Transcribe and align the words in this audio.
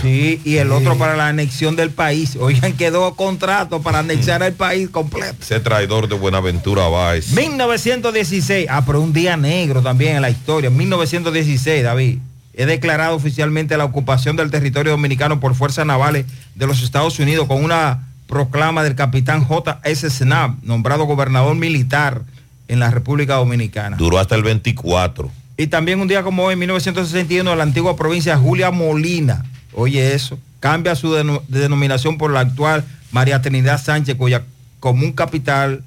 Barranquilla. 0.00 0.02
Sí, 0.02 0.40
y 0.44 0.56
el 0.56 0.72
otro 0.72 0.96
para 0.96 1.16
la 1.16 1.28
anexión 1.28 1.76
del 1.76 1.90
país. 1.90 2.36
Oigan, 2.40 2.72
quedó 2.74 3.14
contrato 3.14 3.82
para 3.82 4.00
anexar 4.00 4.42
el 4.42 4.52
país 4.52 4.88
completo. 4.90 5.36
Ese 5.40 5.60
traidor 5.60 6.08
de 6.08 6.16
Buenaventura 6.16 6.88
Báez. 6.88 7.32
1916, 7.32 8.66
ah, 8.70 8.82
pero 8.86 9.00
un 9.00 9.12
día 9.12 9.36
negro 9.36 9.82
también 9.82 10.16
en 10.16 10.22
la 10.22 10.30
historia. 10.30 10.70
1916, 10.70 11.82
David. 11.82 12.18
He 12.56 12.66
declarado 12.66 13.16
oficialmente 13.16 13.76
la 13.76 13.84
ocupación 13.84 14.36
del 14.36 14.50
territorio 14.50 14.92
dominicano 14.92 15.40
por 15.40 15.54
fuerzas 15.56 15.84
navales 15.86 16.26
de 16.54 16.66
los 16.66 16.82
Estados 16.82 17.18
Unidos 17.18 17.48
con 17.48 17.62
una 17.64 18.06
proclama 18.28 18.84
del 18.84 18.94
capitán 18.94 19.44
J.S. 19.44 20.08
Snap, 20.08 20.62
nombrado 20.62 21.04
gobernador 21.04 21.56
militar 21.56 22.22
en 22.68 22.78
la 22.78 22.90
República 22.90 23.34
Dominicana. 23.34 23.96
Duró 23.96 24.18
hasta 24.18 24.34
el 24.36 24.42
24. 24.42 25.30
Y 25.56 25.66
también 25.68 26.00
un 26.00 26.08
día 26.08 26.22
como 26.22 26.44
hoy, 26.44 26.54
en 26.54 26.58
1961, 26.60 27.54
la 27.54 27.62
antigua 27.62 27.96
provincia 27.96 28.36
Julia 28.36 28.70
Molina, 28.70 29.44
oye 29.74 30.14
eso, 30.14 30.38
cambia 30.60 30.94
su 30.94 31.12
deno- 31.12 31.42
denominación 31.48 32.18
por 32.18 32.30
la 32.32 32.40
actual 32.40 32.84
María 33.12 33.42
Trinidad 33.42 33.82
Sánchez, 33.82 34.16
cuya 34.16 34.44
común 34.80 35.12
capital 35.12 35.82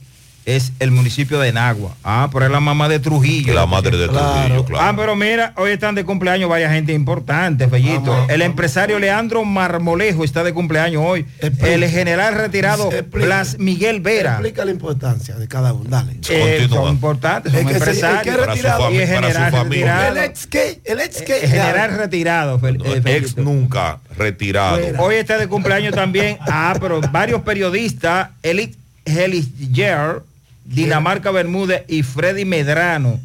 es 0.47 0.71
el 0.79 0.91
municipio 0.91 1.39
de 1.39 1.51
Nagua. 1.51 1.93
Ah, 2.05 2.29
pero 2.31 2.45
es 2.45 2.51
la 2.51 2.61
mamá 2.61 2.87
de 2.87 2.99
Trujillo. 2.99 3.53
La 3.53 3.65
madre 3.65 3.97
de 3.97 4.07
Trujillo, 4.07 4.63
claro. 4.63 4.79
Ah, 4.85 4.93
pero 4.95 5.13
mira, 5.17 5.51
hoy 5.57 5.71
están 5.71 5.93
de 5.93 6.05
cumpleaños 6.05 6.49
varias 6.49 6.71
gente 6.71 6.93
importante, 6.93 7.67
Fellito. 7.67 8.15
el 8.29 8.41
empresario 8.41 8.97
Leandro 8.97 9.43
Marmolejo 9.43 10.23
está 10.23 10.45
de 10.45 10.53
cumpleaños 10.53 11.03
hoy. 11.05 11.25
el 11.41 11.83
general 11.89 12.33
retirado 12.35 12.89
Blas 13.11 13.59
Miguel 13.59 13.99
Vera. 13.99 14.31
Explica 14.35 14.63
la 14.63 14.71
importancia 14.71 15.35
de 15.35 15.47
cada 15.49 15.73
uno, 15.73 15.89
dale. 15.89 16.13
Eh, 16.29 16.65
son 16.69 16.93
importantes, 16.93 17.51
son 17.51 17.61
Es 17.61 17.67
que 17.67 17.73
se- 17.73 17.77
empresarios. 17.79 18.35
el 18.35 18.41
que 18.41 18.47
retirado. 18.47 18.91
y 18.93 18.97
el 18.97 19.07
general 19.07 19.51
retirado. 19.51 20.11
El 20.15 20.17
ex 20.23 20.47
qué, 20.47 20.79
el 20.85 20.99
ex 21.01 21.21
qué. 21.23 21.37
Eh, 21.43 21.47
general 21.49 21.97
retirado. 21.97 22.59
Fel- 22.61 22.81
eh, 22.85 23.17
Ex 23.17 23.35
nunca 23.35 23.99
retirado. 24.17 24.79
Hoy 24.99 25.15
está 25.15 25.37
de 25.37 25.47
cumpleaños 25.49 25.93
también. 25.93 26.37
Ah, 26.39 26.73
pero 26.79 27.01
varios 27.11 27.41
periodistas, 27.41 28.29
Elit 28.43 28.77
Heliger, 29.05 30.21
Dinamarca 30.67 31.31
Bermúdez 31.31 31.83
y 31.87 32.03
Freddy 32.03 32.45
Medrano. 32.45 33.19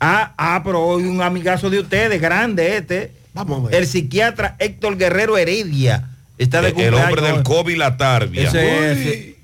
Ah, 0.00 0.32
ah, 0.36 0.62
pero 0.64 0.82
hoy 0.82 1.04
un 1.04 1.22
amigazo 1.22 1.70
de 1.70 1.78
ustedes, 1.80 2.20
grande 2.20 2.76
este. 2.76 3.12
Vamos 3.34 3.60
a 3.66 3.68
ver. 3.70 3.80
El 3.80 3.86
psiquiatra 3.86 4.56
Héctor 4.58 4.96
Guerrero 4.96 5.38
Heredia. 5.38 6.08
Está 6.38 6.60
de 6.60 6.68
El 6.68 6.74
cumpleaños. 6.74 7.04
hombre 7.08 7.22
del. 7.22 7.42
COVID 7.44 7.76
la 7.76 7.96
tarbia. 7.96 8.48
Ese- 8.48 9.36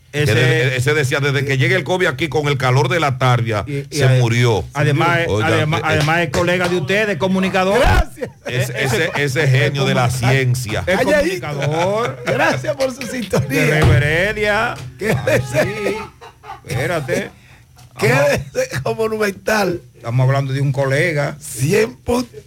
ese- 0.76 0.94
decía, 0.94 1.20
desde 1.20 1.44
que 1.44 1.58
llegue 1.58 1.74
el 1.76 1.84
COVID 1.84 2.06
aquí 2.06 2.28
con 2.28 2.48
el 2.48 2.56
calor 2.56 2.88
de 2.88 2.98
la 2.98 3.18
tarbia, 3.18 3.64
y 3.68 3.84
se 3.94 4.08
murió. 4.18 4.64
Además, 4.72 5.20
Oiga, 5.28 5.46
además, 5.48 5.80
eh, 5.80 5.84
además 5.86 6.18
es 6.20 6.30
colega 6.30 6.66
de 6.68 6.76
ustedes, 6.76 7.18
comunicador. 7.18 7.78
Gracias. 7.78 8.30
ese, 8.46 8.84
ese- 8.84 9.10
ese 9.16 9.46
genio 9.46 9.84
de 9.84 9.94
la 9.94 10.10
ciencia. 10.10 10.82
Ay. 10.86 11.04
comunicador. 11.04 12.22
Gracias 12.26 12.74
por 12.74 12.92
su 12.94 13.02
sintonía. 13.02 13.48
Guerrero 13.66 13.94
Heredia. 13.94 14.74
Quédese, 14.98 15.62
Sí. 15.62 15.96
Espérate. 16.66 17.30
quédese 17.98 18.80
como 18.82 19.02
monumental. 19.02 19.80
Estamos 19.94 20.26
hablando 20.26 20.52
de 20.52 20.60
un 20.60 20.72
colega. 20.72 21.36
100 21.40 21.96
puntos 21.96 22.40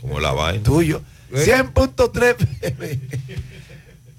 Como 0.00 0.20
la 0.20 0.32
vaina. 0.32 0.62
tuyo. 0.62 1.00
¿Eh? 1.32 1.44
100.3 1.46 2.36
FM. 2.60 3.00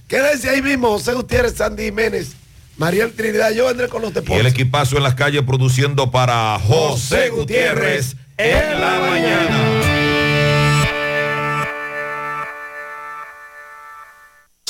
Quédese 0.07 0.49
ahí 0.49 0.61
mismo, 0.61 0.89
José 0.89 1.13
Gutiérrez, 1.13 1.55
Sandy 1.55 1.85
Jiménez, 1.85 2.33
Mariel 2.77 3.11
Trinidad, 3.13 3.51
yo 3.51 3.65
vendré 3.67 3.87
con 3.89 4.01
los 4.01 4.11
Y 4.13 4.17
el 4.17 4.23
deportes. 4.23 4.51
equipazo 4.51 4.97
en 4.97 5.03
las 5.03 5.15
calles 5.15 5.41
produciendo 5.43 6.11
para 6.11 6.59
José 6.59 7.29
Gutiérrez 7.29 8.15
en 8.37 8.81
la 8.81 8.99
mañana. 8.99 9.94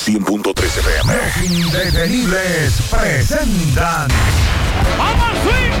100.3 0.06 0.64
FM. 0.64 1.14
Indetenibles 1.42 2.80
presentan 2.88 4.06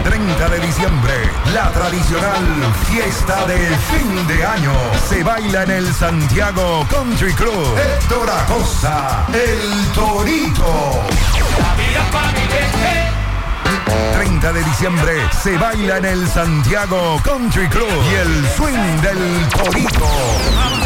30 0.02 0.48
de 0.48 0.58
diciembre, 0.66 1.14
la 1.54 1.70
tradicional 1.70 2.44
fiesta 2.90 3.46
de 3.46 3.56
fin 3.56 4.26
de 4.26 4.44
año. 4.44 4.72
Se 5.08 5.22
baila 5.22 5.62
en 5.62 5.70
el 5.70 5.94
Santiago 5.94 6.84
Country 6.90 7.32
Club. 7.34 7.78
Héctor 7.78 8.28
Acosta, 8.28 9.28
el 9.32 9.92
Torito. 9.94 11.04
30 14.12 14.52
de 14.52 14.64
diciembre 14.64 15.12
se 15.40 15.56
baila 15.56 15.98
en 15.98 16.04
el 16.04 16.28
Santiago 16.28 17.20
Country 17.22 17.68
Club 17.68 18.02
y 18.10 18.14
el 18.16 18.48
swing 18.56 19.00
del 19.02 19.48
Torito. 19.50 20.85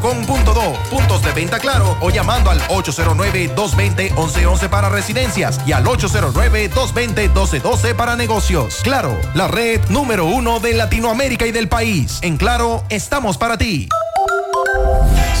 claro.com.do, 0.00 0.72
puntos 0.90 1.22
de 1.22 1.32
venta 1.32 1.58
claro 1.58 1.96
o 2.00 2.10
llamando 2.10 2.50
al 2.50 2.60
809-220-1111 2.68 4.68
para 4.68 4.88
residencias 4.88 5.60
y 5.66 5.72
al 5.72 5.84
809-220-1212 5.84 7.94
para 7.94 8.14
negocios. 8.16 8.80
Claro, 8.82 9.16
la 9.34 9.46
red 9.48 9.80
número 9.88 10.26
uno 10.26 10.60
de 10.60 10.74
Latinoamérica 10.74 11.46
y 11.46 11.52
del 11.52 11.68
país. 11.68 12.18
En 12.22 12.36
Claro, 12.36 12.84
estamos 12.90 13.38
para 13.38 13.56
ti. 13.58 13.88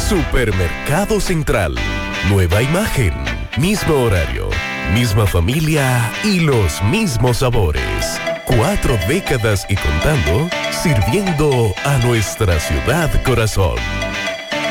Supermercado 0.08 1.20
Central. 1.20 1.76
Nueva 2.28 2.62
imagen, 2.62 3.12
mismo 3.58 3.94
horario, 3.94 4.48
misma 4.92 5.26
familia 5.26 6.10
y 6.24 6.40
los 6.40 6.82
mismos 6.84 7.36
sabores. 7.38 8.20
Cuatro 8.46 8.98
décadas 9.08 9.66
y 9.68 9.76
contando, 9.76 10.48
sirviendo 10.82 11.72
a 11.84 11.98
nuestra 11.98 12.58
ciudad 12.58 13.10
corazón. 13.22 13.76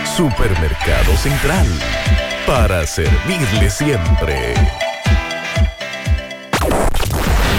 Supermercado 0.06 1.18
Central. 1.18 1.68
Para 2.46 2.86
servirle 2.86 3.70
siempre. 3.70 4.54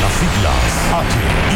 Las 0.01 0.13
siglas 0.13 1.56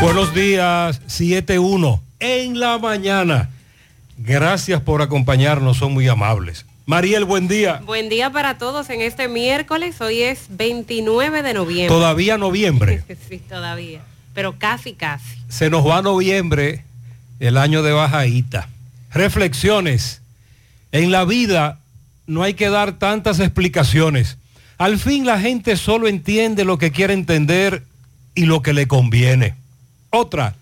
Buenos 0.00 0.34
días, 0.34 1.00
7-1 1.08 2.00
en 2.20 2.60
la 2.60 2.76
mañana. 2.78 3.48
Gracias 4.18 4.82
por 4.82 5.00
acompañarnos, 5.00 5.78
son 5.78 5.94
muy 5.94 6.06
amables. 6.06 6.66
Mariel, 6.84 7.24
buen 7.24 7.48
día. 7.48 7.80
Buen 7.84 8.10
día 8.10 8.30
para 8.30 8.58
todos 8.58 8.90
en 8.90 9.00
este 9.00 9.26
miércoles. 9.26 10.00
Hoy 10.02 10.22
es 10.22 10.46
29 10.50 11.42
de 11.42 11.54
noviembre. 11.54 11.88
Todavía 11.88 12.36
noviembre. 12.36 13.02
Sí, 13.28 13.38
todavía. 13.38 14.02
Pero 14.34 14.58
casi, 14.58 14.92
casi. 14.92 15.36
Se 15.48 15.70
nos 15.70 15.86
va 15.86 16.02
noviembre, 16.02 16.84
el 17.40 17.56
año 17.56 17.82
de 17.82 17.92
bajaíta. 17.92 18.68
Reflexiones. 19.12 20.20
En 20.92 21.10
la 21.10 21.24
vida 21.24 21.80
no 22.26 22.42
hay 22.42 22.52
que 22.52 22.68
dar 22.68 22.98
tantas 22.98 23.40
explicaciones. 23.40 24.36
Al 24.76 24.98
fin 24.98 25.24
la 25.24 25.40
gente 25.40 25.76
solo 25.76 26.06
entiende 26.06 26.66
lo 26.66 26.76
que 26.76 26.92
quiere 26.92 27.14
entender 27.14 27.82
y 28.34 28.44
lo 28.44 28.60
que 28.60 28.74
le 28.74 28.86
conviene. 28.86 29.54
Otra, 30.16 30.54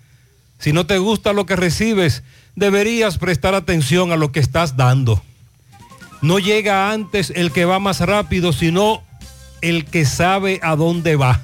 si 0.59 0.73
no 0.73 0.85
te 0.85 0.99
gusta 0.99 1.33
lo 1.33 1.47
que 1.47 1.55
recibes, 1.55 2.25
deberías 2.57 3.19
prestar 3.19 3.55
atención 3.55 4.11
a 4.11 4.17
lo 4.17 4.33
que 4.33 4.41
estás 4.41 4.77
dando. 4.77 5.23
No 6.23 6.41
llega 6.41 6.91
antes 6.91 7.33
el 7.37 7.53
que 7.53 7.65
va 7.65 7.79
más 7.79 8.01
rápido, 8.01 8.53
sino 8.53 9.05
el 9.61 9.85
que 9.85 10.07
sabe 10.07 10.59
a 10.61 10.75
dónde 10.75 11.15
va. 11.15 11.41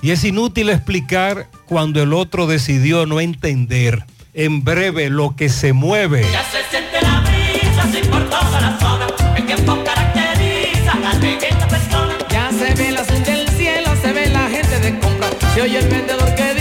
Y 0.00 0.12
es 0.12 0.22
inútil 0.22 0.70
explicar 0.70 1.48
cuando 1.66 2.00
el 2.00 2.12
otro 2.12 2.46
decidió 2.46 3.04
no 3.04 3.20
entender. 3.20 4.04
En 4.32 4.62
breve, 4.62 5.10
lo 5.10 5.34
que 5.34 5.48
se 5.48 5.72
mueve. 5.72 6.24
Ya 6.30 6.44
se 6.44 6.62
siente 6.70 7.02
la 7.02 7.20
brisa, 7.20 7.82
así 7.82 8.08
por 8.08 8.30
toda 8.30 8.60
la 8.60 8.78
zona. 8.78 9.08
El 9.36 9.44
tiempo 9.44 9.82
caracteriza 9.84 10.92
a 10.92 11.12
esta 11.18 11.66
persona. 11.66 12.16
Ya 12.30 12.50
se 12.52 12.74
ve 12.76 12.92
la 12.92 13.02
del 13.02 13.48
cielo, 13.48 13.90
se 14.00 14.12
ve 14.12 14.28
la 14.28 14.48
gente 14.48 14.78
de 14.78 15.00
compra. 15.00 15.28
Se 15.52 15.62
oye 15.62 15.78
el 15.78 15.88
vendedor 15.88 16.34
que 16.36 16.54
dice: 16.54 16.59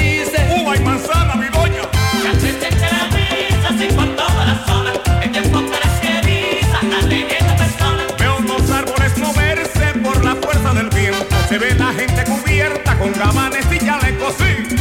Se 11.49 11.57
ve 11.57 11.73
la 11.73 11.91
gente 11.91 12.23
cubierta 12.25 12.95
con 12.99 13.11
gabanes 13.11 13.65
y 13.71 13.79
chalecos, 13.79 14.35
sí. 14.37 14.78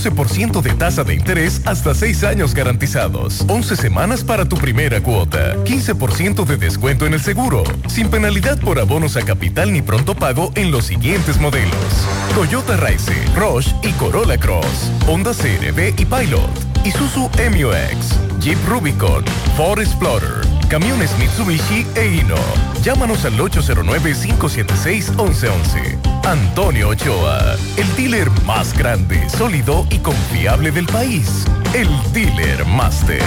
12% 0.00 0.62
de 0.62 0.72
tasa 0.72 1.04
de 1.04 1.14
interés 1.14 1.60
hasta 1.66 1.94
6 1.94 2.24
años 2.24 2.54
garantizados. 2.54 3.44
11 3.48 3.76
semanas 3.76 4.24
para 4.24 4.46
tu 4.46 4.56
primera 4.56 5.02
cuota. 5.02 5.56
15% 5.64 6.46
de 6.46 6.56
descuento 6.56 7.04
en 7.04 7.12
el 7.12 7.20
seguro. 7.20 7.64
Sin 7.86 8.08
penalidad 8.08 8.58
por 8.58 8.78
abonos 8.78 9.18
a 9.18 9.22
capital 9.22 9.72
ni 9.74 9.82
pronto 9.82 10.14
pago 10.14 10.52
en 10.54 10.70
los 10.70 10.86
siguientes 10.86 11.38
modelos. 11.38 11.74
Toyota 12.34 12.78
Raize, 12.78 13.12
Roche 13.36 13.74
y 13.82 13.92
Corolla 13.92 14.38
Cross. 14.38 14.90
Honda 15.06 15.32
CRV 15.32 15.94
y 15.98 16.04
Pilot. 16.06 16.86
Isuzu 16.86 17.28
MUX. 17.50 18.40
Jeep 18.40 18.58
Rubicon. 18.68 19.22
Ford 19.54 19.80
Explorer. 19.80 20.40
Camiones 20.70 21.10
Mitsubishi 21.18 21.86
e 21.94 22.06
Hino. 22.06 22.36
Llámanos 22.82 23.26
al 23.26 23.38
809 23.38 24.14
576 24.14 25.10
1111 25.10 25.99
Antonio 26.24 26.90
Ochoa, 26.90 27.56
el 27.76 27.96
dealer 27.96 28.30
más 28.44 28.76
grande, 28.76 29.28
sólido 29.30 29.86
y 29.90 29.98
confiable 29.98 30.70
del 30.70 30.86
país. 30.86 31.44
El 31.74 31.88
Dealer 32.12 32.64
Master. 32.66 33.22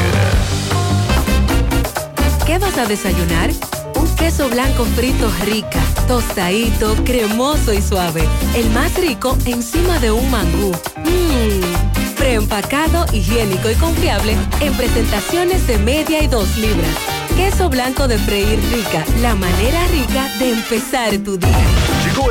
¿Qué 2.45 2.57
vas 2.59 2.77
a 2.77 2.85
desayunar? 2.85 3.51
Un 3.95 4.15
queso 4.15 4.49
blanco 4.49 4.85
frito 4.95 5.29
rica, 5.43 5.79
tostadito, 6.07 6.95
cremoso 7.03 7.73
y 7.73 7.81
suave. 7.81 8.27
El 8.55 8.69
más 8.69 8.95
rico 8.95 9.37
encima 9.45 9.99
de 9.99 10.11
un 10.11 10.29
mangú. 10.29 10.71
Mmm. 10.97 12.15
Preempacado, 12.17 13.05
higiénico 13.11 13.69
y 13.69 13.75
confiable 13.75 14.37
en 14.61 14.73
presentaciones 14.75 15.67
de 15.67 15.77
media 15.79 16.23
y 16.23 16.27
dos 16.27 16.55
libras. 16.57 16.95
Queso 17.35 17.69
blanco 17.69 18.07
de 18.07 18.17
freír 18.19 18.59
rica, 18.71 19.03
la 19.21 19.35
manera 19.35 19.85
rica 19.87 20.29
de 20.39 20.51
empezar 20.51 21.17
tu 21.17 21.37
día. 21.37 21.72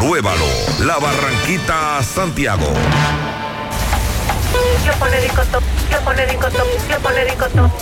Compruébalo. 0.00 0.46
La 0.78 0.98
Barranquita 0.98 2.02
Santiago. 2.02 2.66
Le 4.86 4.92
pone 4.94 5.20
ricotón, 5.20 5.62
le 5.90 5.98
pone 5.98 6.26
ricotón, 6.26 6.66
le 6.88 6.96
pone 7.00 7.24
ricotón. 7.24 7.72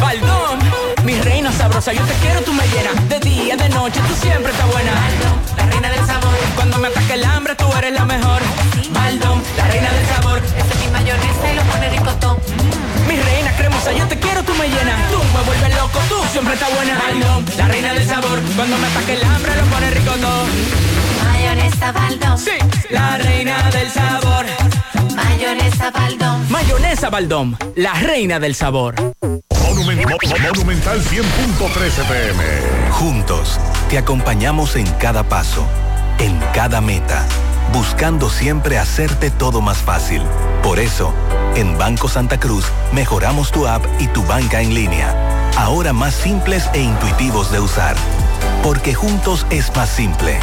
Baldón, 0.00 0.58
mi 1.04 1.20
reina 1.20 1.52
sabrosa, 1.52 1.92
yo 1.92 2.02
te 2.06 2.14
quiero, 2.22 2.40
tú 2.40 2.54
me 2.54 2.66
llenas 2.68 3.08
de 3.10 3.20
día, 3.20 3.56
de 3.56 3.68
noche, 3.68 4.00
tú 4.08 4.14
siempre 4.14 4.50
estás 4.50 4.66
buena. 4.72 4.92
la 5.58 5.66
reina 5.66 5.90
del 5.90 6.06
sabor. 6.06 6.32
Cuando 6.56 6.78
me 6.78 6.88
ataque 6.88 7.12
el 7.12 7.24
hambre, 7.24 7.54
tú 7.54 7.70
eres 7.76 7.92
la 7.92 8.06
mejor. 8.06 8.40
Baldón, 8.90 9.42
la 9.58 9.64
reina 9.66 9.90
del 9.92 10.06
sabor. 10.06 10.38
Esa 10.38 10.72
es 10.72 10.86
mi 10.86 10.90
mayonesa 10.90 11.52
y 11.52 11.54
lo 11.54 11.62
pone 11.64 11.90
ricotón. 11.90 12.38
Mi 13.06 13.20
reina 13.20 13.52
cremosa, 13.58 13.92
yo 13.92 14.08
te 14.08 14.18
quiero, 14.18 14.42
tú 14.42 14.54
me 14.54 14.68
llenas. 14.68 15.10
Tú 15.10 15.18
me 15.18 15.42
vuelves 15.44 15.76
loco, 15.76 16.00
tú 16.08 16.16
siempre 16.32 16.54
estás 16.54 16.74
buena. 16.74 16.98
Baldón, 16.98 17.44
la 17.58 17.68
reina 17.68 17.92
del 17.92 18.08
sabor. 18.08 18.40
Cuando 18.56 18.78
me 18.78 18.86
ataque 18.86 19.12
el 19.12 19.22
hambre, 19.22 19.54
lo 19.54 19.64
pone 19.64 19.90
ricotón. 19.90 21.07
Mayonesa 21.38 21.92
Baldón. 21.92 22.36
Sí, 22.38 22.50
la 22.90 23.16
reina 23.16 23.70
del 23.70 23.88
sabor. 23.90 24.44
Mayonesa 25.14 25.90
Baldón. 25.92 26.50
Mayonesa 26.50 27.10
Baldón, 27.10 27.56
la 27.76 27.94
reina 27.94 28.40
del 28.40 28.56
sabor. 28.56 28.96
Monumen- 29.22 30.02
Mo- 30.04 30.16
Mo- 30.20 30.38
Monumental 30.52 31.00
100.13 31.00 32.02
pm. 32.08 32.42
Juntos, 32.90 33.60
te 33.88 33.98
acompañamos 33.98 34.74
en 34.74 34.86
cada 34.94 35.22
paso, 35.22 35.64
en 36.18 36.40
cada 36.52 36.80
meta, 36.80 37.24
buscando 37.72 38.30
siempre 38.30 38.76
hacerte 38.76 39.30
todo 39.30 39.60
más 39.60 39.78
fácil. 39.78 40.22
Por 40.64 40.80
eso, 40.80 41.14
en 41.54 41.78
Banco 41.78 42.08
Santa 42.08 42.40
Cruz 42.40 42.64
mejoramos 42.92 43.52
tu 43.52 43.68
app 43.68 43.84
y 44.00 44.08
tu 44.08 44.24
banca 44.24 44.60
en 44.60 44.74
línea, 44.74 45.14
ahora 45.56 45.92
más 45.92 46.14
simples 46.14 46.68
e 46.74 46.80
intuitivos 46.80 47.52
de 47.52 47.60
usar. 47.60 47.94
Porque 48.68 48.92
juntos 48.92 49.46
es 49.48 49.74
más 49.76 49.88
simple. 49.88 50.38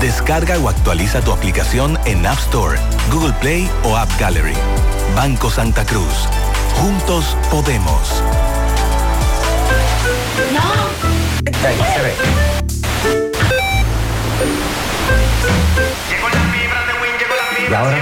Descarga 0.00 0.58
o 0.58 0.68
actualiza 0.68 1.20
tu 1.20 1.30
aplicación 1.30 2.00
en 2.04 2.26
App 2.26 2.40
Store, 2.40 2.76
Google 3.12 3.32
Play 3.34 3.70
o 3.84 3.96
App 3.96 4.10
Gallery. 4.18 4.56
Banco 5.14 5.48
Santa 5.48 5.86
Cruz. 5.86 6.26
Juntos 6.80 7.36
podemos. 7.48 8.24
Y 17.68 17.72
ahora. 17.72 17.98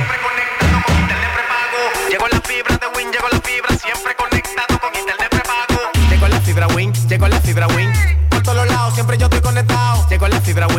Llegó 2.09 2.27
la 2.27 2.41
fibra 2.41 2.79
de 2.79 2.87
Win, 2.97 3.13
llegó 3.13 3.29
la 3.31 3.41
fibra, 3.43 3.77
siempre 3.77 4.15
conectado 4.17 4.81
con 4.81 4.99
internet 4.99 5.29
prepago. 5.29 5.91
Llegó 6.09 6.27
la 6.27 6.41
fibra 6.41 6.67
Win, 6.69 6.91
llegó 7.07 7.29
la 7.29 7.41
fibra 7.43 7.67
Win. 7.67 8.08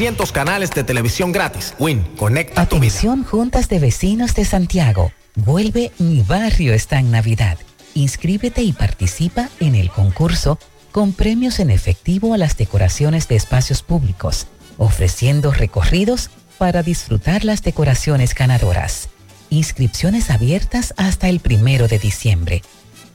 300 0.00 0.32
canales 0.32 0.70
de 0.70 0.82
televisión 0.82 1.30
gratis. 1.30 1.74
Win, 1.78 2.02
conecta 2.16 2.66
tu. 2.66 2.76
Atención 2.76 3.22
Juntas 3.22 3.68
de 3.68 3.78
Vecinos 3.78 4.34
de 4.34 4.46
Santiago. 4.46 5.12
Vuelve 5.34 5.92
Mi 5.98 6.22
Barrio 6.22 6.72
está 6.72 7.00
en 7.00 7.10
Navidad. 7.10 7.58
Inscríbete 7.92 8.62
y 8.62 8.72
participa 8.72 9.50
en 9.60 9.74
el 9.74 9.90
concurso 9.90 10.58
con 10.90 11.12
premios 11.12 11.60
en 11.60 11.68
efectivo 11.68 12.32
a 12.32 12.38
las 12.38 12.56
decoraciones 12.56 13.28
de 13.28 13.36
espacios 13.36 13.82
públicos, 13.82 14.46
ofreciendo 14.78 15.52
recorridos 15.52 16.30
para 16.56 16.82
disfrutar 16.82 17.44
las 17.44 17.62
decoraciones 17.62 18.34
ganadoras. 18.34 19.10
Inscripciones 19.50 20.30
abiertas 20.30 20.94
hasta 20.96 21.28
el 21.28 21.40
primero 21.40 21.88
de 21.88 21.98
diciembre. 21.98 22.62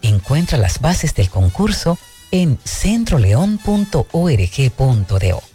Encuentra 0.04 0.60
las 0.60 0.82
bases 0.82 1.16
del 1.16 1.32
concurso 1.32 1.98
en 2.30 2.60
centroleón.org.do. 2.64 5.55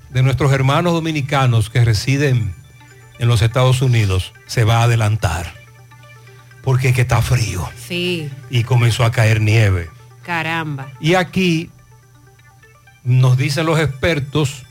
de 0.10 0.24
nuestros 0.24 0.52
hermanos 0.52 0.94
dominicanos 0.94 1.70
que 1.70 1.86
residen 1.86 2.54
en 3.20 3.28
los 3.28 3.42
Estados 3.42 3.82
Unidos 3.82 4.34
se 4.48 4.64
va 4.64 4.80
a 4.80 4.84
adelantar. 4.84 5.59
Porque 6.70 6.90
es 6.90 6.94
que 6.96 7.02
está 7.02 7.20
frío 7.24 7.68
Sí, 7.88 8.30
y 8.52 8.64
comenzó 8.64 9.04
a 9.04 9.12
caer 9.12 9.42
nieve. 9.42 9.90
caramba. 10.24 10.90
Y 11.00 11.16
aquí 11.16 11.72
nos 13.04 13.38
dicen 13.38 13.66
los 13.66 13.80
expertos, 13.80 14.66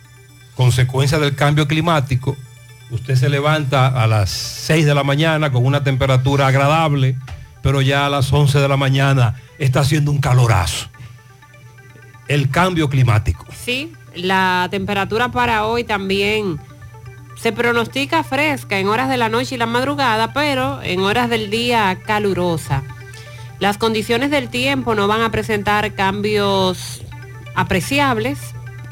consecuencia 0.55 1.19
del 1.19 1.35
cambio 1.35 1.67
climático, 1.67 2.37
usted 2.93 3.17
se 3.17 3.29
levanta 3.29 3.89
a 3.89 4.07
las 4.07 4.31
6 4.31 4.87
de 4.87 4.95
la 4.95 5.03
mañana 5.03 5.51
con 5.51 5.67
una 5.67 5.83
temperatura 5.83 6.47
agradable, 6.47 7.17
pero 7.65 7.83
ya 7.83 8.07
a 8.07 8.11
las 8.11 8.33
11 8.33 8.61
de 8.61 8.69
la 8.69 8.77
mañana 8.77 9.35
está 9.59 9.81
haciendo 9.81 10.13
un 10.13 10.19
calorazo. 10.21 10.87
El 12.29 12.49
cambio 12.49 12.89
climático. 12.89 13.45
Sí, 13.65 13.93
la 14.15 14.69
temperatura 14.71 15.33
para 15.33 15.65
hoy 15.67 15.83
también 15.83 16.61
se 17.41 17.53
pronostica 17.53 18.25
fresca 18.25 18.79
en 18.79 18.89
horas 18.89 19.09
de 19.09 19.17
la 19.17 19.29
noche 19.29 19.55
y 19.55 19.59
la 19.59 19.67
madrugada, 19.67 20.33
pero 20.33 20.83
en 20.83 21.01
horas 21.01 21.31
del 21.31 21.51
día 21.51 21.99
calurosa. 22.05 22.83
Las 23.61 23.79
condiciones 23.79 24.31
del 24.31 24.49
tiempo 24.49 24.95
no 24.95 25.07
van 25.09 25.23
a 25.23 25.31
presentar 25.31 25.95
cambios 25.95 27.03
apreciables 27.55 28.39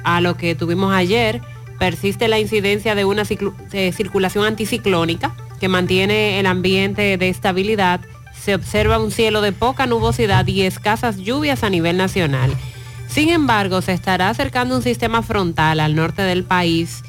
a 0.04 0.20
lo 0.20 0.36
que 0.36 0.54
tuvimos 0.54 0.94
ayer. 0.94 1.40
Persiste 1.78 2.28
la 2.28 2.38
incidencia 2.38 2.94
de 2.94 3.04
una 3.04 3.24
circulación 3.24 4.44
anticiclónica 4.44 5.34
que 5.60 5.68
mantiene 5.68 6.38
el 6.38 6.46
ambiente 6.46 7.16
de 7.16 7.28
estabilidad. 7.28 8.00
Se 8.40 8.54
observa 8.54 8.98
un 8.98 9.10
cielo 9.10 9.40
de 9.40 9.52
poca 9.52 9.86
nubosidad 9.86 10.46
y 10.46 10.62
escasas 10.62 11.16
lluvias 11.16 11.64
a 11.64 11.70
nivel 11.70 11.96
nacional. 11.96 12.52
Sin 13.08 13.28
embargo, 13.30 13.82
se 13.82 13.92
estará 13.92 14.28
acercando 14.28 14.76
un 14.76 14.82
sistema 14.82 15.22
frontal 15.22 15.80
al 15.80 15.94
norte 15.94 16.22
del 16.22 16.44
país 16.44 17.02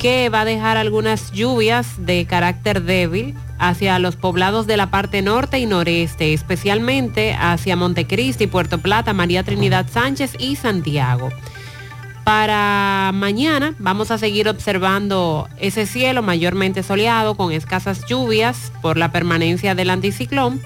que 0.00 0.30
va 0.30 0.40
a 0.40 0.44
dejar 0.46 0.78
algunas 0.78 1.30
lluvias 1.30 2.06
de 2.06 2.24
carácter 2.24 2.82
débil 2.82 3.34
hacia 3.58 3.98
los 3.98 4.16
poblados 4.16 4.66
de 4.66 4.78
la 4.78 4.90
parte 4.90 5.20
norte 5.20 5.58
y 5.58 5.66
noreste, 5.66 6.32
especialmente 6.32 7.34
hacia 7.38 7.76
Montecristi, 7.76 8.46
Puerto 8.46 8.78
Plata, 8.78 9.12
María 9.12 9.44
Trinidad 9.44 9.86
Sánchez 9.90 10.36
y 10.38 10.56
Santiago. 10.56 11.28
Para 12.24 13.10
mañana 13.12 13.74
vamos 13.78 14.10
a 14.10 14.16
seguir 14.16 14.48
observando 14.48 15.50
ese 15.58 15.84
cielo 15.84 16.22
mayormente 16.22 16.82
soleado 16.82 17.34
con 17.34 17.52
escasas 17.52 18.06
lluvias 18.06 18.72
por 18.80 18.96
la 18.96 19.12
permanencia 19.12 19.74
del 19.74 19.90
anticiclón, 19.90 20.62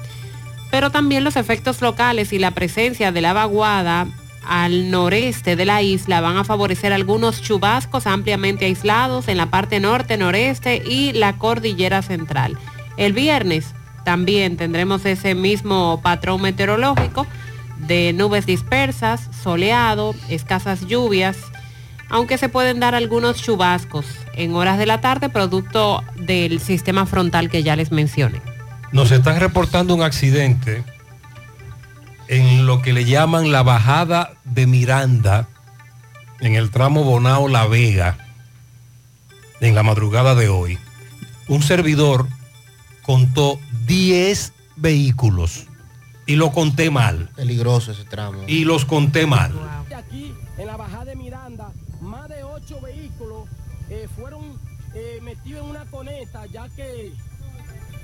pero 0.70 0.90
también 0.90 1.24
los 1.24 1.34
efectos 1.34 1.82
locales 1.82 2.32
y 2.32 2.38
la 2.38 2.52
presencia 2.52 3.10
de 3.10 3.20
la 3.20 3.32
vaguada 3.32 4.06
al 4.46 4.90
noreste 4.90 5.56
de 5.56 5.64
la 5.64 5.82
isla 5.82 6.20
van 6.20 6.36
a 6.36 6.44
favorecer 6.44 6.92
algunos 6.92 7.40
chubascos 7.40 8.06
ampliamente 8.06 8.64
aislados 8.64 9.28
en 9.28 9.36
la 9.36 9.46
parte 9.46 9.80
norte, 9.80 10.16
noreste 10.16 10.82
y 10.84 11.12
la 11.12 11.38
cordillera 11.38 12.02
central. 12.02 12.58
El 12.96 13.12
viernes 13.12 13.74
también 14.04 14.56
tendremos 14.56 15.04
ese 15.06 15.34
mismo 15.34 16.00
patrón 16.02 16.42
meteorológico 16.42 17.26
de 17.78 18.12
nubes 18.12 18.46
dispersas, 18.46 19.28
soleado, 19.42 20.14
escasas 20.28 20.86
lluvias, 20.86 21.38
aunque 22.08 22.38
se 22.38 22.48
pueden 22.48 22.80
dar 22.80 22.94
algunos 22.94 23.42
chubascos 23.42 24.06
en 24.34 24.54
horas 24.54 24.78
de 24.78 24.86
la 24.86 25.00
tarde 25.00 25.28
producto 25.28 26.02
del 26.16 26.60
sistema 26.60 27.06
frontal 27.06 27.48
que 27.48 27.62
ya 27.62 27.76
les 27.76 27.90
mencioné. 27.90 28.40
Nos 28.92 29.10
están 29.10 29.40
reportando 29.40 29.94
un 29.94 30.02
accidente 30.02 30.84
en 32.28 32.66
lo 32.66 32.82
que 32.82 32.92
le 32.92 33.04
llaman 33.04 33.52
la 33.52 33.62
bajada 33.62 34.34
de 34.44 34.66
Miranda, 34.66 35.48
en 36.40 36.54
el 36.54 36.70
tramo 36.70 37.04
Bonao 37.04 37.48
La 37.48 37.66
Vega, 37.66 38.18
en 39.60 39.74
la 39.74 39.82
madrugada 39.82 40.34
de 40.34 40.48
hoy. 40.48 40.78
Un 41.48 41.62
servidor 41.62 42.26
contó 43.02 43.58
10 43.86 44.52
vehículos 44.76 45.66
y 46.26 46.36
lo 46.36 46.52
conté 46.52 46.90
mal. 46.90 47.30
Peligroso 47.36 47.92
ese 47.92 48.04
tramo. 48.04 48.42
Y 48.46 48.64
los 48.64 48.84
conté 48.84 49.26
mal. 49.26 49.52
Aquí, 49.94 50.34
en 50.58 50.66
la 50.66 50.76
bajada 50.76 51.04
de 51.06 51.16
Miranda, 51.16 51.70
más 52.00 52.28
de 52.28 52.42
ocho 52.44 52.80
vehículos 52.80 53.48
eh, 53.90 54.08
fueron 54.16 54.58
eh, 54.94 55.20
metidos 55.22 55.64
en 55.64 55.70
una 55.70 55.84
coneta, 55.86 56.46
ya 56.46 56.68
que 56.70 57.12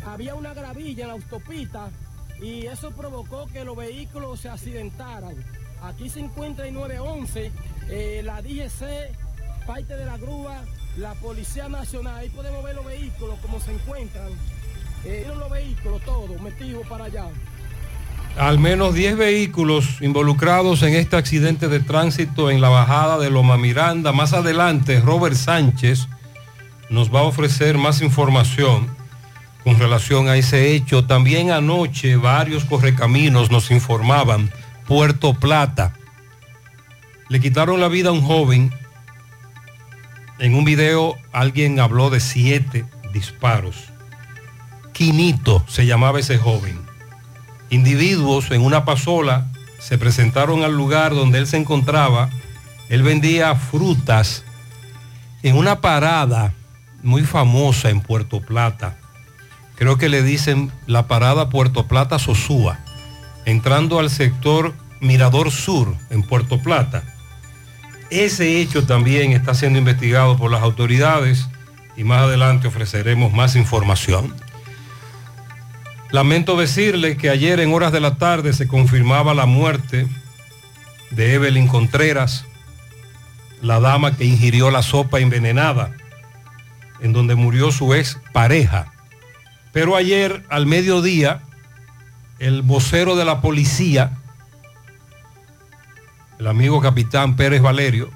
había 0.07 0.35
una 0.35 0.55
gravilla 0.55 1.03
en 1.03 1.09
la 1.09 1.15
autopista 1.15 1.91
y 2.43 2.67
eso 2.67 2.91
provocó 2.93 3.47
que 3.53 3.65
los 3.65 3.77
vehículos 3.77 4.41
se 4.41 4.49
accidentaran. 4.49 5.35
Aquí 5.83 6.09
se 6.09 6.21
encuentra 6.21 6.67
el 6.67 6.75
911, 6.75 7.53
eh, 7.89 8.23
la 8.25 8.43
DGC, 8.43 9.67
parte 9.67 9.97
de 9.97 10.05
la 10.05 10.17
grúa, 10.17 10.63
la 10.97 11.15
Policía 11.15 11.69
Nacional. 11.69 12.17
Ahí 12.17 12.29
podemos 12.31 12.63
ver 12.63 12.75
los 12.75 12.85
vehículos 12.85 13.39
como 13.41 13.61
se 13.61 13.73
encuentran. 13.73 14.29
Eh, 15.05 15.27
los 15.37 15.51
vehículos 15.51 16.03
todos 16.03 16.41
metidos 16.43 16.87
para 16.87 17.07
allá. 17.07 17.27
Al 18.37 18.59
menos 18.59 18.95
10 18.95 19.17
vehículos 19.17 20.01
involucrados 20.01 20.83
en 20.83 20.95
este 20.95 21.17
accidente 21.17 21.69
de 21.69 21.81
tránsito 21.81 22.51
en 22.51 22.61
la 22.61 22.69
bajada 22.69 23.19
de 23.19 23.31
Loma 23.31 23.57
Miranda. 23.57 24.13
Más 24.13 24.33
adelante, 24.35 25.01
Robert 25.01 25.37
Sánchez 25.37 26.07
nos 26.91 27.13
va 27.13 27.21
a 27.21 27.25
ofrecer 27.25 27.77
más 27.79 28.03
información 28.03 29.00
con 29.65 29.79
relación 29.79 30.29
a 30.29 30.37
ese 30.37 30.75
hecho. 30.75 31.05
También 31.05 31.51
anoche 31.51 32.17
varios 32.17 32.65
correcaminos 32.65 33.51
nos 33.51 33.71
informaban, 33.71 34.51
Puerto 34.87 35.35
Plata. 35.35 35.95
Le 37.29 37.41
quitaron 37.41 37.81
la 37.81 37.89
vida 37.89 38.11
a 38.11 38.13
un 38.13 38.23
joven. 38.23 38.73
En 40.39 40.55
un 40.55 40.65
video 40.65 41.17
alguien 41.33 41.81
habló 41.81 42.11
de 42.11 42.21
siete 42.21 42.85
disparos. 43.13 43.77
Quinito 44.93 45.65
se 45.69 45.87
llamaba 45.87 46.21
ese 46.21 46.39
joven 46.39 46.91
individuos 47.71 48.51
en 48.51 48.63
una 48.63 48.85
pasola 48.85 49.47
se 49.79 49.97
presentaron 49.97 50.63
al 50.65 50.77
lugar 50.77 51.15
donde 51.15 51.39
él 51.39 51.47
se 51.47 51.57
encontraba. 51.57 52.29
Él 52.89 53.03
vendía 53.03 53.55
frutas 53.55 54.45
en 55.43 55.57
una 55.57 55.81
parada 55.81 56.53
muy 57.03 57.23
famosa 57.23 57.89
en 57.89 58.01
Puerto 58.01 58.41
Plata. 58.41 58.97
Creo 59.81 59.97
que 59.97 60.11
le 60.11 60.23
dicen 60.23 60.71
la 60.87 61.07
parada 61.07 61.49
Puerto 61.49 61.87
Plata 61.89 62.19
Sosúa, 62.19 62.81
entrando 63.47 63.99
al 63.99 64.11
sector 64.11 64.75
Mirador 65.01 65.51
Sur 65.51 65.97
en 66.11 66.23
Puerto 66.23 66.61
Plata. 66.61 67.03
Ese 68.11 68.61
hecho 68.61 68.85
también 68.85 69.33
está 69.33 69.55
siendo 69.55 69.79
investigado 69.79 70.37
por 70.37 70.51
las 70.51 70.61
autoridades 70.61 71.49
y 71.97 72.05
más 72.05 72.25
adelante 72.25 72.69
ofreceremos 72.69 73.33
más 73.33 73.57
información. 73.57 74.35
Lamento 76.11 76.59
decirle 76.59 77.17
que 77.17 77.31
ayer 77.31 77.59
en 77.59 77.73
horas 77.73 77.91
de 77.91 78.01
la 78.01 78.17
tarde 78.17 78.53
se 78.53 78.69
confirmaba 78.69 79.33
la 79.33 79.47
muerte 79.47 80.07
de 81.11 81.33
Evelyn 81.33 81.69
Contreras, 81.69 82.45
la 83.63 83.81
dama 83.81 84.15
que 84.15 84.27
ingirió 84.27 84.71
la 84.71 84.83
sopa 84.83 85.21
envenenada, 85.21 85.93
en 87.01 87.15
donde 87.15 87.35
murió 87.35 87.73
su 87.73 87.95
ex 87.95 88.19
pareja. 88.35 88.93
Pero 89.73 89.97
ayer 89.97 90.45
al 90.49 90.67
mediodía, 90.67 91.43
el 92.39 92.63
vocero 92.63 93.17
de 93.17 93.25
la 93.25 93.41
policía, 93.41 94.19
el 96.39 96.47
amigo 96.47 96.81
capitán 96.81 97.37
Pérez 97.37 97.63
Valerio, 97.63 98.11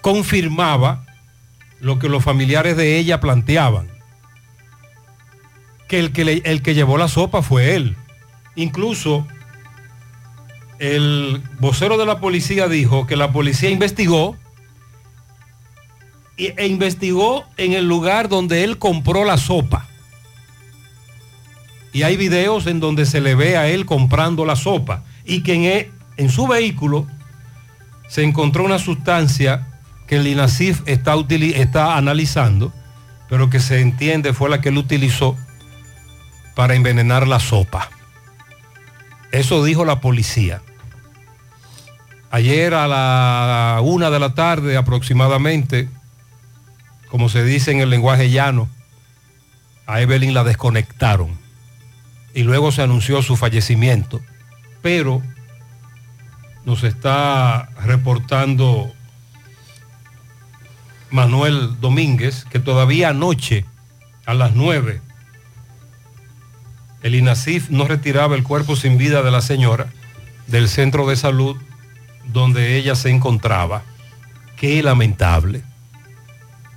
confirmaba 0.00 1.04
lo 1.80 1.98
que 1.98 2.08
los 2.08 2.24
familiares 2.24 2.76
de 2.76 2.98
ella 2.98 3.20
planteaban 3.20 3.94
que 5.88 5.98
el 5.98 6.12
que, 6.12 6.42
el 6.44 6.62
que 6.62 6.74
llevó 6.74 6.98
la 6.98 7.08
sopa 7.08 7.42
fue 7.42 7.74
él. 7.74 7.96
Incluso 8.56 9.26
el 10.78 11.42
vocero 11.58 11.96
de 11.98 12.06
la 12.06 12.20
policía 12.20 12.68
dijo 12.68 13.06
que 13.06 13.16
la 13.16 13.32
policía 13.32 13.70
investigó 13.70 14.36
e 16.36 16.66
investigó 16.66 17.44
en 17.56 17.74
el 17.74 17.86
lugar 17.86 18.28
donde 18.28 18.64
él 18.64 18.78
compró 18.78 19.24
la 19.24 19.36
sopa. 19.36 19.88
Y 21.94 22.02
hay 22.02 22.16
videos 22.16 22.66
en 22.66 22.80
donde 22.80 23.06
se 23.06 23.20
le 23.20 23.36
ve 23.36 23.56
a 23.56 23.68
él 23.68 23.86
comprando 23.86 24.44
la 24.44 24.56
sopa 24.56 25.04
y 25.24 25.44
que 25.44 25.54
en, 25.54 25.64
e- 25.64 26.28
su 26.28 26.48
vehículo 26.48 27.06
se 28.08 28.24
encontró 28.24 28.64
una 28.64 28.80
sustancia 28.80 29.68
que 30.08 30.16
el 30.16 30.26
INASIF 30.26 30.82
está, 30.86 31.14
está 31.30 31.96
analizando, 31.96 32.72
pero 33.28 33.48
que 33.48 33.60
se 33.60 33.80
entiende 33.80 34.34
fue 34.34 34.50
la 34.50 34.60
que 34.60 34.70
él 34.70 34.76
utilizó 34.76 35.36
para 36.56 36.74
envenenar 36.74 37.28
la 37.28 37.38
sopa. 37.38 37.88
Eso 39.30 39.64
dijo 39.64 39.84
la 39.84 40.00
policía. 40.00 40.62
Ayer 42.32 42.74
a 42.74 42.88
la 42.88 43.78
una 43.82 44.10
de 44.10 44.18
la 44.18 44.34
tarde 44.34 44.76
aproximadamente, 44.76 45.88
como 47.08 47.28
se 47.28 47.44
dice 47.44 47.70
en 47.70 47.78
el 47.78 47.90
lenguaje 47.90 48.30
llano, 48.30 48.68
a 49.86 50.00
Evelyn 50.00 50.34
la 50.34 50.42
desconectaron 50.42 51.43
y 52.34 52.42
luego 52.42 52.72
se 52.72 52.82
anunció 52.82 53.22
su 53.22 53.36
fallecimiento. 53.36 54.20
Pero 54.82 55.22
nos 56.64 56.82
está 56.82 57.68
reportando 57.84 58.92
Manuel 61.10 61.80
Domínguez 61.80 62.44
que 62.50 62.58
todavía 62.58 63.10
anoche 63.10 63.64
a 64.26 64.34
las 64.34 64.54
9 64.54 65.00
el 67.04 67.14
INASIF 67.14 67.68
no 67.68 67.86
retiraba 67.86 68.34
el 68.34 68.42
cuerpo 68.42 68.76
sin 68.76 68.96
vida 68.96 69.22
de 69.22 69.30
la 69.30 69.42
señora 69.42 69.92
del 70.46 70.70
centro 70.70 71.06
de 71.06 71.16
salud 71.16 71.56
donde 72.32 72.76
ella 72.76 72.94
se 72.94 73.10
encontraba. 73.10 73.82
Qué 74.56 74.82
lamentable. 74.82 75.62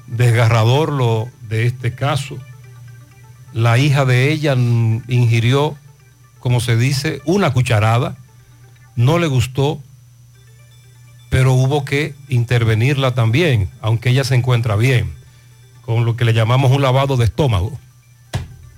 Desgarrador 0.05 0.91
lo 0.91 1.29
de 1.47 1.65
este 1.65 1.95
caso. 1.95 2.37
La 3.57 3.79
hija 3.79 4.05
de 4.05 4.31
ella 4.31 4.53
ingirió, 4.53 5.75
como 6.39 6.59
se 6.59 6.77
dice, 6.77 7.23
una 7.25 7.53
cucharada. 7.53 8.15
No 8.95 9.17
le 9.17 9.25
gustó, 9.25 9.81
pero 11.31 11.53
hubo 11.53 11.83
que 11.83 12.13
intervenirla 12.29 13.15
también, 13.15 13.67
aunque 13.81 14.11
ella 14.11 14.23
se 14.23 14.35
encuentra 14.35 14.75
bien, 14.75 15.11
con 15.81 16.05
lo 16.05 16.15
que 16.15 16.23
le 16.23 16.33
llamamos 16.33 16.71
un 16.71 16.83
lavado 16.83 17.17
de 17.17 17.25
estómago. 17.25 17.79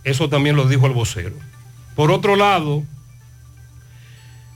Eso 0.06 0.30
también 0.30 0.56
lo 0.56 0.66
dijo 0.66 0.88
el 0.88 0.94
vocero. 0.94 1.36
Por 1.94 2.10
otro 2.10 2.38
lado, 2.38 2.86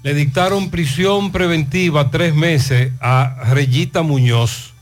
le 0.03 0.13
dictaron 0.13 0.69
prisión 0.69 1.33
preventiva 1.33 2.11
tres 2.11 2.33
meses 2.33 2.93
a 3.01 3.35
Reyita 3.51 4.03
Muñoz, 4.03 4.73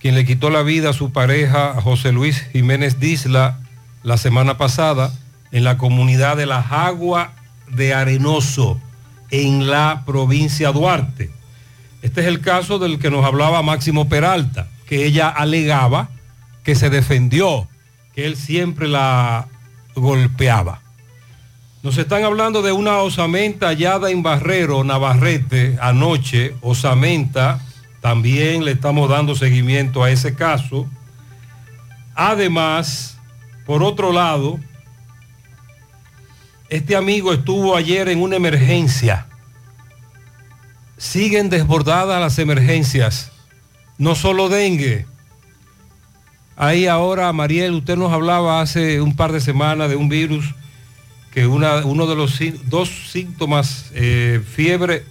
quien 0.00 0.14
le 0.14 0.24
quitó 0.24 0.48
la 0.48 0.62
vida 0.62 0.88
a 0.88 0.94
su 0.94 1.12
pareja 1.12 1.78
José 1.82 2.12
Luis 2.12 2.46
Jiménez 2.50 2.98
Disla 2.98 3.58
la 4.04 4.18
semana 4.18 4.56
pasada 4.56 5.12
en 5.50 5.64
la 5.64 5.78
comunidad 5.78 6.36
de 6.36 6.46
La 6.46 6.62
Jagua 6.62 7.32
de 7.68 7.94
Arenoso, 7.94 8.78
en 9.30 9.68
la 9.68 10.04
provincia 10.06 10.70
Duarte. 10.70 11.30
Este 12.02 12.20
es 12.20 12.26
el 12.26 12.40
caso 12.40 12.78
del 12.78 12.98
que 12.98 13.10
nos 13.10 13.24
hablaba 13.24 13.62
Máximo 13.62 14.08
Peralta, 14.08 14.68
que 14.86 15.06
ella 15.06 15.28
alegaba 15.28 16.10
que 16.62 16.74
se 16.74 16.90
defendió, 16.90 17.66
que 18.14 18.26
él 18.26 18.36
siempre 18.36 18.88
la 18.88 19.48
golpeaba. 19.96 20.82
Nos 21.82 21.96
están 21.96 22.24
hablando 22.24 22.62
de 22.62 22.72
una 22.72 22.98
osamenta 22.98 23.68
hallada 23.68 24.10
en 24.10 24.22
Barrero, 24.22 24.84
Navarrete, 24.84 25.78
anoche. 25.80 26.54
Osamenta, 26.60 27.60
también 28.00 28.64
le 28.64 28.72
estamos 28.72 29.08
dando 29.08 29.34
seguimiento 29.34 30.02
a 30.02 30.10
ese 30.10 30.34
caso. 30.34 30.86
Además, 32.14 33.13
por 33.66 33.82
otro 33.82 34.12
lado, 34.12 34.58
este 36.68 36.96
amigo 36.96 37.32
estuvo 37.32 37.76
ayer 37.76 38.08
en 38.08 38.22
una 38.22 38.36
emergencia. 38.36 39.26
Siguen 40.96 41.50
desbordadas 41.50 42.20
las 42.20 42.38
emergencias. 42.38 43.30
No 43.98 44.14
solo 44.14 44.48
dengue. 44.48 45.06
Ahí 46.56 46.86
ahora, 46.86 47.32
Mariel, 47.32 47.74
usted 47.74 47.96
nos 47.96 48.12
hablaba 48.12 48.60
hace 48.60 49.00
un 49.00 49.16
par 49.16 49.32
de 49.32 49.40
semanas 49.40 49.88
de 49.88 49.96
un 49.96 50.08
virus 50.08 50.54
que 51.32 51.46
una, 51.46 51.84
uno 51.84 52.06
de 52.06 52.14
los 52.14 52.38
dos 52.66 52.88
síntomas, 53.10 53.90
eh, 53.94 54.40
fiebre 54.54 55.04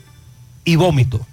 y 0.64 0.78
vómito. 0.78 1.26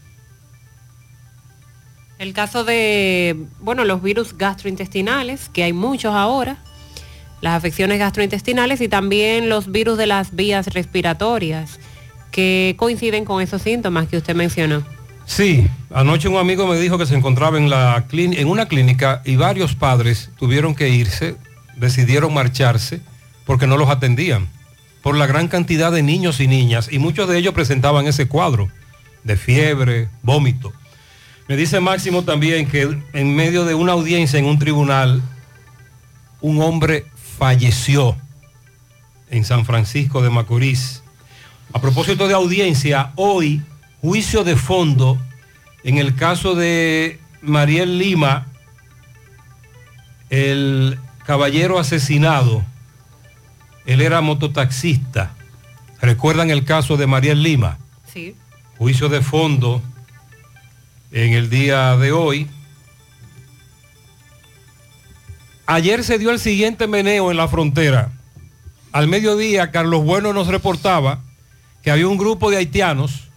El 2.18 2.34
caso 2.34 2.64
de, 2.64 3.46
bueno, 3.60 3.84
los 3.84 4.02
virus 4.02 4.36
gastrointestinales, 4.36 5.48
que 5.48 5.62
hay 5.62 5.72
muchos 5.72 6.12
ahora, 6.12 6.58
las 7.40 7.56
afecciones 7.56 7.98
gastrointestinales 7.98 8.80
y 8.80 8.88
también 8.88 9.48
los 9.48 9.70
virus 9.70 9.96
de 9.98 10.06
las 10.06 10.34
vías 10.34 10.68
respiratorias, 10.68 11.80
que 12.30 12.74
coinciden 12.76 13.24
con 13.24 13.42
esos 13.42 13.62
síntomas 13.62 14.08
que 14.08 14.16
usted 14.16 14.34
mencionó. 14.34 14.84
Sí, 15.26 15.66
anoche 15.94 16.28
un 16.28 16.36
amigo 16.36 16.66
me 16.66 16.78
dijo 16.78 16.98
que 16.98 17.06
se 17.06 17.14
encontraba 17.14 17.56
en, 17.56 17.70
la 17.70 18.04
en 18.12 18.48
una 18.48 18.66
clínica 18.66 19.22
y 19.24 19.36
varios 19.36 19.74
padres 19.74 20.30
tuvieron 20.38 20.74
que 20.74 20.88
irse, 20.88 21.36
decidieron 21.76 22.34
marcharse 22.34 23.00
porque 23.46 23.66
no 23.66 23.76
los 23.76 23.88
atendían, 23.88 24.48
por 25.02 25.16
la 25.16 25.26
gran 25.26 25.48
cantidad 25.48 25.92
de 25.92 26.02
niños 26.02 26.40
y 26.40 26.46
niñas, 26.46 26.88
y 26.90 26.98
muchos 26.98 27.28
de 27.28 27.38
ellos 27.38 27.54
presentaban 27.54 28.06
ese 28.06 28.28
cuadro 28.28 28.70
de 29.24 29.36
fiebre, 29.36 30.08
vómito. 30.22 30.72
Me 31.48 31.56
dice 31.56 31.80
Máximo 31.80 32.22
también 32.22 32.66
que 32.66 32.96
en 33.12 33.34
medio 33.34 33.64
de 33.64 33.74
una 33.74 33.92
audiencia 33.92 34.38
en 34.38 34.44
un 34.44 34.58
tribunal, 34.58 35.22
un 36.40 36.62
hombre 36.62 37.06
falleció 37.40 38.18
en 39.30 39.46
San 39.46 39.64
Francisco 39.64 40.20
de 40.20 40.28
Macorís. 40.28 41.02
A 41.72 41.80
propósito 41.80 42.28
de 42.28 42.34
audiencia, 42.34 43.12
hoy 43.16 43.62
juicio 44.02 44.44
de 44.44 44.56
fondo 44.56 45.18
en 45.82 45.96
el 45.96 46.14
caso 46.14 46.54
de 46.54 47.18
Mariel 47.40 47.96
Lima, 47.96 48.46
el 50.28 50.98
caballero 51.24 51.78
asesinado. 51.78 52.62
Él 53.86 54.02
era 54.02 54.20
mototaxista. 54.20 55.34
¿Recuerdan 56.02 56.50
el 56.50 56.66
caso 56.66 56.98
de 56.98 57.06
Mariel 57.06 57.42
Lima? 57.42 57.78
Sí. 58.12 58.36
Juicio 58.76 59.08
de 59.08 59.22
fondo 59.22 59.80
en 61.10 61.32
el 61.32 61.48
día 61.48 61.96
de 61.96 62.12
hoy. 62.12 62.50
Ayer 65.70 66.02
se 66.02 66.18
dio 66.18 66.32
el 66.32 66.40
siguiente 66.40 66.88
meneo 66.88 67.30
en 67.30 67.36
la 67.36 67.46
frontera. 67.46 68.10
Al 68.90 69.06
mediodía, 69.06 69.70
Carlos 69.70 70.02
Bueno 70.02 70.32
nos 70.32 70.48
reportaba 70.48 71.20
que 71.84 71.92
había 71.92 72.08
un 72.08 72.18
grupo 72.18 72.50
de 72.50 72.56
haitianos 72.56 73.28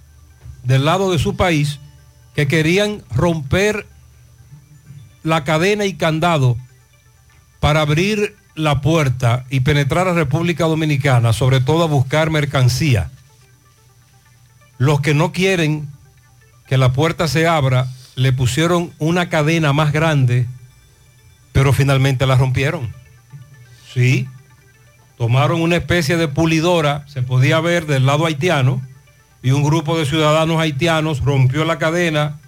del 0.63 0.83
lado 0.83 1.11
de 1.11 1.19
su 1.19 1.35
país 1.35 1.77
que 2.33 2.47
querían 2.47 3.03
romper 3.11 3.85
la 5.21 5.43
cadena 5.43 5.85
y 5.85 5.93
candado 5.93 6.57
para 7.59 7.81
abrir 7.81 8.35
la 8.55 8.81
puerta 8.81 9.45
y 9.51 9.59
penetrar 9.59 10.07
a 10.07 10.13
República 10.13 10.65
Dominicana, 10.65 11.33
sobre 11.33 11.61
todo 11.61 11.83
a 11.83 11.87
buscar 11.87 12.31
mercancía. 12.31 13.11
Los 14.79 15.01
que 15.01 15.13
no 15.13 15.33
quieren 15.33 15.87
que 16.65 16.79
la 16.79 16.93
puerta 16.93 17.27
se 17.27 17.45
abra, 17.45 17.89
le 18.15 18.33
pusieron 18.33 18.91
una 18.97 19.29
cadena 19.29 19.71
más 19.71 19.93
grande, 19.93 20.47
pero 21.53 21.71
finalmente 21.71 22.25
la 22.25 22.35
rompieron. 22.35 22.93
Sí, 23.93 24.27
tomaron 25.17 25.61
una 25.61 25.77
especie 25.77 26.17
de 26.17 26.27
pulidora, 26.27 27.05
se 27.07 27.21
podía 27.21 27.61
ver 27.61 27.85
del 27.85 28.05
lado 28.05 28.25
haitiano, 28.25 28.81
y 29.41 29.51
un 29.51 29.63
grupo 29.63 29.97
de 29.97 30.05
ciudadanos 30.05 30.59
haitianos 30.59 31.21
rompió 31.21 31.63
la 31.63 31.77
cadena. 31.77 32.39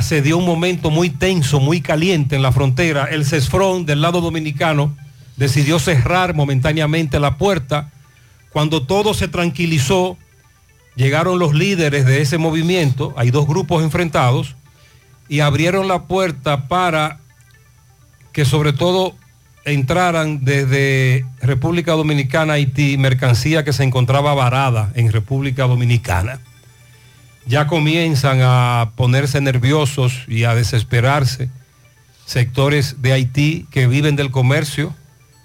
Se 0.00 0.22
dio 0.22 0.38
un 0.38 0.44
momento 0.44 0.90
muy 0.90 1.10
tenso, 1.10 1.60
muy 1.60 1.80
caliente 1.80 2.36
en 2.36 2.42
la 2.42 2.52
frontera. 2.52 3.04
El 3.04 3.24
CESFRON 3.24 3.86
del 3.86 4.00
lado 4.00 4.20
dominicano 4.20 4.96
decidió 5.36 5.78
cerrar 5.78 6.34
momentáneamente 6.34 7.18
la 7.20 7.38
puerta. 7.38 7.90
Cuando 8.50 8.82
todo 8.82 9.14
se 9.14 9.28
tranquilizó, 9.28 10.18
llegaron 10.94 11.38
los 11.38 11.54
líderes 11.54 12.04
de 12.04 12.20
ese 12.20 12.38
movimiento, 12.38 13.14
hay 13.16 13.30
dos 13.30 13.46
grupos 13.46 13.82
enfrentados, 13.82 14.56
y 15.28 15.40
abrieron 15.40 15.88
la 15.88 16.02
puerta 16.02 16.68
para 16.68 17.20
que 18.32 18.44
sobre 18.44 18.72
todo 18.72 19.14
entraran 19.64 20.44
desde 20.44 21.24
República 21.40 21.92
Dominicana 21.92 22.54
a 22.54 22.56
Haití 22.56 22.96
mercancía 22.98 23.64
que 23.64 23.72
se 23.72 23.84
encontraba 23.84 24.34
varada 24.34 24.90
en 24.94 25.12
República 25.12 25.66
Dominicana. 25.66 26.40
Ya 27.46 27.66
comienzan 27.66 28.40
a 28.42 28.92
ponerse 28.96 29.40
nerviosos 29.40 30.24
y 30.28 30.44
a 30.44 30.54
desesperarse 30.54 31.48
sectores 32.24 33.02
de 33.02 33.12
Haití 33.12 33.66
que 33.70 33.86
viven 33.86 34.16
del 34.16 34.30
comercio, 34.30 34.94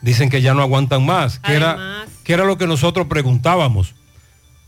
dicen 0.01 0.29
que 0.29 0.41
ya 0.41 0.53
no 0.53 0.61
aguantan 0.61 1.05
más, 1.05 1.39
que 1.39 1.53
era, 1.53 2.05
que 2.23 2.33
era 2.33 2.45
lo 2.45 2.57
que 2.57 2.67
nosotros 2.67 3.07
preguntábamos. 3.07 3.93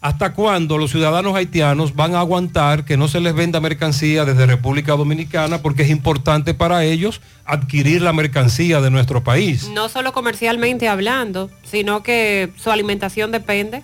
¿Hasta 0.02 0.32
cuándo 0.32 0.78
los 0.78 0.92
ciudadanos 0.92 1.36
haitianos 1.36 1.94
van 1.94 2.16
a 2.16 2.22
aguantar 2.22 2.86
que 2.86 2.96
no 2.96 3.10
se 3.10 3.20
les 3.20 3.36
venda 3.36 3.60
mercancía 3.60 4.24
desde 4.24 4.46
República 4.46 4.94
Dominicana? 4.94 5.62
Porque 5.62 5.84
es 5.84 5.90
importante 5.90 6.54
para 6.54 6.86
ellos 6.86 7.20
adquirir 7.44 8.02
la 8.02 8.14
mercancía 8.14 8.80
de 8.80 8.92
nuestro 8.92 9.26
país. 9.26 9.70
No 9.74 9.90
solo 9.90 10.14
comercialmente 10.14 10.88
hablando, 10.88 11.50
sino 11.70 12.02
que 12.02 12.50
su 12.56 12.72
alimentación 12.72 13.32
depende 13.34 13.84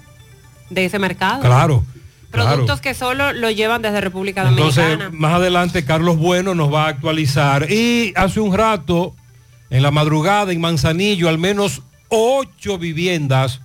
de 0.69 0.85
ese 0.85 0.99
mercado. 0.99 1.41
Claro. 1.41 1.83
claro. 2.31 2.49
Productos 2.49 2.79
que 2.79 2.93
solo 2.93 3.33
lo 3.33 3.51
llevan 3.51 3.81
desde 3.81 3.99
República 3.99 4.47
Entonces, 4.47 4.85
Dominicana. 4.85 5.17
más 5.17 5.33
adelante 5.33 5.83
Carlos 5.83 6.17
Bueno 6.17 6.55
nos 6.55 6.73
va 6.73 6.85
a 6.85 6.89
actualizar. 6.89 7.69
Y 7.69 8.13
hace 8.15 8.39
un 8.39 8.55
rato, 8.55 9.13
en 9.69 9.83
la 9.83 9.91
madrugada, 9.91 10.53
en 10.53 10.61
Manzanillo, 10.61 11.27
al 11.27 11.39
menos 11.39 11.81
ocho 12.07 12.77
viviendas 12.77 13.59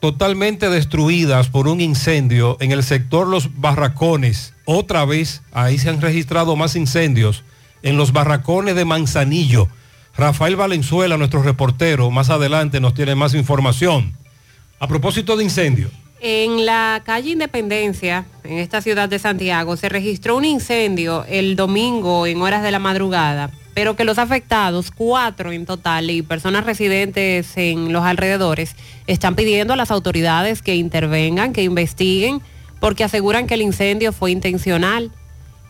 totalmente 0.00 0.70
destruidas 0.70 1.48
por 1.48 1.68
un 1.68 1.80
incendio 1.80 2.56
en 2.60 2.72
el 2.72 2.82
sector 2.82 3.28
Los 3.28 3.60
Barracones. 3.60 4.54
Otra 4.64 5.04
vez, 5.04 5.42
ahí 5.52 5.78
se 5.78 5.90
han 5.90 6.00
registrado 6.00 6.56
más 6.56 6.74
incendios 6.74 7.44
en 7.82 7.96
los 7.96 8.12
barracones 8.12 8.74
de 8.74 8.84
Manzanillo. 8.84 9.68
Rafael 10.16 10.56
Valenzuela, 10.56 11.16
nuestro 11.16 11.42
reportero, 11.42 12.10
más 12.10 12.30
adelante 12.30 12.80
nos 12.80 12.94
tiene 12.94 13.14
más 13.14 13.34
información. 13.34 14.14
A 14.78 14.88
propósito 14.88 15.36
de 15.36 15.44
incendio. 15.44 15.90
En 16.22 16.66
la 16.66 17.02
calle 17.04 17.30
Independencia, 17.30 18.26
en 18.44 18.58
esta 18.58 18.82
ciudad 18.82 19.08
de 19.08 19.18
Santiago, 19.18 19.76
se 19.76 19.88
registró 19.88 20.36
un 20.36 20.44
incendio 20.44 21.24
el 21.28 21.56
domingo 21.56 22.26
en 22.26 22.42
horas 22.42 22.62
de 22.62 22.70
la 22.70 22.78
madrugada, 22.78 23.50
pero 23.74 23.96
que 23.96 24.04
los 24.04 24.18
afectados, 24.18 24.90
cuatro 24.90 25.52
en 25.52 25.66
total, 25.66 26.10
y 26.10 26.22
personas 26.22 26.64
residentes 26.64 27.56
en 27.56 27.92
los 27.92 28.04
alrededores, 28.04 28.74
están 29.06 29.34
pidiendo 29.34 29.74
a 29.74 29.76
las 29.76 29.90
autoridades 29.90 30.62
que 30.62 30.74
intervengan, 30.76 31.52
que 31.52 31.62
investiguen, 31.62 32.42
porque 32.80 33.04
aseguran 33.04 33.46
que 33.46 33.54
el 33.54 33.62
incendio 33.62 34.12
fue 34.12 34.30
intencional, 34.30 35.10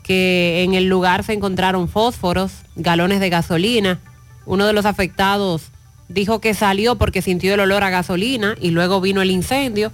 que 0.02 0.62
en 0.64 0.74
el 0.74 0.86
lugar 0.86 1.24
se 1.24 1.34
encontraron 1.34 1.88
fósforos, 1.88 2.52
galones 2.76 3.20
de 3.20 3.30
gasolina. 3.30 3.98
Uno 4.46 4.66
de 4.66 4.72
los 4.72 4.86
afectados 4.86 5.64
dijo 6.08 6.40
que 6.40 6.54
salió 6.54 6.96
porque 6.96 7.22
sintió 7.22 7.54
el 7.54 7.60
olor 7.60 7.84
a 7.84 7.90
gasolina 7.90 8.56
y 8.60 8.70
luego 8.70 9.00
vino 9.00 9.22
el 9.22 9.30
incendio. 9.30 9.92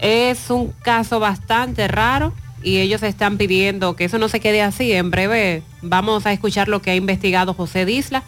Es 0.00 0.50
un 0.50 0.72
caso 0.82 1.20
bastante 1.20 1.86
raro 1.88 2.32
y 2.64 2.78
ellos 2.78 3.02
están 3.02 3.36
pidiendo 3.36 3.94
que 3.94 4.04
eso 4.04 4.18
no 4.18 4.28
se 4.28 4.40
quede 4.40 4.62
así. 4.62 4.92
En 4.92 5.10
breve 5.10 5.62
vamos 5.82 6.24
a 6.24 6.32
escuchar 6.32 6.68
lo 6.68 6.80
que 6.80 6.90
ha 6.90 6.96
investigado 6.96 7.52
José 7.52 7.84
Disla 7.84 8.24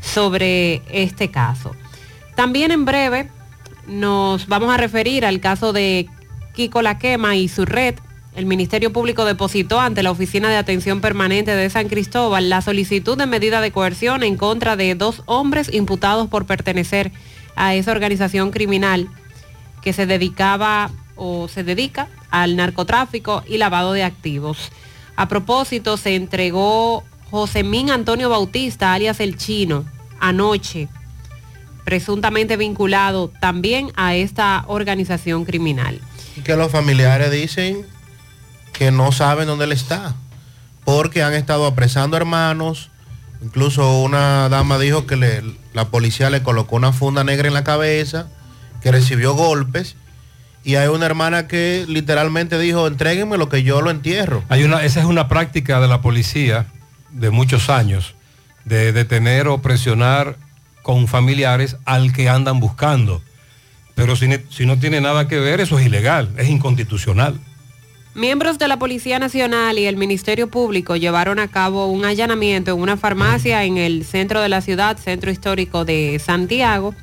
sobre 0.00 0.82
este 0.90 1.30
caso. 1.30 1.74
También 2.34 2.72
en 2.72 2.84
breve 2.84 3.30
nos 3.86 4.48
vamos 4.48 4.74
a 4.74 4.76
referir 4.76 5.24
al 5.24 5.40
caso 5.40 5.72
de 5.72 6.08
Kiko 6.54 6.82
Laquema 6.82 7.36
y 7.36 7.46
su 7.48 7.64
red. 7.64 7.94
El 8.34 8.46
Ministerio 8.46 8.92
Público 8.92 9.24
depositó 9.24 9.80
ante 9.80 10.02
la 10.02 10.10
Oficina 10.10 10.48
de 10.48 10.56
Atención 10.56 11.00
Permanente 11.00 11.54
de 11.54 11.70
San 11.70 11.88
Cristóbal 11.88 12.50
la 12.50 12.62
solicitud 12.62 13.16
de 13.16 13.26
medida 13.26 13.60
de 13.60 13.70
coerción 13.70 14.24
en 14.24 14.36
contra 14.36 14.76
de 14.76 14.96
dos 14.96 15.22
hombres 15.26 15.72
imputados 15.72 16.28
por 16.28 16.46
pertenecer 16.46 17.12
a 17.54 17.74
esa 17.74 17.92
organización 17.92 18.50
criminal 18.50 19.08
que 19.82 19.92
se 19.92 20.06
dedicaba 20.06 20.90
o 21.14 21.48
se 21.48 21.62
dedica 21.62 22.08
al 22.30 22.56
narcotráfico 22.56 23.42
y 23.46 23.58
lavado 23.58 23.92
de 23.92 24.04
activos. 24.04 24.70
A 25.16 25.28
propósito, 25.28 25.96
se 25.96 26.14
entregó 26.14 27.04
Josemín 27.30 27.90
Antonio 27.90 28.30
Bautista, 28.30 28.92
alias 28.92 29.20
El 29.20 29.36
Chino, 29.36 29.84
anoche, 30.20 30.88
presuntamente 31.84 32.56
vinculado 32.56 33.32
también 33.40 33.92
a 33.96 34.14
esta 34.14 34.64
organización 34.66 35.44
criminal. 35.44 36.00
Que 36.44 36.56
los 36.56 36.70
familiares 36.70 37.30
dicen 37.30 37.84
que 38.72 38.90
no 38.90 39.10
saben 39.10 39.46
dónde 39.46 39.64
él 39.64 39.72
está, 39.72 40.14
porque 40.84 41.22
han 41.22 41.34
estado 41.34 41.66
apresando 41.66 42.16
hermanos. 42.16 42.90
Incluso 43.42 44.00
una 44.00 44.48
dama 44.48 44.78
dijo 44.78 45.06
que 45.06 45.16
la 45.72 45.88
policía 45.88 46.30
le 46.30 46.42
colocó 46.42 46.76
una 46.76 46.92
funda 46.92 47.24
negra 47.24 47.48
en 47.48 47.54
la 47.54 47.64
cabeza, 47.64 48.28
que 48.82 48.92
recibió 48.92 49.34
golpes. 49.34 49.96
Y 50.64 50.74
hay 50.74 50.88
una 50.88 51.06
hermana 51.06 51.46
que 51.46 51.84
literalmente 51.88 52.58
dijo, 52.58 52.86
entréguenme 52.86 53.38
lo 53.38 53.48
que 53.48 53.62
yo 53.62 53.80
lo 53.80 53.90
entierro. 53.90 54.44
Hay 54.48 54.64
una, 54.64 54.84
esa 54.84 55.00
es 55.00 55.06
una 55.06 55.28
práctica 55.28 55.80
de 55.80 55.88
la 55.88 56.02
policía 56.02 56.66
de 57.10 57.30
muchos 57.30 57.70
años, 57.70 58.14
de 58.64 58.92
detener 58.92 59.48
o 59.48 59.62
presionar 59.62 60.36
con 60.82 61.08
familiares 61.08 61.76
al 61.84 62.12
que 62.12 62.28
andan 62.28 62.60
buscando. 62.60 63.22
Pero 63.94 64.14
si 64.14 64.66
no 64.66 64.78
tiene 64.78 65.00
nada 65.00 65.26
que 65.26 65.38
ver, 65.40 65.60
eso 65.60 65.78
es 65.78 65.86
ilegal, 65.86 66.30
es 66.36 66.48
inconstitucional. 66.48 67.38
Miembros 68.14 68.58
de 68.58 68.66
la 68.66 68.78
Policía 68.78 69.18
Nacional 69.18 69.78
y 69.78 69.86
el 69.86 69.96
Ministerio 69.96 70.48
Público 70.48 70.96
llevaron 70.96 71.38
a 71.38 71.48
cabo 71.48 71.86
un 71.86 72.04
allanamiento 72.04 72.72
en 72.72 72.80
una 72.80 72.96
farmacia 72.96 73.62
en 73.64 73.76
el 73.76 74.04
centro 74.04 74.40
de 74.40 74.48
la 74.48 74.60
ciudad, 74.60 74.96
centro 74.98 75.30
histórico 75.30 75.84
de 75.84 76.20
Santiago, 76.24 76.94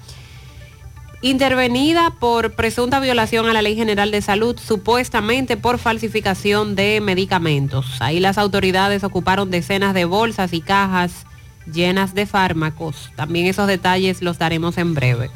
intervenida 1.25 2.11
por 2.11 2.53
presunta 2.53 2.99
violación 2.99 3.47
a 3.47 3.53
la 3.53 3.63
Ley 3.63 3.75
General 3.75 4.11
de 4.11 4.21
Salud, 4.21 4.59
supuestamente 4.63 5.57
por 5.57 5.79
falsificación 5.79 6.75
de 6.75 7.01
medicamentos. 7.01 7.99
Ahí 7.99 8.19
las 8.19 8.37
autoridades 8.37 9.03
ocuparon 9.03 9.49
decenas 9.49 9.95
de 9.95 10.05
bolsas 10.05 10.53
y 10.53 10.61
cajas 10.61 11.25
llenas 11.65 12.13
de 12.13 12.27
fármacos. 12.27 13.09
También 13.15 13.47
esos 13.47 13.65
detalles 13.65 14.21
los 14.21 14.37
daremos 14.37 14.77
en 14.77 14.93
breve. 14.93 15.31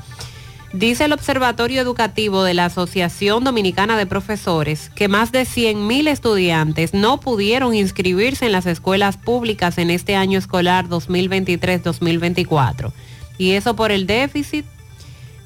Dice 0.74 1.06
el 1.06 1.14
Observatorio 1.14 1.82
Educativo 1.82 2.44
de 2.44 2.54
la 2.54 2.66
Asociación 2.66 3.44
Dominicana 3.44 3.98
de 3.98 4.06
Profesores 4.06 4.92
que 4.94 5.08
más 5.08 5.32
de 5.32 5.42
100.000 5.42 6.08
estudiantes 6.08 6.94
no 6.94 7.20
pudieron 7.20 7.74
inscribirse 7.74 8.46
en 8.46 8.52
las 8.52 8.68
escuelas 8.68 9.18
públicas 9.18 9.80
en 9.80 9.90
este 9.90 10.16
año 10.16 10.38
escolar 10.38 10.88
2023-2024. 10.88 12.92
Y 13.40 13.54
eso 13.54 13.76
por 13.76 13.92
el 13.92 14.06
déficit 14.06 14.66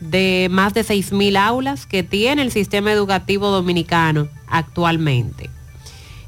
de 0.09 0.47
más 0.51 0.73
de 0.73 0.81
6.000 0.83 1.37
aulas 1.37 1.85
que 1.85 2.03
tiene 2.03 2.41
el 2.41 2.51
sistema 2.51 2.91
educativo 2.91 3.49
dominicano 3.49 4.27
actualmente. 4.47 5.49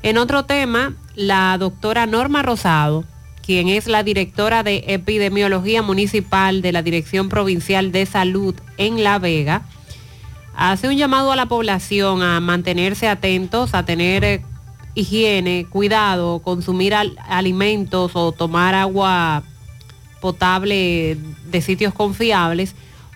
En 0.04 0.18
otro 0.18 0.46
tema, 0.46 0.94
la 1.16 1.58
doctora 1.58 2.06
Norma 2.06 2.42
Rosado, 2.44 3.04
quien 3.42 3.68
es 3.70 3.88
la 3.88 4.04
directora 4.04 4.64
de 4.64 4.84
epidemiología 4.88 5.82
municipal 5.82 6.62
de 6.62 6.72
la 6.72 6.82
Dirección 6.82 7.30
Provincial 7.30 7.92
de 7.92 8.06
Salud 8.06 8.56
en 8.78 9.04
La 9.04 9.20
Vega, 9.20 9.64
hace 10.56 10.88
un 10.88 10.96
llamado 10.96 11.32
a 11.32 11.36
la 11.36 11.46
población 11.48 12.24
a 12.24 12.40
mantenerse 12.40 13.08
atentos, 13.08 13.74
a 13.74 13.84
tener 13.86 14.24
eh, 14.24 14.42
higiene, 14.96 15.66
cuidado, 15.70 16.40
consumir 16.40 16.94
al- 16.96 17.18
alimentos 17.28 18.12
o 18.16 18.32
tomar 18.32 18.74
agua 18.74 19.44
potable 20.22 21.18
de 21.52 21.62
sitios 21.62 21.94
confiables, 21.94 22.76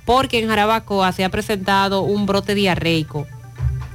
porque 0.09 0.39
en 0.39 0.47
Jarabacoa 0.47 1.11
se 1.11 1.23
ha 1.23 1.29
presentado 1.29 2.01
un 2.01 2.25
brote 2.25 2.55
diarreico. 2.55 3.27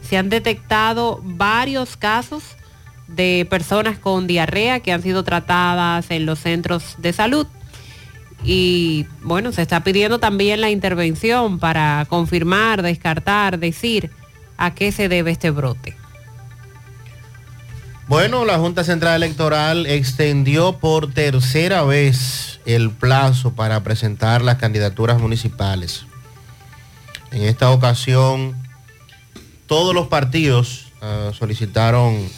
Se 0.01 0.17
han 0.17 0.29
detectado 0.29 1.21
varios 1.25 1.97
casos 1.97 2.45
de 3.09 3.45
personas 3.51 3.99
con 3.99 4.29
diarrea 4.29 4.79
que 4.79 4.93
han 4.93 5.03
sido 5.03 5.25
tratadas 5.25 6.13
en 6.13 6.25
los 6.25 6.39
centros 6.39 6.95
de 6.99 7.13
salud. 7.13 7.49
Y 8.45 9.07
bueno, 9.23 9.51
se 9.51 9.63
está 9.63 9.83
pidiendo 9.83 10.21
también 10.21 10.61
la 10.61 10.71
intervención 10.71 11.59
para 11.59 12.07
confirmar, 12.09 12.83
descartar, 12.83 13.59
decir 13.59 14.09
a 14.57 14.73
qué 14.73 14.93
se 14.93 15.09
debe 15.09 15.33
este 15.33 15.51
brote. 15.51 15.97
Bueno, 18.07 18.45
la 18.45 18.59
Junta 18.59 18.85
Central 18.85 19.23
Electoral 19.23 19.87
extendió 19.87 20.79
por 20.79 21.15
tercera 21.15 21.85
vez 21.85 22.61
el 22.67 22.91
plazo 22.91 23.55
para 23.55 23.83
presentar 23.83 24.43
las 24.43 24.57
candidaturas 24.57 25.19
municipales. 25.19 26.05
En 27.33 27.43
esta 27.45 27.71
ocasión, 27.71 28.55
todos 29.67 29.95
los 29.95 30.09
partidos 30.09 30.93
ah, 31.01 31.31
solicitaron 31.33 32.29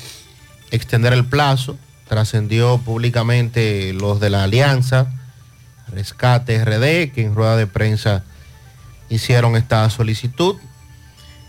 extender 0.71 1.13
el 1.13 1.25
plazo. 1.25 1.77
Trascendió 2.07 2.79
públicamente 2.79 3.93
los 3.93 4.21
de 4.21 4.31
la 4.31 4.45
Alianza, 4.45 5.09
Rescate 5.89 6.65
RD, 6.65 7.13
que 7.13 7.25
en 7.25 7.35
rueda 7.35 7.57
de 7.57 7.67
prensa 7.67 8.23
hicieron 9.09 9.57
esta 9.57 9.91
solicitud. 9.91 10.55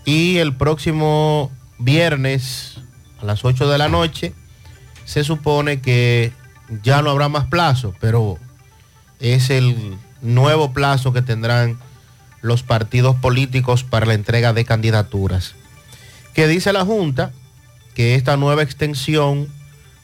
Y 0.05 0.37
el 0.37 0.55
próximo 0.55 1.51
viernes 1.77 2.76
a 3.21 3.25
las 3.25 3.43
8 3.45 3.69
de 3.69 3.77
la 3.77 3.89
noche 3.89 4.33
se 5.05 5.23
supone 5.23 5.79
que 5.81 6.31
ya 6.83 7.01
no 7.01 7.09
habrá 7.09 7.29
más 7.29 7.45
plazo, 7.45 7.93
pero 7.99 8.37
es 9.19 9.49
el 9.49 9.97
nuevo 10.21 10.73
plazo 10.73 11.13
que 11.13 11.21
tendrán 11.21 11.77
los 12.41 12.63
partidos 12.63 13.15
políticos 13.15 13.83
para 13.83 14.05
la 14.05 14.13
entrega 14.13 14.53
de 14.53 14.65
candidaturas. 14.65 15.55
Que 16.33 16.47
dice 16.47 16.73
la 16.73 16.85
Junta 16.85 17.31
que 17.95 18.15
esta 18.15 18.37
nueva 18.37 18.63
extensión 18.63 19.47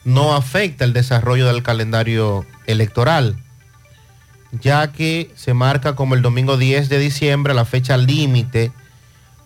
no 0.04 0.34
afecta 0.34 0.84
el 0.84 0.92
desarrollo 0.92 1.46
del 1.46 1.62
calendario 1.62 2.44
electoral, 2.66 3.36
ya 4.52 4.92
que 4.92 5.30
se 5.36 5.54
marca 5.54 5.94
como 5.94 6.14
el 6.14 6.22
domingo 6.22 6.56
10 6.56 6.88
de 6.88 6.98
diciembre 6.98 7.54
la 7.54 7.64
fecha 7.64 7.96
límite 7.96 8.72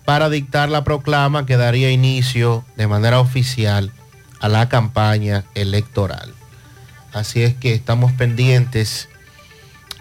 para 0.08 0.30
dictar 0.30 0.70
la 0.70 0.84
proclama 0.84 1.44
que 1.44 1.58
daría 1.58 1.90
inicio 1.90 2.64
de 2.78 2.86
manera 2.86 3.20
oficial 3.20 3.92
a 4.40 4.48
la 4.48 4.66
campaña 4.70 5.44
electoral. 5.54 6.32
Así 7.12 7.42
es 7.42 7.54
que 7.54 7.74
estamos 7.74 8.12
pendientes 8.12 9.10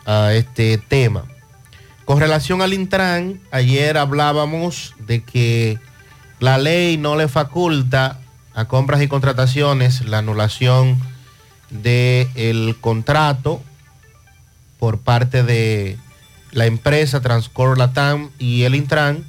a 0.05 0.31
este 0.31 0.77
tema. 0.77 1.25
Con 2.05 2.21
relación 2.21 2.61
al 2.61 2.71
Intran, 2.71 3.41
ayer 3.51 3.97
hablábamos 3.97 4.95
de 4.97 5.23
que 5.23 5.77
la 6.39 6.57
ley 6.57 6.95
no 6.95 7.17
le 7.17 7.27
faculta 7.27 8.17
a 8.53 8.63
compras 8.63 9.01
y 9.01 9.09
contrataciones 9.09 10.05
la 10.05 10.19
anulación 10.19 10.97
del 11.69 12.77
contrato 12.79 13.61
por 14.79 14.99
parte 14.99 15.43
de 15.43 15.97
la 16.53 16.65
empresa 16.65 17.19
Transcor 17.19 17.77
Latam 17.77 18.29
y 18.39 18.63
el 18.63 18.73
Intran 18.73 19.25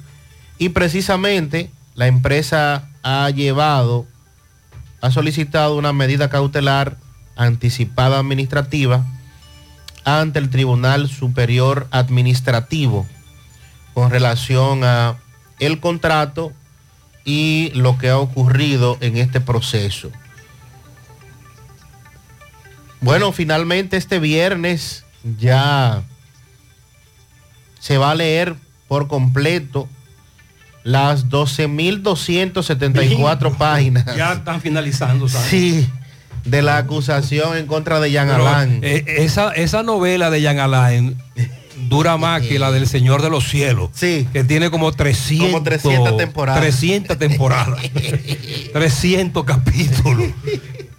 Y 0.59 0.69
precisamente 0.69 1.71
la 1.95 2.07
empresa 2.07 2.89
ha 3.01 3.29
llevado, 3.29 4.05
ha 5.01 5.09
solicitado 5.09 5.77
una 5.77 5.93
medida 5.93 6.29
cautelar 6.29 6.97
anticipada 7.37 8.19
administrativa 8.19 9.05
ante 10.03 10.39
el 10.39 10.49
Tribunal 10.49 11.09
Superior 11.09 11.87
Administrativo 11.91 13.07
con 13.93 14.11
relación 14.11 14.83
a 14.83 15.17
el 15.59 15.79
contrato 15.79 16.51
y 17.23 17.71
lo 17.73 17.97
que 17.97 18.09
ha 18.09 18.17
ocurrido 18.17 18.97
en 19.01 19.17
este 19.17 19.39
proceso. 19.39 20.11
Bueno, 23.01 23.31
finalmente 23.31 23.95
este 23.95 24.19
viernes 24.19 25.05
ya 25.37 26.03
se 27.79 27.97
va 27.97 28.11
a 28.11 28.15
leer 28.15 28.55
por 28.89 29.07
completo 29.07 29.87
las 30.83 31.27
12.274 31.29 33.55
páginas. 33.57 34.05
Ya 34.15 34.33
están 34.33 34.61
finalizando, 34.61 35.27
¿sabes? 35.27 35.49
Sí, 35.49 35.87
de 36.45 36.61
la 36.61 36.77
acusación 36.77 37.57
en 37.57 37.65
contra 37.67 37.99
de 37.99 38.11
Jean 38.11 38.27
Pero, 38.29 38.47
Alain. 38.47 38.79
eh, 38.83 39.03
esa, 39.19 39.51
esa 39.51 39.83
novela 39.83 40.29
de 40.29 40.41
Jean 40.41 40.59
Alain 40.59 41.17
dura 41.89 42.17
más 42.17 42.41
que 42.41 42.59
la 42.59 42.71
del 42.71 42.87
Señor 42.87 43.21
de 43.21 43.29
los 43.29 43.47
Cielos. 43.47 43.89
Sí. 43.93 44.27
Que 44.33 44.43
tiene 44.43 44.69
como 44.71 44.91
300, 44.91 45.47
Como 45.47 45.63
300 45.63 46.17
temporadas. 46.17 46.61
300 46.61 47.17
temporadas. 47.17 47.79
300 48.73 49.43
capítulos. 49.43 50.29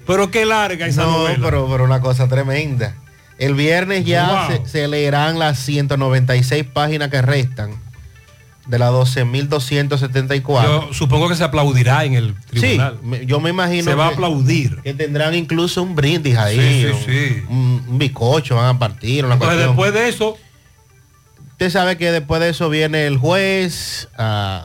Pero 0.06 0.30
qué 0.30 0.44
larga 0.46 0.86
esa 0.86 1.02
no, 1.04 1.12
novela. 1.18 1.38
pero, 1.42 1.68
pero 1.70 1.84
una 1.84 2.00
cosa 2.00 2.28
tremenda. 2.28 2.94
El 3.38 3.54
viernes 3.54 4.04
ya 4.04 4.46
Wow. 4.48 4.64
se, 4.66 4.70
se 4.70 4.88
leerán 4.88 5.38
las 5.38 5.58
196 5.60 6.64
páginas 6.72 7.08
que 7.08 7.22
restan 7.22 7.70
de 8.66 8.78
las 8.78 8.90
12.274. 8.92 10.62
Yo 10.62 10.88
supongo 10.92 11.28
que 11.28 11.34
se 11.34 11.44
aplaudirá 11.44 12.04
en 12.04 12.14
el 12.14 12.34
tribunal. 12.46 12.98
yo 13.26 13.40
me 13.40 13.50
imagino 13.50 13.84
Se 13.84 13.94
va 13.94 14.06
a 14.06 14.08
que- 14.10 14.14
aplaudir. 14.14 14.76
Que 14.82 14.94
tendrán 14.94 15.34
incluso 15.34 15.82
un 15.82 15.94
brindis 15.96 16.36
ahí. 16.36 16.56
Sí, 16.56 16.82
sí, 16.82 16.86
un, 16.86 17.04
sí. 17.04 17.42
Un, 17.88 17.98
bizcocho 17.98 18.56
van 18.56 18.76
a 18.76 18.78
partir. 18.78 19.24
Una 19.24 19.34
Entonces, 19.34 19.66
cuestión. 19.66 19.76
después 19.76 19.94
de 19.94 20.08
eso, 20.08 20.38
Usted 21.52 21.70
sabe 21.72 21.98
que 21.98 22.10
después 22.10 22.40
de 22.40 22.48
eso 22.48 22.70
viene 22.70 23.06
el 23.06 23.18
juez 23.18 24.08
a 24.16 24.64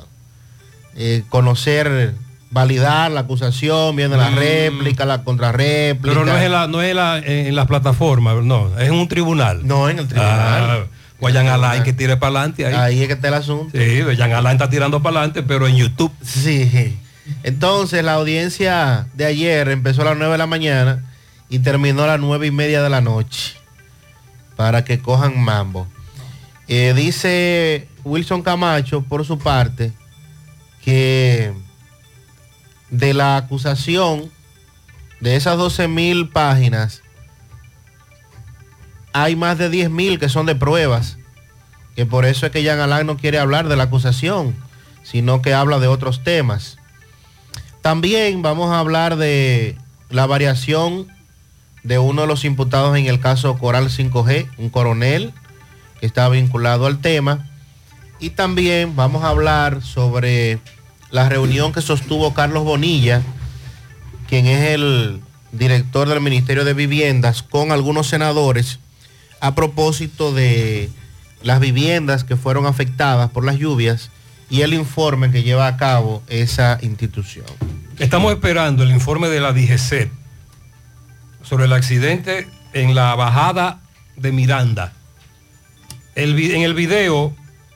eh, 0.95 1.23
conocer, 1.27 2.13
validar 2.51 3.11
la 3.11 3.19
acusación, 3.19 3.97
viene 3.97 4.15
la 4.15 4.29
Mm. 4.29 4.35
réplica, 4.35 5.03
la 5.03 5.25
contrarréplica. 5.25 6.13
pero 6.13 6.25
no 6.25 6.37
es 6.37 6.43
en 6.45 6.53
la, 6.53 6.67
no 6.67 6.81
es 6.81 6.91
en 6.91 6.95
la, 6.95 7.17
en 7.17 7.53
la 7.53 7.67
plataforma, 7.67 8.33
no, 8.35 8.79
es 8.79 8.87
en 8.87 8.93
un 8.93 9.09
tribunal. 9.09 9.67
No, 9.67 9.89
en 9.89 9.99
el 9.99 10.07
tribunal. 10.07 10.31
Ah, 10.39 10.85
Guayan 11.19 11.47
Alain 11.47 11.83
que 11.83 11.93
tire 11.93 12.17
para 12.17 12.39
adelante 12.39 12.65
ahí. 12.65 12.73
Ahí 12.73 13.01
es 13.01 13.07
que 13.07 13.13
está 13.13 13.29
el 13.29 13.35
asunto. 13.35 13.77
Sí, 13.77 14.01
Guayan 14.01 14.33
Alain 14.33 14.55
está 14.55 14.69
tirando 14.69 15.01
para 15.01 15.19
adelante, 15.19 15.43
pero 15.43 15.67
en 15.67 15.75
YouTube. 15.75 16.11
Sí. 16.21 16.97
Entonces 17.43 18.03
la 18.03 18.13
audiencia 18.13 19.07
de 19.13 19.25
ayer 19.25 19.69
empezó 19.69 20.01
a 20.01 20.05
las 20.05 20.17
9 20.17 20.33
de 20.33 20.37
la 20.37 20.47
mañana 20.47 21.03
y 21.49 21.59
terminó 21.59 22.03
a 22.03 22.07
las 22.07 22.19
9 22.19 22.47
y 22.47 22.51
media 22.51 22.83
de 22.83 22.89
la 22.89 23.01
noche 23.01 23.53
para 24.55 24.83
que 24.83 24.99
cojan 24.99 25.39
mambo. 25.39 25.87
Eh, 26.67 26.93
dice 26.95 27.87
Wilson 28.03 28.41
Camacho 28.41 29.01
por 29.01 29.25
su 29.25 29.37
parte 29.37 29.91
que 30.83 31.53
de 32.89 33.13
la 33.13 33.37
acusación 33.37 34.31
de 35.19 35.35
esas 35.35 35.57
12 35.57 35.87
mil 35.87 36.29
páginas 36.29 37.01
hay 39.17 39.35
más 39.35 39.57
de 39.57 39.69
10 39.69 39.89
mil 39.91 40.19
que 40.19 40.29
son 40.29 40.45
de 40.45 40.55
pruebas 40.55 41.17
que 41.95 42.05
por 42.05 42.25
eso 42.25 42.45
es 42.45 42.51
que 42.51 42.61
Jean 42.61 42.79
Alain 42.79 43.07
no 43.07 43.17
quiere 43.17 43.39
hablar 43.39 43.69
de 43.69 43.77
la 43.77 43.83
acusación, 43.83 44.55
sino 45.03 45.41
que 45.41 45.53
habla 45.53 45.79
de 45.79 45.87
otros 45.87 46.23
temas. 46.23 46.77
También 47.81 48.41
vamos 48.41 48.71
a 48.71 48.79
hablar 48.79 49.15
de 49.15 49.77
la 50.09 50.25
variación 50.25 51.07
de 51.83 51.99
uno 51.99 52.23
de 52.23 52.27
los 52.27 52.43
imputados 52.43 52.97
en 52.97 53.05
el 53.05 53.19
caso 53.19 53.57
Coral 53.57 53.89
5G, 53.89 54.49
un 54.57 54.69
coronel 54.69 55.33
que 55.99 56.05
está 56.05 56.27
vinculado 56.27 56.85
al 56.85 56.99
tema. 56.99 57.47
Y 58.19 58.31
también 58.31 58.95
vamos 58.95 59.23
a 59.23 59.29
hablar 59.29 59.81
sobre 59.81 60.59
la 61.11 61.29
reunión 61.29 61.71
que 61.71 61.81
sostuvo 61.81 62.33
Carlos 62.33 62.65
Bonilla, 62.65 63.21
quien 64.27 64.47
es 64.47 64.71
el 64.71 65.21
director 65.53 66.09
del 66.09 66.19
Ministerio 66.19 66.65
de 66.65 66.73
Viviendas, 66.73 67.41
con 67.43 67.71
algunos 67.71 68.07
senadores 68.07 68.79
a 69.39 69.55
propósito 69.55 70.33
de 70.33 70.89
las 71.41 71.59
viviendas 71.59 72.23
que 72.23 72.35
fueron 72.35 72.65
afectadas 72.65 73.29
por 73.29 73.45
las 73.45 73.57
lluvias 73.57 74.09
y 74.49 74.61
el 74.61 74.73
informe 74.73 75.31
que 75.31 75.43
lleva 75.43 75.67
a 75.67 75.77
cabo 75.77 76.23
esa 76.27 76.79
institución. 76.81 77.45
Estamos 77.99 78.33
esperando 78.33 78.83
el 78.83 78.91
informe 78.91 79.29
de 79.29 79.39
la 79.39 79.53
DGC 79.53 80.09
sobre 81.43 81.65
el 81.65 81.73
accidente 81.73 82.47
en 82.73 82.95
la 82.95 83.15
bajada 83.15 83.79
de 84.17 84.31
Miranda. 84.31 84.93
En 86.15 86.61
el 86.61 86.73
video, 86.73 87.33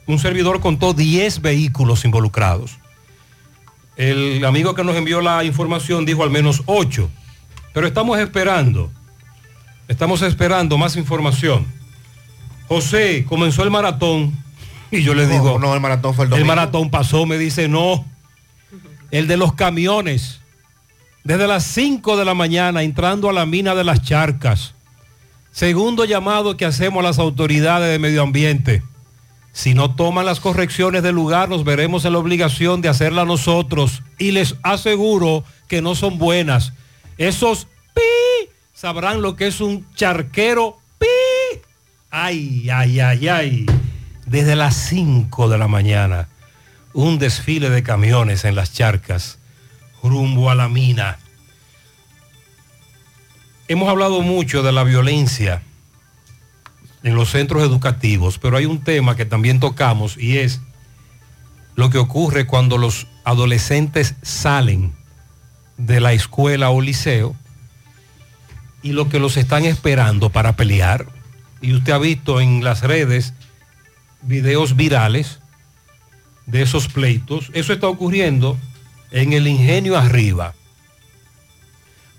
un 0.08 0.20
servidor 0.20 0.60
contó 0.60 0.94
10 0.94 1.42
vehículos 1.42 2.06
involucrados. 2.06 2.80
El 3.96 4.44
amigo 4.46 4.76
que 4.76 4.84
nos 4.84 4.96
envió 4.96 5.22
la 5.22 5.44
información 5.44 6.06
dijo 6.06 6.24
al 6.24 6.30
menos 6.30 6.64
8. 6.66 7.10
Pero 7.74 7.86
estamos 7.86 8.18
esperando, 8.20 8.92
estamos 9.90 10.22
esperando 10.22 10.78
más 10.78 10.96
información. 10.96 11.66
José, 12.70 13.26
comenzó 13.28 13.64
el 13.64 13.72
maratón 13.72 14.32
y 14.92 15.02
yo 15.02 15.14
le 15.14 15.26
No, 15.26 15.34
digo, 15.34 15.60
no, 15.60 15.74
el 15.74 15.82
maratón 15.82 16.14
fue 16.14 16.26
el 16.26 16.28
el 16.28 16.32
domingo. 16.32 16.48
maratón 16.48 16.90
pasó, 16.90 17.26
me 17.26 17.38
dice, 17.38 17.68
no, 17.68 18.06
el 19.12 19.28
de 19.28 19.36
los 19.36 19.54
camiones, 19.54 20.40
desde 21.24 21.48
las 21.48 21.64
5 21.66 22.16
de 22.16 22.26
la 22.26 22.36
mañana 22.36 22.84
entrando 22.84 23.30
a 23.30 23.34
la 23.34 23.46
mina 23.46 23.76
de 23.76 23.84
las 23.84 24.04
charcas. 24.04 24.76
Segundo 25.52 26.06
llamado 26.06 26.56
que 26.56 26.66
hacemos 26.66 27.04
a 27.04 27.08
las 27.08 27.20
autoridades 27.20 27.92
de 27.92 28.00
medio 28.00 28.22
ambiente. 28.22 28.84
Si 29.52 29.74
no 29.74 29.96
toman 29.96 30.28
las 30.28 30.40
correcciones 30.40 31.02
del 31.02 31.16
lugar, 31.16 31.50
nos 31.50 31.64
veremos 31.64 32.06
en 32.06 32.14
la 32.14 32.20
obligación 32.20 32.82
de 32.82 32.90
hacerlas 32.90 33.26
nosotros. 33.26 34.04
Y 34.20 34.32
les 34.32 34.56
aseguro 34.62 35.44
que 35.68 35.82
no 35.82 35.96
son 35.96 36.20
buenas. 36.20 36.72
Esos 37.18 37.66
pi 37.96 38.02
sabrán 38.80 39.22
lo 39.22 39.36
que 39.36 39.48
es 39.48 39.60
un 39.60 39.86
charquero 39.94 40.78
pi. 41.00 41.06
Ay, 42.10 42.70
ay, 42.70 43.02
ay, 43.02 43.28
ay. 43.28 43.66
Desde 44.26 44.56
las 44.56 44.74
5 44.74 45.50
de 45.50 45.58
la 45.58 45.68
mañana, 45.68 46.30
un 46.94 47.20
desfile 47.20 47.70
de 47.70 47.84
camiones 47.84 48.46
en 48.46 48.56
las 48.56 48.72
charcas, 48.72 49.38
rumbo 50.02 50.50
a 50.50 50.56
la 50.56 50.70
mina. 50.70 51.20
Hemos 53.68 53.90
hablado 53.90 54.22
mucho 54.22 54.64
de 54.64 54.72
la 54.72 54.86
violencia 54.86 55.62
en 57.04 57.16
los 57.16 57.32
centros 57.32 57.64
educativos, 57.64 58.40
pero 58.40 58.56
hay 58.56 58.66
un 58.66 58.82
tema 58.82 59.18
que 59.18 59.26
también 59.26 59.60
tocamos 59.60 60.16
y 60.16 60.38
es 60.38 60.62
lo 61.76 61.90
que 61.90 61.98
ocurre 61.98 62.48
cuando 62.48 62.78
los 62.78 63.08
adolescentes 63.26 64.16
salen 64.22 64.94
de 65.76 66.00
la 66.00 66.14
escuela 66.14 66.70
o 66.70 66.80
liceo 66.80 67.36
y 68.82 68.92
lo 68.92 69.10
que 69.10 69.20
los 69.20 69.38
están 69.38 69.66
esperando 69.66 70.30
para 70.30 70.56
pelear. 70.56 71.08
Y 71.62 71.74
usted 71.74 71.94
ha 71.94 71.98
visto 71.98 72.40
en 72.40 72.64
las 72.64 72.82
redes 72.82 73.34
videos 74.22 74.76
virales 74.76 75.40
de 76.46 76.62
esos 76.62 76.88
pleitos. 76.88 77.52
Eso 77.54 77.74
está 77.74 77.88
ocurriendo 77.88 78.58
en 79.12 79.34
el 79.34 79.48
ingenio 79.48 79.98
arriba. 79.98 80.54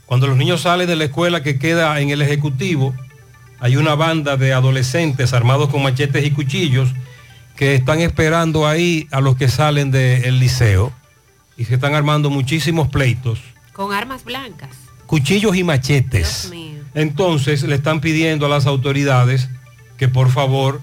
Cuando 0.07 0.27
los 0.27 0.37
niños 0.37 0.63
salen 0.63 0.89
de 0.89 0.97
la 0.97 1.05
escuela 1.05 1.43
que 1.43 1.59
queda 1.59 2.01
en 2.01 2.11
el 2.11 2.21
Ejecutivo, 2.21 2.95
hay 3.61 3.77
una 3.77 3.95
banda 3.95 4.37
de 4.37 4.53
adolescentes 4.53 5.33
armados 5.33 5.69
con 5.69 5.83
machetes 5.83 6.25
y 6.25 6.31
cuchillos 6.31 6.89
que 7.57 7.75
están 7.75 8.01
esperando 8.01 8.67
ahí 8.67 9.07
a 9.11 9.21
los 9.21 9.37
que 9.37 9.49
salen 9.49 9.91
del 9.91 10.39
liceo 10.39 10.93
y 11.57 11.67
se 11.67 11.75
están 11.75 11.95
armando 11.95 12.31
muchísimos 12.31 12.89
pleitos, 12.89 13.39
Con 13.73 13.93
armas 13.93 14.25
blancas. 14.25 14.90
Cuchillos 15.11 15.57
y 15.57 15.65
machetes. 15.65 16.43
Dios 16.43 16.51
mío. 16.53 16.83
Entonces 16.95 17.65
le 17.65 17.75
están 17.75 18.01
pidiendo 18.01 18.47
a 18.47 18.49
las 18.49 18.67
autoridades 18.67 19.49
que 19.97 20.07
por 20.07 20.31
favor 20.31 20.81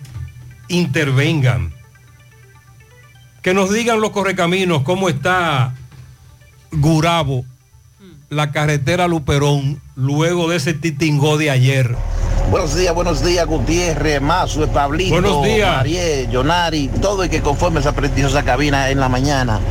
intervengan. 0.67 1.73
Que 3.41 3.53
nos 3.53 3.71
digan 3.71 4.01
los 4.01 4.09
correcaminos 4.09 4.81
cómo 4.81 5.07
está 5.07 5.75
Gurabo, 6.73 7.45
la 8.29 8.51
carretera 8.51 9.07
Luperón, 9.07 9.81
luego 9.95 10.49
de 10.49 10.57
ese 10.57 10.73
titingó 10.73 11.37
de 11.37 11.49
ayer. 11.49 11.95
Buenos 12.51 12.75
días, 12.75 12.93
buenos 12.93 13.23
días, 13.23 13.47
Gutiérrez, 13.47 14.21
Mazo, 14.21 14.67
Pablito, 14.67 15.13
Buenos 15.13 15.41
días. 15.41 15.77
Mariel, 15.77 16.27
Jonari, 16.29 16.89
todo 17.01 17.23
el 17.23 17.29
que 17.29 17.41
conforme 17.41 17.79
esa 17.79 17.95
prestigiosa 17.95 18.43
cabina 18.43 18.89
en 18.89 18.99
la 18.99 19.07
mañana. 19.07 19.61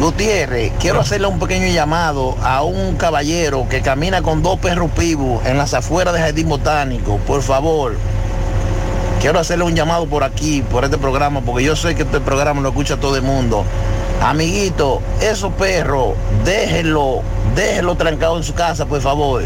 Gutiérrez, 0.00 0.72
quiero 0.80 1.00
hacerle 1.00 1.28
un 1.28 1.38
pequeño 1.38 1.68
llamado 1.68 2.36
a 2.42 2.62
un 2.62 2.96
caballero 2.96 3.66
que 3.68 3.80
camina 3.80 4.22
con 4.22 4.42
dos 4.42 4.58
perros 4.58 4.90
pibos 4.90 5.46
en 5.46 5.56
las 5.56 5.72
afueras 5.72 6.12
del 6.12 6.22
Jardín 6.22 6.48
Botánico. 6.48 7.18
Por 7.18 7.42
favor, 7.42 7.94
quiero 9.20 9.38
hacerle 9.38 9.64
un 9.64 9.76
llamado 9.76 10.06
por 10.06 10.24
aquí, 10.24 10.62
por 10.62 10.84
este 10.84 10.98
programa, 10.98 11.42
porque 11.42 11.64
yo 11.64 11.76
sé 11.76 11.94
que 11.94 12.02
este 12.02 12.20
programa 12.20 12.60
lo 12.60 12.70
escucha 12.70 12.96
todo 12.96 13.16
el 13.16 13.22
mundo. 13.22 13.64
Amiguito, 14.20 15.00
esos 15.22 15.52
perros, 15.54 16.14
déjenlo, 16.44 17.22
déjenlo 17.54 17.94
trancado 17.94 18.36
en 18.36 18.42
su 18.42 18.52
casa, 18.52 18.86
por 18.86 19.00
favor. 19.00 19.44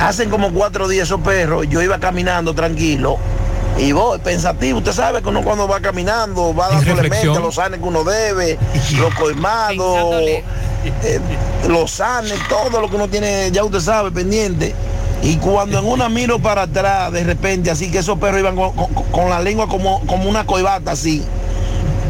Hacen 0.00 0.30
como 0.30 0.50
cuatro 0.50 0.88
días 0.88 1.08
esos 1.08 1.20
perros, 1.20 1.66
yo 1.68 1.82
iba 1.82 1.98
caminando 1.98 2.54
tranquilo 2.54 3.18
y 3.78 3.92
voy 3.92 4.18
pensativo. 4.20 4.78
Usted 4.78 4.92
sabe 4.92 5.22
que 5.22 5.28
uno 5.28 5.42
cuando 5.42 5.66
va 5.68 5.80
caminando 5.80 6.54
va 6.54 6.68
dándole 6.68 7.08
mente 7.10 7.40
los 7.40 7.54
sanes 7.54 7.80
que 7.80 7.86
uno 7.86 8.04
debe, 8.04 8.58
los 8.98 9.14
colmados, 9.14 10.14
eh, 11.04 11.20
los 11.68 11.90
sanes, 11.90 12.34
todo 12.48 12.80
lo 12.80 12.88
que 12.88 12.96
uno 12.96 13.08
tiene, 13.08 13.50
ya 13.52 13.64
usted 13.64 13.80
sabe, 13.80 14.10
pendiente. 14.10 14.74
Y 15.22 15.36
cuando 15.36 15.78
en 15.78 15.86
una 15.86 16.08
miro 16.08 16.40
para 16.40 16.62
atrás, 16.62 17.12
de 17.12 17.22
repente, 17.22 17.70
así 17.70 17.90
que 17.92 17.98
esos 17.98 18.18
perros 18.18 18.40
iban 18.40 18.56
con, 18.56 18.72
con- 18.72 18.92
con 19.12 19.30
la 19.30 19.40
lengua 19.40 19.68
como, 19.68 20.00
como 20.06 20.28
una 20.28 20.44
coibata 20.44 20.92
así. 20.92 21.22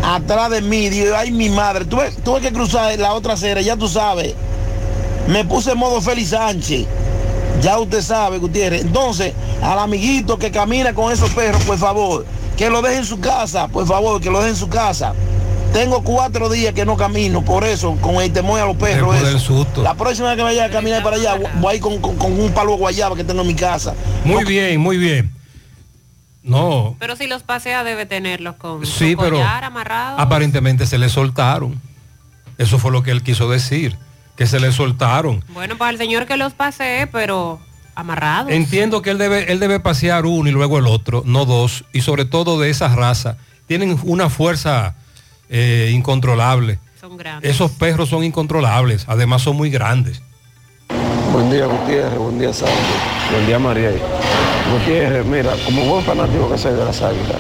Atrás 0.03 0.51
de 0.51 0.63
mí, 0.63 0.89
digo, 0.89 1.15
ay 1.17 1.31
mi 1.31 1.49
madre, 1.51 1.85
tuve, 1.85 2.11
tuve 2.25 2.41
que 2.41 2.53
cruzar 2.53 2.99
la 2.99 3.13
otra 3.13 3.35
acera, 3.35 3.61
ya 3.61 3.77
tú 3.77 3.87
sabes. 3.89 4.35
Me 5.29 5.45
puse 5.45 5.73
en 5.73 5.79
modo 5.79 6.01
Félix 6.01 6.31
Sánchez. 6.31 6.87
Ya 7.63 7.79
usted 7.79 8.03
sabe, 8.03 8.39
Gutiérrez. 8.39 8.83
Entonces, 8.83 9.33
al 9.63 9.79
amiguito 9.79 10.39
que 10.39 10.51
camina 10.51 10.93
con 10.95 11.13
esos 11.13 11.31
perros, 11.31 11.63
por 11.63 11.79
favor, 11.79 12.27
que 12.57 12.69
lo 12.69 12.83
deje 12.83 12.99
en 12.99 13.05
su 13.07 13.21
casa, 13.21 13.69
por 13.69 13.87
favor, 13.87 14.21
que 14.21 14.31
lo 14.31 14.39
deje 14.39 14.51
en 14.51 14.57
su 14.57 14.69
casa. 14.69 15.15
Tengo 15.73 16.03
cuatro 16.03 16.51
días 16.51 16.75
que 16.75 16.85
no 16.85 16.97
camino, 16.99 17.43
por 17.43 17.65
eso, 17.65 17.97
con 18.03 18.17
el 18.17 18.31
temor 18.33 18.61
a 18.61 18.67
los 18.67 18.77
perros. 18.77 19.17
Eso. 19.23 19.39
susto. 19.39 19.83
La 19.83 19.95
próxima 19.95 20.29
vez 20.29 20.37
que 20.37 20.43
vaya 20.43 20.67
a 20.67 20.71
caminar 20.71 21.03
para 21.03 21.17
allá, 21.17 21.37
voy 21.61 21.73
a 21.73 21.77
ir 21.77 21.81
con, 21.81 21.99
con- 21.99 22.17
con 22.17 22.39
un 22.39 22.53
palo 22.53 22.77
guayaba 22.77 23.17
que 23.17 23.25
tengo 23.25 23.41
en 23.41 23.47
mi 23.47 23.55
casa. 23.55 23.95
Muy 24.25 24.45
bien, 24.45 24.79
muy 24.81 24.99
bien. 24.99 25.33
No, 26.43 26.97
Pero 26.99 27.15
si 27.15 27.29
los 27.29 27.45
pasea 27.45 27.85
debe 27.85 28.05
tenerlos 28.05 28.57
con 28.57 28.85
sí, 28.85 29.13
su 29.13 29.19
pero 29.19 29.37
collar 29.37 29.63
amarrado. 29.65 30.19
aparentemente 30.19 30.87
se 30.87 30.99
le 30.99 31.09
soltaron. 31.09 31.81
Eso 32.59 32.79
fue 32.81 32.91
lo 32.91 33.03
que 33.05 33.13
él 33.13 33.23
quiso 33.23 33.49
decir, 33.49 33.97
que 34.37 34.47
se 34.47 34.61
le 34.61 34.73
soltaron. 34.73 35.45
Bueno, 35.49 35.77
pues 35.77 35.89
al 35.89 35.99
señor 35.99 36.27
que 36.27 36.37
los 36.37 36.55
pasee, 36.55 37.07
pero 37.07 37.61
amarrados. 37.95 38.53
Entiendo 38.53 39.03
que 39.03 39.11
él 39.11 39.19
debe, 39.19 39.53
él 39.53 39.61
debe 39.61 39.81
pasear 39.81 40.27
uno 40.27 40.49
y 40.49 40.53
luego 40.53 40.79
el 40.79 40.87
otro, 40.87 41.23
no 41.27 41.45
dos, 41.45 41.85
y 41.93 42.01
sobre 42.01 42.25
todo 42.25 42.61
de 42.61 42.71
esa 42.71 42.89
raza. 42.95 43.37
Tienen 43.67 43.99
una 44.05 44.29
fuerza 44.31 44.97
eh, 45.49 45.91
incontrolable. 45.93 46.79
Son 47.01 47.17
grandes. 47.17 47.51
Esos 47.51 47.71
perros 47.73 48.09
son 48.09 48.25
incontrolables, 48.25 49.05
además 49.09 49.43
son 49.43 49.57
muy 49.57 49.71
grandes. 49.71 50.23
Buen 51.33 51.51
día, 51.51 51.67
Gutiérrez. 51.67 52.19
Buen 52.19 52.39
día, 52.39 52.53
Santo. 52.53 52.75
Buen 53.33 53.47
día, 53.47 53.59
María. 53.59 53.91
Gutiérrez, 54.73 55.25
mira, 55.25 55.53
como 55.65 55.85
buen 55.85 56.05
fanático 56.05 56.51
que 56.51 56.59
soy 56.59 56.75
de 56.75 56.85
las 56.85 57.01
águilas, 57.03 57.37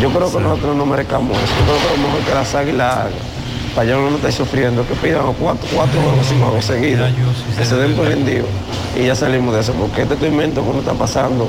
yo 0.00 0.10
creo 0.10 0.32
que 0.32 0.40
nosotros 0.40 0.76
no 0.76 0.86
merecamos 0.86 1.36
eso. 1.36 1.52
Yo 1.58 1.64
creo 1.64 1.78
que 1.78 1.96
lo 1.96 2.08
mejor 2.08 2.20
que 2.24 2.34
las 2.34 2.54
águilas 2.54 2.96
hagan, 2.96 3.12
para 3.74 3.88
yo 3.88 4.08
no 4.08 4.16
estar 4.16 4.32
sufriendo, 4.32 4.86
que 4.86 4.94
pidan 4.94 5.32
cuatro, 5.34 5.68
cuatro 5.74 6.00
juegos, 6.00 6.26
cinco 6.28 6.44
juegos 6.46 6.64
seguidos, 6.64 7.10
que 7.58 7.64
se 7.64 7.76
den 7.76 7.94
por 7.94 8.06
rendido. 8.06 8.46
Y 8.96 9.06
ya 9.06 9.14
salimos 9.14 9.54
de 9.54 9.60
eso, 9.60 9.72
porque 9.72 10.02
este 10.02 10.16
tormento 10.16 10.62
que 10.62 10.70
uno 10.70 10.78
está 10.78 10.94
pasando, 10.94 11.48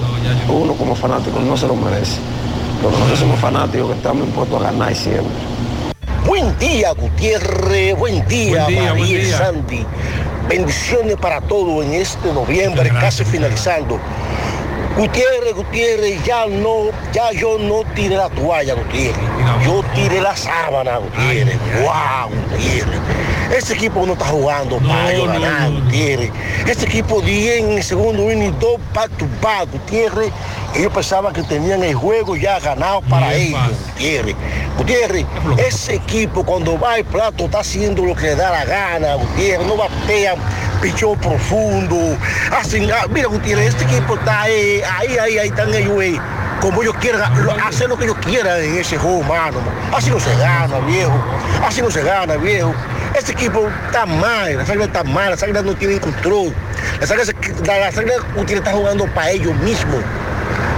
uno 0.50 0.74
como 0.74 0.96
fanático 0.96 1.40
no 1.40 1.56
se 1.56 1.68
lo 1.68 1.76
merece. 1.76 2.18
Porque 2.82 2.98
nosotros 2.98 3.20
somos 3.20 3.40
fanáticos 3.40 3.90
que 3.92 3.96
estamos 3.98 4.28
impuestos 4.28 4.62
a 4.62 4.72
ganar 4.72 4.96
siempre. 4.96 5.34
Buen 6.26 6.58
día, 6.58 6.92
Gutiérrez. 6.92 7.98
Buen 7.98 8.28
día, 8.28 8.64
Buen 8.64 8.68
día, 8.68 8.94
María 8.94 8.94
buen 8.94 9.22
y. 9.22 9.26
Sandy. 9.26 9.86
Bendiciones 10.50 11.16
para 11.18 11.42
todos 11.42 11.86
en 11.86 11.94
este 11.94 12.34
noviembre, 12.34 12.90
casi 12.90 13.24
finalizando. 13.24 14.00
Gutiérrez, 14.98 15.54
Gutiérrez, 15.54 16.24
ya 16.24 16.46
no, 16.46 16.86
ya 17.12 17.32
yo 17.34 17.58
no 17.58 17.84
tiré 17.94 18.16
la 18.16 18.30
toalla, 18.30 18.76
Gutiérrez. 18.76 19.20
Yo 19.66 19.84
tiré 19.94 20.22
la 20.22 20.36
sábana, 20.38 20.98
Gutiérrez. 21.00 21.58
Wow, 21.82 22.30
Gutiérrez. 22.52 23.00
Ese 23.54 23.74
equipo 23.74 24.06
no 24.06 24.14
está 24.14 24.26
jugando 24.26 24.78
para 24.78 25.14
yo 25.14 25.26
ganar, 25.26 25.70
Gutiérrez. 25.70 26.32
Ese 26.66 26.86
equipo 26.86 27.22
10 27.22 27.60
en 27.60 27.72
el 27.74 27.84
segundo 27.84 28.32
inning, 28.32 28.58
dos 28.60 28.80
back 28.94 29.12
to 29.18 29.26
back, 29.42 29.70
Gutiérrez. 29.70 30.32
Ellos 30.74 30.92
pensaban 30.94 31.34
que 31.34 31.44
tenían 31.44 31.84
el 31.84 31.96
juego 31.96 32.38
ya 32.38 32.60
ganado 32.60 33.02
para 33.02 33.34
ellos, 33.34 33.60
Gutiérrez. 33.94 34.36
Gutiérrez, 34.78 35.26
ese 35.58 35.96
equipo 35.96 36.46
cuando 36.46 36.80
va 36.80 36.94
al 36.94 37.04
plato 37.04 37.46
está 37.46 37.60
haciendo 37.60 38.04
lo 38.06 38.16
que 38.16 38.28
le 38.28 38.36
da 38.36 38.50
la 38.50 38.66
gana, 38.66 39.16
Gutiérrez. 39.16 39.68
No 39.68 39.76
batean 39.76 40.38
pichón 40.82 41.18
profundo. 41.20 42.18
Hacen, 42.52 42.90
ah, 42.92 43.06
mira, 43.10 43.28
Gutiérrez, 43.28 43.70
este 43.70 43.84
equipo 43.86 44.16
está 44.16 44.50
eh, 44.50 44.84
ahí, 44.86 45.18
ahí, 45.18 45.38
ahí 45.38 45.48
están 45.50 45.74
ellos, 45.74 46.02
eh, 46.02 46.18
como 46.62 46.82
ellos 46.82 46.96
quieran, 47.00 47.46
lo- 47.46 47.52
hacer 47.52 47.90
lo 47.90 47.98
que 47.98 48.06
ellos 48.06 48.18
quieran 48.26 48.62
en 48.64 48.78
ese 48.78 48.98
juego, 48.98 49.24
mano. 49.24 49.58
Así 49.94 50.10
no 50.10 50.20
se 50.20 50.36
gana, 50.38 50.80
viejo. 50.80 51.14
Así 51.66 51.82
no 51.82 51.92
se 51.92 52.04
gana, 52.04 52.36
viejo. 52.38 52.74
Este 53.16 53.32
equipo 53.34 53.68
está 53.86 54.06
mal, 54.06 54.58
las 54.58 54.70
águilas 54.70 54.88
están 54.88 55.14
mal, 55.14 55.30
las 55.32 55.44
águilas 55.44 55.64
no 55.64 55.74
tienen 55.76 56.00
control. 56.00 56.54
Las 57.00 57.10
águilas, 57.12 57.34
la- 57.66 57.88
águilas 57.88 58.18
Gutiérrez 58.36 58.66
está 58.66 58.72
jugando 58.74 59.06
para 59.14 59.32
ellos 59.32 59.56
mismos. 59.60 60.02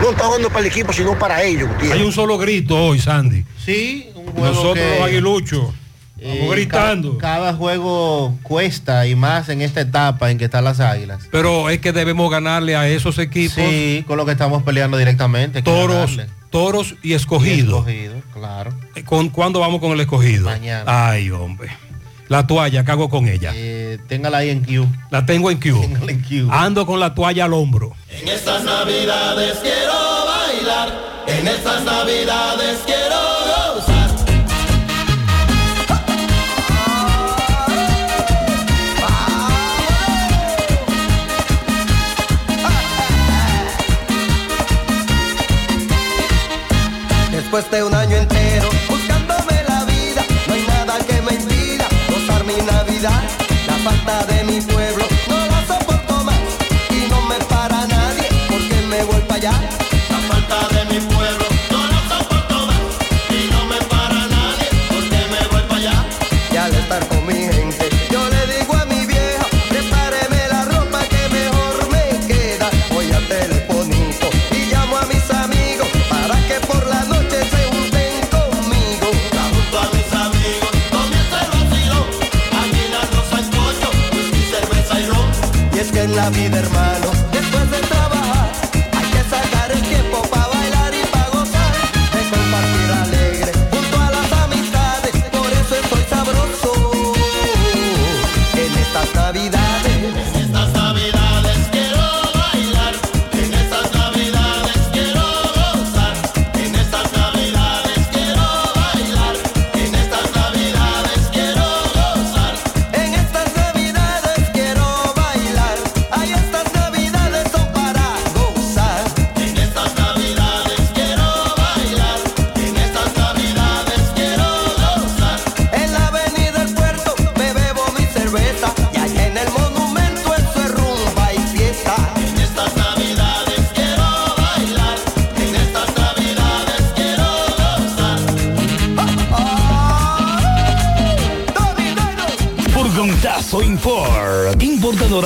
No 0.02 0.12
está 0.12 0.26
jugando 0.26 0.50
para 0.50 0.60
el 0.62 0.68
equipo, 0.68 0.94
sino 0.94 1.18
para 1.18 1.42
ellos, 1.42 1.68
Gutiérrez. 1.70 2.00
Hay 2.00 2.06
un 2.06 2.12
solo 2.12 2.38
grito 2.38 2.76
hoy, 2.76 3.00
Sandy. 3.00 3.44
Sí, 3.64 4.12
un 4.16 4.26
juego 4.32 4.48
Nosotros 4.48 4.74
que- 4.76 4.96
los 5.00 5.08
aguiluchos. 5.08 5.66
Eh, 6.20 6.48
gritando. 6.50 7.18
ca- 7.18 7.36
Cada, 7.36 7.54
juego 7.54 8.36
cuesta 8.44 9.06
y 9.08 9.16
más 9.16 9.50
en 9.50 9.62
esta 9.62 9.82
etapa 9.82 10.32
en 10.32 10.38
que 10.38 10.46
están 10.46 10.64
las 10.64 10.80
águilas. 10.80 11.24
Pero 11.32 11.70
es 11.70 11.80
que 11.80 11.92
debemos 11.94 12.30
ganarle 12.32 12.76
a 12.76 12.88
esos 12.88 13.18
equipos. 13.20 13.56
Sí, 13.56 14.04
con 14.08 14.18
lo 14.18 14.26
que 14.26 14.32
estamos 14.32 14.64
peleando 14.64 14.98
directamente. 14.98 15.62
Toros, 15.62 16.18
toros 16.50 16.96
y 17.04 17.14
escogido. 17.14 17.80
Escogido, 17.80 18.16
claro. 18.34 18.72
¿Con, 19.06 19.30
¿Cuándo 19.30 19.60
vamos 19.60 19.80
con 19.80 19.92
el 19.92 20.00
escogido? 20.00 20.46
Mañana. 20.46 21.10
Ay, 21.10 21.30
hombre. 21.32 21.70
La 22.30 22.46
toalla, 22.46 22.84
¿qué 22.84 22.92
hago 22.92 23.10
con 23.10 23.28
ella? 23.28 23.52
Eh, 23.56 24.00
téngala 24.10 24.40
ahí 24.40 24.50
en 24.50 24.62
Q. 24.66 24.86
La 25.12 25.26
tengo 25.26 25.50
en 25.50 25.60
Q. 25.60 25.80
Téngala 25.80 26.12
en 26.12 26.22
Q. 26.22 26.50
Ando 26.52 26.86
con 26.86 27.00
la 27.00 27.14
toalla 27.16 27.46
al 27.46 27.54
hombro. 27.54 27.94
En 28.10 28.28
estas 28.28 28.64
navidades 28.66 29.58
quiero 29.62 29.94
bailar, 30.26 30.90
en 31.28 31.48
estas 31.48 31.84
navidades 31.86 32.80
quiero 32.86 33.27
Después 47.50 47.72
de 47.72 47.82
un 47.82 47.96
año 47.96 48.18
entero 48.18 48.68
buscándome 48.90 49.64
la 49.70 49.86
vida, 49.86 50.22
no 50.50 50.54
hay 50.54 50.64
nada 50.68 51.00
que 51.00 51.22
me 51.22 51.34
impida 51.34 51.88
gozar 52.10 52.44
mi 52.44 52.56
Navidad. 52.56 53.24
La 53.68 53.76
falta 53.90 54.26
de 54.26 54.44
mi 54.44 54.60
la 86.18 86.30
vida, 86.32 86.58
hermano, 86.58 86.97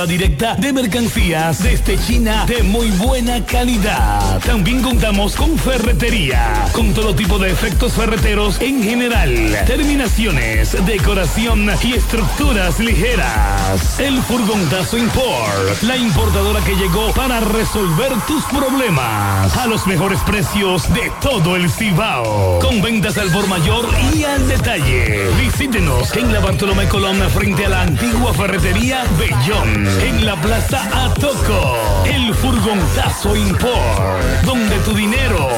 directa 0.06 0.54
de 0.56 0.72
mercancías 0.72 1.62
desde 1.62 1.98
China 1.98 2.44
de 2.46 2.62
muy 2.62 2.90
buena 2.92 3.44
calidad. 3.44 4.40
También 4.40 4.82
contamos 4.82 5.34
con 5.36 5.58
ferretería, 5.58 6.66
con 6.72 6.92
todo 6.92 7.14
tipo 7.14 7.38
de 7.38 7.50
efectos 7.50 7.92
ferreteros 7.92 8.60
en 8.60 8.82
general, 8.82 9.32
terminaciones, 9.66 10.76
decoración 10.86 11.70
y 11.82 11.94
estructuras 11.94 12.78
ligeras. 12.80 14.00
El 14.00 14.20
furgón 14.22 14.68
Dazo 14.70 14.98
Import, 14.98 15.82
la 15.82 15.96
importadora 15.96 16.60
que 16.64 16.74
llegó 16.74 17.12
para 17.12 17.40
resolver 17.40 18.12
tus 18.26 18.44
problemas 18.44 19.56
a 19.56 19.66
los 19.66 19.86
mejores 19.86 20.20
precios 20.20 20.92
de 20.94 21.12
todo 21.20 21.56
el 21.56 21.70
Cibao. 21.70 22.58
Con 22.60 22.82
ventas 22.82 23.18
al 23.18 23.30
por 23.30 23.46
mayor 23.46 23.88
y 24.14 24.24
al 24.24 24.48
detalle. 24.48 25.28
Visítenos 25.40 26.14
en 26.16 26.32
la 26.32 26.40
Bartolomé 26.40 26.88
Colón 26.88 27.18
frente 27.30 27.66
a 27.66 27.68
la 27.68 27.82
antigua 27.82 28.32
ferretería 28.34 29.04
Bellón. 29.18 29.91
En 30.00 30.24
la 30.24 30.40
Plaza 30.40 30.82
Atoco. 31.04 31.76
El 32.04 32.34
furgonzazo 32.34 33.36
Import. 33.36 34.42
Donde 34.44 34.76
tu 34.78 34.94
dinero 34.94 35.48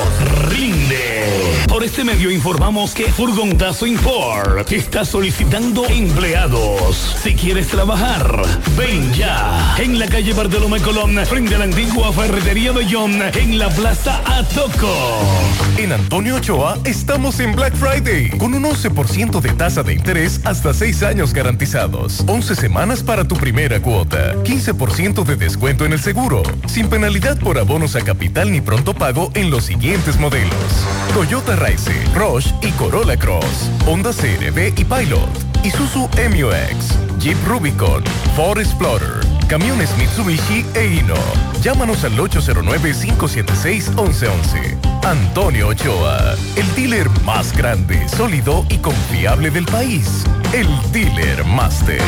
rinde. 0.49 1.65
Por 1.69 1.83
este 1.83 2.05
medio 2.05 2.31
informamos 2.31 2.95
que 2.95 3.11
Furgontazo 3.11 3.87
Import 3.87 4.71
está 4.71 5.05
solicitando 5.05 5.87
empleados. 5.87 7.17
Si 7.23 7.35
quieres 7.35 7.69
trabajar, 7.69 8.43
ven 8.77 9.13
ya. 9.13 9.75
En 9.79 9.99
la 9.99 10.07
calle 10.07 10.33
Bartolomé 10.33 10.81
Colón, 10.81 11.19
frente 11.27 11.57
a 11.57 11.59
la 11.59 11.65
antigua 11.65 12.13
ferretería 12.13 12.73
Bellón, 12.73 13.21
en 13.35 13.59
la 13.59 13.69
Plaza 13.71 14.21
Atoco. 14.25 14.95
En 15.77 15.93
Antonio 15.93 16.37
Ochoa 16.37 16.79
estamos 16.85 17.41
en 17.41 17.57
Black 17.57 17.75
Friday 17.75 18.31
con 18.39 18.55
un 18.55 18.63
11% 18.63 19.41
de 19.41 19.53
tasa 19.55 19.83
de 19.83 19.95
interés 19.95 20.41
hasta 20.45 20.73
6 20.73 21.03
años 21.03 21.33
garantizados. 21.33 22.23
11 22.27 22.55
semanas 22.55 23.03
para 23.03 23.27
tu 23.27 23.37
primera 23.37 23.81
cuota. 23.81 24.24
15% 24.45 25.25
de 25.25 25.37
descuento 25.37 25.85
en 25.85 25.93
el 25.93 26.01
seguro. 26.01 26.43
Sin 26.67 26.89
penalidad 26.89 27.39
por 27.39 27.59
abonos 27.59 27.97
a 27.97 28.01
capital 28.01 28.51
ni 28.51 28.61
pronto 28.61 28.95
pago 28.95 29.31
en 29.35 29.51
los 29.51 29.65
siguientes 29.65 30.19
modelos. 30.19 30.55
Toyota 31.13 31.57
Raise, 31.57 31.93
Roche 32.15 32.55
y 32.63 32.71
Corolla 32.73 33.17
Cross. 33.17 33.71
Honda 33.87 34.11
CRV 34.13 34.73
y 34.77 34.85
Pilot. 34.85 35.65
Isuzu 35.65 36.09
MUX. 36.31 37.19
Jeep 37.19 37.37
Rubicon. 37.47 38.03
Ford 38.37 38.59
Explorer. 38.59 39.25
Camiones 39.49 39.91
Mitsubishi 39.99 40.65
e 40.75 40.87
Hino. 40.87 41.15
Llámanos 41.63 42.05
al 42.05 42.17
809-576-1111. 42.17 44.77
Antonio 45.05 45.69
Ochoa, 45.69 46.35
el 46.57 46.75
dealer 46.75 47.09
más 47.25 47.57
grande, 47.57 48.09
sólido 48.09 48.67
y 48.71 48.79
confiable 48.79 49.51
del 49.51 49.67
país. 49.67 50.25
El 50.53 50.67
Dealer 50.93 51.45
Master. 51.45 52.01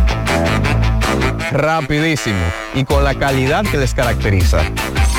Rapidísimo 1.51 2.39
y 2.73 2.85
con 2.85 3.03
la 3.03 3.13
calidad 3.15 3.65
que 3.65 3.77
les 3.77 3.93
caracteriza. 3.93 4.59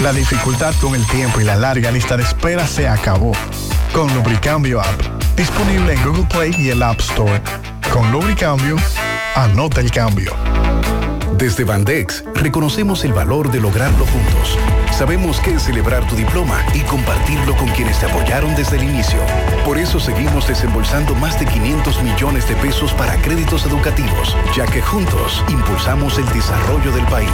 La 0.03 0.13
dificultad 0.13 0.75
con 0.81 0.95
el 0.95 1.07
tiempo 1.07 1.41
y 1.41 1.45
la 1.45 1.57
larga 1.57 1.91
lista 1.91 2.17
de 2.17 2.23
espera 2.23 2.67
se 2.67 2.89
acabó. 2.89 3.33
Con 3.93 4.13
Lubricambio 4.15 4.81
App, 4.81 5.01
disponible 5.37 5.93
en 5.93 6.03
Google 6.05 6.27
Play 6.31 6.55
y 6.59 6.71
el 6.71 6.83
App 6.83 7.01
Store. 7.01 7.43
Con 7.93 8.11
Lubricambio, 8.11 8.77
anota 9.35 9.81
el 9.81 9.91
cambio. 9.91 10.35
Desde 11.37 11.65
Bandex 11.65 12.25
reconocemos 12.35 13.05
el 13.05 13.13
valor 13.13 13.51
de 13.51 13.61
lograrlo 13.61 14.07
juntos. 14.07 14.59
Sabemos 14.93 15.41
que 15.41 15.55
es 15.55 15.63
celebrar 15.63 16.07
tu 16.07 16.15
diploma 16.15 16.65
y 16.75 16.81
compartirlo 16.81 17.57
con 17.57 17.69
quienes 17.71 17.99
te 17.99 18.07
apoyaron 18.07 18.55
desde 18.55 18.77
el 18.77 18.85
inicio. 18.85 19.19
Por 19.65 19.79
eso 19.79 19.99
seguimos 19.99 20.47
desembolsando 20.47 21.15
más 21.15 21.39
de 21.41 21.47
500 21.47 22.03
millones 22.03 22.47
de 22.49 22.55
pesos 22.57 22.93
para 22.93 23.17
créditos 23.17 23.65
educativos, 23.65 24.37
ya 24.55 24.67
que 24.67 24.83
juntos 24.83 25.43
impulsamos 25.49 26.19
el 26.19 26.27
desarrollo 26.33 26.93
del 26.93 27.07
país. 27.07 27.31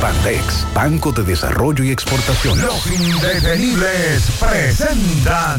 Bandex, 0.00 0.66
Banco 0.74 1.12
de 1.12 1.22
Desarrollo 1.22 1.84
y 1.84 1.90
Exportaciones. 1.90 2.64
Los 2.64 2.86
indetenibles 2.86 4.30
presentan. 4.40 5.58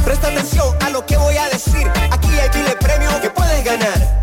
Presta 0.05 0.29
atención 0.29 0.75
a 0.85 0.91
lo 0.91 1.05
que 1.07 1.17
voy 1.17 1.37
a 1.37 1.49
decir. 1.49 1.89
Aquí 2.11 2.29
hay 2.39 2.49
miles 2.55 2.71
de 2.71 2.77
premios 2.77 3.13
que 3.15 3.31
puedes 3.31 3.46
ganar. 3.67 4.16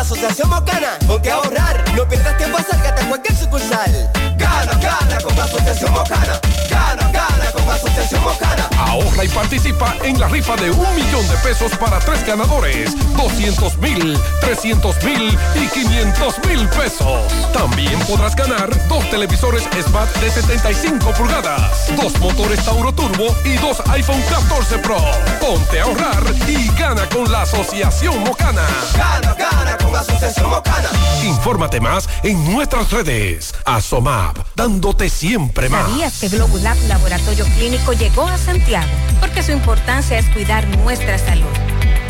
Asociación 0.00 0.48
mocana. 0.48 0.98
ponte 1.06 1.30
a 1.30 1.34
ahorrar. 1.34 1.84
No 1.94 2.08
pierdas 2.08 2.36
tiempo, 2.38 2.56
acércate 2.56 3.02
a 3.02 3.08
cualquier 3.08 3.36
sucursal. 3.36 4.10
Gana, 4.38 4.72
gana 4.80 5.20
con 5.22 5.36
la 5.36 5.44
Asociación 5.44 5.92
mocana. 5.92 6.40
Gana, 6.70 7.10
gana 7.12 7.52
con 7.52 7.66
la 7.66 7.74
Asociación 7.74 8.22
mocana. 8.22 8.68
Ahorra 8.78 9.24
y 9.24 9.28
participa 9.28 9.94
en 10.02 10.18
la 10.18 10.28
rifa 10.28 10.56
de 10.56 10.70
un 10.70 10.96
millón 10.96 11.28
de 11.28 11.36
pesos 11.44 11.72
para 11.76 11.98
tres 11.98 12.26
ganadores. 12.26 12.96
200 13.14 13.76
mil, 13.76 14.18
300 14.40 15.04
mil 15.04 15.38
y 15.54 15.68
500 15.68 16.46
mil 16.46 16.66
pesos. 16.70 17.32
También 17.52 17.98
podrás 18.00 18.34
ganar 18.34 18.70
dos 18.88 19.08
televisores 19.10 19.64
Smart 19.86 20.10
de 20.16 20.30
75 20.30 21.12
pulgadas, 21.12 21.94
dos 21.96 22.18
motores 22.20 22.64
Tauro 22.64 22.92
Turbo 22.92 23.36
y 23.44 23.52
dos 23.58 23.82
iPhone 23.90 24.22
14 24.30 24.78
Pro. 24.78 24.98
Ponte 25.40 25.78
a 25.78 25.84
ahorrar 25.84 26.22
y 26.48 26.68
gana 26.78 27.06
con 27.10 27.30
la 27.30 27.42
Asociación 27.42 28.18
Mocana. 28.24 28.66
Gana, 28.96 29.34
gana 29.34 29.76
con 29.76 29.89
Asociación 29.98 30.50
Mocana. 30.50 30.90
Infórmate 31.24 31.80
más 31.80 32.08
en 32.22 32.52
nuestras 32.52 32.90
redes. 32.90 33.54
Asomab, 33.64 34.34
dándote 34.54 35.08
siempre 35.08 35.68
más. 35.68 35.88
¿Sabías 35.90 36.20
que 36.20 36.28
Globulab 36.28 36.76
Laboratorio 36.88 37.44
Clínico 37.56 37.92
llegó 37.92 38.26
a 38.26 38.38
Santiago? 38.38 38.88
Porque 39.20 39.42
su 39.42 39.52
importancia 39.52 40.18
es 40.18 40.26
cuidar 40.30 40.66
nuestra 40.78 41.18
salud. 41.18 41.46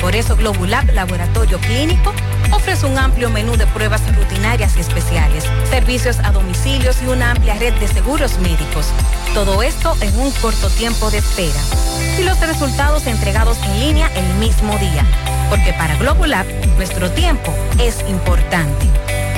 Por 0.01 0.16
eso 0.16 0.35
Globulab 0.35 0.91
Laboratorio 0.95 1.59
Clínico 1.61 2.12
ofrece 2.53 2.87
un 2.87 2.97
amplio 2.97 3.28
menú 3.28 3.57
de 3.57 3.66
pruebas 3.66 4.01
rutinarias 4.16 4.76
y 4.76 4.81
especiales, 4.81 5.45
servicios 5.68 6.18
a 6.20 6.31
domicilios 6.31 7.03
y 7.03 7.07
una 7.07 7.33
amplia 7.33 7.55
red 7.55 7.74
de 7.74 7.87
seguros 7.87 8.39
médicos. 8.39 8.87
Todo 9.35 9.62
esto 9.62 9.95
en 10.01 10.18
un 10.18 10.31
corto 10.33 10.68
tiempo 10.70 11.11
de 11.11 11.18
espera. 11.18 11.61
Y 12.18 12.22
los 12.22 12.41
resultados 12.41 13.07
entregados 13.07 13.59
en 13.59 13.81
línea 13.81 14.11
el 14.14 14.35
mismo 14.35 14.76
día. 14.78 15.05
Porque 15.51 15.74
para 15.74 15.96
Globulab, 15.96 16.46
nuestro 16.76 17.11
tiempo 17.11 17.53
es 17.78 18.03
importante. 18.09 18.86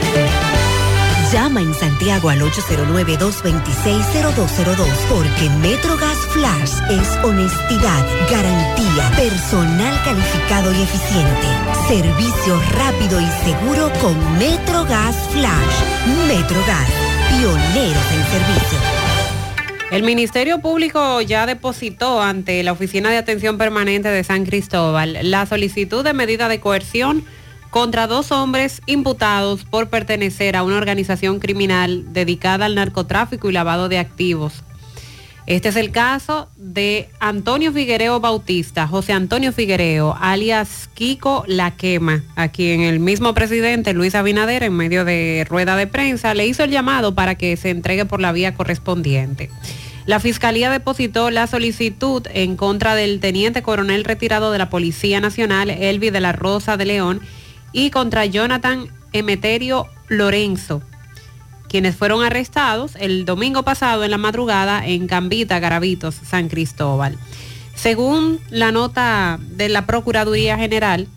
Llama 1.31 1.61
en 1.61 1.73
Santiago 1.73 2.29
al 2.29 2.41
809-226-0202 2.41 4.85
porque 5.07 5.49
MetroGas 5.61 6.17
Flash 6.33 6.73
es 6.89 7.07
honestidad, 7.23 8.05
garantía, 8.29 9.09
personal 9.15 9.97
calificado 10.03 10.73
y 10.73 10.81
eficiente, 10.81 11.47
servicio 11.87 12.61
rápido 12.73 13.21
y 13.21 13.27
seguro 13.45 13.89
con 14.01 14.17
MetroGas 14.39 15.15
Flash. 15.29 15.83
MetroGas, 16.27 16.89
pioneros 17.29 18.11
en 18.11 18.25
servicio. 18.25 18.77
El 19.91 20.03
Ministerio 20.03 20.59
Público 20.59 21.21
ya 21.21 21.45
depositó 21.45 22.21
ante 22.21 22.61
la 22.63 22.73
Oficina 22.73 23.09
de 23.09 23.15
Atención 23.17 23.57
Permanente 23.57 24.09
de 24.09 24.25
San 24.25 24.43
Cristóbal 24.45 25.17
la 25.23 25.45
solicitud 25.45 26.03
de 26.03 26.11
medida 26.13 26.49
de 26.49 26.59
coerción 26.59 27.23
contra 27.71 28.05
dos 28.05 28.31
hombres 28.31 28.81
imputados 28.85 29.63
por 29.63 29.89
pertenecer 29.89 30.55
a 30.55 30.63
una 30.63 30.77
organización 30.77 31.39
criminal 31.39 32.13
dedicada 32.13 32.65
al 32.65 32.75
narcotráfico 32.75 33.49
y 33.49 33.53
lavado 33.53 33.89
de 33.89 33.97
activos. 33.97 34.63
Este 35.47 35.69
es 35.69 35.75
el 35.75 35.91
caso 35.91 36.49
de 36.55 37.09
Antonio 37.19 37.73
Figuereo 37.73 38.19
Bautista, 38.19 38.87
José 38.87 39.13
Antonio 39.13 39.51
Figuereo, 39.51 40.15
alias 40.19 40.89
Kiko 40.93 41.43
La 41.47 41.71
Quema, 41.71 42.23
a 42.35 42.49
quien 42.49 42.81
el 42.81 42.99
mismo 42.99 43.33
presidente 43.33 43.93
Luis 43.93 44.13
Abinader, 44.13 44.63
en 44.63 44.73
medio 44.73 45.03
de 45.03 45.45
rueda 45.49 45.75
de 45.75 45.87
prensa, 45.87 46.33
le 46.35 46.45
hizo 46.45 46.63
el 46.63 46.69
llamado 46.69 47.15
para 47.15 47.35
que 47.35 47.57
se 47.57 47.71
entregue 47.71 48.05
por 48.05 48.21
la 48.21 48.31
vía 48.31 48.53
correspondiente. 48.53 49.49
La 50.05 50.19
Fiscalía 50.19 50.69
depositó 50.69 51.31
la 51.31 51.47
solicitud 51.47 52.25
en 52.33 52.55
contra 52.55 52.95
del 52.95 53.19
teniente 53.19 53.61
coronel 53.61 54.03
retirado 54.03 54.51
de 54.51 54.57
la 54.57 54.69
Policía 54.69 55.21
Nacional, 55.21 55.69
Elvi 55.69 56.11
de 56.11 56.21
la 56.21 56.33
Rosa 56.33 56.77
de 56.77 56.85
León, 56.85 57.21
y 57.71 57.89
contra 57.89 58.25
Jonathan 58.25 58.87
Emeterio 59.13 59.87
Lorenzo, 60.07 60.81
quienes 61.67 61.95
fueron 61.95 62.23
arrestados 62.23 62.95
el 62.99 63.25
domingo 63.25 63.63
pasado 63.63 64.03
en 64.03 64.11
la 64.11 64.17
madrugada 64.17 64.85
en 64.85 65.07
Cambita, 65.07 65.59
Garavitos, 65.59 66.15
San 66.15 66.49
Cristóbal. 66.49 67.17
Según 67.75 68.39
la 68.49 68.71
nota 68.71 69.39
de 69.41 69.69
la 69.69 69.85
Procuraduría 69.85 70.57
General, 70.57 71.07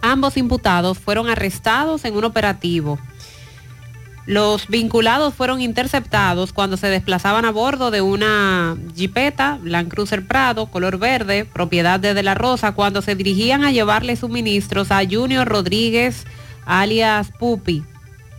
ambos 0.00 0.36
imputados 0.36 0.98
fueron 0.98 1.28
arrestados 1.28 2.04
en 2.04 2.16
un 2.16 2.24
operativo. 2.24 2.98
Los 4.28 4.68
vinculados 4.68 5.32
fueron 5.32 5.62
interceptados 5.62 6.52
cuando 6.52 6.76
se 6.76 6.88
desplazaban 6.88 7.46
a 7.46 7.50
bordo 7.50 7.90
de 7.90 8.02
una 8.02 8.76
jipeta 8.94 9.58
Land 9.64 9.88
Cruiser 9.88 10.26
Prado, 10.26 10.66
color 10.66 10.98
verde, 10.98 11.46
propiedad 11.46 11.98
de 11.98 12.12
De 12.12 12.22
La 12.22 12.34
Rosa, 12.34 12.72
cuando 12.72 13.00
se 13.00 13.14
dirigían 13.14 13.64
a 13.64 13.72
llevarle 13.72 14.16
suministros 14.16 14.90
a 14.90 15.00
Junior 15.10 15.48
Rodríguez, 15.48 16.26
alias 16.66 17.32
Pupi, 17.38 17.84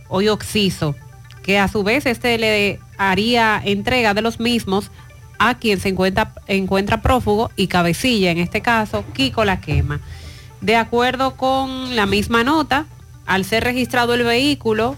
hoy 0.08 0.28
Oxiso, 0.28 0.94
que 1.42 1.58
a 1.58 1.66
su 1.66 1.82
vez 1.82 2.06
este 2.06 2.38
le 2.38 2.78
haría 2.96 3.60
entrega 3.64 4.14
de 4.14 4.22
los 4.22 4.38
mismos 4.38 4.92
a 5.40 5.58
quien 5.58 5.80
se 5.80 5.88
encuentra, 5.88 6.34
encuentra 6.46 7.02
prófugo 7.02 7.50
y 7.56 7.66
cabecilla, 7.66 8.30
en 8.30 8.38
este 8.38 8.62
caso, 8.62 9.04
Kiko 9.12 9.44
La 9.44 9.60
Quema. 9.60 9.98
De 10.60 10.76
acuerdo 10.76 11.36
con 11.36 11.96
la 11.96 12.06
misma 12.06 12.44
nota, 12.44 12.86
al 13.26 13.44
ser 13.44 13.64
registrado 13.64 14.14
el 14.14 14.22
vehículo, 14.22 14.96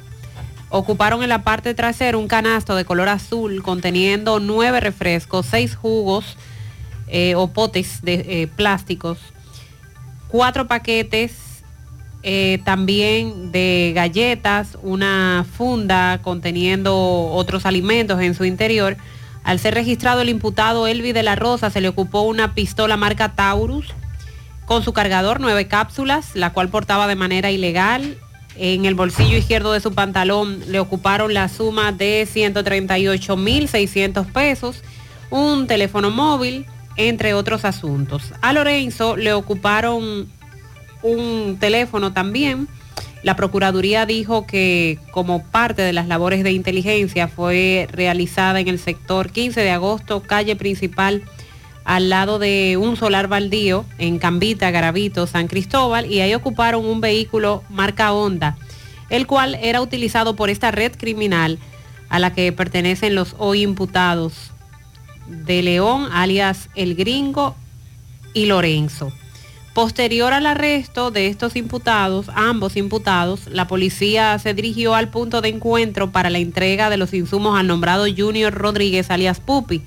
ocuparon 0.73 1.23
en 1.23 1.29
la 1.29 1.45
parte 1.45 1.75
trasera 1.75 2.19
un 2.19 2.27
canasto 2.27 2.75
de 2.75 2.85
color 2.85 3.09
azul 3.09 3.63
conteniendo 3.63 4.41
nueve 4.41 4.81
refrescos, 4.81 5.47
seis 5.47 5.77
jugos 5.77 6.37
eh, 7.09 7.35
o 7.37 7.49
potes 7.49 8.03
de 8.03 8.15
eh, 8.15 8.49
plásticos, 8.49 9.19
cuatro 10.29 10.67
paquetes 10.67 11.63
eh, 12.23 12.61
también 12.65 13.53
de 13.53 13.93
galletas, 13.95 14.79
una 14.83 15.45
funda 15.57 16.21
conteniendo 16.23 16.97
otros 17.33 17.67
alimentos 17.67 18.21
en 18.21 18.35
su 18.35 18.45
interior. 18.45 18.97
Al 19.45 19.59
ser 19.59 19.75
registrado 19.75 20.21
el 20.21 20.29
imputado 20.29 20.87
Elvi 20.87 21.13
de 21.13 21.23
la 21.23 21.35
Rosa, 21.35 21.69
se 21.69 21.81
le 21.81 21.89
ocupó 21.89 22.23
una 22.23 22.55
pistola 22.55 22.97
marca 22.97 23.35
Taurus 23.35 23.93
con 24.65 24.83
su 24.85 24.93
cargador, 24.93 25.41
nueve 25.41 25.67
cápsulas, 25.67 26.35
la 26.35 26.53
cual 26.53 26.69
portaba 26.69 27.09
de 27.09 27.17
manera 27.17 27.51
ilegal. 27.51 28.17
En 28.57 28.85
el 28.85 28.95
bolsillo 28.95 29.37
izquierdo 29.37 29.73
de 29.73 29.81
su 29.81 29.93
pantalón 29.93 30.63
le 30.69 30.79
ocuparon 30.79 31.33
la 31.33 31.49
suma 31.49 31.93
de 31.93 32.27
138.600 32.33 34.27
pesos, 34.31 34.83
un 35.31 35.67
teléfono 35.67 36.11
móvil, 36.11 36.67
entre 36.97 37.33
otros 37.35 37.65
asuntos. 37.65 38.35
A 38.43 38.53
Lorenzo 38.53 39.17
le 39.17 39.33
ocuparon 39.33 40.29
un 41.03 41.57
teléfono 41.59 42.13
también. 42.13 42.69
La 43.23 43.37
Procuraduría 43.37 44.05
dijo 44.05 44.47
que 44.47 44.99
como 45.13 45.43
parte 45.45 45.83
de 45.83 45.93
las 45.93 46.09
labores 46.09 46.45
de 46.45 46.53
inteligencia 46.53 47.29
fue 47.29 47.89
realizada 47.91 48.61
en 48.61 48.69
el 48.69 48.79
sector 48.79 49.31
15 49.31 49.61
de 49.61 49.71
agosto, 49.71 50.21
calle 50.23 50.57
principal 50.57 51.23
al 51.85 52.09
lado 52.09 52.39
de 52.39 52.77
un 52.77 52.97
solar 52.97 53.29
baldío 53.29 53.85
en 53.99 54.19
Cambita, 54.19 54.71
Garavito, 54.71 55.27
San 55.27 55.49
Cristóbal, 55.49 56.11
y 56.11 56.21
ahí 56.21 56.35
ocuparon 56.35 56.85
un 56.85 57.01
vehículo 57.01 57.63
marca 57.69 58.13
Honda, 58.13 58.57
el 59.11 59.27
cual 59.27 59.57
era 59.61 59.81
utilizado 59.81 60.37
por 60.37 60.51
esta 60.51 60.71
red 60.71 60.93
criminal 60.97 61.59
a 62.09 62.19
la 62.19 62.33
que 62.33 62.53
pertenecen 62.53 63.15
los 63.15 63.35
hoy 63.39 63.63
imputados 63.63 64.53
de 65.27 65.63
León, 65.63 66.09
alias 66.13 66.69
El 66.75 66.95
Gringo 66.95 67.57
y 68.35 68.47
Lorenzo. 68.47 69.13
Posterior 69.75 70.35
al 70.35 70.45
arresto 70.45 71.11
de 71.11 71.29
estos 71.29 71.57
imputados, 71.57 72.27
ambos 72.35 72.77
imputados, 72.77 73.47
la 73.47 73.67
policía 73.67 74.39
se 74.39 74.53
dirigió 74.53 74.95
al 74.95 75.09
punto 75.09 75.41
de 75.41 75.49
encuentro 75.49 76.11
para 76.11 76.29
la 76.29 76.39
entrega 76.39 76.91
de 76.91 76.99
los 76.99 77.15
insumos 77.15 77.59
al 77.59 77.67
nombrado 77.67 78.05
Junior 78.15 78.53
Rodríguez 78.53 79.11
alias 79.11 79.41
Pupi, 79.41 79.83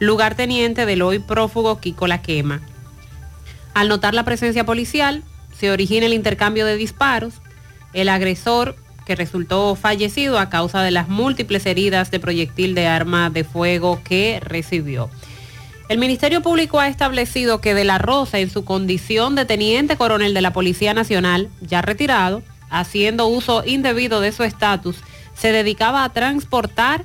lugarteniente 0.00 0.86
del 0.86 1.02
hoy 1.02 1.20
prófugo 1.20 1.78
Kiko 1.78 2.08
La 2.08 2.22
Quema. 2.22 2.60
Al 3.74 3.88
notar 3.88 4.14
la 4.14 4.24
presencia 4.24 4.64
policial, 4.64 5.22
se 5.56 5.70
origina 5.70 6.06
el 6.06 6.14
intercambio 6.14 6.66
de 6.66 6.76
disparos. 6.76 7.34
El 7.92 8.08
agresor, 8.08 8.76
que 9.04 9.14
resultó 9.14 9.74
fallecido 9.76 10.38
a 10.38 10.48
causa 10.48 10.82
de 10.82 10.90
las 10.90 11.08
múltiples 11.08 11.66
heridas 11.66 12.10
de 12.10 12.18
proyectil 12.18 12.74
de 12.74 12.86
arma 12.86 13.28
de 13.28 13.44
fuego 13.44 14.00
que 14.02 14.40
recibió. 14.42 15.10
El 15.88 15.98
Ministerio 15.98 16.40
Público 16.40 16.78
ha 16.78 16.88
establecido 16.88 17.60
que 17.60 17.74
De 17.74 17.84
la 17.84 17.98
Rosa, 17.98 18.38
en 18.38 18.48
su 18.48 18.64
condición 18.64 19.34
de 19.34 19.44
teniente 19.44 19.96
coronel 19.96 20.32
de 20.32 20.40
la 20.40 20.52
Policía 20.52 20.94
Nacional, 20.94 21.48
ya 21.60 21.82
retirado, 21.82 22.42
haciendo 22.70 23.26
uso 23.26 23.64
indebido 23.66 24.20
de 24.20 24.32
su 24.32 24.44
estatus, 24.44 24.96
se 25.34 25.50
dedicaba 25.50 26.04
a 26.04 26.12
transportar 26.12 27.04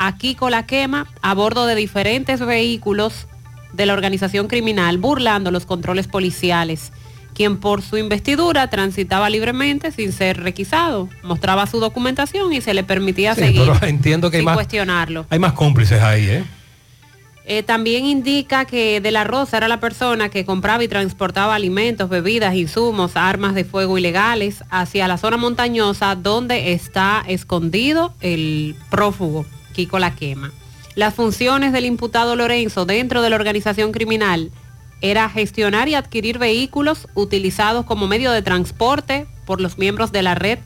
a 0.00 0.16
Kiko 0.16 0.48
La 0.48 0.64
Quema 0.64 1.06
a 1.20 1.34
bordo 1.34 1.66
de 1.66 1.74
diferentes 1.74 2.40
vehículos 2.40 3.26
de 3.74 3.84
la 3.84 3.92
organización 3.92 4.48
criminal, 4.48 4.96
burlando 4.96 5.50
los 5.50 5.66
controles 5.66 6.08
policiales, 6.08 6.90
quien 7.34 7.58
por 7.58 7.82
su 7.82 7.98
investidura 7.98 8.70
transitaba 8.70 9.28
libremente 9.28 9.92
sin 9.92 10.12
ser 10.12 10.42
requisado, 10.42 11.10
mostraba 11.22 11.66
su 11.66 11.80
documentación 11.80 12.50
y 12.54 12.62
se 12.62 12.72
le 12.72 12.82
permitía 12.82 13.34
Sí, 13.34 13.42
seguir 13.42 13.70
pero 13.74 13.86
entiendo 13.86 14.30
que 14.30 14.38
hay 14.38 14.40
sin 14.40 14.46
más, 14.46 14.54
cuestionarlo. 14.54 15.26
hay 15.28 15.38
más 15.38 15.52
cómplices 15.52 16.00
ahí, 16.02 16.26
¿eh? 16.28 16.44
Eh, 17.44 17.62
también 17.62 18.06
indica 18.06 18.64
que 18.64 19.00
De 19.00 19.10
la 19.10 19.24
Rosa 19.24 19.56
era 19.58 19.68
la 19.68 19.80
persona 19.80 20.28
que 20.30 20.44
compraba 20.46 20.82
y 20.82 20.88
transportaba 20.88 21.54
alimentos, 21.54 22.08
bebidas, 22.08 22.54
insumos, 22.54 23.16
armas 23.16 23.54
de 23.54 23.64
fuego 23.64 23.98
ilegales 23.98 24.64
hacia 24.70 25.06
la 25.08 25.18
zona 25.18 25.36
montañosa 25.36 26.14
donde 26.14 26.72
está 26.72 27.22
escondido 27.26 28.14
el 28.22 28.76
prófugo 28.90 29.44
Kiko 29.72 29.98
La 29.98 30.14
Quema. 30.14 30.52
Las 30.94 31.14
funciones 31.14 31.72
del 31.72 31.84
imputado 31.84 32.36
Lorenzo 32.36 32.84
dentro 32.84 33.22
de 33.22 33.30
la 33.30 33.36
organización 33.36 33.92
criminal 33.92 34.50
era 35.00 35.28
gestionar 35.30 35.88
y 35.88 35.94
adquirir 35.94 36.38
vehículos 36.38 37.08
utilizados 37.14 37.86
como 37.86 38.06
medio 38.06 38.32
de 38.32 38.42
transporte 38.42 39.26
por 39.46 39.60
los 39.60 39.78
miembros 39.78 40.12
de 40.12 40.22
la 40.22 40.34
red 40.34 40.58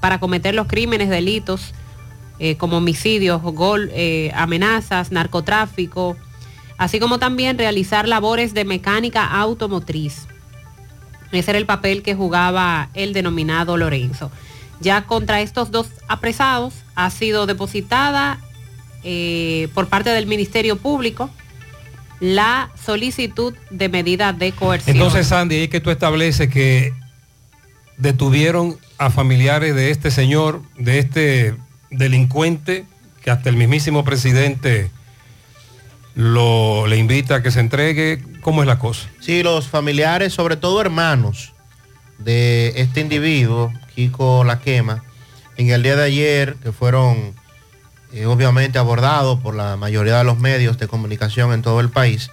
para 0.00 0.20
cometer 0.20 0.54
los 0.54 0.66
crímenes, 0.66 1.08
delitos 1.08 1.72
eh, 2.38 2.56
como 2.56 2.78
homicidios, 2.78 3.42
gol, 3.42 3.90
eh, 3.92 4.32
amenazas, 4.34 5.12
narcotráfico, 5.12 6.16
así 6.78 7.00
como 7.00 7.18
también 7.18 7.58
realizar 7.58 8.08
labores 8.08 8.54
de 8.54 8.64
mecánica 8.64 9.26
automotriz. 9.26 10.26
Ese 11.32 11.50
era 11.50 11.58
el 11.58 11.66
papel 11.66 12.02
que 12.02 12.14
jugaba 12.14 12.88
el 12.94 13.12
denominado 13.12 13.76
Lorenzo. 13.76 14.30
Ya 14.80 15.02
contra 15.06 15.42
estos 15.42 15.70
dos 15.70 15.88
apresados 16.08 16.74
ha 16.94 17.10
sido 17.10 17.46
depositada 17.46 18.40
eh, 19.04 19.68
por 19.74 19.88
parte 19.88 20.10
del 20.10 20.26
Ministerio 20.26 20.76
Público 20.76 21.30
la 22.20 22.70
solicitud 22.84 23.54
de 23.70 23.88
medida 23.88 24.32
de 24.32 24.52
coerción. 24.52 24.96
Entonces, 24.96 25.26
Sandy, 25.26 25.56
ahí 25.56 25.62
es 25.64 25.70
que 25.70 25.80
tú 25.80 25.90
estableces 25.90 26.50
que 26.50 26.92
detuvieron 27.96 28.76
a 28.98 29.10
familiares 29.10 29.74
de 29.74 29.90
este 29.90 30.10
señor, 30.10 30.62
de 30.76 30.98
este 30.98 31.54
delincuente, 31.90 32.84
que 33.22 33.30
hasta 33.30 33.48
el 33.48 33.56
mismísimo 33.56 34.04
presidente 34.04 34.90
lo, 36.14 36.86
le 36.86 36.98
invita 36.98 37.36
a 37.36 37.42
que 37.42 37.50
se 37.50 37.60
entregue. 37.60 38.22
¿Cómo 38.42 38.62
es 38.62 38.66
la 38.66 38.78
cosa? 38.78 39.08
Sí, 39.20 39.42
los 39.42 39.68
familiares, 39.68 40.34
sobre 40.34 40.56
todo 40.56 40.80
hermanos 40.80 41.54
de 42.18 42.74
este 42.76 43.00
individuo, 43.00 43.72
Kiko 43.94 44.44
La 44.44 44.60
Quema, 44.60 45.04
en 45.56 45.70
el 45.70 45.82
día 45.82 45.96
de 45.96 46.04
ayer, 46.04 46.56
que 46.62 46.72
fueron 46.72 47.34
eh, 48.12 48.26
obviamente 48.26 48.78
abordados 48.78 49.38
por 49.40 49.54
la 49.54 49.76
mayoría 49.76 50.18
de 50.18 50.24
los 50.24 50.38
medios 50.38 50.78
de 50.78 50.88
comunicación 50.88 51.52
en 51.52 51.62
todo 51.62 51.80
el 51.80 51.90
país, 51.90 52.30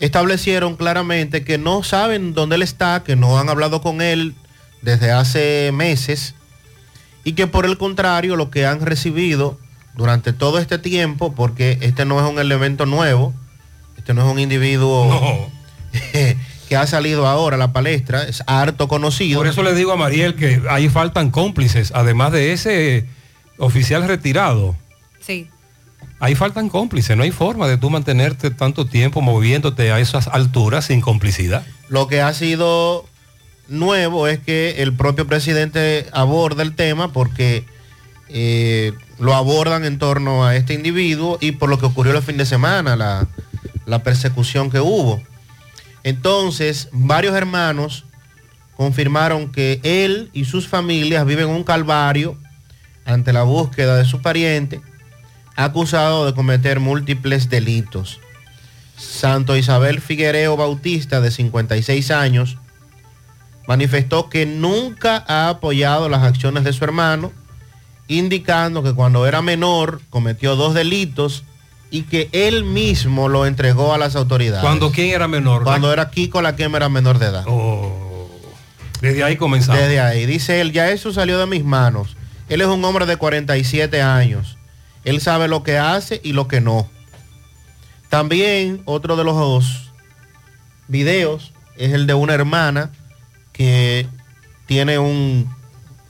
establecieron 0.00 0.76
claramente 0.76 1.44
que 1.44 1.58
no 1.58 1.82
saben 1.82 2.34
dónde 2.34 2.56
él 2.56 2.62
está, 2.62 3.02
que 3.04 3.16
no 3.16 3.38
han 3.38 3.48
hablado 3.48 3.82
con 3.82 4.00
él 4.00 4.34
desde 4.82 5.12
hace 5.12 5.70
meses 5.72 6.34
y 7.24 7.32
que 7.32 7.46
por 7.46 7.66
el 7.66 7.78
contrario 7.78 8.36
lo 8.36 8.50
que 8.50 8.66
han 8.66 8.80
recibido 8.80 9.58
durante 9.94 10.32
todo 10.32 10.58
este 10.58 10.78
tiempo, 10.78 11.34
porque 11.34 11.78
este 11.80 12.04
no 12.04 12.20
es 12.20 12.30
un 12.30 12.38
elemento 12.38 12.86
nuevo, 12.86 13.32
este 13.96 14.14
no 14.14 14.26
es 14.26 14.32
un 14.32 14.38
individuo 14.38 15.50
que 16.68 16.76
ha 16.76 16.86
salido 16.86 17.26
ahora 17.26 17.56
a 17.56 17.58
la 17.58 17.72
palestra, 17.72 18.24
es 18.24 18.42
harto 18.46 18.88
conocido. 18.88 19.40
Por 19.40 19.46
eso 19.46 19.62
le 19.62 19.74
digo 19.74 19.92
a 19.92 19.96
Mariel 19.96 20.34
que 20.34 20.62
ahí 20.70 20.88
faltan 20.88 21.30
cómplices, 21.30 21.92
además 21.94 22.32
de 22.32 22.52
ese 22.52 23.06
oficial 23.62 24.06
retirado. 24.08 24.76
Sí. 25.20 25.48
Ahí 26.18 26.34
faltan 26.34 26.68
cómplices, 26.68 27.16
no 27.16 27.22
hay 27.22 27.30
forma 27.30 27.66
de 27.68 27.78
tú 27.78 27.90
mantenerte 27.90 28.50
tanto 28.50 28.86
tiempo 28.86 29.20
moviéndote 29.20 29.90
a 29.92 30.00
esas 30.00 30.28
alturas 30.28 30.86
sin 30.86 31.00
complicidad. 31.00 31.64
Lo 31.88 32.06
que 32.08 32.20
ha 32.20 32.32
sido 32.34 33.06
nuevo 33.68 34.26
es 34.26 34.38
que 34.40 34.82
el 34.82 34.92
propio 34.94 35.26
presidente 35.26 36.06
aborda 36.12 36.62
el 36.62 36.74
tema 36.74 37.12
porque 37.12 37.64
eh, 38.28 38.92
lo 39.18 39.34
abordan 39.34 39.84
en 39.84 39.98
torno 39.98 40.44
a 40.44 40.56
este 40.56 40.74
individuo 40.74 41.38
y 41.40 41.52
por 41.52 41.70
lo 41.70 41.78
que 41.78 41.86
ocurrió 41.86 42.16
el 42.16 42.22
fin 42.22 42.36
de 42.36 42.46
semana, 42.46 42.96
la, 42.96 43.28
la 43.86 44.02
persecución 44.02 44.70
que 44.70 44.80
hubo. 44.80 45.22
Entonces, 46.02 46.88
varios 46.92 47.34
hermanos 47.36 48.04
confirmaron 48.76 49.52
que 49.52 49.80
él 49.84 50.30
y 50.32 50.46
sus 50.46 50.66
familias 50.66 51.24
viven 51.26 51.48
un 51.48 51.62
calvario 51.62 52.36
ante 53.04 53.32
la 53.32 53.42
búsqueda 53.42 53.96
de 53.96 54.04
su 54.04 54.20
pariente, 54.22 54.80
acusado 55.56 56.26
de 56.26 56.34
cometer 56.34 56.80
múltiples 56.80 57.48
delitos. 57.48 58.20
Santo 58.96 59.56
Isabel 59.56 60.00
Figuereo 60.00 60.56
Bautista, 60.56 61.20
de 61.20 61.30
56 61.30 62.10
años, 62.10 62.58
manifestó 63.66 64.28
que 64.28 64.46
nunca 64.46 65.24
ha 65.26 65.48
apoyado 65.48 66.08
las 66.08 66.22
acciones 66.22 66.64
de 66.64 66.72
su 66.72 66.84
hermano, 66.84 67.32
indicando 68.08 68.82
que 68.82 68.94
cuando 68.94 69.26
era 69.26 69.42
menor 69.42 70.00
cometió 70.10 70.56
dos 70.56 70.74
delitos 70.74 71.44
y 71.90 72.02
que 72.02 72.28
él 72.32 72.64
mismo 72.64 73.28
lo 73.28 73.46
entregó 73.46 73.92
a 73.92 73.98
las 73.98 74.16
autoridades. 74.16 74.62
Cuando 74.62 74.90
quién 74.90 75.10
era 75.10 75.28
menor. 75.28 75.62
Cuando 75.62 75.92
era 75.92 76.10
Kiko 76.10 76.40
la 76.40 76.56
quema 76.56 76.78
era 76.78 76.88
menor 76.88 77.18
de 77.18 77.26
edad. 77.26 77.44
Desde 79.00 79.24
ahí 79.24 79.36
comenzamos. 79.36 79.80
Desde 79.80 80.00
ahí. 80.00 80.26
Dice 80.26 80.60
él, 80.60 80.72
ya 80.72 80.90
eso 80.90 81.12
salió 81.12 81.38
de 81.38 81.46
mis 81.46 81.64
manos. 81.64 82.16
Él 82.52 82.60
es 82.60 82.66
un 82.66 82.84
hombre 82.84 83.06
de 83.06 83.16
47 83.16 84.02
años. 84.02 84.58
Él 85.04 85.22
sabe 85.22 85.48
lo 85.48 85.62
que 85.62 85.78
hace 85.78 86.20
y 86.22 86.34
lo 86.34 86.48
que 86.48 86.60
no. 86.60 86.86
También 88.10 88.82
otro 88.84 89.16
de 89.16 89.24
los 89.24 89.90
videos 90.86 91.54
es 91.78 91.94
el 91.94 92.06
de 92.06 92.12
una 92.12 92.34
hermana 92.34 92.90
que 93.54 94.06
tiene 94.66 94.98
un 94.98 95.50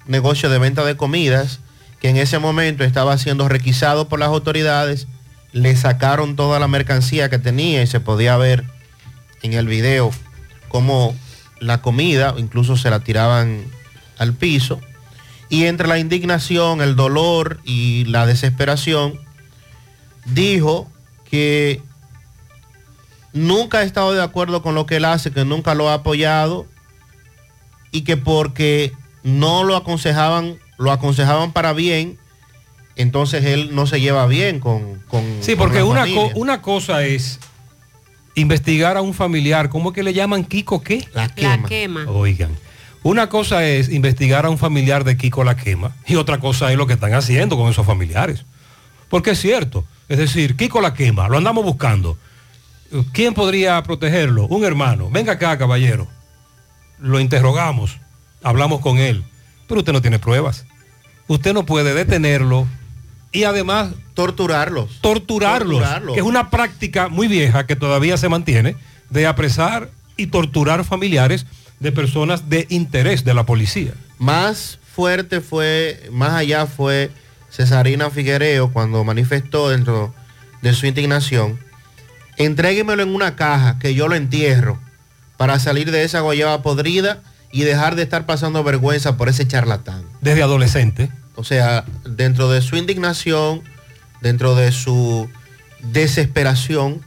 negocio 0.09 0.51
de 0.51 0.59
venta 0.59 0.84
de 0.84 0.97
comidas 0.97 1.61
que 2.01 2.09
en 2.09 2.16
ese 2.16 2.40
momento 2.40 2.82
estaba 2.82 3.16
siendo 3.18 3.49
requisado 3.49 4.09
por 4.09 4.18
las 4.18 4.30
autoridades. 4.30 5.07
Le 5.53 5.76
sacaron 5.76 6.34
toda 6.34 6.59
la 6.59 6.66
mercancía 6.66 7.30
que 7.30 7.38
tenía 7.38 7.84
y 7.84 7.86
se 7.86 8.01
podía 8.01 8.36
ver 8.36 8.64
en 9.43 9.53
el 9.53 9.68
video 9.68 10.11
cómo 10.68 11.14
la 11.61 11.82
comida, 11.82 12.34
incluso 12.36 12.76
se 12.76 12.90
la 12.90 12.99
tiraban 12.99 13.62
al 14.18 14.32
piso. 14.32 14.80
Y 15.53 15.66
entre 15.66 15.86
la 15.86 15.98
indignación, 15.98 16.80
el 16.80 16.96
dolor 16.96 17.61
y 17.62 18.05
la 18.07 18.24
desesperación, 18.24 19.20
dijo 20.24 20.90
que 21.30 21.82
nunca 23.34 23.78
ha 23.78 23.82
estado 23.82 24.12
de 24.14 24.22
acuerdo 24.22 24.62
con 24.62 24.74
lo 24.74 24.86
que 24.86 24.96
él 24.96 25.05
hace, 25.05 25.30
que 25.30 25.44
nunca 25.44 25.74
lo 25.74 25.90
ha 25.90 25.94
apoyado 25.94 26.66
y 27.90 28.00
que 28.03 28.16
porque 28.16 28.92
no 29.22 29.62
lo 29.64 29.76
aconsejaban, 29.76 30.57
lo 30.78 30.90
aconsejaban 30.90 31.53
para 31.53 31.72
bien, 31.74 32.18
entonces 32.96 33.44
él 33.44 33.74
no 33.74 33.86
se 33.86 34.00
lleva 34.00 34.26
bien 34.26 34.59
con... 34.59 35.00
con 35.09 35.22
Sí, 35.42 35.53
con 35.53 35.59
porque 35.66 35.78
la 35.80 35.84
una, 35.84 36.05
co- 36.14 36.30
una 36.34 36.62
cosa 36.62 37.05
es 37.05 37.38
investigar 38.34 38.96
a 38.96 39.03
un 39.03 39.12
familiar, 39.12 39.68
¿cómo 39.68 39.90
es 39.90 39.94
que 39.94 40.03
le 40.03 40.14
llaman 40.14 40.44
Kiko 40.44 40.82
qué? 40.82 41.07
La 41.12 41.28
La 41.36 41.62
quema. 41.68 42.05
Oigan, 42.09 42.50
una 43.03 43.28
cosa 43.28 43.66
es 43.66 43.88
investigar 43.88 44.46
a 44.46 44.50
un 44.50 44.59
familiar 44.59 45.05
de 45.05 45.16
Kiko 45.16 45.44
la 45.44 45.57
quema 45.57 45.92
y 46.07 46.16
otra 46.16 46.38
cosa 46.38 46.70
es 46.70 46.78
lo 46.78 46.86
que 46.86 46.94
están 46.94 47.14
haciendo 47.14 47.57
con 47.57 47.70
esos 47.70 47.86
familiares. 47.86 48.44
Porque 49.09 49.32
es 49.32 49.40
cierto, 49.40 49.84
es 50.09 50.18
decir, 50.18 50.57
Kiko 50.57 50.80
la 50.80 50.94
quema, 50.94 51.28
lo 51.28 51.36
andamos 51.36 51.64
buscando. 51.64 52.16
¿Quién 53.12 53.34
podría 53.34 53.82
protegerlo? 53.82 54.46
Un 54.46 54.64
hermano. 54.64 55.11
Venga 55.11 55.32
acá, 55.32 55.57
caballero. 55.59 56.07
Lo 56.98 57.18
interrogamos, 57.18 57.98
hablamos 58.42 58.80
con 58.80 58.98
él, 58.98 59.24
pero 59.66 59.80
usted 59.80 59.92
no 59.92 60.03
tiene 60.03 60.18
pruebas. 60.18 60.66
Usted 61.26 61.55
no 61.55 61.64
puede 61.64 61.94
detenerlo 61.94 62.66
y 63.32 63.44
además 63.44 63.94
torturarlos. 64.14 65.00
Torturarlos, 65.00 65.78
Torturarlos. 65.80 66.14
que 66.14 66.20
es 66.20 66.26
una 66.26 66.50
práctica 66.50 67.09
muy 67.09 67.28
vieja 67.28 67.66
que 67.66 67.76
todavía 67.76 68.16
se 68.16 68.28
mantiene 68.28 68.76
de 69.11 69.26
apresar 69.26 69.90
y 70.16 70.26
torturar 70.26 70.84
familiares 70.84 71.46
de 71.83 71.93
personas 71.93 72.49
de 72.49 72.66
interés 72.70 73.24
de 73.24 73.35
la 73.35 73.45
policía. 73.45 73.93
Más 74.18 74.78
fuerte 74.95 75.41
fue, 75.41 76.09
más 76.12 76.33
allá 76.33 76.66
fue 76.66 77.11
Cesarina 77.51 78.09
Figuereo 78.09 78.72
cuando 78.72 79.03
manifestó 79.03 79.68
dentro 79.68 80.14
de 80.62 80.72
su 80.74 80.87
indignación, 80.87 81.59
entréguemelo 82.37 83.03
en 83.03 83.14
una 83.14 83.35
caja 83.35 83.78
que 83.80 83.95
yo 83.95 84.07
lo 84.07 84.14
entierro 84.14 84.78
para 85.37 85.59
salir 85.59 85.91
de 85.91 86.05
esa 86.05 86.20
guayaba 86.20 86.62
podrida 86.62 87.20
y 87.51 87.62
dejar 87.62 87.97
de 87.97 88.03
estar 88.05 88.26
pasando 88.26 88.62
vergüenza 88.62 89.16
por 89.16 89.28
ese 89.28 89.47
charlatán. 89.47 90.05
Desde 90.20 90.43
adolescente. 90.43 91.11
O 91.35 91.43
sea, 91.43 91.85
dentro 92.05 92.49
de 92.49 92.62
su 92.62 92.76
indignación, 92.76 93.62
dentro 94.20 94.55
de 94.55 94.70
su 94.70 95.28
desesperación, 95.80 97.03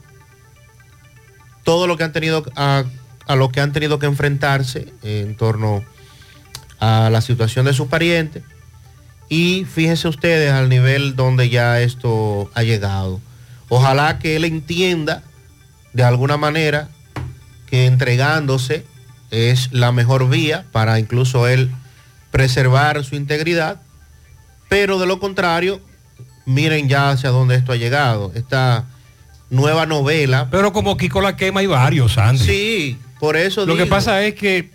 todo 1.64 1.86
lo 1.86 1.96
que 1.96 2.04
han 2.04 2.12
tenido 2.12 2.44
a, 2.56 2.84
a 3.26 3.36
lo 3.36 3.50
que 3.50 3.60
han 3.60 3.72
tenido 3.72 3.98
que 3.98 4.06
enfrentarse 4.06 4.92
en 5.02 5.36
torno 5.36 5.84
a 6.78 7.10
la 7.10 7.20
situación 7.20 7.66
de 7.66 7.72
su 7.72 7.88
pariente. 7.88 8.42
Y 9.28 9.64
fíjense 9.64 10.08
ustedes 10.08 10.52
al 10.52 10.68
nivel 10.68 11.16
donde 11.16 11.48
ya 11.48 11.80
esto 11.80 12.50
ha 12.54 12.62
llegado. 12.62 13.20
Ojalá 13.68 14.18
que 14.18 14.36
él 14.36 14.44
entienda 14.44 15.22
de 15.92 16.04
alguna 16.04 16.36
manera 16.36 16.88
que 17.68 17.86
entregándose 17.86 18.84
es 19.30 19.72
la 19.72 19.90
mejor 19.90 20.28
vía 20.28 20.66
para 20.70 21.00
incluso 21.00 21.48
él 21.48 21.70
preservar 22.30 23.02
su 23.04 23.16
integridad, 23.16 23.80
pero 24.68 24.98
de 24.98 25.06
lo 25.06 25.18
contrario, 25.18 25.80
miren 26.44 26.88
ya 26.88 27.10
hacia 27.10 27.30
dónde 27.30 27.56
esto 27.56 27.72
ha 27.72 27.76
llegado. 27.76 28.30
Esta 28.34 28.84
nueva 29.50 29.86
novela. 29.86 30.48
Pero 30.50 30.72
como 30.72 30.96
Kiko 30.96 31.20
la 31.20 31.36
quema 31.36 31.60
hay 31.60 31.66
varios, 31.66 32.18
Andy. 32.18 32.44
Sí, 32.44 32.98
por 33.18 33.36
eso 33.36 33.64
Lo 33.64 33.76
que 33.76 33.86
pasa 33.86 34.22
es 34.24 34.34
que 34.34 34.70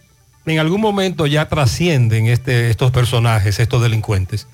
en 0.46 0.60
algún 0.60 0.82
momento 0.82 1.28
ya 1.28 1.48
trascienden 1.48 2.28
este, 2.28 2.70
estos 2.70 2.92
personajes, 2.92 3.60
estos 3.60 3.82
delincuentes, 3.82 4.48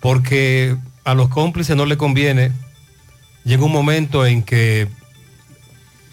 porque 0.00 0.76
a 1.04 1.14
los 1.14 1.28
cómplices 1.28 1.76
no 1.76 1.86
le 1.86 1.96
conviene. 1.96 2.52
Llega 3.44 3.64
un 3.64 3.72
momento 3.72 4.26
en 4.26 4.42
que 4.42 4.88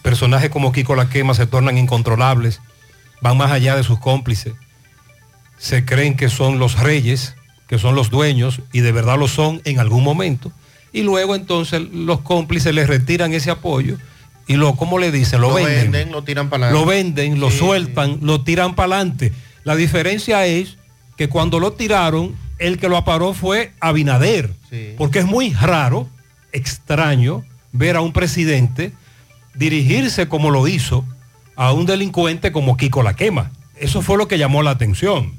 personajes 0.01 0.49
como 0.49 0.71
Kiko 0.71 0.95
la 0.95 1.09
quema 1.09 1.33
se 1.33 1.45
tornan 1.45 1.77
incontrolables, 1.77 2.61
van 3.21 3.37
más 3.37 3.51
allá 3.51 3.75
de 3.75 3.83
sus 3.83 3.99
cómplices, 3.99 4.53
se 5.57 5.85
creen 5.85 6.15
que 6.15 6.29
son 6.29 6.59
los 6.59 6.79
reyes, 6.79 7.35
que 7.67 7.77
son 7.77 7.95
los 7.95 8.09
dueños, 8.09 8.61
y 8.71 8.81
de 8.81 8.91
verdad 8.91 9.17
lo 9.19 9.27
son 9.27 9.61
en 9.65 9.79
algún 9.79 10.03
momento. 10.03 10.51
Y 10.93 11.01
luego 11.01 11.35
entonces 11.35 11.81
los 11.91 12.21
cómplices 12.21 12.73
les 12.73 12.87
retiran 12.87 13.33
ese 13.33 13.51
apoyo 13.51 13.97
y 14.47 14.55
lo, 14.55 14.75
¿cómo 14.75 14.99
le 14.99 15.11
dicen? 15.11 15.41
Lo, 15.41 15.49
lo 15.49 15.55
venden. 15.55 15.91
venden, 15.91 16.11
lo 16.11 16.23
tiran 16.23 16.49
para 16.49 16.71
Lo 16.71 16.85
venden, 16.85 17.39
lo 17.39 17.49
sueltan, 17.49 18.19
lo 18.21 18.41
tiran 18.41 18.75
para 18.75 18.95
adelante. 18.97 19.33
La 19.63 19.75
diferencia 19.75 20.45
es 20.45 20.77
que 21.17 21.29
cuando 21.29 21.59
lo 21.59 21.73
tiraron, 21.73 22.35
el 22.59 22.77
que 22.77 22.89
lo 22.89 22.97
aparó 22.97 23.33
fue 23.33 23.73
Abinader. 23.79 24.51
Porque 24.97 25.19
es 25.19 25.25
muy 25.25 25.53
raro, 25.53 26.07
extraño, 26.51 27.45
ver 27.71 27.95
a 27.95 28.01
un 28.01 28.11
presidente 28.11 28.91
dirigirse 29.53 30.27
como 30.27 30.51
lo 30.51 30.67
hizo 30.67 31.05
a 31.55 31.71
un 31.71 31.85
delincuente 31.85 32.51
como 32.51 32.77
Kiko 32.77 33.01
la 33.03 33.15
quema. 33.15 33.51
Eso 33.77 34.01
fue 34.01 34.17
lo 34.17 34.27
que 34.27 34.37
llamó 34.37 34.63
la 34.63 34.71
atención. 34.71 35.33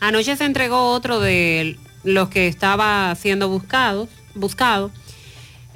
Anoche 0.00 0.36
se 0.36 0.44
entregó 0.44 0.92
otro 0.92 1.20
de 1.20 1.78
los 2.02 2.28
que 2.28 2.48
estaba 2.48 3.14
siendo 3.14 3.48
buscado, 3.48 4.08
buscado. 4.34 4.90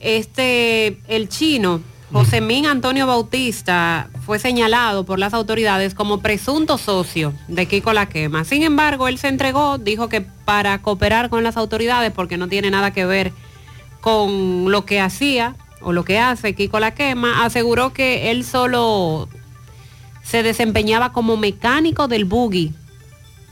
Este, 0.00 0.98
el 1.08 1.28
chino, 1.28 1.80
Josemín 2.12 2.66
Antonio 2.66 3.06
Bautista, 3.06 4.08
fue 4.24 4.38
señalado 4.38 5.04
por 5.04 5.18
las 5.18 5.34
autoridades 5.34 5.94
como 5.94 6.20
presunto 6.20 6.78
socio 6.78 7.32
de 7.48 7.66
Kiko 7.66 7.92
La 7.92 8.08
Quema. 8.08 8.44
Sin 8.44 8.62
embargo, 8.62 9.08
él 9.08 9.18
se 9.18 9.28
entregó, 9.28 9.78
dijo 9.78 10.08
que 10.08 10.20
para 10.20 10.80
cooperar 10.80 11.28
con 11.28 11.42
las 11.42 11.56
autoridades, 11.56 12.12
porque 12.12 12.36
no 12.36 12.48
tiene 12.48 12.70
nada 12.70 12.92
que 12.92 13.04
ver 13.04 13.32
con 14.00 14.70
lo 14.70 14.84
que 14.84 15.00
hacía 15.00 15.56
o 15.80 15.92
lo 15.92 16.04
que 16.04 16.18
hace 16.18 16.54
Kiko 16.54 16.78
La 16.78 16.94
Quema, 16.94 17.44
aseguró 17.44 17.92
que 17.92 18.30
él 18.30 18.44
solo 18.44 19.28
se 20.22 20.42
desempeñaba 20.42 21.12
como 21.12 21.36
mecánico 21.36 22.08
del 22.08 22.24
buggy 22.24 22.72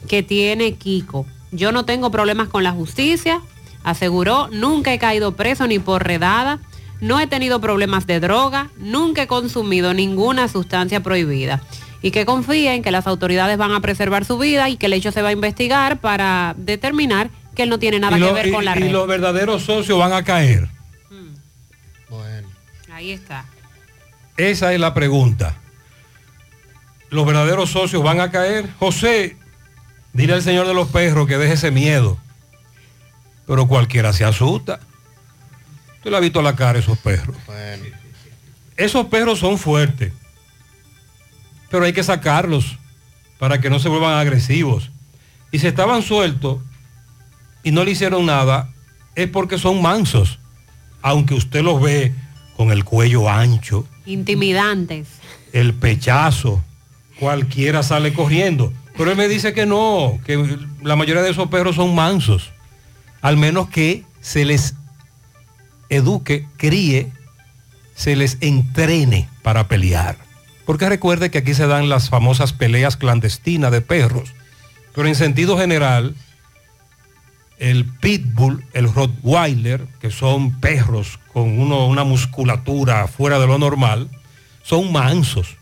que 0.09 0.23
tiene 0.23 0.75
Kiko. 0.75 1.27
Yo 1.51 1.73
no 1.73 1.85
tengo 1.85 2.11
problemas 2.11 2.49
con 2.49 2.65
la 2.65 2.73
justicia, 2.73 3.41
aseguró, 3.85 4.49
nunca 4.49 4.93
he 4.93 4.99
caído 4.99 5.33
preso 5.33 5.67
ni 5.67 5.79
por 5.79 6.05
redada, 6.05 6.61
no 7.03 7.21
he 7.21 7.27
tenido 7.27 7.61
problemas 7.61 8.07
de 8.07 8.19
droga, 8.21 8.71
nunca 8.79 9.23
he 9.25 9.27
consumido 9.27 9.93
ninguna 9.93 10.49
sustancia 10.49 11.03
prohibida. 11.03 11.61
Y 12.01 12.11
que 12.13 12.25
confía 12.25 12.75
en 12.75 12.83
que 12.83 12.91
las 12.91 13.07
autoridades 13.07 13.59
van 13.59 13.73
a 13.73 13.81
preservar 13.81 14.25
su 14.25 14.39
vida 14.39 14.69
y 14.71 14.77
que 14.79 14.87
el 14.87 14.93
hecho 14.95 15.13
se 15.13 15.21
va 15.23 15.29
a 15.29 15.33
investigar 15.33 16.01
para 16.01 16.55
determinar 16.57 17.29
que 17.55 17.65
él 17.65 17.69
no 17.69 17.79
tiene 17.79 18.01
nada 18.01 18.19
y, 18.19 18.23
que 18.23 18.33
ver 18.33 18.47
y- 18.47 18.53
con 18.53 18.65
la 18.65 18.77
y 18.77 18.81
red. 18.81 18.91
los 18.91 19.07
verdaderos 19.07 19.63
socios 19.65 19.99
van 19.99 20.13
a 20.13 20.25
caer. 20.25 20.69
Ahí 22.93 23.11
está. 23.13 23.45
Esa 24.37 24.73
es 24.73 24.81
la 24.81 24.95
pregunta. 24.95 25.57
¿Los 27.11 27.27
verdaderos 27.27 27.71
socios 27.71 28.03
van 28.03 28.21
a 28.21 28.31
caer? 28.31 28.69
José, 28.79 29.37
dile 30.13 30.35
al 30.35 30.43
señor 30.43 30.67
de 30.67 30.75
los 30.75 30.89
perros 30.89 31.27
que 31.27 31.37
deje 31.39 31.55
ese 31.55 31.71
miedo. 31.71 32.19
Pero 33.47 33.67
cualquiera 33.67 34.13
se 34.13 34.25
asusta. 34.25 34.81
Tú 36.03 36.11
le 36.11 36.17
has 36.17 36.23
visto 36.23 36.43
la 36.43 36.57
cara 36.57 36.79
a 36.79 36.83
esos 36.83 36.99
perros. 36.99 37.37
Esos 38.77 39.07
perros 39.07 39.39
son 39.39 39.59
fuertes. 39.59 40.13
Pero 41.71 41.85
hay 41.85 41.93
que 41.93 42.03
sacarlos 42.03 42.77
para 43.39 43.61
que 43.61 43.71
no 43.71 43.79
se 43.79 43.89
vuelvan 43.89 44.15
agresivos. 44.19 44.91
Y 45.51 45.59
si 45.59 45.67
estaban 45.67 46.03
sueltos 46.03 46.59
y 47.63 47.71
no 47.71 47.85
le 47.85 47.93
hicieron 47.93 48.27
nada, 48.27 48.71
es 49.15 49.29
porque 49.29 49.59
son 49.59 49.81
mansos. 49.83 50.39
Aunque 51.03 51.35
usted 51.35 51.63
los 51.63 51.81
ve 51.81 52.13
con 52.57 52.71
el 52.71 52.85
cuello 52.85 53.29
ancho, 53.29 53.87
Intimidantes. 54.07 55.09
el 55.53 55.75
pechazo, 55.75 56.63
cualquiera 57.19 57.83
sale 57.83 58.13
corriendo. 58.13 58.73
Pero 58.97 59.11
él 59.11 59.17
me 59.17 59.29
dice 59.29 59.53
que 59.53 59.67
no, 59.67 60.21
que 60.25 60.59
la 60.83 60.97
mayoría 60.97 61.23
de 61.23 61.31
esos 61.31 61.49
perros 61.49 61.77
son 61.77 61.95
mansos. 61.95 62.51
Al 63.21 63.37
menos 63.37 63.69
que 63.69 64.05
se 64.21 64.45
les 64.45 64.75
eduque, 65.93 66.47
críe, 66.57 67.13
se 67.95 68.17
les 68.17 68.39
entrene 68.41 69.29
para 69.43 69.69
pelear. 69.69 70.17
Porque 70.65 70.89
recuerde 70.89 71.31
que 71.31 71.39
aquí 71.39 71.55
se 71.55 71.67
dan 71.67 71.89
las 71.89 72.09
famosas 72.09 72.53
peleas 72.53 72.97
clandestinas 72.97 73.71
de 73.71 73.83
perros. 73.83 74.33
Pero 74.95 75.07
en 75.07 75.15
sentido 75.15 75.59
general, 75.59 76.15
el 77.59 77.85
pitbull, 77.85 78.65
el 78.73 78.93
rottweiler, 78.93 79.87
que 80.01 80.11
son 80.11 80.61
perros 80.61 81.19
con 81.33 81.59
una 81.61 82.05
musculatura 82.05 83.07
fuera 83.07 83.39
de 83.39 83.47
lo 83.47 83.59
normal, 83.59 84.09
son 84.63 84.93
mansos. 84.93 85.57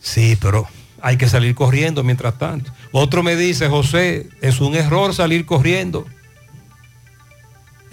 Sí, 0.00 0.36
pero 0.40 0.66
hay 1.00 1.16
que 1.16 1.28
salir 1.28 1.54
corriendo 1.54 2.02
mientras 2.02 2.38
tanto. 2.38 2.72
Otro 2.90 3.22
me 3.22 3.36
dice, 3.36 3.68
José, 3.68 4.28
es 4.40 4.60
un 4.60 4.74
error 4.74 5.14
salir 5.14 5.46
corriendo. 5.46 6.06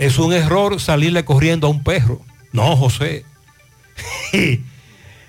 Es 0.04 0.20
un 0.20 0.34
error 0.34 0.82
salirle 0.82 1.24
corriendo 1.24 1.68
a 1.68 1.70
un 1.70 1.82
perro. 1.82 2.20
No, 2.51 2.76
José. 2.76 3.24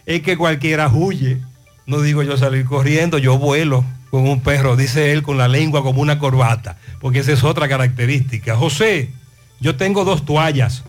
es 0.06 0.22
que 0.22 0.36
cualquiera 0.36 0.88
huye. 0.88 1.38
No 1.86 2.00
digo 2.00 2.24
yo 2.24 2.36
salir 2.36 2.64
corriendo, 2.64 3.18
yo 3.18 3.38
vuelo 3.38 3.84
con 4.10 4.26
un 4.28 4.40
perro, 4.40 4.74
dice 4.74 5.12
él 5.12 5.22
con 5.22 5.38
la 5.38 5.46
lengua 5.46 5.84
como 5.84 6.00
una 6.00 6.18
corbata, 6.18 6.76
porque 7.00 7.20
esa 7.20 7.32
es 7.32 7.44
otra 7.44 7.68
característica. 7.68 8.56
José, 8.56 9.10
yo 9.60 9.76
tengo 9.76 10.04
dos 10.04 10.24
toallas, 10.24 10.82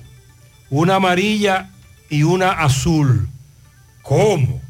una 0.71 0.95
amarilla 0.95 1.69
y 2.09 2.23
una 2.23 2.51
azul. 2.51 3.29
¿Cómo? 4.01 4.61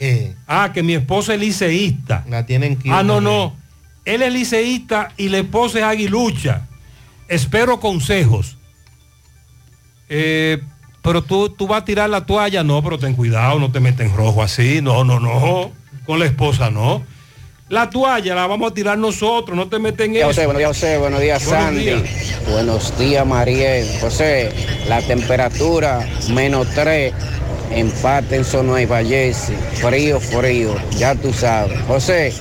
Ah, 0.46 0.70
que 0.72 0.82
mi 0.82 0.94
esposa 0.94 1.34
es 1.34 1.40
liceísta. 1.40 2.24
La 2.26 2.46
tienen 2.46 2.76
que 2.76 2.90
Ah, 2.90 3.02
no, 3.02 3.20
no. 3.20 3.54
Él 4.06 4.22
es 4.22 4.32
liceísta 4.32 5.12
y 5.18 5.28
la 5.28 5.36
esposa 5.36 5.78
es 5.80 5.84
aguilucha. 5.84 6.62
Espero 7.30 7.78
consejos. 7.80 8.58
Eh, 10.08 10.60
pero 11.00 11.22
tú, 11.22 11.48
tú 11.48 11.66
vas 11.66 11.82
a 11.82 11.84
tirar 11.84 12.10
la 12.10 12.26
toalla. 12.26 12.62
No, 12.64 12.82
pero 12.82 12.98
ten 12.98 13.14
cuidado, 13.14 13.58
no 13.58 13.70
te 13.70 13.80
metes 13.80 14.06
en 14.06 14.14
rojo 14.16 14.42
así. 14.42 14.82
No, 14.82 15.04
no, 15.04 15.20
no. 15.20 15.70
Con 16.04 16.18
la 16.18 16.26
esposa 16.26 16.70
no. 16.70 17.02
La 17.68 17.88
toalla 17.88 18.34
la 18.34 18.48
vamos 18.48 18.72
a 18.72 18.74
tirar 18.74 18.98
nosotros, 18.98 19.56
no 19.56 19.68
te 19.68 19.78
metes 19.78 20.08
en. 20.08 20.20
José, 20.20 20.44
buenos 20.44 20.58
días, 20.58 20.70
José. 20.76 20.98
Buenos 20.98 21.20
días, 21.20 21.44
Buenos 21.46 21.64
Sandy. 21.64 21.84
días. 21.84 22.02
Buenos 22.50 22.98
días, 22.98 23.24
Mariel. 23.24 23.86
José, 24.00 24.52
la 24.88 25.00
temperatura 25.02 26.04
menos 26.32 26.66
3, 26.74 27.14
empate 27.70 28.34
en 28.36 28.44
Sono 28.44 28.76
y 28.76 28.86
Vallese. 28.86 29.56
Frío, 29.74 30.18
frío, 30.18 30.74
ya 30.98 31.14
tú 31.14 31.32
sabes. 31.32 31.80
José, 31.82 32.34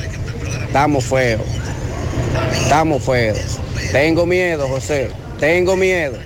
estamos 0.65 1.05
feos. 1.05 1.41
Estamos 2.51 3.03
feos. 3.03 3.59
Tengo 3.91 4.25
miedo, 4.25 4.67
José. 4.67 5.11
Tengo 5.39 5.75
miedo. 5.75 6.17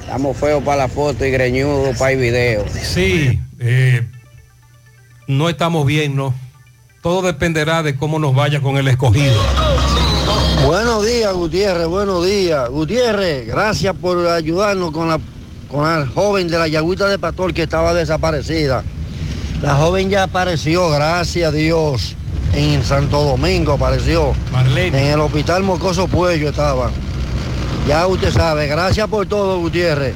Estamos 0.00 0.36
feos 0.36 0.62
para 0.62 0.78
la 0.78 0.88
foto 0.88 1.24
y 1.24 1.30
greñudo 1.30 1.92
para 1.98 2.12
el 2.12 2.18
video. 2.18 2.64
Sí, 2.82 3.38
eh, 3.58 4.06
no 5.26 5.48
estamos 5.48 5.86
bien, 5.86 6.16
¿no? 6.16 6.34
Todo 7.02 7.22
dependerá 7.22 7.82
de 7.82 7.96
cómo 7.96 8.18
nos 8.18 8.34
vaya 8.34 8.60
con 8.60 8.76
el 8.76 8.88
escogido. 8.88 9.40
Buenos 10.66 11.06
días, 11.06 11.32
Gutiérrez, 11.32 11.86
buenos 11.86 12.26
días. 12.26 12.68
Gutiérrez, 12.68 13.46
gracias 13.46 13.94
por 13.94 14.26
ayudarnos 14.26 14.90
con 14.90 15.08
la, 15.08 15.20
con 15.70 15.84
la 15.84 16.06
joven 16.06 16.48
de 16.48 16.58
la 16.58 16.68
Yagüita 16.68 17.06
de 17.06 17.18
Pastor 17.18 17.54
que 17.54 17.62
estaba 17.62 17.94
desaparecida. 17.94 18.84
La 19.62 19.74
joven 19.76 20.10
ya 20.10 20.24
apareció, 20.24 20.90
gracias 20.90 21.48
a 21.48 21.52
Dios. 21.52 22.16
En 22.52 22.82
Santo 22.82 23.22
Domingo 23.22 23.72
apareció. 23.72 24.34
En 24.76 24.94
el 24.94 25.20
hospital 25.20 25.62
Mocoso 25.62 26.08
Puello 26.08 26.48
estaba. 26.48 26.90
Ya 27.86 28.06
usted 28.06 28.32
sabe, 28.32 28.66
gracias 28.66 29.08
por 29.08 29.26
todo, 29.26 29.58
Gutiérrez. 29.60 30.14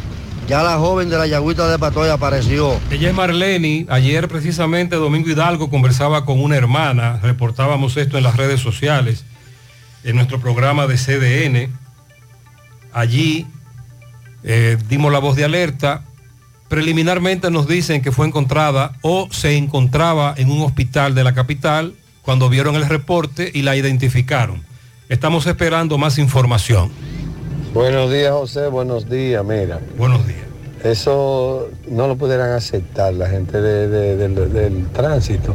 Ya 0.49 0.63
la 0.63 0.77
joven 0.77 1.09
de 1.09 1.17
la 1.17 1.27
Yagüita 1.27 1.69
de 1.69 1.79
Pastor 1.79 2.11
apareció. 2.11 2.79
Ella 2.91 3.09
es 3.09 3.15
Marlene. 3.15 3.87
Ayer 3.89 4.29
precisamente 4.29 4.97
Domingo 4.97 5.31
Hidalgo 5.31 5.71
conversaba 5.71 6.25
con 6.25 6.43
una 6.43 6.57
hermana. 6.57 7.21
Reportábamos 7.23 7.97
esto 7.97 8.19
en 8.19 8.25
las 8.25 8.37
redes 8.37 8.61
sociales, 8.61 9.25
en 10.05 10.17
nuestro 10.17 10.41
programa 10.41 10.87
de 10.87 10.97
CDN. 10.97 11.73
Allí 12.93 13.47
eh, 14.43 14.77
dimos 14.89 15.13
la 15.13 15.21
voz 15.21 15.37
de 15.37 15.45
alerta. 15.45 16.05
Preliminarmente 16.69 17.51
nos 17.51 17.69
dicen 17.69 18.03
que 18.03 18.13
fue 18.13 18.27
encontrada 18.27 18.99
o 19.03 19.29
se 19.31 19.57
encontraba 19.57 20.35
en 20.37 20.51
un 20.51 20.63
hospital 20.63 21.15
de 21.15 21.25
la 21.25 21.35
capital 21.35 21.95
cuando 22.23 22.49
vieron 22.49 22.77
el 22.77 22.89
reporte 22.89 23.51
y 23.53 23.63
la 23.63 23.77
identificaron. 23.77 24.63
Estamos 25.09 25.47
esperando 25.47 25.99
más 25.99 26.19
información. 26.19 26.91
Buenos 27.75 28.11
días, 28.13 28.33
José. 28.33 28.67
Buenos 28.69 29.09
días, 29.09 29.45
mira. 29.45 29.81
Buenos 29.99 30.27
días. 30.27 30.41
Eso 30.85 31.69
no 31.89 32.07
lo 32.09 32.17
pudieran 32.17 32.51
aceptar 32.51 33.15
la 33.15 33.29
gente 33.29 33.61
de- 33.61 33.89
de- 33.89 34.17
del, 34.17 34.53
del 34.53 34.87
tránsito. 34.89 35.55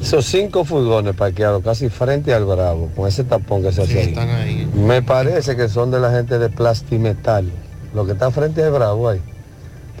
Esos 0.00 0.24
cinco 0.26 0.64
furgones 0.64 1.14
parqueados 1.14 1.62
casi 1.62 1.88
frente 1.88 2.34
al 2.34 2.44
Bravo, 2.44 2.90
con 2.96 3.08
ese 3.08 3.22
tapón 3.24 3.62
que 3.62 3.72
se 3.72 3.82
hace 3.82 4.00
ahí. 4.00 4.08
están 4.08 4.28
ahí. 4.30 4.68
Me 4.74 5.02
parece 5.02 5.56
que 5.56 5.68
son 5.68 5.90
de 5.90 6.00
la 6.00 6.10
gente 6.10 6.38
de 6.38 6.48
Plastimetal, 6.48 7.50
lo 7.94 8.04
que 8.04 8.12
está 8.12 8.30
frente 8.30 8.62
al 8.64 8.72
Bravo 8.72 9.08
ahí. 9.08 9.20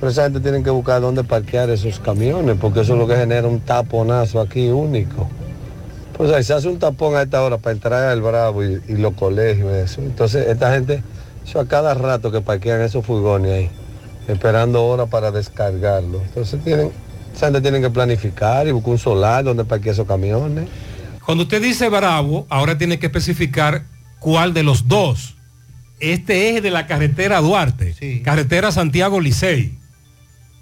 Pero 0.00 0.10
esa 0.10 0.24
gente 0.24 0.40
tiene 0.40 0.62
que 0.64 0.70
buscar 0.70 1.00
dónde 1.00 1.22
parquear 1.22 1.70
esos 1.70 2.00
camiones, 2.00 2.56
porque 2.60 2.80
eso 2.80 2.94
es 2.94 2.98
lo 2.98 3.06
que 3.06 3.14
genera 3.16 3.46
un 3.46 3.60
taponazo 3.60 4.40
aquí 4.40 4.68
único. 4.68 5.28
Pues 6.22 6.32
ahí 6.34 6.44
se 6.44 6.54
hace 6.54 6.68
un 6.68 6.78
tapón 6.78 7.16
a 7.16 7.22
esta 7.22 7.42
hora 7.42 7.58
para 7.58 7.72
entrar 7.72 8.04
al 8.04 8.22
Bravo 8.22 8.62
y, 8.62 8.80
y 8.86 8.92
los 8.92 9.14
colegios 9.14 9.72
y 9.72 9.78
eso. 9.78 10.00
Entonces 10.02 10.46
esta 10.46 10.72
gente, 10.72 11.02
eso 11.44 11.58
a 11.58 11.66
cada 11.66 11.94
rato 11.94 12.30
que 12.30 12.40
parquean 12.40 12.80
esos 12.80 13.04
furgones 13.04 13.50
ahí, 13.50 13.70
esperando 14.28 14.84
horas 14.84 15.08
para 15.08 15.32
descargarlo. 15.32 16.22
Entonces 16.22 16.62
tienen, 16.62 16.92
esa 17.34 17.46
gente 17.46 17.60
tiene 17.60 17.80
que 17.80 17.90
planificar 17.90 18.68
y 18.68 18.70
buscar 18.70 18.92
un 18.92 18.98
solar 19.00 19.42
donde 19.42 19.64
parquear 19.64 19.94
esos 19.94 20.06
camiones. 20.06 20.68
Cuando 21.26 21.42
usted 21.42 21.60
dice 21.60 21.88
Bravo, 21.88 22.46
ahora 22.48 22.78
tiene 22.78 23.00
que 23.00 23.06
especificar 23.06 23.82
cuál 24.20 24.54
de 24.54 24.62
los 24.62 24.86
dos. 24.86 25.34
Este 25.98 26.54
es 26.54 26.62
de 26.62 26.70
la 26.70 26.86
carretera 26.86 27.40
Duarte, 27.40 28.22
carretera 28.22 28.70
Santiago 28.70 29.18
Licey. 29.18 29.76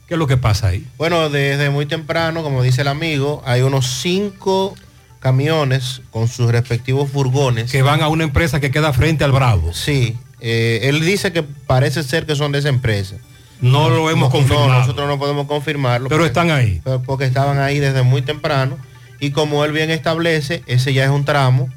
¿Qué 0.08 0.14
es 0.14 0.18
lo 0.18 0.26
que 0.26 0.38
pasa 0.38 0.68
ahí? 0.68 0.86
Bueno, 0.96 1.28
desde 1.28 1.68
muy 1.68 1.84
temprano, 1.84 2.42
como 2.42 2.62
dice 2.62 2.80
el 2.80 2.88
amigo, 2.88 3.42
hay 3.44 3.61
unos 3.61 4.00
cinco 4.00 4.74
camiones 5.20 6.02
con 6.10 6.26
sus 6.26 6.50
respectivos 6.50 7.10
furgones. 7.10 7.70
Que 7.70 7.82
van 7.82 8.02
a 8.02 8.08
una 8.08 8.24
empresa 8.24 8.58
que 8.58 8.70
queda 8.70 8.92
frente 8.92 9.22
al 9.22 9.32
Bravo. 9.32 9.72
Sí, 9.72 10.16
eh, 10.40 10.80
él 10.84 11.00
dice 11.00 11.32
que 11.32 11.42
parece 11.42 12.02
ser 12.02 12.26
que 12.26 12.34
son 12.34 12.52
de 12.52 12.58
esa 12.58 12.70
empresa. 12.70 13.16
No 13.60 13.90
lo 13.90 14.10
hemos 14.10 14.30
confirmado. 14.30 14.68
No, 14.68 14.78
nosotros 14.78 15.06
no 15.06 15.18
podemos 15.18 15.46
confirmarlo. 15.46 16.08
Pero 16.08 16.24
están 16.24 16.50
ahí. 16.50 16.82
Porque 17.04 17.26
estaban 17.26 17.58
ahí 17.58 17.78
desde 17.78 18.02
muy 18.02 18.22
temprano. 18.22 18.78
Y 19.20 19.32
como 19.32 19.64
él 19.66 19.72
bien 19.72 19.90
establece, 19.90 20.62
ese 20.66 20.94
ya 20.94 21.04
es 21.04 21.10
un 21.10 21.26
tramo 21.26 21.68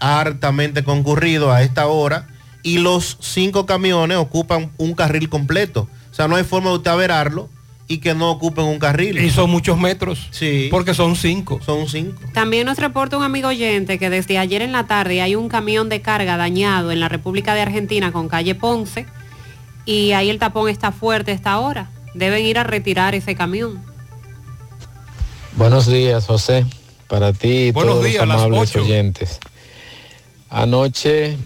hartamente 0.00 0.84
concurrido 0.84 1.50
a 1.50 1.62
esta 1.62 1.86
hora. 1.86 2.28
Y 2.62 2.78
los 2.78 3.16
cinco 3.20 3.64
camiones 3.64 4.18
ocupan 4.18 4.70
un 4.76 4.92
carril 4.92 5.30
completo. 5.30 5.88
O 6.10 6.14
sea, 6.14 6.28
no 6.28 6.36
hay 6.36 6.44
forma 6.44 6.68
de 6.68 6.76
usted 6.76 6.90
averarlo 6.90 7.48
y 7.92 7.98
que 7.98 8.14
no 8.14 8.30
ocupen 8.30 8.64
un 8.64 8.78
carril. 8.78 9.18
Y 9.18 9.28
son 9.28 9.50
muchos 9.50 9.78
metros. 9.78 10.28
Sí. 10.30 10.68
Porque 10.70 10.94
son 10.94 11.14
cinco. 11.14 11.60
Son 11.62 11.86
cinco. 11.88 12.22
También 12.32 12.64
nos 12.64 12.78
reporta 12.78 13.18
un 13.18 13.22
amigo 13.22 13.48
oyente 13.48 13.98
que 13.98 14.08
desde 14.08 14.38
ayer 14.38 14.62
en 14.62 14.72
la 14.72 14.86
tarde 14.86 15.20
hay 15.20 15.34
un 15.34 15.50
camión 15.50 15.90
de 15.90 16.00
carga 16.00 16.38
dañado 16.38 16.90
en 16.90 17.00
la 17.00 17.10
República 17.10 17.54
de 17.54 17.60
Argentina 17.60 18.10
con 18.10 18.28
calle 18.28 18.54
Ponce 18.54 19.04
y 19.84 20.12
ahí 20.12 20.30
el 20.30 20.38
tapón 20.38 20.70
está 20.70 20.90
fuerte 20.90 21.32
esta 21.32 21.58
hora. 21.58 21.90
Deben 22.14 22.42
ir 22.46 22.58
a 22.58 22.64
retirar 22.64 23.14
ese 23.14 23.34
camión. 23.34 23.82
Buenos 25.56 25.86
días, 25.86 26.24
José. 26.24 26.64
Para 27.08 27.34
ti 27.34 27.48
y 27.48 27.70
Buenos 27.72 27.96
todos 27.96 28.06
días, 28.06 28.26
los 28.26 28.36
amables 28.36 28.74
oyentes. 28.74 29.38
Anoche, 30.48 31.36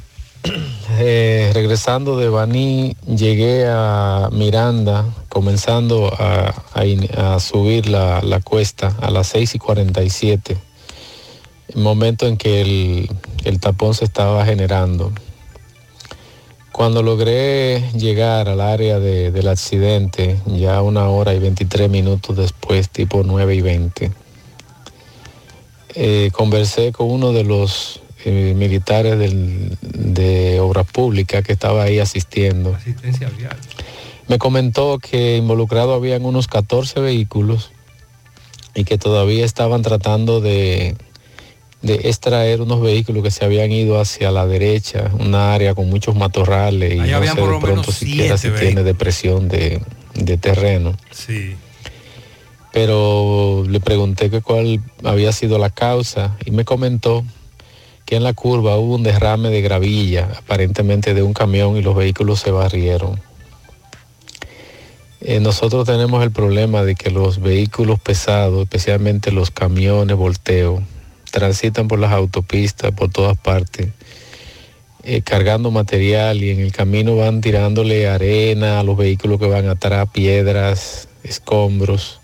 eh, 0.98 1.50
regresando 1.54 2.16
de 2.16 2.28
Baní, 2.28 2.96
llegué 3.06 3.66
a 3.68 4.28
Miranda, 4.32 5.04
comenzando 5.28 6.12
a, 6.18 6.54
subir 7.40 7.88
la, 7.88 8.22
la 8.22 8.40
cuesta 8.40 8.94
a 9.00 9.10
las 9.10 9.28
6 9.28 9.54
y 9.54 9.58
47, 9.58 10.56
el 11.68 11.80
momento 11.82 12.26
en 12.26 12.36
que 12.36 12.60
el, 12.60 13.10
el 13.44 13.60
tapón 13.60 13.94
se 13.94 14.04
estaba 14.04 14.44
generando. 14.44 15.12
Cuando 16.72 17.02
logré 17.02 17.90
llegar 17.92 18.48
al 18.48 18.60
área 18.60 18.98
de- 18.98 19.30
del 19.30 19.48
accidente, 19.48 20.38
ya 20.46 20.82
una 20.82 21.08
hora 21.08 21.32
y 21.34 21.38
23 21.38 21.88
minutos 21.88 22.36
después, 22.36 22.90
tipo 22.90 23.22
9 23.24 23.54
y 23.54 23.60
20, 23.62 24.12
eh, 25.94 26.30
conversé 26.32 26.92
con 26.92 27.10
uno 27.10 27.32
de 27.32 27.44
los 27.44 28.00
eh, 28.28 28.54
militares 28.56 29.16
del- 29.18 29.76
de 29.80 30.58
Obras 30.58 30.86
Públicas 30.90 31.44
que 31.44 31.52
estaba 31.52 31.84
ahí 31.84 32.00
asistiendo. 32.00 32.74
Asistencia 32.74 33.28
vial. 33.38 33.56
Me 34.28 34.38
comentó 34.38 34.98
que 34.98 35.36
involucrado 35.36 35.94
habían 35.94 36.24
unos 36.24 36.48
14 36.48 36.98
vehículos 37.00 37.70
y 38.74 38.82
que 38.82 38.98
todavía 38.98 39.44
estaban 39.44 39.82
tratando 39.82 40.40
de, 40.40 40.96
de 41.82 41.94
extraer 42.08 42.60
unos 42.60 42.80
vehículos 42.82 43.22
que 43.22 43.30
se 43.30 43.44
habían 43.44 43.70
ido 43.70 44.00
hacia 44.00 44.32
la 44.32 44.44
derecha, 44.44 45.12
una 45.20 45.54
área 45.54 45.74
con 45.76 45.88
muchos 45.88 46.16
matorrales 46.16 46.94
y 46.94 46.96
no 46.96 47.04
sé 47.24 47.34
por 47.36 47.54
de 47.54 47.60
pronto 47.60 47.92
siquiera 47.92 48.36
si 48.36 48.50
tiene 48.50 48.82
depresión 48.82 49.46
de, 49.48 49.80
de 50.14 50.36
terreno. 50.36 50.96
Sí. 51.12 51.54
Pero 52.72 53.64
le 53.68 53.80
pregunté 53.80 54.28
que 54.30 54.42
cuál 54.42 54.80
había 55.04 55.32
sido 55.32 55.58
la 55.58 55.70
causa 55.70 56.36
y 56.44 56.50
me 56.50 56.64
comentó 56.64 57.24
que 58.06 58.14
en 58.14 58.22
la 58.22 58.32
curva 58.32 58.76
hubo 58.76 58.94
un 58.94 59.02
derrame 59.02 59.50
de 59.50 59.60
gravilla, 59.60 60.28
aparentemente 60.38 61.12
de 61.12 61.22
un 61.22 61.34
camión 61.34 61.76
y 61.76 61.82
los 61.82 61.96
vehículos 61.96 62.40
se 62.40 62.52
barrieron. 62.52 63.20
Eh, 65.20 65.40
nosotros 65.40 65.84
tenemos 65.86 66.22
el 66.22 66.30
problema 66.30 66.84
de 66.84 66.94
que 66.94 67.10
los 67.10 67.40
vehículos 67.40 67.98
pesados, 67.98 68.62
especialmente 68.62 69.32
los 69.32 69.50
camiones 69.50 70.16
volteo, 70.16 70.84
transitan 71.32 71.88
por 71.88 71.98
las 71.98 72.12
autopistas, 72.12 72.92
por 72.92 73.10
todas 73.10 73.36
partes, 73.36 73.88
eh, 75.02 75.22
cargando 75.22 75.72
material 75.72 76.44
y 76.44 76.50
en 76.50 76.60
el 76.60 76.70
camino 76.70 77.16
van 77.16 77.40
tirándole 77.40 78.08
arena 78.08 78.78
a 78.78 78.84
los 78.84 78.96
vehículos 78.96 79.40
que 79.40 79.48
van 79.48 79.68
atrás, 79.68 80.08
piedras, 80.12 81.08
escombros, 81.24 82.20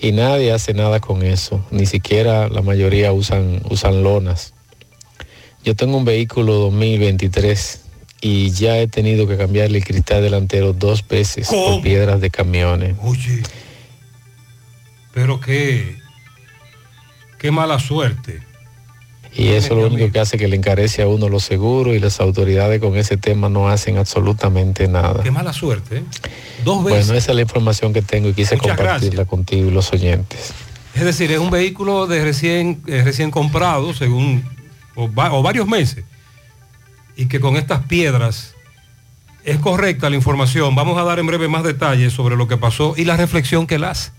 y 0.00 0.12
nadie 0.12 0.52
hace 0.52 0.72
nada 0.72 1.00
con 1.00 1.22
eso, 1.22 1.62
ni 1.70 1.84
siquiera 1.84 2.48
la 2.48 2.62
mayoría 2.62 3.12
usan, 3.12 3.60
usan 3.68 4.02
lonas. 4.02 4.54
Yo 5.68 5.76
tengo 5.76 5.98
un 5.98 6.06
vehículo 6.06 6.54
2023 6.54 7.80
y 8.22 8.52
ya 8.52 8.78
he 8.78 8.88
tenido 8.88 9.28
que 9.28 9.36
cambiarle 9.36 9.76
el 9.76 9.84
cristal 9.84 10.22
delantero 10.22 10.72
dos 10.72 11.06
veces 11.06 11.48
por 11.48 11.82
piedras 11.82 12.22
de 12.22 12.30
camiones. 12.30 12.96
Oye, 13.02 13.42
pero 15.12 15.40
qué, 15.40 15.98
qué 17.38 17.50
mala 17.50 17.78
suerte. 17.78 18.40
Y 19.34 19.48
eso 19.48 19.74
es 19.74 19.80
lo 19.82 19.88
único 19.88 20.10
que 20.10 20.18
hace 20.18 20.38
que 20.38 20.48
le 20.48 20.56
encarece 20.56 21.02
a 21.02 21.06
uno 21.06 21.28
los 21.28 21.44
seguros 21.44 21.94
y 21.94 21.98
las 21.98 22.18
autoridades 22.18 22.80
con 22.80 22.96
ese 22.96 23.18
tema 23.18 23.50
no 23.50 23.68
hacen 23.68 23.98
absolutamente 23.98 24.88
nada. 24.88 25.22
Qué 25.22 25.30
mala 25.30 25.52
suerte. 25.52 25.98
¿eh? 25.98 26.02
Dos 26.64 26.82
veces. 26.82 27.08
Bueno, 27.08 27.18
esa 27.18 27.32
es 27.32 27.36
la 27.36 27.42
información 27.42 27.92
que 27.92 28.00
tengo 28.00 28.30
y 28.30 28.32
quise 28.32 28.56
Muchas 28.56 28.74
compartirla 28.74 29.26
contigo 29.26 29.68
y 29.68 29.70
los 29.70 29.92
oyentes. 29.92 30.54
Es 30.94 31.04
decir, 31.04 31.30
es 31.30 31.38
un 31.38 31.50
vehículo 31.50 32.06
de 32.06 32.24
recién, 32.24 32.80
eh, 32.86 33.02
recién 33.04 33.30
comprado, 33.30 33.92
según, 33.92 34.56
o, 34.98 35.12
va- 35.12 35.32
o 35.32 35.42
varios 35.42 35.66
meses, 35.68 36.04
y 37.16 37.26
que 37.26 37.38
con 37.40 37.56
estas 37.56 37.84
piedras 37.84 38.54
es 39.44 39.58
correcta 39.58 40.10
la 40.10 40.16
información. 40.16 40.74
Vamos 40.74 40.98
a 40.98 41.04
dar 41.04 41.18
en 41.20 41.26
breve 41.26 41.46
más 41.48 41.62
detalles 41.62 42.12
sobre 42.12 42.36
lo 42.36 42.48
que 42.48 42.56
pasó 42.56 42.94
y 42.96 43.04
la 43.04 43.16
reflexión 43.16 43.66
que 43.66 43.76
él 43.76 43.84
hace 43.84 44.10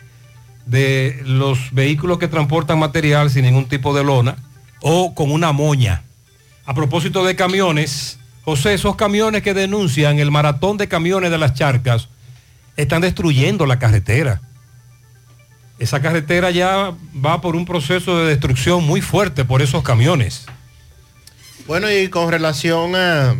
de 0.65 1.21
los 1.25 1.71
vehículos 1.73 2.17
que 2.19 2.27
transportan 2.27 2.79
material 2.79 3.29
sin 3.29 3.43
ningún 3.43 3.65
tipo 3.67 3.93
de 3.93 4.03
lona 4.03 4.37
o 4.81 5.13
con 5.15 5.31
una 5.31 5.51
moña. 5.51 6.03
A 6.65 6.73
propósito 6.73 7.25
de 7.25 7.35
camiones, 7.35 8.19
José, 8.45 8.73
esos 8.75 8.95
camiones 8.95 9.41
que 9.43 9.53
denuncian 9.53 10.19
el 10.19 10.31
maratón 10.31 10.77
de 10.77 10.87
camiones 10.87 11.31
de 11.31 11.37
las 11.37 11.53
charcas 11.55 12.07
están 12.77 13.01
destruyendo 13.01 13.65
la 13.65 13.79
carretera. 13.79 14.41
Esa 15.79 16.01
carretera 16.01 16.51
ya 16.51 16.93
va 17.25 17.41
por 17.41 17.55
un 17.55 17.65
proceso 17.65 18.17
de 18.19 18.29
destrucción 18.29 18.85
muy 18.85 19.01
fuerte 19.01 19.45
por 19.45 19.61
esos 19.61 19.81
camiones. 19.83 20.45
Bueno, 21.67 21.91
y 21.91 22.09
con 22.09 22.31
relación 22.31 22.95
a 22.95 23.35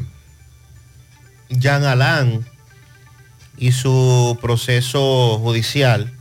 Jean 1.50 1.84
Alain 1.84 2.46
y 3.58 3.72
su 3.72 4.38
proceso 4.42 5.40
judicial, 5.40 6.12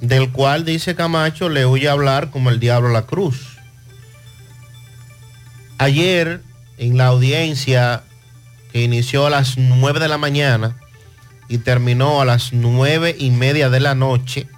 del 0.00 0.32
cual 0.32 0.64
dice 0.64 0.94
Camacho 0.94 1.48
le 1.48 1.66
huye 1.66 1.88
hablar 1.88 2.30
como 2.30 2.50
el 2.50 2.60
diablo 2.60 2.88
a 2.88 2.92
la 2.92 3.06
cruz. 3.06 3.58
Ayer, 5.78 6.42
en 6.78 6.96
la 6.96 7.06
audiencia 7.06 8.02
que 8.72 8.82
inició 8.82 9.26
a 9.26 9.30
las 9.30 9.56
9 9.58 10.00
de 10.00 10.08
la 10.08 10.18
mañana 10.18 10.76
y 11.48 11.58
terminó 11.58 12.20
a 12.20 12.24
las 12.24 12.52
9 12.52 13.14
y 13.18 13.30
media 13.30 13.70
de 13.70 13.80
la 13.80 13.94
noche, 13.94 14.48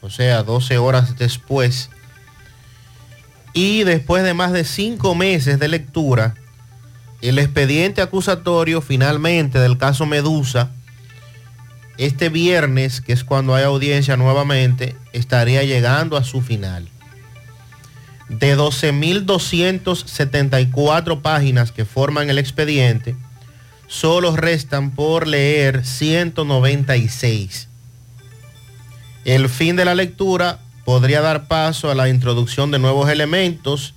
o 0.00 0.10
sea, 0.10 0.42
12 0.42 0.78
horas 0.78 1.16
después, 1.16 1.90
y 3.56 3.82
después 3.84 4.22
de 4.22 4.34
más 4.34 4.52
de 4.52 4.64
cinco 4.64 5.14
meses 5.14 5.58
de 5.58 5.68
lectura, 5.68 6.34
el 7.22 7.38
expediente 7.38 8.02
acusatorio 8.02 8.82
finalmente 8.82 9.58
del 9.58 9.78
caso 9.78 10.04
Medusa, 10.04 10.72
este 11.96 12.28
viernes, 12.28 13.00
que 13.00 13.14
es 13.14 13.24
cuando 13.24 13.54
hay 13.54 13.64
audiencia 13.64 14.18
nuevamente, 14.18 14.94
estaría 15.14 15.62
llegando 15.62 16.18
a 16.18 16.24
su 16.24 16.42
final. 16.42 16.90
De 18.28 18.58
12.274 18.58 21.22
páginas 21.22 21.72
que 21.72 21.86
forman 21.86 22.28
el 22.28 22.36
expediente, 22.36 23.16
solo 23.86 24.36
restan 24.36 24.90
por 24.90 25.26
leer 25.26 25.86
196. 25.86 27.68
El 29.24 29.48
fin 29.48 29.76
de 29.76 29.86
la 29.86 29.94
lectura 29.94 30.58
podría 30.86 31.20
dar 31.20 31.48
paso 31.48 31.90
a 31.90 31.96
la 31.96 32.08
introducción 32.08 32.70
de 32.70 32.78
nuevos 32.78 33.10
elementos 33.10 33.92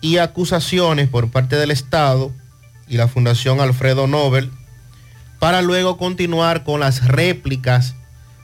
y 0.00 0.18
acusaciones 0.18 1.08
por 1.08 1.30
parte 1.30 1.54
del 1.54 1.70
Estado 1.70 2.32
y 2.88 2.96
la 2.96 3.06
Fundación 3.06 3.60
Alfredo 3.60 4.08
Nobel 4.08 4.50
para 5.38 5.62
luego 5.62 5.96
continuar 5.96 6.64
con 6.64 6.80
las 6.80 7.06
réplicas 7.06 7.94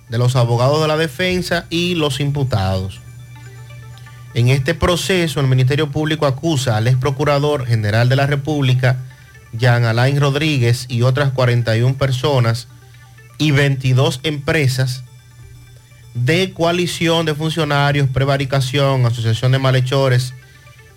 de 0.08 0.18
los 0.18 0.36
abogados 0.36 0.80
de 0.82 0.86
la 0.86 0.96
defensa 0.96 1.66
y 1.68 1.96
los 1.96 2.20
imputados. 2.20 3.00
En 4.34 4.50
este 4.50 4.74
proceso, 4.74 5.40
el 5.40 5.48
Ministerio 5.48 5.90
Público 5.90 6.26
acusa 6.26 6.76
al 6.76 6.86
ex 6.86 6.96
procurador 6.96 7.66
general 7.66 8.08
de 8.08 8.14
la 8.14 8.28
República, 8.28 8.98
Jean 9.52 9.84
Alain 9.84 10.20
Rodríguez, 10.20 10.86
y 10.88 11.02
otras 11.02 11.32
41 11.32 11.96
personas 11.96 12.68
y 13.38 13.50
22 13.50 14.20
empresas 14.22 15.02
de 16.14 16.52
coalición 16.52 17.26
de 17.26 17.34
funcionarios, 17.34 18.08
prevaricación, 18.08 19.04
asociación 19.04 19.52
de 19.52 19.58
malhechores, 19.58 20.32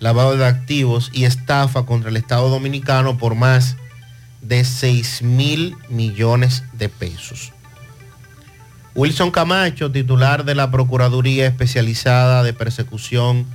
lavado 0.00 0.36
de 0.36 0.46
activos 0.46 1.10
y 1.12 1.24
estafa 1.24 1.84
contra 1.84 2.10
el 2.10 2.16
Estado 2.16 2.48
Dominicano 2.48 3.18
por 3.18 3.34
más 3.34 3.76
de 4.40 4.64
6 4.64 5.22
mil 5.22 5.76
millones 5.88 6.62
de 6.72 6.88
pesos. 6.88 7.52
Wilson 8.94 9.30
Camacho, 9.30 9.92
titular 9.92 10.44
de 10.44 10.54
la 10.54 10.70
Procuraduría 10.70 11.46
Especializada 11.46 12.42
de 12.42 12.52
Persecución 12.52 13.46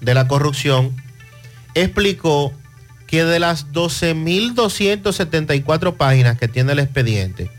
de 0.00 0.14
la 0.14 0.26
Corrupción, 0.28 0.94
explicó 1.74 2.52
que 3.06 3.24
de 3.24 3.40
las 3.40 3.72
12.274 3.72 5.96
páginas 5.96 6.38
que 6.38 6.48
tiene 6.48 6.72
el 6.72 6.78
expediente, 6.78 7.50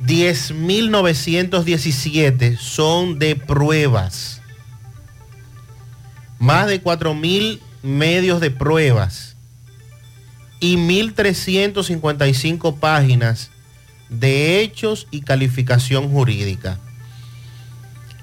10.917 0.00 2.58
son 2.58 3.18
de 3.18 3.36
pruebas. 3.36 4.40
Más 6.38 6.66
de 6.66 6.82
4.000 6.82 7.60
medios 7.82 8.40
de 8.40 8.50
pruebas 8.50 9.36
y 10.60 10.76
1.355 10.76 12.78
páginas 12.78 13.50
de 14.08 14.60
hechos 14.60 15.08
y 15.10 15.22
calificación 15.22 16.08
jurídica. 16.10 16.78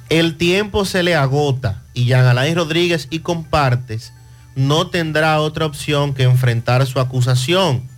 El 0.09 0.37
tiempo 0.37 0.85
se 0.85 1.03
le 1.03 1.15
agota 1.15 1.83
y 1.93 2.05
Jean 2.05 2.25
Alain 2.25 2.55
Rodríguez 2.55 3.07
y 3.09 3.19
compartes 3.19 4.13
no 4.55 4.87
tendrá 4.87 5.41
otra 5.41 5.65
opción 5.65 6.13
que 6.13 6.23
enfrentar 6.23 6.85
su 6.85 6.99
acusación, 6.99 7.89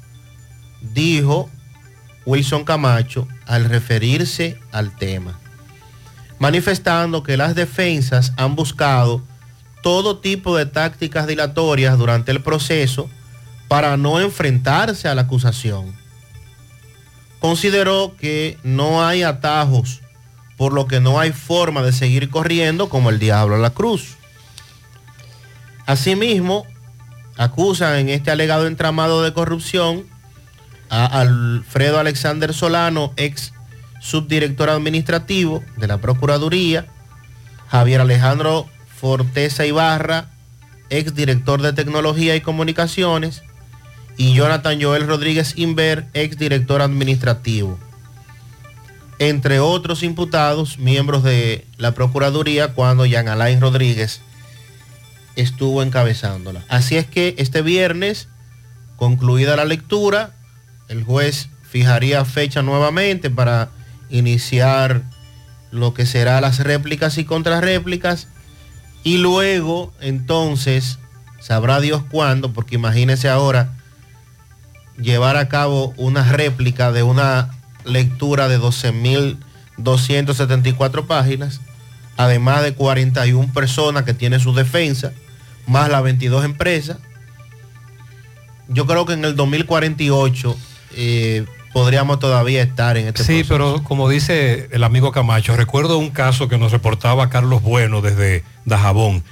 dijo 0.94 1.50
Wilson 2.26 2.64
Camacho 2.64 3.28
al 3.46 3.66
referirse 3.66 4.60
al 4.72 4.96
tema, 4.96 5.40
manifestando 6.40 7.24
que 7.24 7.38
las 7.38 7.56
defensas 7.56 8.34
han 8.38 8.56
buscado 8.56 9.22
todo 9.84 10.18
tipo 10.18 10.58
de 10.58 10.66
tácticas 10.66 11.28
dilatorias 11.28 11.98
durante 11.98 12.32
el 12.32 12.42
proceso 12.42 13.10
para 13.68 13.98
no 13.98 14.20
enfrentarse 14.20 15.08
a 15.08 15.16
la 15.16 15.24
acusación. 15.24 15.96
Consideró 17.40 18.16
que 18.18 18.58
no 18.64 19.06
hay 19.06 19.22
atajos, 19.22 20.02
por 20.58 20.74
lo 20.74 20.88
que 20.88 21.00
no 21.00 21.20
hay 21.20 21.32
forma 21.32 21.84
de 21.84 21.92
seguir 21.92 22.30
corriendo 22.30 22.90
como 22.90 23.10
el 23.10 23.20
diablo 23.20 23.56
a 23.56 23.60
la 23.60 23.70
cruz. 23.70 24.16
Asimismo, 25.86 26.66
acusan 27.38 27.96
en 27.98 28.10
este 28.10 28.32
alegado 28.32 28.66
entramado 28.66 29.22
de 29.22 29.34
corrupción 29.34 30.06
a 30.90 31.06
Alfredo 31.06 32.00
Alexander 32.00 32.54
Solano, 32.54 33.14
ex 33.18 33.54
subdirector 34.02 34.70
administrativo 34.70 35.64
de 35.78 35.88
la 35.88 36.00
Procuraduría, 36.00 36.88
Javier 37.68 38.02
Alejandro 38.02 38.68
Forteza 38.96 39.66
Ibarra, 39.66 40.30
ex 40.90 41.16
director 41.16 41.62
de 41.62 41.74
Tecnología 41.74 42.36
y 42.36 42.42
Comunicaciones, 42.42 43.44
y 44.18 44.34
Jonathan 44.34 44.82
Joel 44.82 45.08
Rodríguez 45.08 45.54
Inver, 45.58 46.06
ex 46.14 46.38
director 46.38 46.82
administrativo. 46.82 47.78
Entre 49.20 49.60
otros 49.60 50.04
imputados, 50.04 50.78
miembros 50.78 51.24
de 51.24 51.66
la 51.78 51.94
Procuraduría, 51.94 52.74
cuando 52.74 53.06
Jean 53.06 53.28
Alain 53.28 53.62
Rodríguez 53.62 54.22
estuvo 55.36 55.84
encabezándola. 55.84 56.64
Así 56.70 56.98
es 56.98 57.06
que 57.06 57.36
este 57.38 57.62
viernes, 57.62 58.28
concluida 58.98 59.56
la 59.56 59.66
lectura, 59.66 60.34
el 60.88 61.04
juez 61.04 61.50
fijaría 61.70 62.24
fecha 62.26 62.62
nuevamente 62.62 63.30
para 63.30 63.70
iniciar 64.10 65.04
lo 65.72 65.94
que 65.94 66.06
será 66.06 66.40
las 66.42 66.60
réplicas 66.60 67.18
y 67.18 67.24
contrarréplicas 67.26 68.28
y 69.04 69.18
luego 69.18 69.94
entonces 70.00 71.00
sabrá 71.40 71.80
Dios 71.80 72.04
cuándo, 72.10 72.54
porque 72.54 72.76
imagínense 72.76 73.30
ahora 73.30 73.74
llevar 74.98 75.38
a 75.38 75.48
cabo 75.48 75.94
una 75.98 76.24
réplica 76.32 76.92
de 76.92 77.04
una 77.04 77.52
lectura 77.84 78.48
de 78.48 78.60
12.274 78.60 81.06
páginas, 81.06 81.62
además 82.18 82.64
de 82.64 82.74
41 82.74 83.54
personas 83.54 84.06
que 84.06 84.16
tienen 84.16 84.40
su 84.40 84.56
defensa, 84.56 85.12
más 85.68 85.88
las 85.90 86.02
22 86.02 86.46
empresas. 86.46 86.98
Yo 88.68 88.88
creo 88.88 89.06
que 89.06 89.14
en 89.14 89.24
el 89.26 89.36
2048 89.36 90.58
eh, 90.96 91.46
podríamos 91.74 92.20
todavía 92.20 92.64
estar 92.64 92.98
en 92.98 93.08
este 93.08 93.24
Sí, 93.24 93.44
pero 93.48 93.84
como 93.84 94.08
dice 94.08 94.70
el 94.72 94.84
amigo 94.84 95.12
Camacho, 95.12 95.56
recuerdo 95.58 95.98
un 95.98 96.10
caso 96.10 96.48
que 96.48 96.58
nos 96.58 96.72
reportaba 96.72 97.30
Carlos 97.30 97.62
Bueno 97.62 98.02
desde 98.02 98.44
Dajabón, 98.64 99.24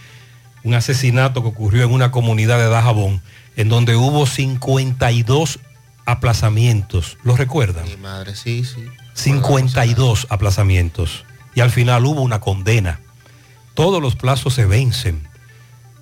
un 0.64 0.74
asesinato 0.74 1.42
que 1.42 1.48
ocurrió 1.48 1.86
en 1.86 1.92
una 1.92 2.12
comunidad 2.12 2.58
de 2.60 2.68
Dajabón, 2.68 3.22
en 3.56 3.70
donde 3.70 3.96
hubo 3.96 4.26
52 4.26 5.60
aplazamientos. 6.06 7.18
¿Lo 7.24 7.36
recuerdan? 7.38 7.86
Mi 7.86 7.98
madre, 7.98 8.36
sí, 8.36 8.66
sí. 8.66 8.84
52 9.14 10.28
aplazamientos. 10.30 11.26
Y 11.56 11.62
al 11.62 11.72
final 11.72 12.06
hubo 12.06 12.22
una 12.22 12.40
condena. 12.40 13.00
Todos 13.74 14.02
los 14.02 14.16
plazos 14.16 14.54
se 14.54 14.66
vencen. 14.66 15.28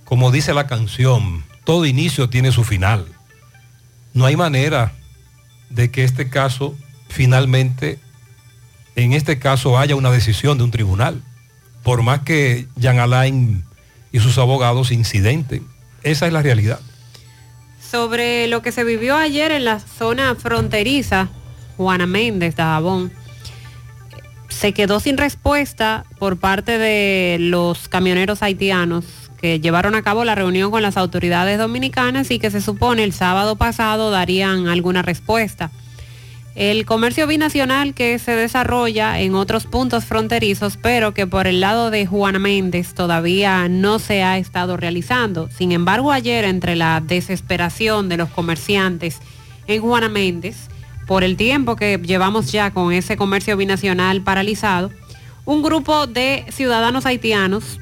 Como 0.06 0.32
dice 0.32 0.54
la 0.54 0.68
canción, 0.68 1.44
todo 1.64 1.86
inicio 1.86 2.30
tiene 2.30 2.52
su 2.52 2.64
final. 2.64 3.06
No 4.14 4.26
hay 4.26 4.36
manera 4.36 4.94
de 5.74 5.92
que 5.92 6.04
este 6.04 6.30
caso 6.30 6.76
finalmente, 7.12 8.00
en 8.96 9.14
este 9.14 9.38
caso 9.38 9.78
haya 9.78 9.96
una 9.96 10.12
decisión 10.12 10.58
de 10.58 10.64
un 10.64 10.72
tribunal. 10.72 11.22
Por 11.84 12.04
más 12.04 12.22
que 12.22 12.68
Jean 12.76 13.00
Alain 13.00 13.64
y 14.12 14.20
sus 14.20 14.38
abogados 14.38 14.92
incidenten. 14.92 15.68
Esa 16.04 16.28
es 16.28 16.34
la 16.34 16.42
realidad. 16.42 16.80
Sobre 17.80 18.48
lo 18.48 18.62
que 18.62 18.72
se 18.72 18.84
vivió 18.84 19.18
ayer 19.18 19.52
en 19.52 19.66
la 19.66 19.80
zona 19.80 20.36
fronteriza, 20.36 21.30
Juana 21.78 22.06
Méndez, 22.06 22.56
Dajabón, 22.56 23.12
se 24.48 24.74
quedó 24.74 25.00
sin 25.00 25.18
respuesta 25.18 26.06
por 26.20 26.38
parte 26.38 26.78
de 26.78 27.38
los 27.40 27.90
camioneros 27.90 28.44
haitianos 28.44 29.31
que 29.42 29.60
llevaron 29.60 29.96
a 29.96 30.04
cabo 30.04 30.24
la 30.24 30.36
reunión 30.36 30.72
con 30.72 30.84
las 30.84 30.98
autoridades 30.98 31.58
dominicanas 31.58 32.30
y 32.32 32.40
que 32.40 32.52
se 32.52 32.62
supone 32.62 33.04
el 33.04 33.12
sábado 33.12 33.56
pasado 33.56 34.12
darían 34.12 34.68
alguna 34.68 35.02
respuesta. 35.02 35.72
El 36.54 36.86
comercio 36.86 37.28
binacional 37.28 37.94
que 37.94 38.20
se 38.20 38.36
desarrolla 38.36 39.20
en 39.22 39.36
otros 39.36 39.66
puntos 39.66 40.04
fronterizos, 40.04 40.78
pero 40.78 41.14
que 41.14 41.26
por 41.26 41.48
el 41.48 41.62
lado 41.62 41.92
de 41.92 42.06
Juana 42.06 42.40
Méndez 42.40 42.94
todavía 42.94 43.70
no 43.70 44.00
se 44.00 44.22
ha 44.22 44.38
estado 44.38 44.76
realizando. 44.76 45.50
Sin 45.50 45.72
embargo, 45.72 46.12
ayer 46.12 46.44
entre 46.44 46.76
la 46.76 47.02
desesperación 47.02 48.10
de 48.10 48.18
los 48.18 48.30
comerciantes 48.30 49.20
en 49.68 49.82
Juana 49.82 50.10
Méndez, 50.10 50.68
por 51.08 51.24
el 51.24 51.38
tiempo 51.38 51.78
que 51.78 52.00
llevamos 52.04 52.52
ya 52.52 52.72
con 52.72 52.92
ese 52.92 53.16
comercio 53.16 53.56
binacional 53.56 54.22
paralizado, 54.22 54.92
un 55.46 55.64
grupo 55.64 56.06
de 56.06 56.46
ciudadanos 56.52 57.06
haitianos 57.06 57.80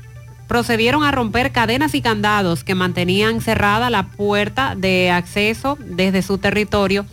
procedieron 0.50 1.04
a 1.04 1.12
romper 1.12 1.52
cadenas 1.52 1.94
y 1.94 2.02
candados 2.02 2.64
que 2.64 2.74
mantenían 2.74 3.40
cerrada 3.40 3.92
la 3.92 4.08
puerta 4.08 4.74
de 4.76 5.12
acceso 5.12 5.78
desde 5.80 6.24
su 6.24 6.40
territorio, 6.40 7.06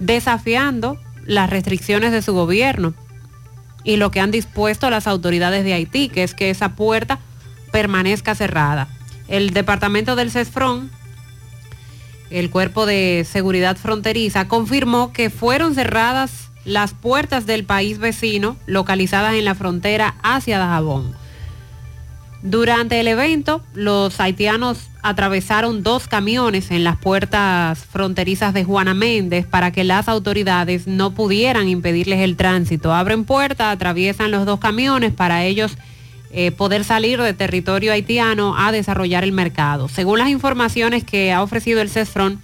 desafiando 0.00 0.98
las 1.24 1.48
restricciones 1.48 2.10
de 2.10 2.20
su 2.20 2.34
gobierno 2.34 2.92
y 3.84 3.96
lo 3.96 4.10
que 4.10 4.18
han 4.18 4.32
dispuesto 4.32 4.90
las 4.90 5.06
autoridades 5.06 5.64
de 5.64 5.72
Haití, 5.72 6.08
que 6.08 6.24
es 6.24 6.34
que 6.34 6.50
esa 6.50 6.70
puerta 6.70 7.20
permanezca 7.70 8.34
cerrada. 8.34 8.88
El 9.28 9.50
departamento 9.50 10.16
del 10.16 10.32
CESFRON, 10.32 10.90
el 12.30 12.50
cuerpo 12.50 12.86
de 12.86 13.24
seguridad 13.30 13.76
fronteriza, 13.76 14.48
confirmó 14.48 15.12
que 15.12 15.30
fueron 15.30 15.76
cerradas 15.76 16.50
las 16.64 16.92
puertas 16.92 17.46
del 17.46 17.62
país 17.62 17.98
vecino 17.98 18.56
localizadas 18.66 19.34
en 19.34 19.44
la 19.44 19.54
frontera 19.54 20.16
hacia 20.24 20.58
Dajabón. 20.58 21.14
Durante 22.44 23.00
el 23.00 23.08
evento, 23.08 23.62
los 23.72 24.20
haitianos 24.20 24.90
atravesaron 25.02 25.82
dos 25.82 26.06
camiones 26.08 26.70
en 26.70 26.84
las 26.84 26.98
puertas 26.98 27.86
fronterizas 27.86 28.52
de 28.52 28.64
Juana 28.64 28.92
Méndez 28.92 29.46
para 29.46 29.72
que 29.72 29.82
las 29.82 30.10
autoridades 30.10 30.86
no 30.86 31.14
pudieran 31.14 31.70
impedirles 31.70 32.20
el 32.20 32.36
tránsito. 32.36 32.92
Abren 32.92 33.24
puerta, 33.24 33.70
atraviesan 33.70 34.30
los 34.30 34.44
dos 34.44 34.60
camiones 34.60 35.10
para 35.14 35.42
ellos 35.42 35.78
eh, 36.32 36.50
poder 36.50 36.84
salir 36.84 37.18
de 37.22 37.32
territorio 37.32 37.92
haitiano 37.92 38.54
a 38.58 38.72
desarrollar 38.72 39.24
el 39.24 39.32
mercado. 39.32 39.88
Según 39.88 40.18
las 40.18 40.28
informaciones 40.28 41.02
que 41.02 41.32
ha 41.32 41.42
ofrecido 41.42 41.80
el 41.80 41.88
CESFRON, 41.88 42.42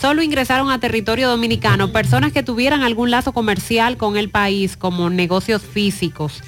solo 0.00 0.22
ingresaron 0.22 0.70
a 0.70 0.78
territorio 0.78 1.28
dominicano 1.28 1.90
personas 1.90 2.32
que 2.32 2.44
tuvieran 2.44 2.84
algún 2.84 3.10
lazo 3.10 3.32
comercial 3.32 3.96
con 3.96 4.16
el 4.16 4.28
país 4.28 4.76
como 4.76 5.10
negocios 5.10 5.62
físicos. 5.62 6.44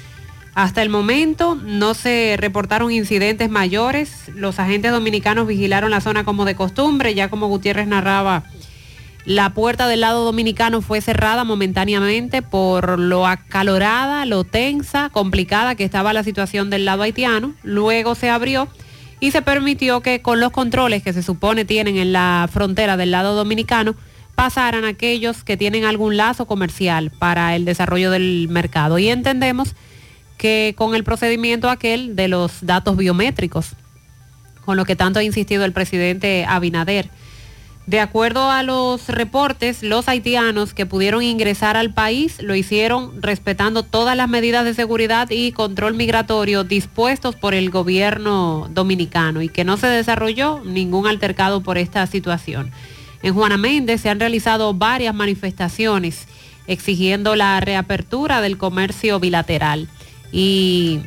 Hasta 0.55 0.81
el 0.81 0.89
momento 0.89 1.55
no 1.55 1.93
se 1.93 2.37
reportaron 2.39 2.89
incidentes 2.89 3.49
mayores. 3.49 4.31
Los 4.33 4.57
agentes 4.57 4.93
dominicanos 4.93 5.47
vigilaron 5.47 5.91
la 5.91 5.99
zona 5.99 6.23
como 6.23 6.45
de 6.45 6.55
costumbre, 6.55 7.13
ya 7.13 7.29
como 7.29 7.47
Gutiérrez 7.47 7.87
narraba. 7.87 8.43
La 9.25 9.53
puerta 9.53 9.87
del 9.87 9.99
lado 9.99 10.23
dominicano 10.23 10.81
fue 10.81 11.01
cerrada 11.01 11.43
momentáneamente 11.43 12.41
por 12.41 12.97
lo 12.97 13.27
acalorada, 13.27 14.25
lo 14.25 14.45
tensa, 14.45 15.09
complicada 15.09 15.75
que 15.75 15.83
estaba 15.83 16.13
la 16.13 16.23
situación 16.23 16.69
del 16.69 16.85
lado 16.85 17.03
haitiano. 17.03 17.53
Luego 17.61 18.15
se 18.15 18.29
abrió 18.29 18.69
y 19.19 19.31
se 19.31 19.41
permitió 19.41 19.99
que 19.99 20.21
con 20.21 20.39
los 20.39 20.51
controles 20.51 21.03
que 21.03 21.11
se 21.11 21.23
supone 21.23 21.65
tienen 21.65 21.97
en 21.97 22.13
la 22.13 22.47
frontera 22.49 22.95
del 22.95 23.11
lado 23.11 23.35
dominicano 23.35 23.93
pasaran 24.35 24.85
aquellos 24.85 25.43
que 25.43 25.57
tienen 25.57 25.83
algún 25.83 26.15
lazo 26.15 26.45
comercial 26.45 27.09
para 27.09 27.57
el 27.57 27.65
desarrollo 27.65 28.09
del 28.09 28.47
mercado. 28.49 28.99
Y 28.99 29.09
entendemos 29.09 29.75
que 30.37 30.73
con 30.77 30.95
el 30.95 31.03
procedimiento 31.03 31.69
aquel 31.69 32.15
de 32.15 32.27
los 32.27 32.65
datos 32.65 32.97
biométricos, 32.97 33.71
con 34.63 34.77
lo 34.77 34.85
que 34.85 34.95
tanto 34.95 35.19
ha 35.19 35.23
insistido 35.23 35.65
el 35.65 35.73
presidente 35.73 36.45
Abinader. 36.47 37.09
De 37.87 37.99
acuerdo 37.99 38.49
a 38.49 38.63
los 38.63 39.09
reportes, 39.09 39.83
los 39.83 40.09
haitianos 40.09 40.73
que 40.73 40.87
pudieron 40.87 41.21
ingresar 41.21 41.77
al 41.77 41.93
país 41.93 42.41
lo 42.41 42.55
hicieron 42.55 43.21
respetando 43.21 43.83
todas 43.83 44.17
las 44.17 44.27
medidas 44.27 44.65
de 44.65 44.73
seguridad 44.73 45.29
y 45.29 45.51
control 45.51 45.93
migratorio 45.93 46.63
dispuestos 46.63 47.35
por 47.35 47.53
el 47.53 47.69
gobierno 47.69 48.67
dominicano 48.71 49.43
y 49.43 49.49
que 49.49 49.65
no 49.65 49.77
se 49.77 49.85
desarrolló 49.85 50.63
ningún 50.65 51.05
altercado 51.05 51.61
por 51.61 51.77
esta 51.77 52.07
situación. 52.07 52.71
En 53.21 53.35
Juana 53.35 53.57
Méndez 53.57 54.01
se 54.01 54.09
han 54.09 54.19
realizado 54.19 54.73
varias 54.73 55.13
manifestaciones 55.13 56.27
exigiendo 56.65 57.35
la 57.35 57.59
reapertura 57.59 58.41
del 58.41 58.57
comercio 58.57 59.19
bilateral. 59.19 59.87
Y 60.37 60.99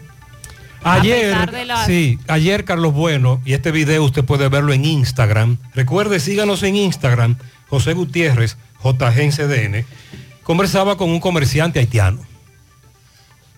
Ayer, 0.83 1.37
sí, 1.85 2.19
ayer 2.29 2.65
Carlos 2.65 2.95
Bueno, 2.95 3.43
y 3.45 3.53
este 3.53 3.73
video 3.73 4.03
usted 4.03 4.25
puede 4.25 4.49
verlo 4.49 4.73
en 4.73 4.87
Instagram. 4.87 5.59
Recuerde, 5.75 6.19
síganos 6.19 6.63
en 6.63 6.77
Instagram, 6.77 7.37
José 7.69 7.93
Gutiérrez, 7.93 8.57
JGNCDN, 8.83 9.85
conversaba 10.45 10.97
con 10.97 11.11
un 11.11 11.21
comerciante 11.21 11.79
haitiano. 11.79 12.23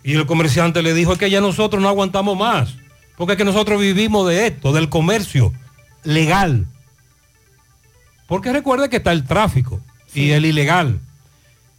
Y 0.02 0.14
el 0.14 0.26
comerciante 0.26 0.82
le 0.82 0.92
dijo 0.92 1.12
"Es 1.12 1.18
que 1.18 1.30
ya 1.30 1.40
nosotros 1.40 1.80
no 1.80 1.88
aguantamos 1.88 2.36
más, 2.36 2.74
porque 3.16 3.34
es 3.34 3.38
que 3.38 3.44
nosotros 3.44 3.80
vivimos 3.80 4.26
de 4.26 4.48
esto, 4.48 4.72
del 4.72 4.88
comercio 4.88 5.52
legal. 6.02 6.66
Porque 8.26 8.52
recuerde 8.52 8.88
que 8.88 8.96
está 8.96 9.12
el 9.12 9.24
tráfico 9.24 9.80
y 10.14 10.30
el 10.30 10.46
ilegal. 10.46 10.98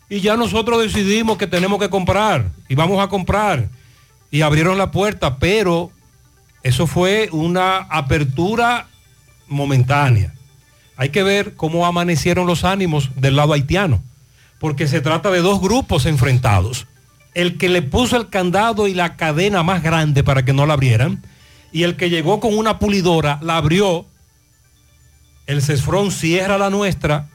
Y 0.08 0.22
ya 0.22 0.38
nosotros 0.38 0.82
decidimos 0.82 1.38
que 1.38 1.48
tenemos 1.48 1.78
que 1.78 1.90
comprar 1.90 2.52
y 2.70 2.76
vamos 2.76 3.04
a 3.04 3.10
comprar. 3.10 3.68
Y 4.32 4.42
abrieron 4.42 4.78
la 4.78 4.92
puerta, 4.92 5.38
pero 5.38 5.92
eso 6.64 6.88
fue 6.88 7.30
una 7.32 7.78
apertura 7.78 8.88
momentánea. 9.48 10.34
Hay 10.96 11.10
que 11.10 11.24
ver 11.24 11.56
cómo 11.56 11.86
amanecieron 11.86 12.48
los 12.48 12.64
ánimos 12.64 13.10
del 13.16 13.36
lado 13.36 13.54
haitiano, 13.54 14.02
porque 14.60 14.88
se 14.88 15.02
trata 15.02 15.30
de 15.32 15.42
dos 15.42 15.60
grupos 15.60 16.06
enfrentados. 16.06 16.88
El 17.34 17.58
que 17.58 17.70
le 17.70 17.82
puso 17.82 18.18
el 18.18 18.30
candado 18.30 18.88
y 18.88 18.94
la 18.94 19.16
cadena 19.16 19.64
más 19.64 19.84
grande 19.84 20.24
para 20.24 20.46
que 20.46 20.54
no 20.54 20.66
la 20.66 20.74
abrieran, 20.74 21.24
y 21.72 21.84
el 21.84 21.96
que 21.96 22.10
llegó 22.10 22.40
con 22.40 22.58
una 22.58 22.80
pulidora, 22.80 23.40
la 23.42 23.58
abrió, 23.58 24.06
el 25.48 25.62
CESFRON 25.62 26.12
cierra 26.12 26.58
la 26.58 26.70
nuestra 26.70 27.28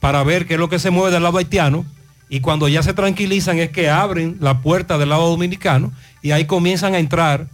para 0.00 0.22
ver 0.22 0.46
qué 0.46 0.54
es 0.54 0.60
lo 0.60 0.68
que 0.68 0.78
se 0.78 0.90
mueve 0.90 1.12
del 1.12 1.22
lado 1.22 1.38
haitiano, 1.38 1.86
y 2.34 2.40
cuando 2.40 2.66
ya 2.66 2.82
se 2.82 2.94
tranquilizan 2.94 3.60
es 3.60 3.70
que 3.70 3.88
abren 3.88 4.38
la 4.40 4.60
puerta 4.60 4.98
del 4.98 5.10
lado 5.10 5.30
dominicano 5.30 5.92
y 6.20 6.32
ahí 6.32 6.46
comienzan 6.46 6.92
a 6.92 6.98
entrar 6.98 7.46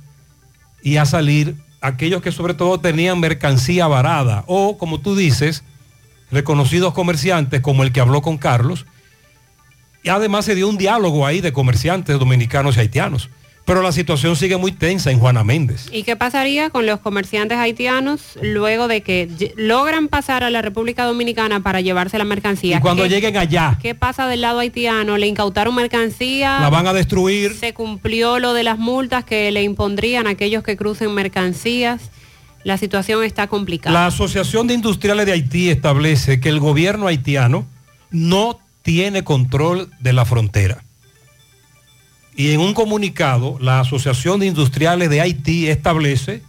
y 0.83 0.97
a 0.97 1.05
salir 1.05 1.55
aquellos 1.83 2.23
que 2.23 2.33
sobre 2.33 2.55
todo 2.55 2.81
tenían 2.81 3.21
mercancía 3.21 3.87
varada 3.89 4.43
o, 4.47 4.79
como 4.79 4.99
tú 4.99 5.15
dices, 5.15 5.65
reconocidos 6.31 6.95
comerciantes 6.95 7.61
como 7.61 7.83
el 7.83 7.93
que 7.93 8.01
habló 8.01 8.23
con 8.23 8.39
Carlos. 8.39 8.87
Y 10.03 10.09
además 10.09 10.47
se 10.47 10.55
dio 10.55 10.67
un 10.67 10.79
diálogo 10.79 11.27
ahí 11.27 11.43
de 11.43 11.53
comerciantes 11.53 12.19
dominicanos 12.19 12.79
y 12.79 12.81
haitianos. 12.81 13.29
Pero 13.71 13.83
la 13.83 13.93
situación 13.93 14.35
sigue 14.35 14.57
muy 14.57 14.73
tensa 14.73 15.13
en 15.13 15.21
Juana 15.21 15.45
Méndez. 15.45 15.87
¿Y 15.93 16.03
qué 16.03 16.17
pasaría 16.17 16.71
con 16.71 16.87
los 16.87 16.99
comerciantes 16.99 17.57
haitianos 17.57 18.37
luego 18.43 18.89
de 18.89 19.03
que 19.03 19.29
logran 19.57 20.09
pasar 20.09 20.43
a 20.43 20.51
la 20.51 20.61
República 20.61 21.05
Dominicana 21.05 21.61
para 21.61 21.81
llevarse 21.81 22.19
la 22.19 22.25
mercancía? 22.25 22.79
Y 22.79 22.81
cuando 22.81 23.05
¿Qué- 23.05 23.11
lleguen 23.11 23.37
allá, 23.37 23.79
¿Qué 23.81 23.95
pasa 23.95 24.27
del 24.27 24.41
lado 24.41 24.59
haitiano? 24.59 25.17
¿Le 25.19 25.29
incautaron 25.29 25.73
mercancía? 25.77 26.59
la 26.59 26.69
van 26.69 26.89
a 26.89 26.93
destruir. 26.93 27.55
Se 27.55 27.73
cumplió 27.73 28.41
lo 28.41 28.55
de 28.55 28.65
las 28.65 28.77
multas 28.77 29.25
que 29.25 29.53
le 29.53 29.63
impondrían 29.63 30.27
a 30.27 30.31
aquellos 30.31 30.65
que 30.65 30.77
crucen 30.77 31.15
mercancías. 31.15 32.11
La 32.65 32.77
situación 32.77 33.23
está 33.23 33.47
complicada. 33.47 33.95
La 33.95 34.07
Asociación 34.07 34.67
de 34.67 34.75
Industriales 34.75 35.27
de 35.27 35.33
Haití 35.33 35.71
establece 35.71 36.41
que 36.41 36.49
el 36.49 36.59
gobierno 36.59 37.07
haitiano 37.07 37.65
no 38.11 38.59
tiene 38.83 39.23
control 39.23 39.93
de 40.01 40.13
la 40.13 40.25
frontera. 40.25 40.83
Y 42.35 42.53
en 42.53 42.61
un 42.61 42.75
comunicado, 42.75 43.59
la 43.61 43.81
Asociación 43.81 44.41
de 44.41 44.47
Industriales 44.47 45.11
de 45.11 45.21
Haití 45.21 45.69
establece 45.69 46.43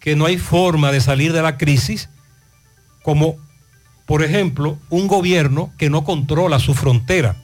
que 0.00 0.14
no 0.14 0.26
hay 0.26 0.38
forma 0.38 0.92
de 0.92 1.00
salir 1.00 1.32
de 1.32 1.42
la 1.42 1.56
crisis 1.56 2.08
como, 3.02 3.36
por 4.04 4.22
ejemplo, 4.22 4.78
un 4.88 5.06
gobierno 5.06 5.72
que 5.78 5.90
no 5.90 6.04
controla 6.04 6.58
su 6.58 6.74
frontera. 6.74 7.36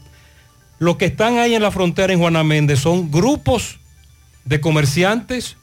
Los 0.78 0.96
que 0.96 1.06
están 1.06 1.38
ahí 1.38 1.54
en 1.54 1.62
la 1.62 1.70
frontera 1.70 2.12
en 2.12 2.18
Juana 2.18 2.44
Méndez 2.44 2.80
son 2.80 3.10
grupos 3.10 3.78
de 4.44 4.60
comerciantes, 4.60 5.56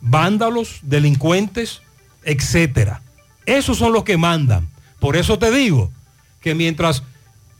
vándalos, 0.00 0.80
delincuentes, 0.82 1.82
etcétera. 2.24 3.02
Esos 3.46 3.78
son 3.78 3.92
los 3.92 4.04
que 4.04 4.16
mandan. 4.16 4.68
Por 4.98 5.16
eso 5.16 5.38
te 5.38 5.50
digo 5.50 5.90
que 6.40 6.54
mientras 6.54 7.02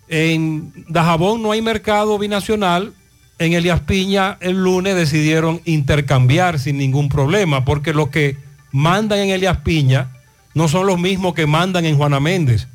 en 0.08 0.72
Dajabón 0.88 1.42
no 1.42 1.52
hay 1.52 1.62
mercado 1.62 2.18
binacional, 2.18 2.92
en 3.40 3.54
Elias 3.54 3.80
Piña 3.80 4.36
el 4.40 4.62
lunes 4.62 4.94
decidieron 4.94 5.62
intercambiar 5.64 6.58
sin 6.58 6.76
ningún 6.76 7.08
problema, 7.08 7.64
porque 7.64 7.94
los 7.94 8.10
que 8.10 8.36
mandan 8.70 9.18
en 9.18 9.30
Elias 9.30 9.56
Piña 9.64 10.10
no 10.52 10.68
son 10.68 10.86
los 10.86 11.00
mismos 11.00 11.34
que 11.34 11.46
mandan 11.46 11.86
en 11.86 11.96
Juana 11.96 12.20
Méndez, 12.20 12.68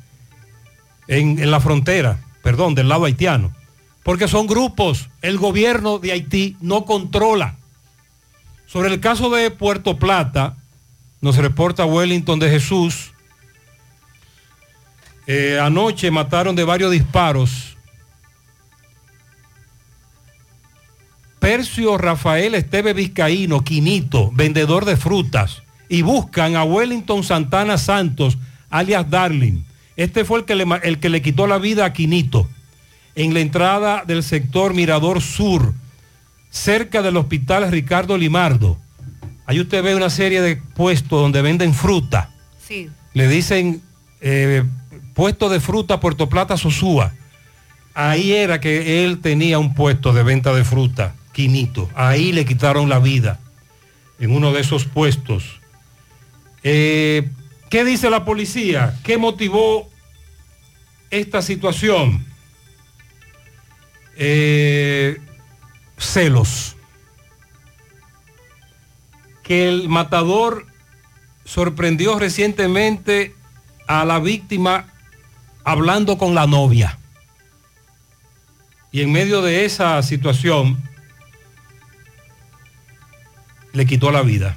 en, 1.06 1.38
en 1.38 1.52
la 1.52 1.60
frontera, 1.60 2.18
perdón, 2.42 2.74
del 2.74 2.88
lado 2.88 3.04
haitiano, 3.04 3.54
porque 4.02 4.26
son 4.26 4.48
grupos, 4.48 5.08
el 5.22 5.38
gobierno 5.38 6.00
de 6.00 6.10
Haití 6.10 6.56
no 6.60 6.84
controla. 6.84 7.54
Sobre 8.66 8.92
el 8.92 8.98
caso 8.98 9.30
de 9.30 9.52
Puerto 9.52 9.98
Plata, 9.98 10.56
nos 11.20 11.36
reporta 11.36 11.86
Wellington 11.86 12.40
de 12.40 12.50
Jesús, 12.50 13.12
eh, 15.28 15.60
anoche 15.62 16.10
mataron 16.10 16.56
de 16.56 16.64
varios 16.64 16.90
disparos 16.90 17.65
Percio 21.46 21.96
Rafael 21.96 22.56
Esteve 22.56 22.92
Vizcaíno, 22.92 23.62
Quinito, 23.62 24.32
vendedor 24.32 24.84
de 24.84 24.96
frutas, 24.96 25.62
y 25.88 26.02
buscan 26.02 26.56
a 26.56 26.64
Wellington 26.64 27.22
Santana 27.22 27.78
Santos, 27.78 28.36
alias 28.68 29.08
Darling. 29.08 29.62
Este 29.94 30.24
fue 30.24 30.40
el 30.40 30.44
que, 30.44 30.56
le, 30.56 30.66
el 30.82 30.98
que 30.98 31.08
le 31.08 31.22
quitó 31.22 31.46
la 31.46 31.58
vida 31.58 31.84
a 31.84 31.92
Quinito, 31.92 32.48
en 33.14 33.32
la 33.32 33.38
entrada 33.38 34.02
del 34.04 34.24
sector 34.24 34.74
Mirador 34.74 35.22
Sur, 35.22 35.72
cerca 36.50 37.00
del 37.00 37.16
hospital 37.16 37.70
Ricardo 37.70 38.18
Limardo. 38.18 38.76
Ahí 39.46 39.60
usted 39.60 39.84
ve 39.84 39.94
una 39.94 40.10
serie 40.10 40.42
de 40.42 40.56
puestos 40.56 41.22
donde 41.22 41.42
venden 41.42 41.74
fruta. 41.74 42.28
Sí. 42.66 42.90
Le 43.14 43.28
dicen 43.28 43.82
eh, 44.20 44.64
puesto 45.14 45.48
de 45.48 45.60
fruta 45.60 46.00
Puerto 46.00 46.28
Plata 46.28 46.56
Sosúa. 46.56 47.12
Ahí 47.94 48.32
era 48.32 48.58
que 48.58 49.04
él 49.04 49.20
tenía 49.20 49.60
un 49.60 49.74
puesto 49.74 50.12
de 50.12 50.24
venta 50.24 50.52
de 50.52 50.64
fruta, 50.64 51.14
Quinito. 51.36 51.90
Ahí 51.94 52.32
le 52.32 52.46
quitaron 52.46 52.88
la 52.88 52.98
vida, 52.98 53.38
en 54.18 54.30
uno 54.34 54.54
de 54.54 54.62
esos 54.62 54.86
puestos. 54.86 55.60
Eh, 56.62 57.28
¿Qué 57.68 57.84
dice 57.84 58.08
la 58.08 58.24
policía? 58.24 58.98
¿Qué 59.04 59.18
motivó 59.18 59.86
esta 61.10 61.42
situación? 61.42 62.24
Eh, 64.16 65.20
celos. 65.98 66.76
Que 69.42 69.68
el 69.68 69.90
matador 69.90 70.66
sorprendió 71.44 72.18
recientemente 72.18 73.34
a 73.86 74.06
la 74.06 74.20
víctima 74.20 74.86
hablando 75.64 76.16
con 76.16 76.34
la 76.34 76.46
novia. 76.46 76.98
Y 78.90 79.02
en 79.02 79.12
medio 79.12 79.42
de 79.42 79.66
esa 79.66 80.02
situación 80.02 80.95
le 83.76 83.84
quitó 83.84 84.10
la 84.10 84.22
vida. 84.22 84.56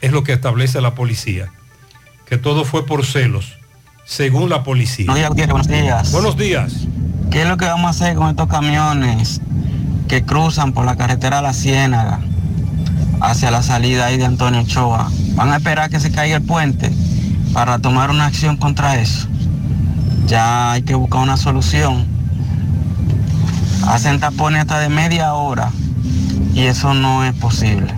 Es 0.00 0.10
lo 0.10 0.24
que 0.24 0.32
establece 0.32 0.80
la 0.80 0.94
policía. 0.94 1.52
Que 2.26 2.38
todo 2.38 2.64
fue 2.64 2.86
por 2.86 3.04
celos, 3.04 3.58
según 4.06 4.48
la 4.48 4.64
policía. 4.64 5.06
Buenos 5.06 5.36
días, 5.36 5.48
buenos 5.48 5.68
días. 5.68 6.12
Buenos 6.12 6.36
días. 6.36 6.72
¿Qué 7.30 7.42
es 7.42 7.48
lo 7.48 7.58
que 7.58 7.66
vamos 7.66 7.86
a 7.86 7.90
hacer 7.90 8.16
con 8.16 8.30
estos 8.30 8.48
camiones 8.48 9.42
que 10.08 10.24
cruzan 10.24 10.72
por 10.72 10.86
la 10.86 10.96
carretera 10.96 11.42
La 11.42 11.52
Ciénaga 11.52 12.20
hacia 13.20 13.50
la 13.50 13.62
salida 13.62 14.06
ahí 14.06 14.16
de 14.16 14.24
Antonio 14.24 14.60
Ochoa? 14.60 15.10
¿Van 15.34 15.52
a 15.52 15.56
esperar 15.56 15.90
que 15.90 16.00
se 16.00 16.10
caiga 16.10 16.36
el 16.36 16.42
puente 16.42 16.90
para 17.52 17.78
tomar 17.78 18.10
una 18.10 18.26
acción 18.26 18.56
contra 18.56 18.98
eso? 18.98 19.28
Ya 20.26 20.72
hay 20.72 20.82
que 20.82 20.94
buscar 20.94 21.20
una 21.20 21.36
solución. 21.36 22.06
Hacen 23.86 24.20
tapones 24.20 24.62
hasta 24.62 24.80
de 24.80 24.88
media 24.88 25.34
hora 25.34 25.70
y 26.54 26.62
eso 26.62 26.94
no 26.94 27.24
es 27.24 27.34
posible. 27.34 27.94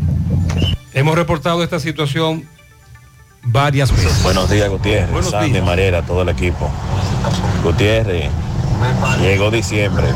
Hemos 0.92 1.14
reportado 1.14 1.62
esta 1.62 1.78
situación 1.78 2.48
varias 3.44 3.92
veces. 3.92 4.22
Buenos 4.24 4.50
días, 4.50 4.68
Gutiérrez, 4.68 5.10
Buenos 5.10 5.30
Sandy, 5.30 5.52
días. 5.52 5.64
Marera, 5.64 6.02
todo 6.02 6.22
el 6.22 6.30
equipo. 6.30 6.68
Gutiérrez, 7.62 8.28
llegó 9.20 9.52
diciembre. 9.52 10.06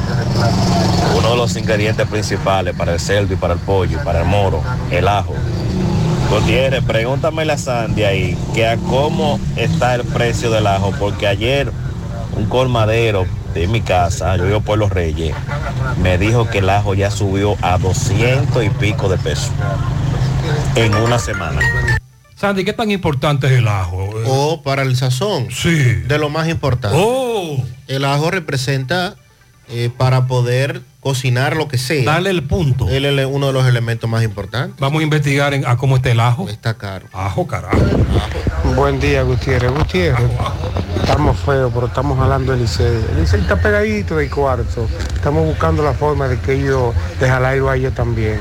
Uno 1.17 1.31
de 1.31 1.37
los 1.37 1.57
ingredientes 1.57 2.09
principales 2.09 2.75
para 2.75 2.93
el 2.95 3.01
cerdo 3.01 3.35
y 3.35 3.37
para 3.37 3.55
el 3.55 3.61
pollo 3.61 4.01
y 4.01 4.05
para 4.05 4.23
el 4.23 4.27
moro, 4.27 4.63
el 4.91 5.07
ajo. 5.07 5.35
Gutiérrez, 6.31 6.83
pregúntame 6.83 7.45
a 7.45 7.57
Sandy 7.57 8.03
ahí 8.03 8.39
que 8.53 8.67
a 8.67 8.77
cómo 8.77 9.39
está 9.55 9.95
el 9.95 10.03
precio 10.03 10.51
del 10.51 10.67
ajo, 10.67 10.93
porque 10.99 11.29
ayer 11.29 11.71
un 12.37 12.47
colmadero 12.47 13.27
de 13.55 13.69
mi 13.69 13.81
casa, 13.81 14.37
yo 14.37 14.47
vivo 14.47 14.61
por 14.61 14.77
los 14.77 14.91
Reyes, 14.91 15.37
me 16.03 16.19
dijo 16.19 16.51
que 16.51 16.59
el 16.59 16.69
ajo 16.69 16.95
ya 16.95 17.13
subió 17.13 17.57
a 17.63 17.79
200 17.79 18.65
y 18.65 18.71
pico 18.71 19.09
de 19.09 19.19
pesos 19.19 19.53
en 20.77 20.95
una 20.95 21.19
semana. 21.19 21.61
Sandy, 22.37 22.65
¿qué 22.65 22.73
tan 22.73 22.91
importante 22.91 23.47
es 23.47 23.53
el 23.55 23.69
ajo? 23.69 24.11
O 24.27 24.63
para 24.63 24.83
el 24.83 24.97
sazón. 24.97 25.49
Sí. 25.51 25.77
De 26.07 26.19
lo 26.19 26.29
más 26.31 26.49
importante. 26.49 26.97
Oh. 27.01 27.65
El 27.87 28.05
ajo 28.05 28.31
representa 28.31 29.17
eh, 29.69 29.91
para 29.97 30.27
poder 30.27 30.83
cocinar 31.09 31.55
lo 31.55 31.69
que 31.69 31.77
sea. 31.79 32.03
Dale 32.05 32.31
el 32.31 32.43
punto. 32.45 32.89
Él 32.89 33.05
es 33.05 33.27
uno 33.31 33.49
de 33.49 33.53
los 33.53 33.67
elementos 33.67 34.09
más 34.09 34.25
importantes. 34.25 34.81
Vamos 34.81 35.01
a 35.01 35.05
investigar 35.05 35.53
en- 35.53 35.67
a 35.67 35.77
cómo 35.77 35.97
está 35.97 36.11
el 36.11 36.19
ajo. 36.19 36.49
Está 36.49 36.75
caro. 36.79 37.07
Ajo, 37.13 37.47
carajo. 37.47 37.77
Buen 38.75 38.99
día, 38.99 39.23
Gutiérrez. 39.23 39.71
Gutiérrez, 39.71 40.27
estamos 41.03 41.39
feos, 41.41 41.71
pero 41.75 41.87
estamos 41.89 42.19
jalando 42.19 42.55
el 42.55 42.61
liceo. 42.63 43.05
El 43.15 43.21
liceo 43.21 43.39
está 43.41 43.61
pegadito 43.61 44.17
del 44.17 44.31
cuarto. 44.31 44.89
Estamos 45.15 45.45
buscando 45.45 45.83
la 45.85 45.93
forma 45.93 46.27
de 46.27 46.39
que 46.41 46.55
ellos, 46.55 46.95
de 47.21 47.29
jalarlo 47.29 47.69
a 47.69 47.77
ellos 47.77 47.95
también. 47.95 48.39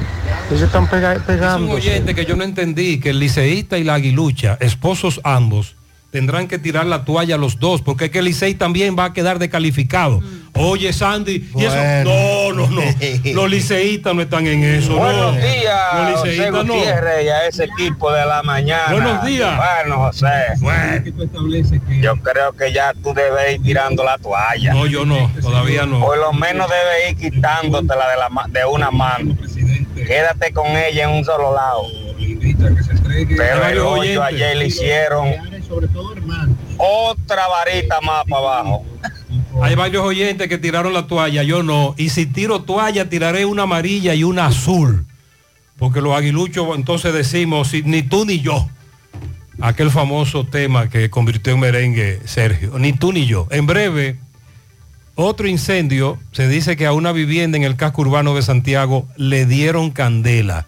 Ellos 0.49 0.61
están 0.63 0.87
pega- 0.89 1.13
Es 1.13 1.19
un 1.19 1.25
pegando. 1.25 1.71
oyente 1.73 2.15
que 2.15 2.25
yo 2.25 2.35
no 2.37 2.45
entendí 2.45 2.99
que 3.01 3.09
el 3.09 3.19
liceísta 3.19 3.77
y 3.77 3.83
la 3.83 3.95
aguilucha, 3.95 4.57
esposos 4.61 5.19
ambos, 5.25 5.75
tendrán 6.11 6.47
que 6.47 6.59
tirar 6.59 6.85
la 6.85 7.03
toalla 7.05 7.37
los 7.37 7.59
dos, 7.59 7.81
porque 7.81 8.05
es 8.05 8.11
que 8.11 8.19
el 8.19 8.25
licey 8.25 8.53
también 8.53 8.95
va 8.97 9.05
a 9.05 9.13
quedar 9.13 9.39
descalificado. 9.39 10.21
Oye, 10.55 10.93
Sandy, 10.93 11.49
y 11.55 11.65
eso, 11.65 11.75
no, 12.03 12.53
no, 12.53 12.69
no. 12.69 12.81
Los 13.33 13.49
liceístas 13.49 14.13
no 14.13 14.21
están 14.21 14.45
en 14.45 14.63
eso. 14.63 14.91
no. 14.91 14.97
Buenos 14.99 15.37
días, 15.37 15.79
Los 15.93 16.19
José 16.19 16.31
liceístas 16.31 16.65
no. 16.65 16.75
Y 16.75 17.27
a 17.27 17.47
ese 17.47 17.63
equipo 17.63 18.11
de 18.11 18.25
la 18.25 18.43
mañana. 18.43 18.91
Buenos 18.91 19.25
días. 19.25 19.57
Bueno, 19.57 19.97
José. 20.05 20.27
Yo 22.01 22.15
creo 22.17 22.53
que 22.53 22.71
ya 22.71 22.93
tú 22.93 23.13
debes 23.13 23.55
ir 23.55 23.63
tirando 23.63 24.03
la 24.03 24.17
toalla. 24.19 24.73
No, 24.73 24.85
yo 24.85 25.05
no, 25.05 25.31
todavía 25.41 25.85
no. 25.87 25.99
Por 25.99 26.17
lo 26.17 26.33
menos 26.33 26.69
debes 26.69 27.11
ir 27.11 27.31
quitándotela 27.31 28.09
de, 28.09 28.17
la, 28.17 28.29
de 28.49 28.65
una 28.65 28.91
mano. 28.91 29.35
Quédate 29.95 30.53
con 30.53 30.67
ella 30.67 31.05
en 31.05 31.09
un 31.09 31.25
solo 31.25 31.55
lado. 31.55 31.83
Pero 33.37 33.53
el 33.53 33.59
varios 33.59 33.85
hoyo 33.85 33.99
oyentes. 33.99 34.21
ayer 34.21 34.57
le 34.57 34.65
hicieron 34.67 35.33
otra 36.77 37.47
varita 37.47 38.01
más 38.01 38.23
para 38.25 38.41
abajo. 38.41 38.85
Hay 39.61 39.75
varios 39.75 40.03
oyentes 40.03 40.47
que 40.47 40.57
tiraron 40.57 40.93
la 40.93 41.07
toalla, 41.07 41.43
yo 41.43 41.63
no. 41.63 41.93
Y 41.97 42.09
si 42.09 42.25
tiro 42.25 42.63
toalla, 42.63 43.09
tiraré 43.09 43.45
una 43.45 43.63
amarilla 43.63 44.13
y 44.15 44.23
una 44.23 44.47
azul. 44.47 45.05
Porque 45.77 46.01
los 46.01 46.15
aguiluchos 46.15 46.75
entonces 46.75 47.13
decimos, 47.13 47.71
ni 47.85 48.03
tú 48.03 48.25
ni 48.25 48.39
yo. 48.39 48.67
Aquel 49.61 49.91
famoso 49.91 50.45
tema 50.45 50.89
que 50.89 51.09
convirtió 51.09 51.53
en 51.53 51.59
merengue 51.59 52.19
Sergio. 52.25 52.77
Ni 52.79 52.93
tú 52.93 53.13
ni 53.13 53.25
yo. 53.25 53.47
En 53.51 53.65
breve, 53.65 54.17
Otro 55.15 55.47
incendio, 55.47 56.17
se 56.31 56.47
dice 56.47 56.75
que 56.75 56.87
a 56.87 56.93
una 56.93 57.11
vivienda 57.11 57.55
en 57.55 57.63
el 57.63 57.75
casco 57.75 58.01
urbano 58.01 58.33
de 58.33 58.41
Santiago 58.41 59.07
le 59.15 59.45
dieron 59.45 59.91
candela. 59.91 60.65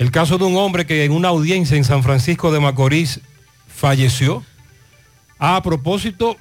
El 0.00 0.10
caso 0.10 0.36
de 0.36 0.44
un 0.44 0.56
hombre 0.56 0.84
que 0.84 1.04
en 1.04 1.12
una 1.12 1.28
audiencia 1.28 1.76
en 1.76 1.84
San 1.84 2.02
Francisco 2.02 2.50
de 2.50 2.58
Macorís 2.58 3.20
falleció. 3.68 4.42
A 5.38 5.62
propósito, 5.62 6.36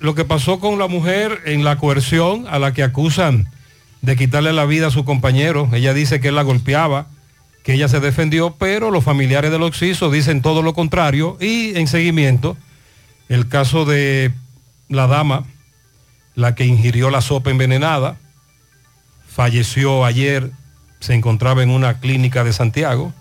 lo 0.00 0.14
que 0.14 0.24
pasó 0.24 0.58
con 0.58 0.78
la 0.78 0.88
mujer 0.88 1.42
en 1.44 1.62
la 1.62 1.76
coerción 1.76 2.46
a 2.48 2.58
la 2.58 2.72
que 2.72 2.82
acusan 2.82 3.48
de 4.00 4.16
quitarle 4.16 4.52
la 4.52 4.64
vida 4.64 4.86
a 4.86 4.90
su 4.90 5.04
compañero. 5.04 5.68
Ella 5.72 5.92
dice 5.92 6.20
que 6.20 6.28
él 6.28 6.34
la 6.34 6.42
golpeaba, 6.42 7.06
que 7.62 7.74
ella 7.74 7.86
se 7.86 8.00
defendió, 8.00 8.56
pero 8.58 8.90
los 8.90 9.04
familiares 9.04 9.50
del 9.50 9.62
Oxiso 9.62 10.10
dicen 10.10 10.40
todo 10.40 10.62
lo 10.62 10.72
contrario. 10.72 11.36
Y 11.38 11.76
en 11.78 11.86
seguimiento, 11.86 12.56
el 13.28 13.48
caso 13.48 13.84
de 13.84 14.32
la 14.88 15.06
dama, 15.06 15.44
la 16.34 16.54
que 16.54 16.64
ingirió 16.64 17.10
la 17.10 17.20
sopa 17.20 17.50
envenenada, 17.50 18.16
falleció 19.28 20.06
ayer, 20.06 20.50
se 21.00 21.12
encontraba 21.12 21.62
en 21.62 21.68
una 21.68 22.00
clínica 22.00 22.42
de 22.42 22.54
Santiago. 22.54 23.12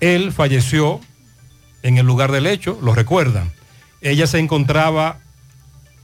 Él 0.00 0.32
falleció 0.32 1.00
en 1.84 1.98
el 1.98 2.06
lugar 2.06 2.32
del 2.32 2.48
hecho, 2.48 2.78
lo 2.82 2.94
recuerdan. 2.94 3.52
Ella 4.00 4.26
se 4.26 4.40
encontraba 4.40 5.20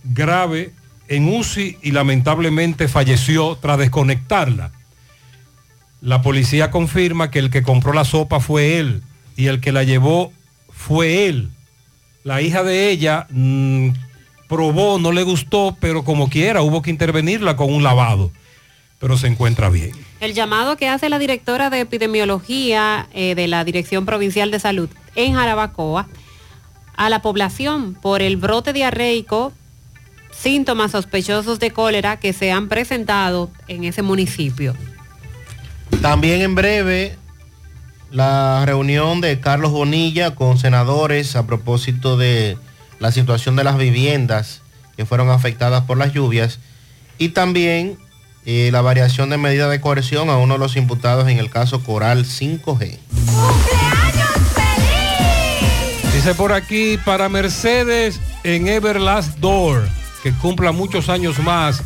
grave 0.05 0.73
en 1.09 1.29
UCI 1.29 1.79
y 1.83 1.91
lamentablemente 1.91 2.89
falleció 2.89 3.57
tras 3.57 3.79
desconectarla. 3.79 4.71
La 6.01 6.23
policía 6.23 6.71
confirma 6.71 7.31
que 7.31 7.41
el 7.41 7.51
que 7.51 7.63
compró 7.63 7.93
la 7.93 8.05
sopa 8.05 8.41
fue 8.41 8.79
él 8.79 9.03
y 9.37 9.47
el 9.47 9.61
que 9.61 9.73
la 9.73 9.83
llevó 9.83 10.33
fue 10.73 11.27
él. 11.27 11.51
La 12.25 12.43
hija 12.43 12.63
de 12.63 12.91
ella 12.91 13.27
mm, 13.31 13.91
probó, 14.49 14.99
no 14.99 15.13
le 15.13 15.23
gustó, 15.23 15.77
pero 15.81 16.05
como 16.05 16.31
quiera 16.31 16.63
hubo 16.63 16.83
que 16.83 16.91
intervenirla 16.91 17.57
con 17.57 17.73
un 17.73 17.83
lavado. 17.83 18.31
Pero 18.99 19.17
se 19.17 19.27
encuentra 19.27 19.71
bien. 19.71 19.93
El 20.21 20.35
llamado 20.35 20.77
que 20.77 20.89
hace 20.89 21.09
la 21.09 21.19
directora 21.19 21.71
de 21.71 21.81
epidemiología 21.81 23.09
eh, 23.15 23.35
de 23.35 23.49
la 23.49 23.65
Dirección 23.65 24.05
Provincial 24.05 24.51
de 24.51 24.61
Salud 24.61 24.91
en 25.15 25.35
Jarabacoa 25.35 26.07
a 26.97 27.09
la 27.09 27.23
población 27.23 27.95
por 27.95 28.21
el 28.21 28.37
brote 28.37 28.75
diarreico, 28.75 29.55
síntomas 30.31 30.93
sospechosos 30.93 31.59
de 31.59 31.71
cólera 31.71 32.19
que 32.19 32.33
se 32.33 32.53
han 32.53 32.69
presentado 32.69 33.51
en 33.69 33.85
ese 33.85 34.03
municipio. 34.03 34.75
También 36.03 36.41
en 36.41 36.55
breve 36.55 37.17
la 38.11 38.65
reunión 38.67 39.21
de 39.21 39.41
Carlos 39.41 39.71
Bonilla 39.71 40.35
con 40.35 40.59
senadores 40.59 41.37
a 41.37 41.47
propósito 41.47 42.17
de 42.17 42.57
la 42.99 43.13
situación 43.13 43.57
de 43.57 43.65
las 43.65 43.79
viviendas 43.79 44.63
que 44.97 45.07
fueron 45.07 45.31
afectadas 45.31 45.85
por 45.85 45.97
las 45.99 46.13
lluvias 46.13 46.59
y 47.19 47.31
también 47.31 47.99
eh, 48.47 48.71
la 48.73 48.81
variación 48.81 49.31
de 49.31 49.37
medida 49.37 49.69
de 49.69 49.81
coerción 49.81 50.31
a 50.31 50.39
uno 50.39 50.55
de 50.55 50.61
los 50.61 50.77
imputados 50.77 51.29
en 51.29 51.39
el 51.39 51.51
caso 51.51 51.83
Coral 51.83 52.25
5G. 52.25 52.99
Dice 56.15 56.35
por 56.35 56.53
aquí 56.53 56.99
para 57.05 57.29
Mercedes 57.29 58.21
en 58.43 58.67
Everlast 58.67 59.39
Door, 59.39 59.89
que 60.23 60.33
cumpla 60.33 60.73
muchos 60.73 61.09
años 61.09 61.39
más 61.41 61.83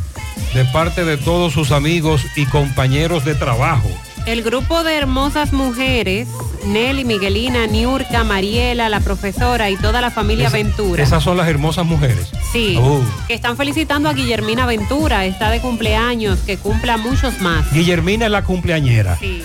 de 0.53 0.65
parte 0.65 1.05
de 1.05 1.17
todos 1.17 1.53
sus 1.53 1.71
amigos 1.71 2.21
y 2.35 2.45
compañeros 2.45 3.25
de 3.25 3.35
trabajo. 3.35 3.89
El 4.25 4.41
grupo 4.41 4.83
de 4.83 4.95
hermosas 4.95 5.53
mujeres, 5.53 6.27
Nelly, 6.65 7.05
Miguelina, 7.05 7.67
Niurka, 7.67 8.23
Mariela, 8.23 8.89
la 8.89 8.99
profesora 8.99 9.69
y 9.69 9.77
toda 9.77 10.01
la 10.01 10.09
familia 10.09 10.49
Ventura. 10.49 11.03
Esas 11.03 11.23
son 11.23 11.37
las 11.37 11.47
hermosas 11.47 11.85
mujeres. 11.85 12.31
Sí, 12.51 12.75
Uh. 12.77 13.03
que 13.27 13.35
están 13.35 13.55
felicitando 13.55 14.09
a 14.09 14.13
Guillermina 14.13 14.65
Ventura, 14.65 15.25
está 15.25 15.51
de 15.51 15.59
cumpleaños, 15.61 16.39
que 16.39 16.57
cumpla 16.57 16.97
muchos 16.97 17.39
más. 17.41 17.71
Guillermina 17.71 18.25
es 18.25 18.31
la 18.31 18.43
cumpleañera. 18.43 19.15
Sí. 19.19 19.43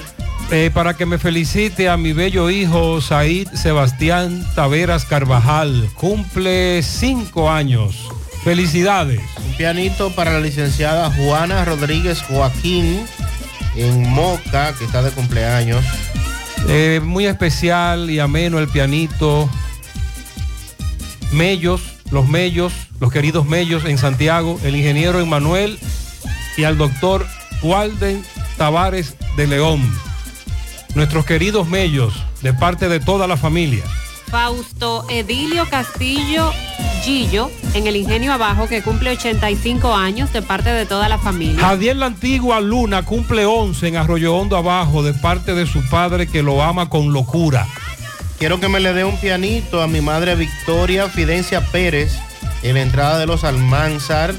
Eh, 0.50 0.70
para 0.72 0.94
que 0.96 1.04
me 1.06 1.18
felicite 1.18 1.88
a 1.88 1.96
mi 1.96 2.12
bello 2.12 2.48
hijo 2.50 3.00
Said 3.02 3.48
Sebastián 3.52 4.44
Taveras 4.54 5.04
Carvajal. 5.04 5.90
Cumple 5.94 6.82
cinco 6.82 7.50
años. 7.50 8.08
Felicidades. 8.42 9.20
Un 9.44 9.54
pianito 9.54 10.10
para 10.10 10.32
la 10.32 10.40
licenciada 10.40 11.10
Juana 11.12 11.64
Rodríguez 11.64 12.22
Joaquín 12.22 13.04
en 13.76 14.08
Moca, 14.08 14.74
que 14.74 14.84
está 14.84 15.02
de 15.02 15.10
cumpleaños. 15.10 15.84
Eh, 16.68 17.00
muy 17.02 17.26
especial 17.26 18.10
y 18.10 18.18
ameno 18.18 18.58
el 18.58 18.68
pianito. 18.68 19.48
Mellos, 21.32 21.82
los 22.10 22.28
Mellos, 22.28 22.72
los 22.98 23.12
queridos 23.12 23.46
Mellos 23.46 23.84
en 23.84 23.98
Santiago, 23.98 24.58
el 24.64 24.74
ingeniero 24.74 25.20
Emanuel 25.20 25.78
y 26.56 26.64
al 26.64 26.78
doctor 26.78 27.26
Walden 27.62 28.24
Tavares 28.56 29.16
de 29.36 29.46
León. 29.46 29.80
Nuestros 30.94 31.24
queridos 31.24 31.68
Mellos, 31.68 32.14
de 32.42 32.52
parte 32.52 32.88
de 32.88 33.00
toda 33.00 33.26
la 33.26 33.36
familia. 33.36 33.84
Fausto 34.30 35.06
Edilio 35.08 35.68
Castillo 35.68 36.52
Gillo, 37.00 37.50
en 37.74 37.86
el 37.86 37.96
Ingenio 37.96 38.32
Abajo, 38.32 38.68
que 38.68 38.82
cumple 38.82 39.10
85 39.10 39.94
años 39.94 40.32
de 40.32 40.42
parte 40.42 40.70
de 40.70 40.86
toda 40.86 41.08
la 41.08 41.18
familia. 41.18 41.60
Javier 41.60 41.96
la 41.96 42.06
Antigua 42.06 42.60
Luna 42.60 43.04
cumple 43.04 43.46
11 43.46 43.88
en 43.88 43.96
Arroyo 43.96 44.36
Hondo 44.36 44.56
Abajo 44.56 45.02
de 45.02 45.14
parte 45.14 45.54
de 45.54 45.66
su 45.66 45.88
padre 45.88 46.26
que 46.26 46.42
lo 46.42 46.62
ama 46.62 46.88
con 46.90 47.12
locura. 47.12 47.66
Quiero 48.38 48.60
que 48.60 48.68
me 48.68 48.80
le 48.80 48.92
dé 48.92 49.04
un 49.04 49.18
pianito 49.18 49.82
a 49.82 49.86
mi 49.86 50.00
madre 50.00 50.34
Victoria 50.34 51.08
Fidencia 51.08 51.64
Pérez 51.66 52.18
en 52.62 52.74
la 52.74 52.82
entrada 52.82 53.18
de 53.18 53.26
los 53.26 53.44
Almanzar. 53.44 54.34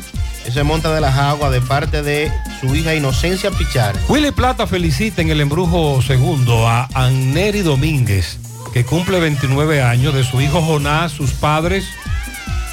Ese 0.45 0.63
monta 0.63 0.93
de 0.93 1.01
las 1.01 1.17
aguas 1.17 1.51
de 1.51 1.61
parte 1.61 2.01
de 2.01 2.31
su 2.59 2.75
hija 2.75 2.95
Inocencia 2.95 3.51
Pichar. 3.51 3.95
Willy 4.07 4.31
Plata 4.31 4.65
felicita 4.65 5.21
en 5.21 5.29
el 5.29 5.41
embrujo 5.41 6.01
segundo 6.01 6.67
a 6.67 6.89
Anneri 6.95 7.61
Domínguez, 7.61 8.39
que 8.73 8.83
cumple 8.83 9.19
29 9.19 9.83
años, 9.83 10.15
de 10.15 10.23
su 10.23 10.41
hijo 10.41 10.61
Jonás, 10.63 11.11
sus 11.11 11.31
padres 11.31 11.85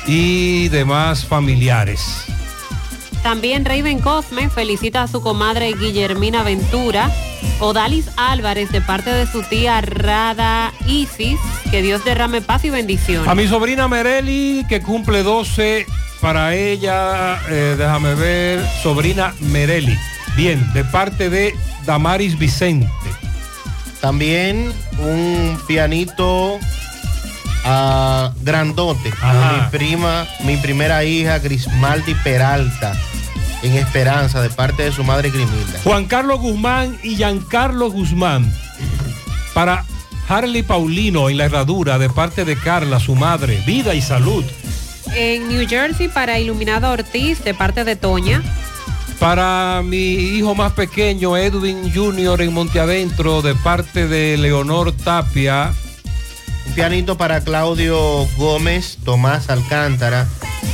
y 0.09 0.69
demás 0.69 1.25
familiares. 1.25 2.25
También 3.23 3.65
Raven 3.65 4.01
Cosme 4.01 4.49
felicita 4.49 5.03
a 5.03 5.09
su 5.09 5.21
comadre 5.21 5.73
Guillermina 5.75 6.43
Ventura. 6.43 7.11
Odalis 7.61 8.09
Álvarez 8.17 8.71
de 8.73 8.81
parte 8.81 9.11
de 9.11 9.27
su 9.27 9.43
tía 9.43 9.81
Rada 9.81 10.73
Isis. 10.87 11.39
Que 11.71 11.83
Dios 11.83 12.05
derrame 12.05 12.41
paz 12.41 12.65
y 12.65 12.71
bendiciones. 12.71 13.29
A 13.29 13.35
mi 13.35 13.47
sobrina 13.47 13.87
Mereli, 13.87 14.65
que 14.69 14.81
cumple 14.81 15.23
12, 15.23 15.85
para 16.21 16.55
ella, 16.55 17.39
eh, 17.51 17.75
déjame 17.77 18.15
ver, 18.15 18.65
sobrina 18.83 19.35
Mereli. 19.41 19.97
Bien, 20.37 20.73
de 20.73 20.85
parte 20.85 21.29
de 21.29 21.55
Damaris 21.85 22.39
Vicente. 22.39 22.89
También 24.01 24.73
un 24.99 25.59
pianito 25.67 26.59
a 27.65 28.33
Grandote, 28.43 29.13
a 29.21 29.53
mi 29.53 29.79
prima, 29.79 30.27
mi 30.45 30.57
primera 30.57 31.05
hija 31.05 31.39
Grismaldi 31.39 32.15
Peralta, 32.25 32.93
en 33.63 33.75
Esperanza, 33.75 34.41
de 34.41 34.51
parte 34.51 34.85
de 34.85 34.93
su 34.93 35.05
madre 35.05 35.31
Grimilda. 35.31 35.81
Juan 35.85 36.07
Carlos 36.07 36.41
Guzmán 36.41 36.99
y 37.03 37.17
Giancarlo 37.17 37.91
Guzmán. 37.91 38.53
Para 39.55 39.85
Harley 40.29 40.63
Paulino 40.63 41.31
en 41.31 41.39
la 41.39 41.47
herradura 41.47 41.99
de 41.99 42.11
parte 42.11 42.45
de 42.45 42.57
Carla, 42.57 43.01
su 43.01 43.15
madre. 43.15 43.63
Vida 43.67 43.95
y 43.95 44.03
salud. 44.03 44.45
En 45.15 45.49
New 45.49 45.67
Jersey 45.67 46.09
para 46.09 46.39
Iluminado 46.39 46.91
Ortiz 46.91 47.43
de 47.43 47.55
parte 47.55 47.85
de 47.85 47.97
Toña. 47.97 48.43
Para 49.19 49.83
mi 49.83 50.13
hijo 50.13 50.55
más 50.55 50.73
pequeño, 50.73 51.37
Edwin 51.37 51.93
Jr. 51.93 52.43
en 52.43 52.53
Monteadentro, 52.53 53.43
de 53.43 53.55
parte 53.57 54.07
de 54.07 54.37
Leonor 54.37 54.93
Tapia. 54.93 55.73
Pianito 56.75 57.17
para 57.17 57.41
Claudio 57.41 58.27
Gómez, 58.37 58.99
Tomás 59.05 59.51
Alcántara, 59.51 60.27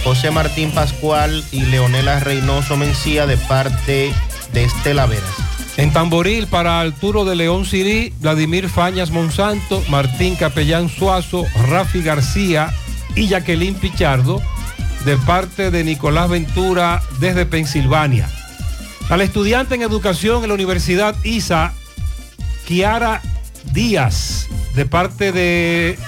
José 0.02 0.30
Martín 0.30 0.70
Pascual 0.72 1.44
y 1.50 1.62
Leonela 1.62 2.20
Reynoso 2.20 2.76
Mencía 2.76 3.26
de 3.26 3.36
parte 3.36 4.12
de 4.52 4.64
Estela 4.64 5.06
Veras. 5.06 5.34
En 5.76 5.92
Tamboril 5.92 6.46
para 6.46 6.80
Arturo 6.80 7.24
de 7.24 7.34
León 7.34 7.64
Sirí, 7.64 8.12
Vladimir 8.20 8.68
Fañas 8.68 9.10
Monsanto, 9.10 9.82
Martín 9.88 10.36
Capellán 10.36 10.88
Suazo, 10.88 11.44
Rafi 11.68 12.02
García 12.02 12.72
y 13.16 13.26
Jacqueline 13.26 13.74
Pichardo, 13.74 14.40
de 15.04 15.16
parte 15.16 15.70
de 15.70 15.84
Nicolás 15.84 16.30
Ventura 16.30 17.02
desde 17.18 17.44
Pensilvania. 17.44 18.28
Al 19.10 19.20
estudiante 19.20 19.74
en 19.74 19.82
educación 19.82 20.42
en 20.42 20.48
la 20.48 20.54
Universidad 20.54 21.14
ISA, 21.24 21.72
Kiara 22.66 23.20
Díaz, 23.72 24.48
de 24.74 24.86
parte 24.86 25.32
de 25.32 25.98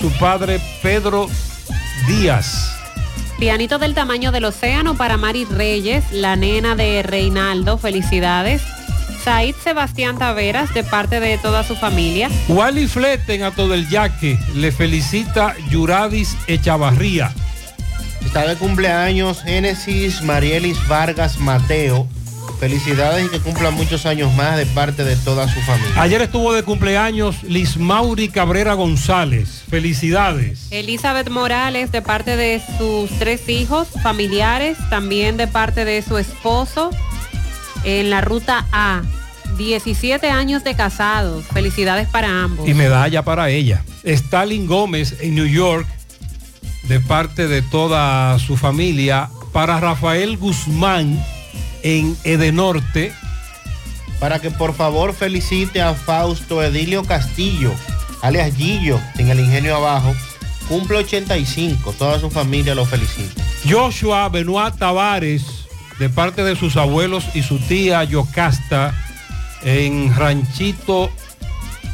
su 0.00 0.10
padre 0.12 0.60
Pedro 0.82 1.28
Díaz. 2.06 2.70
Pianito 3.38 3.78
del 3.78 3.94
tamaño 3.94 4.32
del 4.32 4.44
océano 4.44 4.96
para 4.96 5.16
Mari 5.16 5.44
Reyes, 5.44 6.04
la 6.12 6.36
nena 6.36 6.76
de 6.76 7.02
Reinaldo. 7.02 7.78
Felicidades. 7.78 8.62
Said 9.24 9.54
Sebastián 9.62 10.18
Taveras 10.18 10.72
de 10.74 10.84
parte 10.84 11.18
de 11.18 11.38
toda 11.38 11.64
su 11.64 11.74
familia. 11.76 12.28
Wally 12.48 12.86
Flete 12.86 13.34
en 13.34 13.42
Ato 13.42 13.68
del 13.68 13.88
Yaque 13.88 14.38
le 14.54 14.70
felicita 14.70 15.54
Yuradis 15.70 16.36
Echavarría. 16.46 17.32
Está 18.24 18.46
de 18.46 18.56
cumpleaños 18.56 19.42
Génesis 19.42 20.22
Marielis 20.22 20.76
Vargas 20.88 21.38
Mateo. 21.38 22.06
Felicidades 22.58 23.26
y 23.26 23.28
que 23.28 23.40
cumpla 23.40 23.70
muchos 23.70 24.06
años 24.06 24.32
más 24.34 24.56
de 24.56 24.66
parte 24.66 25.04
de 25.04 25.16
toda 25.16 25.48
su 25.48 25.60
familia. 25.60 26.00
Ayer 26.00 26.22
estuvo 26.22 26.52
de 26.52 26.62
cumpleaños 26.62 27.42
Liz 27.42 27.76
Mauri 27.76 28.28
Cabrera 28.28 28.74
González. 28.74 29.64
Felicidades. 29.68 30.68
Elizabeth 30.70 31.28
Morales 31.28 31.92
de 31.92 32.02
parte 32.02 32.36
de 32.36 32.62
sus 32.78 33.10
tres 33.18 33.48
hijos 33.48 33.88
familiares, 34.02 34.78
también 34.90 35.36
de 35.36 35.46
parte 35.46 35.84
de 35.84 36.02
su 36.02 36.18
esposo 36.18 36.90
en 37.84 38.10
la 38.10 38.20
ruta 38.20 38.66
A. 38.72 39.02
17 39.56 40.30
años 40.30 40.64
de 40.64 40.74
casados. 40.74 41.44
Felicidades 41.46 42.08
para 42.08 42.42
ambos. 42.42 42.68
Y 42.68 42.74
medalla 42.74 43.22
para 43.22 43.50
ella. 43.50 43.84
Stalin 44.02 44.66
Gómez 44.66 45.16
en 45.20 45.34
New 45.34 45.46
York, 45.46 45.86
de 46.84 47.00
parte 47.00 47.46
de 47.46 47.62
toda 47.62 48.38
su 48.38 48.56
familia. 48.56 49.28
Para 49.52 49.78
Rafael 49.78 50.36
Guzmán 50.36 51.24
en 51.84 52.16
Edenorte. 52.24 53.12
Para 54.18 54.40
que 54.40 54.50
por 54.50 54.74
favor 54.74 55.14
felicite 55.14 55.80
a 55.80 55.94
Fausto 55.94 56.62
Edilio 56.62 57.04
Castillo, 57.04 57.72
alias 58.22 58.56
Gillo, 58.56 59.00
en 59.18 59.28
el 59.28 59.38
ingenio 59.38 59.76
abajo. 59.76 60.12
Cumple 60.68 60.98
85, 60.98 61.92
toda 61.92 62.18
su 62.18 62.30
familia 62.30 62.74
lo 62.74 62.86
felicita. 62.86 63.42
Joshua 63.68 64.28
Benoit 64.30 64.74
Tavares, 64.76 65.44
de 65.98 66.08
parte 66.08 66.42
de 66.42 66.56
sus 66.56 66.76
abuelos 66.76 67.24
y 67.34 67.42
su 67.42 67.58
tía 67.58 68.02
Yocasta, 68.02 68.94
en 69.62 70.14
Ranchito 70.16 71.10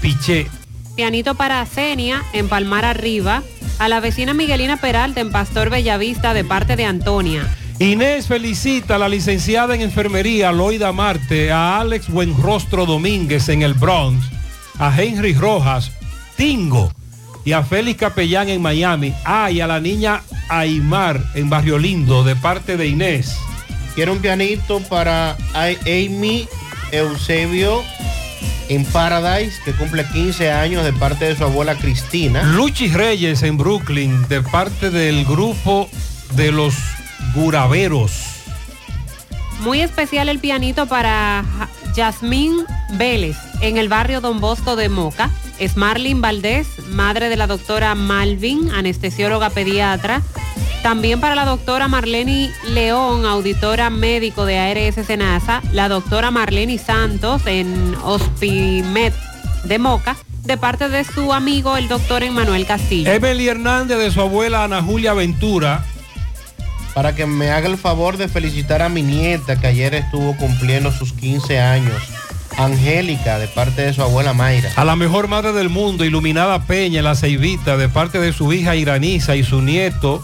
Piché. 0.00 0.46
Pianito 0.94 1.34
para 1.34 1.64
Cenia 1.66 2.22
en 2.32 2.48
Palmar 2.48 2.84
Arriba. 2.84 3.42
A 3.78 3.88
la 3.88 4.00
vecina 4.00 4.34
Miguelina 4.34 4.76
Peralta 4.76 5.20
en 5.20 5.32
Pastor 5.32 5.70
Bellavista 5.70 6.34
de 6.34 6.44
parte 6.44 6.76
de 6.76 6.84
Antonia. 6.84 7.48
Inés 7.80 8.26
felicita 8.26 8.96
a 8.96 8.98
la 8.98 9.08
licenciada 9.08 9.74
en 9.74 9.80
enfermería 9.80 10.52
Loida 10.52 10.92
Marte, 10.92 11.50
a 11.50 11.80
Alex 11.80 12.10
Buenrostro 12.10 12.84
Domínguez 12.84 13.48
en 13.48 13.62
el 13.62 13.72
Bronx, 13.72 14.22
a 14.78 14.94
Henry 14.94 15.32
Rojas, 15.32 15.90
Tingo 16.36 16.92
y 17.42 17.52
a 17.52 17.62
Félix 17.62 18.00
Capellán 18.00 18.50
en 18.50 18.60
Miami. 18.60 19.14
Ah, 19.24 19.50
y 19.50 19.62
a 19.62 19.66
la 19.66 19.80
niña 19.80 20.20
Aymar 20.50 21.24
en 21.34 21.48
Barrio 21.48 21.78
Lindo 21.78 22.22
de 22.22 22.36
parte 22.36 22.76
de 22.76 22.86
Inés. 22.86 23.38
Quiero 23.94 24.12
un 24.12 24.18
pianito 24.18 24.80
para 24.80 25.38
Amy 25.54 26.46
Eusebio 26.92 27.82
en 28.68 28.84
Paradise, 28.84 29.58
que 29.64 29.72
cumple 29.72 30.04
15 30.04 30.52
años 30.52 30.84
de 30.84 30.92
parte 30.92 31.24
de 31.24 31.34
su 31.34 31.44
abuela 31.44 31.74
Cristina. 31.76 32.42
Luchi 32.42 32.88
Reyes 32.88 33.42
en 33.42 33.56
Brooklyn 33.56 34.28
de 34.28 34.42
parte 34.42 34.90
del 34.90 35.24
grupo 35.24 35.88
de 36.36 36.52
los 36.52 36.74
Guraveros. 37.34 38.12
Muy 39.60 39.80
especial 39.80 40.28
el 40.28 40.38
pianito 40.38 40.86
para 40.86 41.44
Yasmín 41.94 42.64
Vélez 42.94 43.36
en 43.60 43.76
el 43.76 43.88
barrio 43.88 44.20
Don 44.20 44.40
Bosco 44.40 44.76
de 44.76 44.88
Moca. 44.88 45.30
Es 45.58 45.76
Marlin 45.76 46.20
Valdés, 46.20 46.66
madre 46.88 47.28
de 47.28 47.36
la 47.36 47.46
doctora 47.46 47.94
Malvin, 47.94 48.70
anestesióloga 48.70 49.50
pediatra. 49.50 50.22
También 50.82 51.20
para 51.20 51.34
la 51.34 51.44
doctora 51.44 51.88
Marlene 51.88 52.50
León, 52.68 53.26
auditora 53.26 53.90
médico 53.90 54.46
de 54.46 54.58
ARS 54.58 55.06
Senasa. 55.06 55.60
La 55.72 55.90
doctora 55.90 56.30
Marlene 56.30 56.78
Santos 56.78 57.42
en 57.46 57.94
Hospimed 58.02 59.12
de 59.64 59.78
Moca 59.78 60.16
de 60.44 60.56
parte 60.56 60.88
de 60.88 61.04
su 61.04 61.32
amigo 61.32 61.76
el 61.76 61.88
doctor 61.88 62.22
Emmanuel 62.22 62.66
Castillo. 62.66 63.12
Emily 63.12 63.48
Hernández 63.48 63.98
de 63.98 64.10
su 64.10 64.20
abuela 64.20 64.64
Ana 64.64 64.82
Julia 64.82 65.12
Ventura. 65.12 65.84
Para 66.94 67.14
que 67.14 67.26
me 67.26 67.50
haga 67.50 67.68
el 67.68 67.78
favor 67.78 68.16
de 68.16 68.28
felicitar 68.28 68.82
a 68.82 68.88
mi 68.88 69.02
nieta 69.02 69.60
que 69.60 69.66
ayer 69.66 69.94
estuvo 69.94 70.36
cumpliendo 70.36 70.90
sus 70.92 71.12
15 71.12 71.60
años. 71.60 72.02
Angélica, 72.56 73.38
de 73.38 73.48
parte 73.48 73.82
de 73.82 73.92
su 73.92 74.02
abuela 74.02 74.34
Mayra. 74.34 74.70
A 74.76 74.84
la 74.84 74.96
mejor 74.96 75.28
madre 75.28 75.52
del 75.52 75.68
mundo, 75.68 76.04
Iluminada 76.04 76.66
Peña, 76.66 77.00
la 77.00 77.14
Ceibita, 77.14 77.76
de 77.76 77.88
parte 77.88 78.18
de 78.18 78.32
su 78.32 78.52
hija 78.52 78.76
Iraniza 78.76 79.36
y 79.36 79.44
su 79.44 79.62
nieto. 79.62 80.22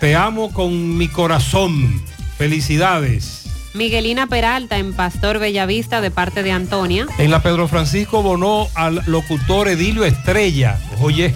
Te 0.00 0.14
amo 0.16 0.52
con 0.52 0.96
mi 0.96 1.08
corazón. 1.08 2.02
Felicidades. 2.38 3.40
Miguelina 3.74 4.26
Peralta 4.26 4.78
en 4.78 4.92
Pastor 4.94 5.38
Bellavista 5.38 6.00
de 6.00 6.10
parte 6.10 6.42
de 6.42 6.52
Antonia. 6.52 7.06
En 7.18 7.30
la 7.30 7.42
Pedro 7.42 7.68
Francisco 7.68 8.22
Bonó 8.22 8.68
al 8.74 9.02
locutor 9.06 9.68
Edilio 9.68 10.04
Estrella. 10.04 10.78
Oye, 11.00 11.34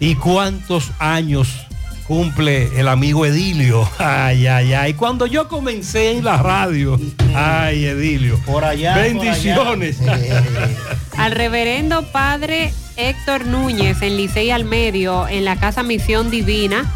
¿y 0.00 0.16
cuántos 0.16 0.90
años 0.98 1.67
cumple 2.08 2.80
el 2.80 2.88
amigo 2.88 3.24
Edilio? 3.26 3.88
Ay, 3.98 4.46
ay, 4.46 4.72
ay. 4.72 4.94
Cuando 4.94 5.26
yo 5.26 5.46
comencé 5.46 6.12
en 6.12 6.24
la 6.24 6.38
radio, 6.38 6.98
ay, 7.34 7.84
Edilio. 7.84 8.38
Por 8.46 8.64
allá. 8.64 8.96
Bendiciones. 8.96 9.96
por 9.96 10.10
allá. 10.10 10.42
Al 11.18 11.32
reverendo 11.32 12.10
padre 12.10 12.72
Héctor 12.96 13.46
Núñez 13.46 14.02
en 14.02 14.16
Licey 14.16 14.50
al 14.50 14.64
Medio, 14.64 15.28
en 15.28 15.44
la 15.44 15.56
Casa 15.56 15.82
Misión 15.82 16.30
Divina. 16.30 16.90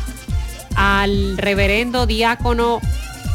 Al 0.74 1.36
reverendo 1.36 2.06
diácono 2.06 2.80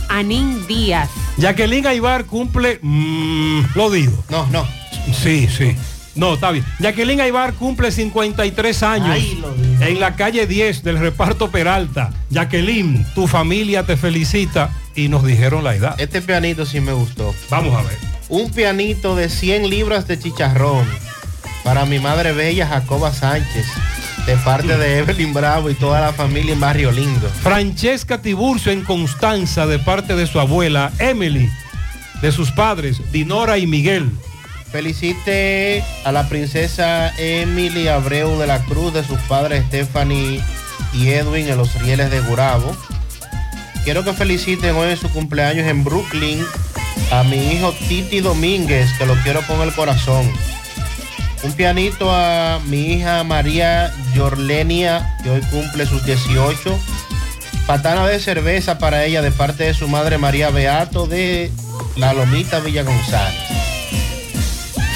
Anín 0.09 0.65
Díaz. 0.67 1.09
Jacqueline 1.37 1.85
Aybar 1.85 2.25
cumple, 2.25 2.79
mm, 2.81 3.61
lo 3.75 3.91
digo. 3.91 4.23
No, 4.29 4.47
no. 4.47 4.67
Sí, 5.13 5.47
sí. 5.47 5.75
No, 6.17 6.33
está 6.33 6.51
bien. 6.51 6.65
Jacqueline 6.79 7.21
Aybar 7.21 7.53
cumple 7.53 7.91
53 7.91 8.83
años 8.83 9.09
Ay, 9.11 9.43
en 9.81 9.99
la 9.99 10.15
calle 10.15 10.47
10 10.47 10.83
del 10.83 10.99
reparto 10.99 11.49
Peralta. 11.51 12.11
Jacqueline, 12.29 13.05
tu 13.13 13.27
familia 13.27 13.83
te 13.83 13.95
felicita 13.97 14.71
y 14.95 15.09
nos 15.09 15.23
dijeron 15.23 15.63
la 15.63 15.75
edad. 15.75 15.95
Este 15.99 16.21
pianito 16.21 16.65
sí 16.65 16.79
me 16.81 16.91
gustó. 16.91 17.33
Vamos 17.49 17.75
a 17.75 17.83
ver. 17.83 17.97
Un 18.29 18.51
pianito 18.51 19.15
de 19.15 19.29
100 19.29 19.69
libras 19.69 20.07
de 20.07 20.19
chicharrón 20.19 20.85
para 21.63 21.85
mi 21.85 21.99
madre 21.99 22.31
bella 22.31 22.65
Jacoba 22.65 23.13
Sánchez, 23.13 23.65
de 24.25 24.35
parte 24.37 24.77
de 24.77 24.99
Evelyn 24.99 25.33
Bravo 25.33 25.69
y 25.69 25.73
toda 25.73 26.01
la 26.01 26.13
familia 26.13 26.53
en 26.53 26.59
Barrio 26.59 26.91
Lindo. 26.91 27.29
Francesca 27.43 28.21
Tiburcio 28.21 28.71
en 28.71 28.83
Constanza 28.83 29.67
de 29.67 29.77
parte 29.77 30.15
de 30.15 30.27
su 30.27 30.39
abuela 30.39 30.91
Emily, 30.99 31.49
de 32.21 32.31
sus 32.31 32.51
padres 32.51 33.01
Dinora 33.11 33.57
y 33.57 33.67
Miguel. 33.67 34.09
Felicite 34.71 35.83
a 36.03 36.11
la 36.11 36.27
princesa 36.27 37.13
Emily 37.17 37.87
Abreu 37.87 38.37
de 38.37 38.47
la 38.47 38.63
Cruz, 38.65 38.93
de 38.93 39.03
sus 39.03 39.19
padres 39.21 39.63
Stephanie 39.67 40.41
y 40.93 41.09
Edwin 41.09 41.47
en 41.47 41.57
los 41.57 41.73
rieles 41.81 42.11
de 42.11 42.19
Gurabo. 42.21 42.75
Quiero 43.85 44.03
que 44.03 44.13
feliciten 44.13 44.75
hoy 44.75 44.89
en 44.89 44.97
su 44.97 45.09
cumpleaños 45.09 45.67
en 45.67 45.83
Brooklyn 45.83 46.45
a 47.11 47.23
mi 47.23 47.53
hijo 47.53 47.73
Titi 47.87 48.19
Domínguez, 48.19 48.91
que 48.97 49.05
lo 49.05 49.15
quiero 49.23 49.41
con 49.47 49.61
el 49.61 49.73
corazón. 49.73 50.29
Un 51.43 51.53
pianito 51.53 52.11
a 52.11 52.59
mi 52.65 52.93
hija 52.93 53.23
María 53.23 53.93
Yorlenia, 54.13 55.17
que 55.23 55.29
hoy 55.29 55.41
cumple 55.49 55.85
sus 55.85 56.03
18. 56.05 56.77
Patana 57.65 58.05
de 58.07 58.19
cerveza 58.19 58.79
para 58.79 59.05
ella 59.05 59.21
de 59.21 59.31
parte 59.31 59.63
de 59.63 59.73
su 59.73 59.87
madre 59.87 60.17
María 60.17 60.49
Beato 60.49 61.07
de 61.07 61.51
La 61.95 62.13
Lomita 62.13 62.59
Villa 62.59 62.83
González. 62.83 63.76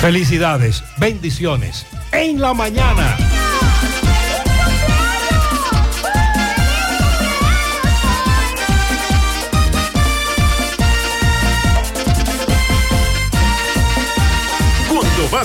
Felicidades, 0.01 0.83
bendiciones. 0.97 1.85
En 2.11 2.41
la 2.41 2.55
mañana. 2.55 3.15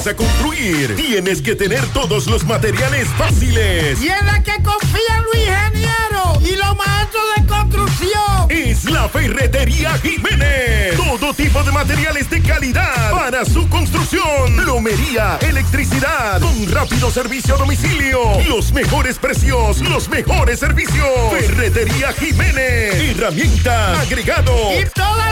Vas 0.07 0.13
a 0.13 0.17
construir, 0.17 0.95
tienes 0.95 1.43
que 1.43 1.55
tener 1.55 1.85
todos 1.89 2.27
los 2.27 2.45
materiales 2.45 3.09
fáciles. 3.17 4.01
Y 4.01 4.09
en 4.09 4.27
la 4.27 4.43
que 4.43 4.53
confían 4.63 5.25
los 5.25 5.35
ingenieros 5.35 6.43
y 6.43 6.57
los 6.57 6.77
maestros 6.77 7.25
de 7.37 7.47
construcción. 7.47 8.47
Es 8.49 8.85
la 8.85 9.09
Ferretería 9.09 9.99
Jiménez. 9.99 10.97
Todo 10.97 11.33
tipo 11.35 11.63
de 11.63 11.73
materiales 11.73 12.29
de 12.31 12.41
calidad 12.43 13.11
para 13.11 13.45
su 13.45 13.69
construcción. 13.69 14.57
Plomería, 14.57 15.39
electricidad, 15.41 16.41
con 16.41 16.71
rápido 16.71 17.11
servicio 17.11 17.55
a 17.55 17.59
domicilio. 17.59 18.21
Los 18.49 18.73
mejores 18.73 19.19
precios, 19.19 19.81
los 19.81 20.09
mejores 20.09 20.61
servicios. 20.61 21.09
Ferretería 21.33 22.13
Jiménez. 22.13 23.17
Herramienta, 23.17 24.01
agregado. 24.01 24.55
Y 24.81 24.85
toda 24.95 25.26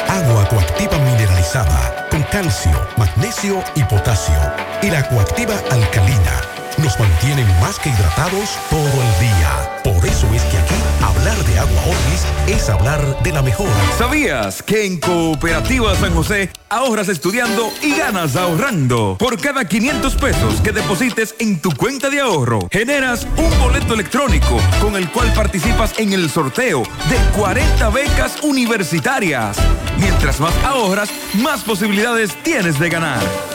Agua 0.09 0.47
coactiva 0.49 0.97
mineralizada 0.97 2.07
con 2.11 2.23
calcio, 2.23 2.87
magnesio 2.97 3.63
y 3.75 3.83
potasio. 3.85 4.35
Y 4.81 4.91
la 4.91 5.07
coactiva 5.07 5.55
alcalina 5.71 6.41
nos 6.77 6.99
mantienen 6.99 7.47
más 7.61 7.79
que 7.79 7.89
hidratados 7.89 8.57
todo 8.69 8.79
el 8.81 9.19
día. 9.19 9.81
Por 9.83 10.05
eso 10.05 10.27
es 10.33 10.43
que 10.43 10.57
aquí 10.57 10.75
hablar 11.01 11.37
de 11.45 11.59
agua 11.59 11.81
Orlis 11.83 12.25
es 12.47 12.69
hablar 12.69 13.23
de 13.23 13.31
la 13.31 13.41
mejor. 13.41 13.69
¿Sabías 13.97 14.61
que 14.61 14.85
en 14.85 14.99
Cooperativa 14.99 15.95
San 15.95 16.13
José 16.13 16.51
ahorras 16.69 17.07
estudiando 17.07 17.71
y 17.81 17.95
ganas 17.95 18.35
ahorrando? 18.35 19.15
Por 19.17 19.39
cada 19.39 19.65
500 19.65 20.15
pesos 20.15 20.61
que 20.61 20.71
deposites 20.71 21.35
en 21.39 21.61
tu 21.61 21.71
cuenta 21.71 22.09
de 22.09 22.19
ahorro, 22.19 22.67
generas 22.71 23.25
un 23.37 23.59
boleto 23.59 23.93
electrónico 23.93 24.59
con 24.81 24.95
el 24.95 25.09
cual 25.11 25.31
participas 25.33 25.97
en 25.99 26.13
el 26.13 26.29
sorteo 26.29 26.83
de 27.09 27.39
40 27.39 27.89
becas 27.89 28.41
universitarias. 28.43 29.57
Mientras 29.99 30.39
más 30.39 30.53
ahorras, 30.63 31.09
más 31.35 31.63
posibilidades 31.63 32.35
tienes 32.43 32.79
de 32.79 32.89
ganar. 32.89 33.54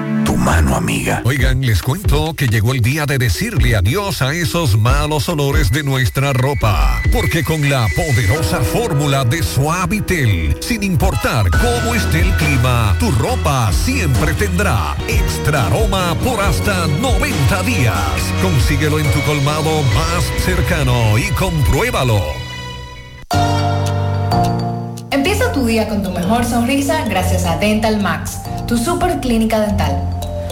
Tu 0.41 0.45
mano 0.45 0.75
amiga. 0.75 1.21
Oigan, 1.23 1.61
les 1.61 1.83
cuento 1.83 2.33
que 2.33 2.47
llegó 2.47 2.73
el 2.73 2.81
día 2.81 3.05
de 3.05 3.19
decirle 3.19 3.75
adiós 3.75 4.23
a 4.23 4.33
esos 4.33 4.75
malos 4.75 5.29
olores 5.29 5.69
de 5.69 5.83
nuestra 5.83 6.33
ropa. 6.33 6.99
Porque 7.13 7.43
con 7.43 7.69
la 7.69 7.87
poderosa 7.95 8.59
fórmula 8.61 9.23
de 9.23 9.43
Suavitel, 9.43 10.57
sin 10.59 10.81
importar 10.81 11.51
cómo 11.51 11.93
esté 11.93 12.21
el 12.21 12.31
clima, 12.37 12.95
tu 12.99 13.11
ropa 13.11 13.71
siempre 13.71 14.33
tendrá 14.33 14.95
extra 15.07 15.67
aroma 15.67 16.15
por 16.23 16.41
hasta 16.41 16.87
90 16.87 17.61
días. 17.61 17.95
Consíguelo 18.41 18.97
en 18.97 19.11
tu 19.11 19.21
colmado 19.21 19.83
más 19.93 20.43
cercano 20.43 21.19
y 21.19 21.29
compruébalo. 21.35 22.19
Empieza 25.11 25.51
tu 25.51 25.67
día 25.67 25.87
con 25.87 26.01
tu 26.01 26.09
mejor 26.09 26.45
sonrisa 26.45 27.05
gracias 27.07 27.45
a 27.45 27.57
Dental 27.57 28.01
Max, 28.01 28.39
tu 28.67 28.75
super 28.75 29.19
clínica 29.19 29.59
dental. 29.59 30.30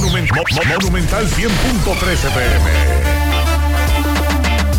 Monument- 0.00 0.30
Mo- 0.34 0.42
Mo- 0.50 0.64
Monumental 0.80 1.28
100.13 1.28 2.30
pm. 2.30 2.70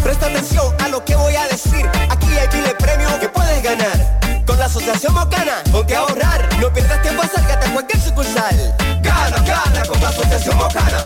Presta 0.03 0.25
atención 0.25 0.73
a 0.83 0.87
lo 0.87 1.05
que 1.05 1.15
voy 1.15 1.35
a 1.35 1.47
decir. 1.47 1.87
Aquí 2.09 2.27
hay 2.39 2.47
miles 2.57 2.73
premios 2.79 3.11
que 3.19 3.29
puedes 3.29 3.61
ganar. 3.61 4.19
Con 4.47 4.57
la 4.57 4.65
Asociación 4.65 5.13
Mocana, 5.13 5.61
ponte 5.71 5.95
a 5.95 5.99
ahorrar. 5.99 6.49
No 6.59 6.73
pierdas 6.73 7.01
tiempo, 7.03 7.21
acércate 7.21 7.67
a 7.67 7.71
cualquier 7.73 8.01
sucursal. 8.01 8.75
Gana, 9.03 9.37
gana 9.45 9.83
con 9.87 10.01
la 10.01 10.09
Asociación 10.09 10.57
Mocana. 10.57 11.05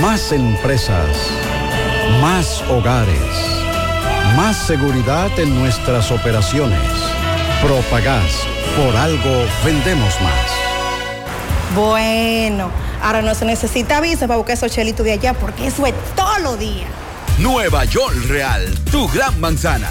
Más 0.00 0.32
empresas. 0.32 1.08
Más 2.20 2.62
hogares. 2.70 3.16
Más 4.36 4.56
seguridad 4.56 5.30
en 5.38 5.54
nuestras 5.58 6.10
operaciones. 6.10 6.80
Propagás. 7.62 8.32
Por 8.76 8.96
algo 8.96 9.44
vendemos 9.64 10.18
más. 10.20 10.50
Bueno, 11.74 12.70
ahora 13.02 13.22
no 13.22 13.34
se 13.34 13.44
necesita 13.44 14.00
visa 14.00 14.26
para 14.26 14.38
buscar 14.38 14.54
esos 14.54 14.72
chelitos 14.72 15.04
de 15.04 15.12
allá 15.12 15.34
porque 15.34 15.66
eso 15.66 15.86
es 15.86 15.94
todo 16.16 16.38
lo 16.38 16.56
día. 16.56 16.86
Nueva 17.38 17.84
York 17.84 18.16
Real, 18.28 18.74
tu 18.90 19.08
gran 19.08 19.38
manzana. 19.40 19.90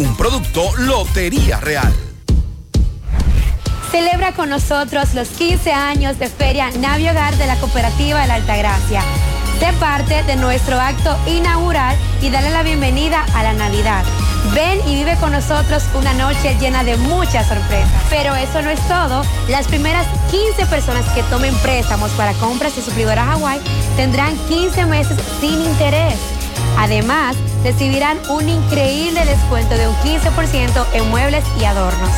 Un 0.00 0.16
producto 0.16 0.74
Lotería 0.78 1.60
Real. 1.60 1.92
Celebra 3.90 4.32
con 4.32 4.48
nosotros 4.48 5.12
los 5.12 5.28
15 5.28 5.72
años 5.72 6.18
de 6.18 6.30
Feria 6.30 6.70
Navi 6.70 7.06
Hogar 7.06 7.36
de 7.36 7.46
la 7.46 7.56
Cooperativa 7.56 8.22
de 8.22 8.26
la 8.26 8.36
Altagracia. 8.36 9.02
Sé 9.58 9.70
parte 9.74 10.22
de 10.22 10.36
nuestro 10.36 10.80
acto 10.80 11.14
inaugural 11.26 11.94
y 12.22 12.30
dale 12.30 12.48
la 12.48 12.62
bienvenida 12.62 13.26
a 13.34 13.42
la 13.42 13.52
Navidad. 13.52 14.02
Ven 14.54 14.80
y 14.88 14.94
vive 14.94 15.18
con 15.20 15.32
nosotros 15.32 15.84
una 15.94 16.14
noche 16.14 16.56
llena 16.58 16.82
de 16.82 16.96
muchas 16.96 17.46
sorpresas. 17.46 18.02
Pero 18.08 18.34
eso 18.34 18.62
no 18.62 18.70
es 18.70 18.80
todo. 18.88 19.22
Las 19.50 19.68
primeras 19.68 20.06
15 20.30 20.64
personas 20.64 21.04
que 21.12 21.22
tomen 21.24 21.54
préstamos 21.56 22.10
para 22.12 22.32
compras 22.34 22.74
de 22.74 22.80
suplidoras 22.80 23.28
Hawaii 23.28 23.60
tendrán 23.96 24.34
15 24.48 24.86
meses 24.86 25.18
sin 25.42 25.60
interés. 25.60 26.16
Además, 26.78 27.36
recibirán 27.62 28.18
un 28.28 28.48
increíble 28.48 29.24
descuento 29.24 29.74
de 29.76 29.88
un 29.88 29.94
15% 29.96 30.86
en 30.94 31.10
muebles 31.10 31.44
y 31.60 31.64
adornos. 31.64 32.10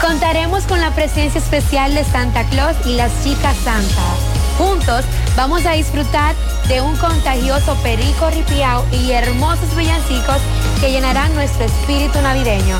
Contaremos 0.00 0.64
con 0.64 0.80
la 0.80 0.94
presencia 0.94 1.40
especial 1.40 1.94
de 1.94 2.04
Santa 2.04 2.44
Claus 2.44 2.76
y 2.84 2.96
las 2.96 3.10
chicas 3.24 3.56
santas. 3.64 4.36
Juntos 4.58 5.04
vamos 5.36 5.66
a 5.66 5.72
disfrutar 5.72 6.34
de 6.68 6.80
un 6.80 6.96
contagioso 6.96 7.74
perico 7.82 8.30
ripiao 8.30 8.84
y 8.92 9.10
hermosos 9.12 9.74
villancicos 9.76 10.38
que 10.80 10.90
llenarán 10.90 11.34
nuestro 11.34 11.64
espíritu 11.64 12.20
navideño. 12.22 12.76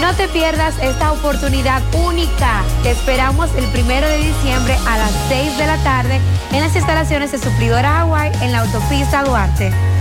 No 0.00 0.12
te 0.14 0.26
pierdas 0.28 0.74
esta 0.82 1.12
oportunidad 1.12 1.82
única. 2.04 2.62
Te 2.82 2.90
esperamos 2.90 3.48
el 3.56 3.64
primero 3.66 4.08
de 4.08 4.18
diciembre 4.18 4.76
a 4.88 4.98
las 4.98 5.12
6 5.28 5.56
de 5.56 5.66
la 5.66 5.76
tarde 5.84 6.20
en 6.52 6.60
las 6.60 6.74
instalaciones 6.74 7.30
de 7.30 7.38
Suplidora 7.38 8.00
Hawaii 8.00 8.32
en 8.42 8.50
la 8.50 8.60
autopista 8.60 9.22
Duarte. 9.22 9.93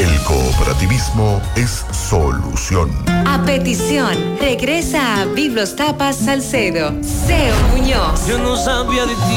El 0.00 0.18
cooperativismo 0.24 1.40
es 1.56 1.84
solución. 1.92 2.90
A 3.26 3.44
petición, 3.44 4.38
regresa 4.40 5.20
a 5.20 5.26
Biblos 5.26 5.76
Tapas 5.76 6.16
Salcedo. 6.16 6.94
Seo 7.02 7.54
Muñoz. 7.76 8.26
Yo 8.26 8.38
no 8.38 8.56
sabía 8.56 9.04
de 9.04 9.12
ti. 9.12 9.36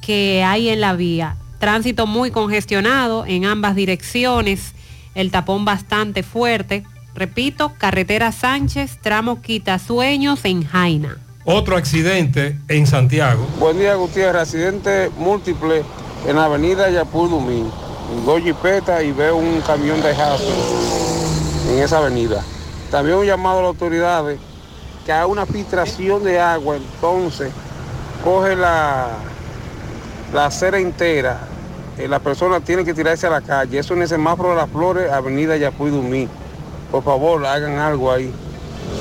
que 0.00 0.42
hay 0.42 0.70
en 0.70 0.80
la 0.80 0.94
vía. 0.94 1.36
Tránsito 1.60 2.08
muy 2.08 2.32
congestionado 2.32 3.24
en 3.24 3.44
ambas 3.44 3.76
direcciones, 3.76 4.74
el 5.14 5.30
tapón 5.30 5.64
bastante 5.64 6.24
fuerte. 6.24 6.82
Repito, 7.14 7.74
carretera 7.78 8.32
Sánchez, 8.32 8.98
tramo 9.00 9.40
Quitasueños 9.40 10.44
en 10.44 10.64
Jaina. 10.64 11.18
Otro 11.50 11.78
accidente 11.78 12.58
en 12.68 12.86
Santiago. 12.86 13.46
Buen 13.58 13.78
día, 13.78 13.94
Gutiérrez. 13.94 14.42
Accidente 14.42 15.10
múltiple 15.16 15.82
en 16.26 16.36
la 16.36 16.44
avenida 16.44 16.90
Yapur 16.90 17.30
Dumín. 17.30 17.70
Dos 18.26 18.42
jipetas 18.42 19.02
y 19.02 19.12
veo 19.12 19.36
un 19.36 19.62
camión 19.62 20.02
de 20.02 20.14
jazo 20.14 20.44
en 21.70 21.78
esa 21.78 22.00
avenida. 22.00 22.44
También 22.90 23.16
un 23.16 23.24
llamado 23.24 23.60
a 23.60 23.62
las 23.62 23.68
autoridades 23.68 24.38
que 25.06 25.12
haga 25.12 25.24
una 25.24 25.46
filtración 25.46 26.22
de 26.22 26.38
agua, 26.38 26.76
entonces 26.76 27.50
coge 28.22 28.54
la, 28.54 29.06
la 30.34 30.44
acera 30.44 30.78
entera. 30.78 31.40
eh, 31.96 32.08
la 32.08 32.18
persona 32.18 32.60
tiene 32.60 32.84
que 32.84 32.92
tirarse 32.92 33.26
a 33.26 33.30
la 33.30 33.40
calle. 33.40 33.78
Eso 33.78 33.94
en 33.94 34.02
el 34.02 34.08
semáforo 34.08 34.50
de 34.50 34.56
las 34.56 34.68
flores, 34.68 35.10
avenida 35.10 35.56
Yapuy 35.56 35.90
Dumí. 35.92 36.28
Por 36.90 37.02
favor, 37.02 37.46
hagan 37.46 37.78
algo 37.78 38.12
ahí. 38.12 38.30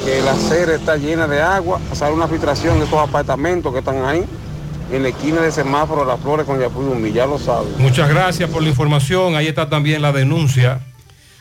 Que 0.05 0.21
la 0.21 0.31
acera 0.31 0.75
está 0.75 0.95
llena 0.95 1.27
de 1.27 1.41
agua, 1.41 1.79
hacer 1.91 2.11
una 2.11 2.27
filtración 2.27 2.79
de 2.79 2.85
estos 2.85 2.99
apartamentos 2.99 3.73
que 3.73 3.79
están 3.79 4.03
ahí, 4.05 4.23
en 4.91 5.03
la 5.03 5.09
esquina 5.09 5.41
del 5.41 5.51
semáforo 5.51 6.01
de 6.01 6.07
las 6.07 6.19
flores 6.19 6.45
con 6.45 6.59
Yapuy 6.59 6.85
Dumí, 6.85 7.11
ya 7.11 7.25
lo 7.25 7.37
saben. 7.37 7.69
Muchas 7.77 8.09
gracias 8.09 8.49
por 8.49 8.61
la 8.61 8.69
información. 8.69 9.35
Ahí 9.35 9.47
está 9.47 9.69
también 9.69 10.01
la 10.01 10.11
denuncia. 10.11 10.79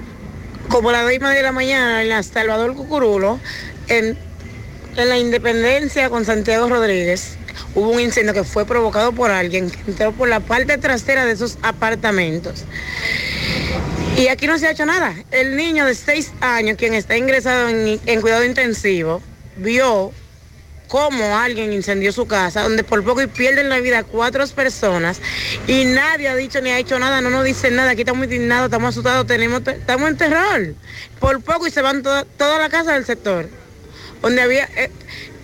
como 0.69 0.91
la 0.91 1.03
misma 1.05 1.31
de 1.31 1.41
la 1.41 1.51
mañana 1.51 2.01
en 2.03 2.09
la 2.09 2.21
Salvador 2.23 2.75
Cucurulo, 2.75 3.39
en, 3.87 4.17
en 4.97 5.09
la 5.09 5.17
Independencia 5.17 6.09
con 6.09 6.25
Santiago 6.25 6.67
Rodríguez, 6.67 7.37
hubo 7.73 7.89
un 7.91 8.01
incendio 8.01 8.33
que 8.33 8.43
fue 8.43 8.65
provocado 8.65 9.11
por 9.13 9.31
alguien 9.31 9.69
que 9.71 9.79
entró 9.91 10.11
por 10.11 10.27
la 10.27 10.41
parte 10.41 10.77
trasera 10.77 11.25
de 11.25 11.33
esos 11.33 11.57
apartamentos. 11.61 12.65
Y 14.17 14.27
aquí 14.27 14.47
no 14.47 14.57
se 14.57 14.67
ha 14.67 14.71
hecho 14.71 14.85
nada. 14.85 15.13
El 15.31 15.55
niño 15.55 15.85
de 15.85 15.93
6 15.93 16.33
años, 16.41 16.77
quien 16.77 16.93
está 16.93 17.17
ingresado 17.17 17.69
en, 17.69 17.99
en 18.05 18.21
cuidado 18.21 18.43
intensivo, 18.43 19.21
vio 19.57 20.11
cómo 20.87 21.37
alguien 21.37 21.73
incendió 21.73 22.11
su 22.11 22.27
casa, 22.27 22.63
donde 22.63 22.83
por 22.83 23.03
poco 23.03 23.21
y 23.21 23.27
pierden 23.27 23.69
la 23.69 23.79
vida 23.79 24.03
cuatro 24.03 24.45
personas 24.47 25.21
y 25.67 25.85
nadie 25.85 26.27
ha 26.27 26.35
dicho 26.35 26.61
ni 26.61 26.69
ha 26.69 26.77
hecho 26.77 26.99
nada, 26.99 27.21
no 27.21 27.29
nos 27.29 27.43
dicen 27.43 27.75
nada, 27.75 27.91
aquí 27.91 28.01
estamos 28.01 28.25
indignados, 28.25 28.65
estamos 28.65 28.89
asustados, 28.89 29.25
tenemos, 29.27 29.61
estamos 29.67 30.09
en 30.09 30.17
terror. 30.17 30.75
Por 31.19 31.41
poco 31.41 31.67
y 31.67 31.71
se 31.71 31.81
van 31.81 32.03
toda, 32.03 32.25
toda 32.37 32.59
la 32.59 32.69
casa 32.69 32.93
del 32.93 33.05
sector, 33.05 33.49
donde 34.21 34.41
había, 34.41 34.65
eh, 34.75 34.91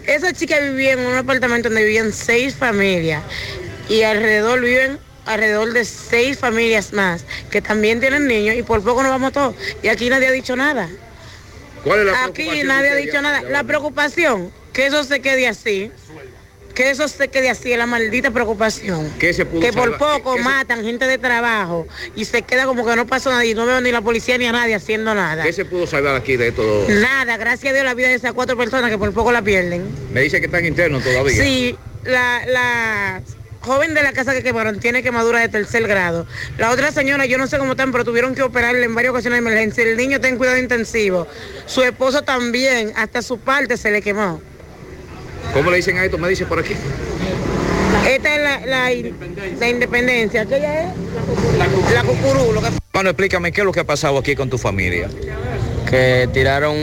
esa 0.05 0.33
chica 0.33 0.59
vivía 0.59 0.93
en 0.93 0.99
un 0.99 1.15
apartamento 1.15 1.69
donde 1.69 1.83
vivían 1.83 2.11
seis 2.11 2.55
familias 2.55 3.23
y 3.89 4.03
alrededor 4.03 4.61
viven 4.61 4.99
alrededor 5.25 5.71
de 5.73 5.85
seis 5.85 6.39
familias 6.39 6.93
más 6.93 7.25
que 7.51 7.61
también 7.61 7.99
tienen 7.99 8.27
niños 8.27 8.55
y 8.55 8.63
por 8.63 8.83
poco 8.83 9.03
nos 9.03 9.11
vamos 9.11 9.33
todos. 9.33 9.55
Y 9.83 9.87
aquí 9.87 10.09
nadie 10.09 10.27
ha 10.27 10.31
dicho 10.31 10.55
nada. 10.55 10.89
¿Cuál 11.83 11.99
es 12.01 12.05
la 12.07 12.25
Aquí 12.25 12.63
nadie 12.63 12.91
ha 12.91 12.95
dicho 12.95 13.21
nada. 13.21 13.41
La 13.43 13.63
preocupación, 13.63 14.51
que 14.73 14.85
eso 14.87 15.03
se 15.03 15.19
quede 15.21 15.47
así. 15.47 15.91
Que 16.75 16.89
eso 16.89 17.09
se 17.09 17.27
quede 17.27 17.49
así, 17.49 17.73
es 17.73 17.77
la 17.77 17.85
maldita 17.85 18.31
preocupación. 18.31 19.11
¿Qué 19.19 19.33
se 19.33 19.45
pudo 19.45 19.59
Que 19.59 19.73
por 19.73 19.97
poco 19.97 20.35
¿Qué 20.35 20.41
se- 20.41 20.45
matan 20.49 20.85
gente 20.85 21.05
de 21.05 21.17
trabajo 21.17 21.85
y 22.15 22.23
se 22.23 22.43
queda 22.43 22.65
como 22.65 22.85
que 22.85 22.95
no 22.95 23.05
pasó 23.05 23.29
nada 23.29 23.43
y 23.43 23.53
no 23.53 23.65
veo 23.65 23.81
ni 23.81 23.91
la 23.91 23.99
policía 24.01 24.37
ni 24.37 24.45
a 24.45 24.53
nadie 24.53 24.75
haciendo 24.75 25.13
nada. 25.13 25.43
¿Qué 25.43 25.51
se 25.51 25.65
pudo 25.65 25.85
salvar 25.85 26.15
aquí 26.15 26.37
de 26.37 26.53
todo? 26.53 26.87
Nada, 26.87 27.35
gracias 27.35 27.71
a 27.71 27.73
Dios 27.73 27.85
la 27.85 27.93
vida 27.93 28.07
de 28.07 28.13
esas 28.13 28.31
cuatro 28.31 28.55
personas 28.55 28.89
que 28.89 28.97
por 28.97 29.11
poco 29.13 29.33
la 29.33 29.41
pierden. 29.41 29.83
Me 30.13 30.21
dice 30.21 30.39
que 30.39 30.45
están 30.45 30.65
internos 30.65 31.03
todavía. 31.03 31.43
Sí, 31.43 31.75
la, 32.05 32.41
la 32.47 33.21
joven 33.59 33.93
de 33.93 34.01
la 34.01 34.13
casa 34.13 34.33
que 34.33 34.41
quemaron 34.41 34.79
tiene 34.79 35.03
quemadura 35.03 35.39
de 35.41 35.49
tercer 35.49 35.85
grado. 35.89 36.25
La 36.57 36.71
otra 36.71 36.93
señora, 36.93 37.25
yo 37.25 37.37
no 37.37 37.47
sé 37.47 37.57
cómo 37.57 37.71
están, 37.73 37.91
pero 37.91 38.05
tuvieron 38.05 38.33
que 38.33 38.43
operarle 38.43 38.85
en 38.85 38.95
varias 38.95 39.11
ocasiones 39.11 39.43
de 39.43 39.49
emergencia. 39.49 39.83
El 39.83 39.97
niño 39.97 40.15
está 40.15 40.29
en 40.29 40.37
cuidado 40.37 40.57
intensivo. 40.57 41.27
Su 41.65 41.83
esposo 41.83 42.21
también, 42.21 42.93
hasta 42.95 43.21
su 43.21 43.39
parte 43.39 43.75
se 43.75 43.91
le 43.91 44.01
quemó. 44.01 44.41
¿Cómo 45.53 45.69
le 45.71 45.77
dicen 45.77 45.97
a 45.97 46.05
esto? 46.05 46.17
Me 46.17 46.29
dice 46.29 46.45
por 46.45 46.59
aquí. 46.59 46.73
Esta 48.07 48.35
es 48.35 48.41
la, 48.41 48.59
la, 48.65 48.89
la 49.59 49.69
independencia. 49.69 50.41
Aquella 50.41 50.83
es 50.83 50.89
la 51.93 52.03
cucurú. 52.03 52.53
Lo 52.53 52.61
que... 52.61 52.67
Bueno, 52.93 53.09
explícame 53.09 53.51
qué 53.51 53.61
es 53.61 53.65
lo 53.65 53.71
que 53.71 53.81
ha 53.81 53.85
pasado 53.85 54.17
aquí 54.17 54.35
con 54.35 54.49
tu 54.49 54.57
familia. 54.57 55.07
que 55.89 56.29
tiraron 56.33 56.75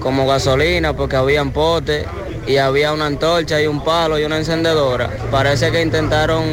como 0.00 0.26
gasolina 0.26 0.94
porque 0.94 1.16
habían 1.16 1.50
potes 1.52 2.04
y 2.46 2.56
había 2.56 2.92
una 2.92 3.06
antorcha 3.06 3.60
y 3.60 3.66
un 3.66 3.82
palo 3.84 4.18
y 4.18 4.24
una 4.24 4.36
encendedora. 4.38 5.10
Parece 5.30 5.70
que 5.70 5.82
intentaron 5.82 6.44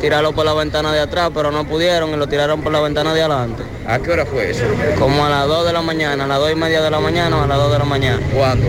tirarlo 0.00 0.32
por 0.32 0.44
la 0.44 0.54
ventana 0.54 0.92
de 0.92 1.00
atrás, 1.00 1.30
pero 1.34 1.50
no 1.50 1.66
pudieron 1.66 2.10
y 2.10 2.16
lo 2.16 2.26
tiraron 2.28 2.60
por 2.62 2.72
la 2.72 2.80
ventana 2.80 3.14
de 3.14 3.20
adelante. 3.22 3.62
¿A 3.86 3.98
qué 3.98 4.12
hora 4.12 4.26
fue 4.26 4.50
eso? 4.50 4.64
Como 4.98 5.24
a 5.26 5.30
las 5.30 5.46
2 5.48 5.66
de 5.66 5.72
la 5.72 5.82
mañana, 5.82 6.24
a 6.24 6.26
las 6.26 6.38
2 6.38 6.52
y 6.52 6.54
media 6.54 6.80
de 6.82 6.90
la 6.90 7.00
mañana 7.00 7.36
o 7.38 7.42
a 7.42 7.46
las 7.46 7.58
2 7.58 7.72
de 7.72 7.78
la 7.78 7.84
mañana. 7.84 8.20
¿Cuándo? 8.32 8.66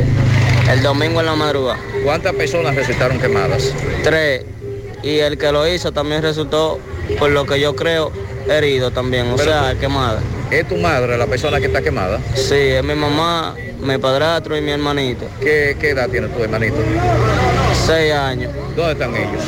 El 0.71 0.81
domingo 0.83 1.19
en 1.19 1.25
la 1.25 1.35
madrugada. 1.35 1.79
¿Cuántas 2.03 2.33
personas 2.33 2.75
resultaron 2.75 3.19
quemadas? 3.19 3.73
Tres. 4.03 4.43
Y 5.03 5.19
el 5.19 5.37
que 5.37 5.51
lo 5.51 5.67
hizo 5.67 5.91
también 5.91 6.21
resultó, 6.21 6.79
por 7.19 7.31
lo 7.31 7.45
que 7.45 7.59
yo 7.59 7.75
creo, 7.75 8.11
herido 8.49 8.91
también, 8.91 9.31
o 9.31 9.35
Pero 9.35 9.51
sea, 9.51 9.73
tú- 9.73 9.79
quemada. 9.79 10.19
¿Es 10.51 10.67
tu 10.67 10.75
madre 10.77 11.17
la 11.17 11.25
persona 11.27 11.59
que 11.59 11.65
está 11.67 11.81
quemada? 11.81 12.19
Sí, 12.35 12.55
es 12.55 12.83
mi 12.83 12.93
mamá, 12.93 13.55
mi 13.81 13.97
padrastro 13.97 14.55
y 14.57 14.61
mi 14.61 14.71
hermanito. 14.71 15.25
¿Qué, 15.39 15.75
qué 15.79 15.89
edad 15.91 16.09
tiene 16.09 16.27
tu 16.27 16.43
hermanito? 16.43 16.75
Seis 17.85 18.13
años. 18.13 18.51
¿Dónde 18.75 18.91
están 18.93 19.15
ellos? 19.15 19.43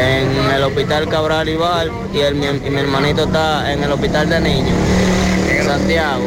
En 0.00 0.52
el 0.54 0.62
hospital 0.64 1.08
Cabral 1.08 1.48
Ibar 1.48 1.88
y, 2.12 2.20
el, 2.20 2.34
mi, 2.34 2.46
y 2.46 2.70
mi 2.70 2.80
hermanito 2.80 3.24
está 3.24 3.72
en 3.72 3.82
el 3.82 3.90
hospital 3.92 4.28
de 4.28 4.40
niños, 4.40 4.76
en 5.48 5.64
Santiago. 5.64 6.24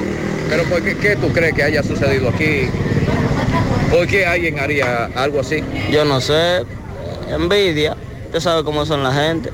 ¿Pero 0.49 0.63
por 0.63 0.81
qué, 0.81 0.95
qué 0.97 1.15
tú 1.17 1.31
crees 1.31 1.53
que 1.53 1.63
haya 1.63 1.83
sucedido 1.83 2.29
aquí? 2.29 2.69
¿Por 3.95 4.07
qué 4.07 4.25
alguien 4.25 4.59
haría 4.59 5.05
algo 5.15 5.39
así? 5.39 5.63
Yo 5.89 6.03
no 6.03 6.19
sé, 6.19 6.65
envidia, 7.29 7.95
usted 8.25 8.41
sabe 8.41 8.65
cómo 8.65 8.85
son 8.85 9.01
la 9.03 9.13
gente. 9.13 9.51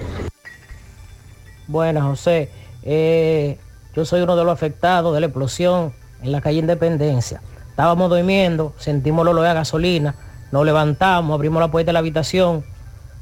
Buenas, 1.67 2.03
José. 2.05 2.49
Eh, 2.81 3.59
yo 3.95 4.03
soy 4.03 4.21
uno 4.21 4.35
de 4.35 4.43
los 4.43 4.51
afectados 4.51 5.13
de 5.13 5.19
la 5.19 5.27
explosión 5.27 5.93
en 6.23 6.31
la 6.31 6.41
calle 6.41 6.57
Independencia. 6.57 7.39
Estábamos 7.69 8.09
durmiendo, 8.09 8.73
sentimos 8.79 9.21
el 9.25 9.27
olor 9.27 9.45
a 9.45 9.53
gasolina, 9.53 10.15
nos 10.51 10.65
levantamos, 10.65 11.35
abrimos 11.35 11.61
la 11.61 11.69
puerta 11.69 11.89
de 11.89 11.93
la 11.93 11.99
habitación. 11.99 12.65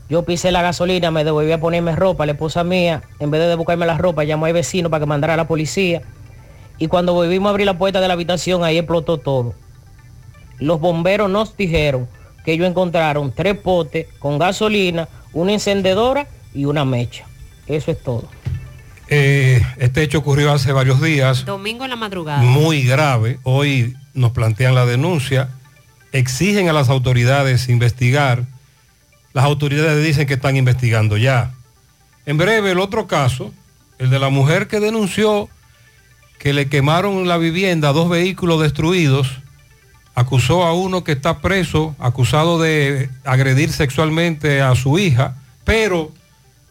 Yo 0.08 0.24
pisé 0.24 0.54
la 0.54 0.62
gasolina, 0.62 1.12
me 1.12 1.26
devolví 1.26 1.52
a 1.52 1.60
ponerme 1.60 1.98
ropa, 1.98 2.26
la 2.26 2.32
esposa 2.32 2.64
mía, 2.64 3.04
en 3.20 3.30
vez 3.30 3.42
de 3.42 3.56
buscarme 3.56 3.86
la 3.86 3.98
ropa, 3.98 4.24
llamó 4.24 4.46
al 4.46 4.54
vecino 4.54 4.90
para 4.90 5.02
que 5.02 5.06
mandara 5.06 5.34
a 5.34 5.38
la 5.38 5.50
policía. 5.50 6.02
Y 6.78 6.88
cuando 6.88 7.14
volvimos 7.14 7.48
a 7.48 7.50
abrir 7.50 7.66
la 7.66 7.78
puerta 7.78 8.00
de 8.00 8.08
la 8.08 8.14
habitación, 8.14 8.64
ahí 8.64 8.78
explotó 8.78 9.18
todo. 9.18 9.54
Los 10.60 10.80
bomberos 10.80 11.30
nos 11.30 11.56
dijeron 11.56 12.08
que 12.44 12.54
ellos 12.54 12.68
encontraron 12.68 13.34
tres 13.34 13.58
potes 13.58 14.08
con 14.20 14.38
gasolina, 14.38 15.08
una 15.34 15.54
encendedora 15.54 16.28
y 16.54 16.66
una 16.66 16.86
mecha. 16.86 17.26
Eso 17.68 17.92
es 17.92 18.02
todo. 18.02 18.28
Eh, 19.08 19.62
este 19.78 20.04
hecho 20.04 20.20
ocurrió 20.20 20.52
hace 20.52 20.72
varios 20.72 21.02
días, 21.02 21.46
Domingo 21.46 21.84
en 21.84 21.90
la 21.90 21.96
madrugada. 21.96 22.42
muy 22.42 22.84
grave. 22.84 23.40
Hoy 23.44 23.96
nos 24.14 24.32
plantean 24.32 24.76
la 24.76 24.86
denuncia, 24.86 25.50
exigen 26.12 26.70
a 26.70 26.74
las 26.74 26.90
autoridades 26.90 27.70
investigar. 27.70 28.44
Las 29.34 29.46
autoridades 29.46 30.04
dicen 30.06 30.28
que 30.28 30.36
están 30.36 30.58
investigando 30.58 31.18
ya. 31.18 31.54
En 32.26 32.38
breve, 32.38 32.72
el 32.72 32.80
otro 32.80 33.08
caso, 33.08 33.52
el 33.98 34.10
de 34.10 34.20
la 34.20 34.30
mujer 34.30 34.68
que 34.68 34.80
denunció 34.80 35.50
que 36.40 36.54
le 36.54 36.70
quemaron 36.70 37.28
la 37.28 37.38
vivienda, 37.38 37.92
dos 37.92 38.10
vehículos 38.10 38.62
destruidos, 38.62 39.40
acusó 40.20 40.66
a 40.66 40.74
uno 40.74 41.06
que 41.06 41.14
está 41.14 41.40
preso, 41.40 41.96
acusado 41.98 42.60
de 42.60 43.10
agredir 43.24 43.72
sexualmente 43.72 44.62
a 44.62 44.76
su 44.76 45.00
hija, 45.00 45.38
pero 45.64 46.12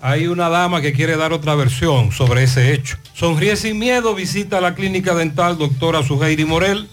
hay 0.03 0.27
una 0.27 0.51
dama 0.51 0.83
que 0.83 0.93
quiere 0.93 1.17
dar 1.17 1.33
otra 1.33 1.55
versión 1.55 2.13
sobre 2.13 2.43
ese 2.43 2.75
hecho. 2.75 2.99
Sonríe 3.15 3.57
sin 3.57 3.79
miedo, 3.79 4.15
visita 4.15 4.61
la 4.61 4.75
clínica 4.75 5.15
dental 5.15 5.57
doctora 5.57 6.03
Suheiri 6.03 6.45
Morel. 6.45 6.89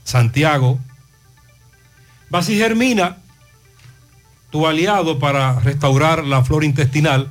Santiago. 0.05 0.79
Germina, 2.47 3.17
tu 4.51 4.69
aliado 4.69 5.19
para 5.19 5.59
restaurar 5.59 6.25
la 6.25 6.45
flora 6.45 6.65
intestinal, 6.65 7.29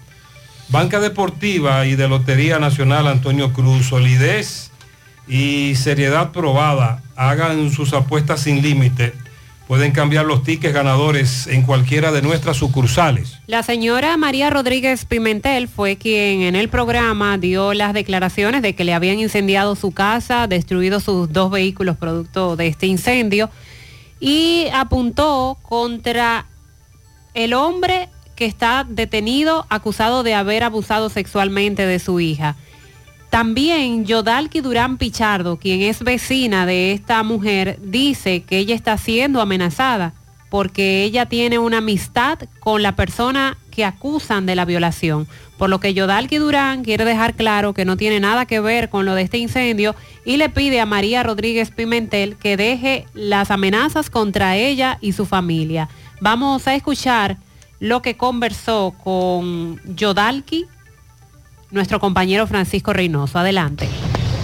Banca 0.72 1.02
Deportiva 1.02 1.86
y 1.86 1.96
de 1.98 2.08
Lotería 2.08 2.58
Nacional 2.58 3.06
Antonio 3.08 3.52
Cruz, 3.52 3.88
solidez 3.88 4.72
y 5.28 5.76
seriedad 5.76 6.32
probada. 6.32 7.04
Hagan 7.18 7.72
sus 7.72 7.92
apuestas 7.92 8.40
sin 8.40 8.62
límite. 8.62 9.14
Pueden 9.68 9.92
cambiar 9.92 10.26
los 10.26 10.44
tickets 10.44 10.74
ganadores 10.74 11.48
en 11.48 11.64
cualquiera 11.64 12.14
de 12.14 12.22
nuestras 12.22 12.56
sucursales. 12.56 13.38
La 13.48 13.64
señora 13.64 14.16
María 14.16 14.50
Rodríguez 14.50 15.04
Pimentel 15.04 15.68
fue 15.68 15.98
quien 15.98 16.42
en 16.42 16.56
el 16.56 16.70
programa 16.70 17.38
dio 17.38 17.74
las 17.74 17.94
declaraciones 17.94 18.62
de 18.62 18.74
que 18.74 18.86
le 18.86 18.94
habían 18.94 19.20
incendiado 19.20 19.76
su 19.76 19.92
casa, 19.92 20.48
destruido 20.48 21.02
sus 21.02 21.34
dos 21.34 21.52
vehículos 21.52 21.98
producto 21.98 22.56
de 22.56 22.68
este 22.68 22.88
incendio 22.88 23.50
y 24.22 24.68
apuntó 24.74 25.58
contra 25.64 26.46
el 27.34 27.54
hombre 27.54 28.08
que 28.42 28.48
está 28.48 28.88
detenido 28.90 29.68
acusado 29.70 30.24
de 30.24 30.34
haber 30.34 30.64
abusado 30.64 31.12
sexualmente 31.12 31.86
de 31.86 32.00
su 32.00 32.20
hija. 32.20 32.56
También 33.30 34.04
Yodalki 34.04 34.62
Durán 34.62 34.98
Pichardo, 34.98 35.58
quien 35.58 35.82
es 35.82 36.04
vecina 36.04 36.66
de 36.66 36.92
esta 36.92 37.22
mujer, 37.22 37.78
dice 37.84 38.42
que 38.42 38.58
ella 38.58 38.74
está 38.74 38.98
siendo 38.98 39.42
amenazada 39.42 40.16
porque 40.50 41.04
ella 41.04 41.28
tiene 41.28 41.60
una 41.60 41.78
amistad 41.78 42.40
con 42.62 42.82
la 42.82 42.96
persona 42.96 43.60
que 43.70 43.86
acusan 43.86 44.48
de 44.48 44.56
la 44.56 44.66
violación. 44.66 45.28
Por 45.60 45.70
lo 45.70 45.80
que 45.80 45.94
Yodalki 45.94 46.38
Durán 46.38 46.84
quiere 46.84 47.06
dejar 47.06 47.36
claro 47.36 47.76
que 47.76 47.86
no 47.86 47.96
tiene 47.96 48.20
nada 48.20 48.48
que 48.48 48.60
ver 48.60 48.90
con 48.90 49.06
lo 49.06 49.14
de 49.14 49.22
este 49.22 49.38
incendio 49.38 49.96
y 50.26 50.38
le 50.38 50.50
pide 50.50 50.82
a 50.82 50.88
María 50.88 51.22
Rodríguez 51.22 51.70
Pimentel 51.70 52.38
que 52.38 52.58
deje 52.58 53.06
las 53.14 53.52
amenazas 53.52 54.10
contra 54.10 54.58
ella 54.58 54.98
y 55.00 55.12
su 55.12 55.28
familia. 55.28 55.90
Vamos 56.22 56.68
a 56.68 56.74
escuchar 56.74 57.38
lo 57.82 58.04
que 58.04 58.16
conversó 58.16 58.94
con 59.04 59.82
Yodalki, 59.96 60.68
nuestro 61.72 62.00
compañero 62.00 62.46
Francisco 62.46 62.94
Reynoso. 62.94 63.40
Adelante. 63.40 63.90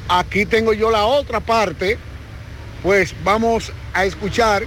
Aquí 0.08 0.46
tengo 0.46 0.74
yo 0.74 0.92
la 0.92 1.06
otra 1.06 1.40
parte, 1.40 1.98
pues 2.84 3.14
vamos 3.24 3.72
a 3.94 4.06
escuchar. 4.06 4.64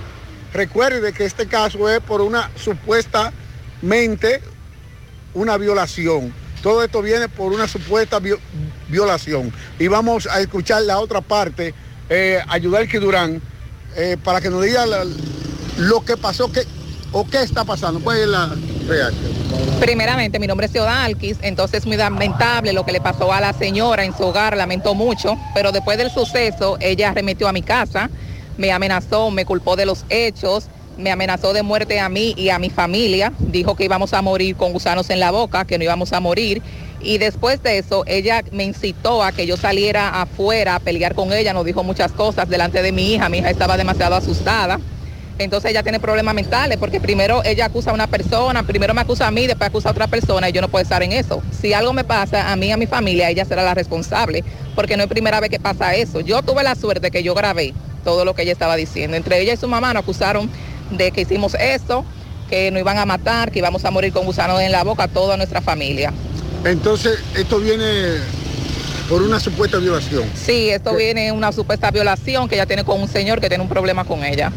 Recuerde 0.52 1.12
que 1.12 1.24
este 1.24 1.46
caso 1.46 1.88
es 1.88 2.00
por 2.00 2.20
una 2.20 2.50
supuestamente 2.56 4.40
una 5.34 5.56
violación. 5.56 6.32
Todo 6.62 6.82
esto 6.82 7.02
viene 7.02 7.28
por 7.28 7.52
una 7.52 7.68
supuesta 7.68 8.20
violación. 8.88 9.52
Y 9.78 9.88
vamos 9.88 10.26
a 10.26 10.40
escuchar 10.40 10.82
la 10.82 10.98
otra 10.98 11.20
parte, 11.20 11.74
eh, 12.08 12.40
ayudar 12.48 12.88
que 12.88 13.00
Durán, 13.00 13.42
eh, 13.96 14.16
para 14.22 14.40
que 14.40 14.48
nos 14.48 14.62
diga 14.62 14.86
lo 15.76 16.04
que 16.04 16.16
pasó 16.16 16.50
que, 16.50 16.64
o 17.12 17.28
qué 17.28 17.42
está 17.42 17.64
pasando. 17.64 18.00
¿Cuál 18.00 18.18
es 18.18 18.28
la? 18.28 18.56
Primeramente, 19.80 20.38
mi 20.38 20.46
nombre 20.46 20.66
es 20.66 20.72
Teodalquis, 20.72 21.38
entonces 21.42 21.80
es 21.80 21.86
muy 21.86 21.96
lamentable 21.96 22.72
lo 22.72 22.84
que 22.84 22.92
le 22.92 23.00
pasó 23.00 23.32
a 23.32 23.40
la 23.40 23.52
señora 23.52 24.04
en 24.04 24.16
su 24.16 24.24
hogar, 24.24 24.56
lamento 24.56 24.94
mucho, 24.94 25.36
pero 25.54 25.72
después 25.72 25.98
del 25.98 26.10
suceso 26.10 26.76
ella 26.80 27.12
remitió 27.12 27.48
a 27.48 27.52
mi 27.52 27.62
casa, 27.62 28.10
me 28.56 28.72
amenazó, 28.72 29.30
me 29.30 29.44
culpó 29.44 29.76
de 29.76 29.86
los 29.86 30.04
hechos, 30.08 30.68
me 30.96 31.10
amenazó 31.10 31.52
de 31.52 31.62
muerte 31.62 31.98
a 31.98 32.08
mí 32.08 32.34
y 32.36 32.50
a 32.50 32.58
mi 32.58 32.70
familia, 32.70 33.32
dijo 33.38 33.74
que 33.74 33.84
íbamos 33.84 34.12
a 34.12 34.22
morir 34.22 34.56
con 34.56 34.72
gusanos 34.72 35.10
en 35.10 35.20
la 35.20 35.30
boca, 35.30 35.64
que 35.64 35.76
no 35.78 35.84
íbamos 35.84 36.12
a 36.12 36.20
morir. 36.20 36.62
Y 37.00 37.18
después 37.18 37.62
de 37.62 37.78
eso, 37.78 38.04
ella 38.06 38.42
me 38.52 38.64
incitó 38.64 39.22
a 39.22 39.32
que 39.32 39.46
yo 39.46 39.56
saliera 39.56 40.22
afuera 40.22 40.76
a 40.76 40.80
pelear 40.80 41.14
con 41.14 41.32
ella, 41.32 41.52
nos 41.52 41.64
dijo 41.64 41.82
muchas 41.82 42.12
cosas 42.12 42.48
delante 42.48 42.80
de 42.80 42.92
mi 42.92 43.12
hija, 43.12 43.28
mi 43.28 43.38
hija 43.38 43.50
estaba 43.50 43.76
demasiado 43.76 44.14
asustada. 44.14 44.78
Entonces 45.38 45.70
ella 45.70 45.82
tiene 45.82 45.98
problemas 45.98 46.34
mentales 46.34 46.78
porque 46.78 47.00
primero 47.00 47.42
ella 47.44 47.66
acusa 47.66 47.90
a 47.90 47.94
una 47.94 48.06
persona, 48.06 48.62
primero 48.62 48.94
me 48.94 49.00
acusa 49.00 49.26
a 49.26 49.30
mí, 49.30 49.46
después 49.46 49.68
acusa 49.68 49.88
a 49.88 49.92
otra 49.92 50.06
persona 50.06 50.48
y 50.48 50.52
yo 50.52 50.60
no 50.60 50.68
puedo 50.68 50.82
estar 50.82 51.02
en 51.02 51.12
eso. 51.12 51.42
Si 51.60 51.72
algo 51.72 51.92
me 51.92 52.04
pasa 52.04 52.52
a 52.52 52.56
mí 52.56 52.70
a 52.70 52.76
mi 52.76 52.86
familia, 52.86 53.30
ella 53.30 53.44
será 53.44 53.62
la 53.62 53.74
responsable 53.74 54.44
porque 54.74 54.96
no 54.96 55.04
es 55.04 55.08
primera 55.08 55.40
vez 55.40 55.50
que 55.50 55.58
pasa 55.58 55.94
eso. 55.94 56.20
Yo 56.20 56.42
tuve 56.42 56.62
la 56.62 56.74
suerte 56.76 57.10
que 57.10 57.22
yo 57.22 57.34
grabé 57.34 57.74
todo 58.04 58.24
lo 58.24 58.34
que 58.34 58.42
ella 58.42 58.52
estaba 58.52 58.76
diciendo. 58.76 59.16
Entre 59.16 59.40
ella 59.40 59.54
y 59.54 59.56
su 59.56 59.66
mamá 59.66 59.92
nos 59.92 60.02
acusaron 60.04 60.48
de 60.90 61.10
que 61.10 61.22
hicimos 61.22 61.54
esto, 61.54 62.04
que 62.48 62.70
nos 62.70 62.80
iban 62.80 62.98
a 62.98 63.06
matar, 63.06 63.50
que 63.50 63.58
íbamos 63.58 63.84
a 63.84 63.90
morir 63.90 64.12
con 64.12 64.26
gusanos 64.26 64.60
en 64.60 64.70
la 64.70 64.84
boca, 64.84 65.08
toda 65.08 65.36
nuestra 65.36 65.60
familia. 65.60 66.12
Entonces, 66.64 67.18
esto 67.34 67.58
viene 67.58 68.18
por 69.08 69.22
una 69.22 69.40
supuesta 69.40 69.78
violación. 69.78 70.24
Sí, 70.34 70.70
esto 70.70 70.94
viene 70.94 71.32
una 71.32 71.52
supuesta 71.52 71.90
violación 71.90 72.48
que 72.48 72.54
ella 72.54 72.66
tiene 72.66 72.84
con 72.84 73.00
un 73.00 73.08
señor 73.08 73.40
que 73.40 73.48
tiene 73.48 73.62
un 73.62 73.68
problema 73.68 74.04
con 74.04 74.24
ella. 74.24 74.52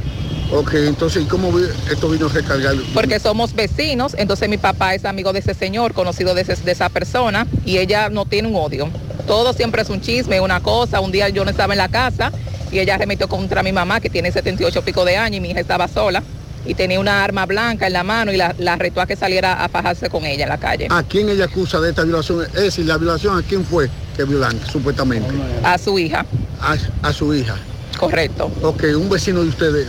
Ok, 0.51 0.75
entonces, 0.75 1.23
¿y 1.23 1.25
cómo 1.25 1.51
esto 1.91 2.09
vino 2.09 2.27
a 2.27 2.29
recargar? 2.29 2.75
Porque 2.93 3.19
somos 3.19 3.53
vecinos, 3.53 4.15
entonces 4.17 4.47
mi 4.47 4.57
papá 4.57 4.95
es 4.95 5.03
amigo 5.03 5.33
de 5.33 5.39
ese 5.39 5.53
señor, 5.53 5.93
conocido 5.93 6.33
de, 6.33 6.43
de, 6.43 6.71
esa 6.71 6.87
persona, 6.89 7.47
y 7.65 7.77
ella 7.79 8.09
no 8.09 8.25
tiene 8.25 8.47
un 8.47 8.55
odio. 8.55 8.89
Todo 9.27 9.51
siempre 9.51 9.81
es 9.81 9.89
un 9.89 9.99
chisme, 9.99 10.39
una 10.39 10.61
cosa. 10.61 11.01
Un 11.01 11.11
día 11.11 11.27
yo 11.29 11.43
no 11.43 11.51
estaba 11.51 11.73
en 11.73 11.79
la 11.79 11.89
casa 11.89 12.31
y 12.71 12.79
ella 12.79 12.97
remitió 12.97 13.27
contra 13.27 13.61
mi 13.61 13.73
mamá, 13.73 13.99
que 13.99 14.09
tiene 14.09 14.31
78 14.31 14.81
pico 14.83 15.03
de 15.03 15.17
años, 15.17 15.37
y 15.37 15.41
mi 15.41 15.49
hija 15.51 15.59
estaba 15.59 15.87
sola. 15.89 16.23
y 16.65 16.73
tenía 16.73 16.99
una 16.99 17.23
arma 17.23 17.45
blanca 17.45 17.87
en 17.87 17.93
la 17.93 18.03
mano 18.03 18.31
y 18.31 18.37
la, 18.37 18.53
la 18.57 18.75
retó 18.75 18.99
a 18.99 19.05
que 19.05 19.15
saliera 19.15 19.63
a 19.63 19.69
fajarse 19.69 20.09
con 20.09 20.25
ella 20.25 20.43
en 20.43 20.49
la 20.49 20.57
calle. 20.57 20.87
¿A 20.89 21.03
quién 21.03 21.29
ella 21.29 21.45
acusa 21.45 21.79
de 21.79 21.89
esta 21.89 22.03
violación? 22.03 22.43
Es 22.43 22.53
decir, 22.61 22.85
la 22.85 22.97
violación 22.97 23.37
a 23.37 23.41
quién 23.41 23.63
fue 23.65 23.89
que 24.15 24.23
violan, 24.25 24.59
supuestamente. 24.71 25.29
A 25.63 25.77
su 25.77 25.97
hija. 25.99 26.25
A, 26.61 26.75
a 27.07 27.13
su 27.13 27.33
hija. 27.33 27.55
Correcto. 27.97 28.51
Ok, 28.61 28.83
un 28.95 29.09
vecino 29.09 29.41
de 29.41 29.49
ustedes. 29.49 29.87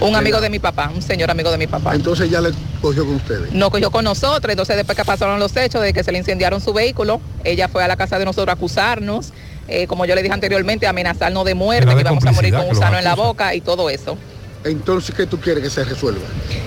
Un 0.00 0.14
amigo 0.14 0.40
de 0.40 0.48
mi 0.48 0.58
papá, 0.58 0.90
un 0.94 1.02
señor 1.02 1.30
amigo 1.30 1.50
de 1.50 1.58
mi 1.58 1.66
papá. 1.66 1.94
Entonces 1.94 2.30
ya 2.30 2.40
le 2.40 2.50
cogió 2.80 3.04
con 3.04 3.16
ustedes. 3.16 3.52
No 3.52 3.70
cogió 3.70 3.90
con 3.90 4.04
nosotros, 4.04 4.50
entonces 4.50 4.76
después 4.76 4.96
que 4.96 5.04
pasaron 5.04 5.40
los 5.40 5.56
hechos 5.56 5.82
de 5.82 5.92
que 5.92 6.04
se 6.04 6.12
le 6.12 6.18
incendiaron 6.18 6.60
su 6.60 6.72
vehículo, 6.72 7.20
ella 7.44 7.68
fue 7.68 7.82
a 7.82 7.88
la 7.88 7.96
casa 7.96 8.18
de 8.18 8.24
nosotros 8.24 8.48
a 8.48 8.52
acusarnos, 8.52 9.32
eh, 9.66 9.86
como 9.86 10.06
yo 10.06 10.14
le 10.14 10.22
dije 10.22 10.32
anteriormente, 10.32 10.86
amenazarnos 10.86 11.44
de 11.44 11.54
muerte, 11.54 11.94
que 11.94 12.00
íbamos 12.00 12.24
a 12.24 12.32
morir 12.32 12.54
con 12.54 12.60
los 12.62 12.70
gusano 12.70 12.98
en 12.98 13.04
la 13.04 13.14
boca 13.14 13.54
y 13.54 13.60
todo 13.60 13.90
eso. 13.90 14.16
Entonces, 14.64 15.14
¿qué 15.14 15.26
tú 15.26 15.38
quieres 15.38 15.62
que 15.62 15.70
se 15.70 15.84
resuelva? 15.84 16.22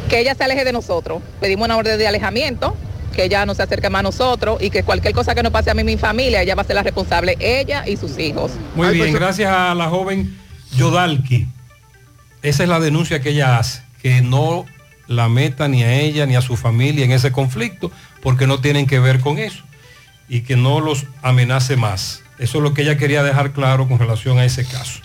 Que 0.09 0.19
ella 0.19 0.35
se 0.35 0.43
aleje 0.43 0.63
de 0.63 0.71
nosotros. 0.71 1.21
Pedimos 1.39 1.65
una 1.65 1.77
orden 1.77 1.97
de 1.97 2.07
alejamiento, 2.07 2.75
que 3.11 3.25
ella 3.25 3.45
no 3.45 3.53
se 3.53 3.63
acerque 3.63 3.89
más 3.89 3.99
a 3.99 4.03
nosotros 4.03 4.61
y 4.61 4.69
que 4.69 4.83
cualquier 4.83 5.13
cosa 5.13 5.35
que 5.35 5.43
nos 5.43 5.51
pase 5.51 5.71
a 5.71 5.73
mí 5.73 5.81
y 5.81 5.85
mi 5.85 5.97
familia, 5.97 6.41
ella 6.41 6.55
va 6.55 6.63
a 6.63 6.65
ser 6.65 6.75
la 6.75 6.83
responsable, 6.83 7.37
ella 7.39 7.87
y 7.87 7.97
sus 7.97 8.17
hijos. 8.17 8.51
Muy 8.75 8.93
bien, 8.93 9.13
gracias 9.13 9.51
a 9.51 9.75
la 9.75 9.89
joven 9.89 10.37
Yodalki. 10.75 11.47
Esa 12.41 12.63
es 12.63 12.69
la 12.69 12.79
denuncia 12.79 13.21
que 13.21 13.29
ella 13.29 13.59
hace, 13.59 13.83
que 14.01 14.21
no 14.21 14.65
la 15.07 15.29
meta 15.29 15.67
ni 15.67 15.83
a 15.83 15.93
ella 15.99 16.25
ni 16.25 16.35
a 16.35 16.41
su 16.41 16.55
familia 16.55 17.05
en 17.05 17.11
ese 17.11 17.31
conflicto, 17.31 17.91
porque 18.21 18.47
no 18.47 18.61
tienen 18.61 18.87
que 18.87 18.99
ver 18.99 19.19
con 19.19 19.37
eso 19.37 19.63
y 20.27 20.41
que 20.41 20.55
no 20.55 20.79
los 20.79 21.05
amenace 21.21 21.75
más. 21.75 22.23
Eso 22.39 22.57
es 22.57 22.63
lo 22.63 22.73
que 22.73 22.83
ella 22.83 22.97
quería 22.97 23.21
dejar 23.21 23.51
claro 23.51 23.87
con 23.87 23.99
relación 23.99 24.39
a 24.39 24.45
ese 24.45 24.65
caso. 24.65 25.01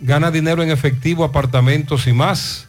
Gana 0.00 0.30
dinero 0.30 0.62
en 0.62 0.70
efectivo, 0.70 1.24
apartamentos 1.24 2.06
y 2.06 2.12
más. 2.12 2.68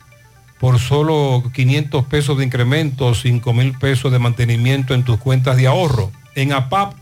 Por 0.60 0.80
solo 0.80 1.44
500 1.54 2.06
pesos 2.06 2.38
de 2.38 2.46
incremento, 2.46 3.14
5 3.14 3.54
mil 3.54 3.78
pesos 3.78 4.12
de 4.12 4.20
mantenimiento 4.20 4.94
en 4.94 5.04
tus 5.04 5.18
cuentas 5.18 5.58
de 5.58 5.68
ahorro. 5.68 6.12
En 6.36 6.54
APAP 6.54 6.94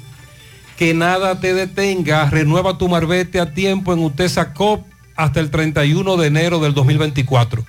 Que 0.76 0.92
nada 0.92 1.40
te 1.40 1.54
detenga, 1.54 2.28
renueva 2.28 2.76
tu 2.76 2.90
marbete 2.90 3.40
a 3.40 3.54
tiempo 3.54 3.94
en 3.94 4.00
Utesa 4.00 4.52
COP 4.52 4.86
hasta 5.16 5.40
el 5.40 5.50
31 5.50 6.18
de 6.18 6.26
enero 6.26 6.60
del 6.60 6.74
2024. 6.74 7.64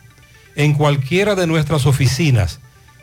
En 0.57 0.73
cualquiera 0.73 1.35
de 1.35 1.48
nuestras 1.48 1.85
oficinas, 1.85 2.60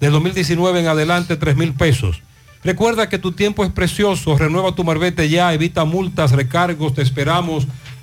del 0.00 0.12
2019 0.12 0.80
en 0.80 0.88
adelante 0.88 1.38
3.000 1.38 1.76
pesos. 1.76 2.22
Recuerda 2.64 3.10
que 3.10 3.18
tu 3.18 3.32
tiempo 3.32 3.62
es 3.62 3.70
precioso, 3.70 4.38
renueva 4.38 4.74
tu 4.74 4.84
marbete 4.84 5.28
ya, 5.28 5.52
evita 5.52 5.84
multas, 5.84 6.32
recargos, 6.32 6.94
te 6.94 7.02
esperamos. 7.02 7.66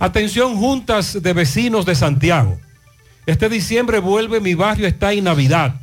Atención, 0.00 0.56
juntas 0.56 1.22
de 1.22 1.34
vecinos 1.34 1.84
de 1.84 1.94
Santiago. 1.94 2.58
Este 3.26 3.50
diciembre 3.50 3.98
vuelve 3.98 4.40
Mi 4.40 4.54
Barrio 4.54 4.86
está 4.86 5.12
en 5.12 5.24
Navidad. 5.24 5.74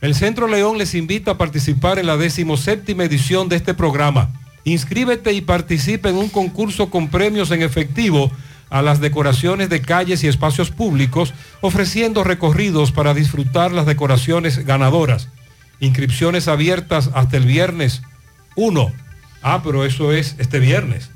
El 0.00 0.16
Centro 0.16 0.48
León 0.48 0.76
les 0.76 0.96
invita 0.96 1.30
a 1.30 1.38
participar 1.38 2.00
en 2.00 2.08
la 2.08 2.16
17 2.16 2.90
edición 3.04 3.48
de 3.48 3.54
este 3.54 3.72
programa. 3.72 4.32
Inscríbete 4.64 5.32
y 5.32 5.40
participa 5.40 6.08
en 6.08 6.16
un 6.16 6.30
concurso 6.30 6.90
con 6.90 7.06
premios 7.06 7.52
en 7.52 7.62
efectivo 7.62 8.32
a 8.70 8.82
las 8.82 9.00
decoraciones 9.00 9.68
de 9.68 9.82
calles 9.82 10.24
y 10.24 10.26
espacios 10.26 10.72
públicos, 10.72 11.32
ofreciendo 11.60 12.24
recorridos 12.24 12.90
para 12.90 13.14
disfrutar 13.14 13.70
las 13.70 13.86
decoraciones 13.86 14.66
ganadoras. 14.66 15.28
Inscripciones 15.78 16.48
abiertas 16.48 17.08
hasta 17.14 17.36
el 17.36 17.44
viernes 17.44 18.02
1. 18.56 18.92
Ah, 19.42 19.60
pero 19.62 19.84
eso 19.84 20.10
es 20.10 20.34
este 20.38 20.58
viernes. 20.58 21.13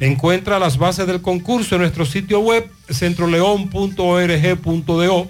Encuentra 0.00 0.58
las 0.58 0.76
bases 0.76 1.06
del 1.06 1.22
concurso 1.22 1.76
en 1.76 1.82
nuestro 1.82 2.04
sitio 2.04 2.40
web 2.40 2.68
centroleón.org.do. 2.90 5.28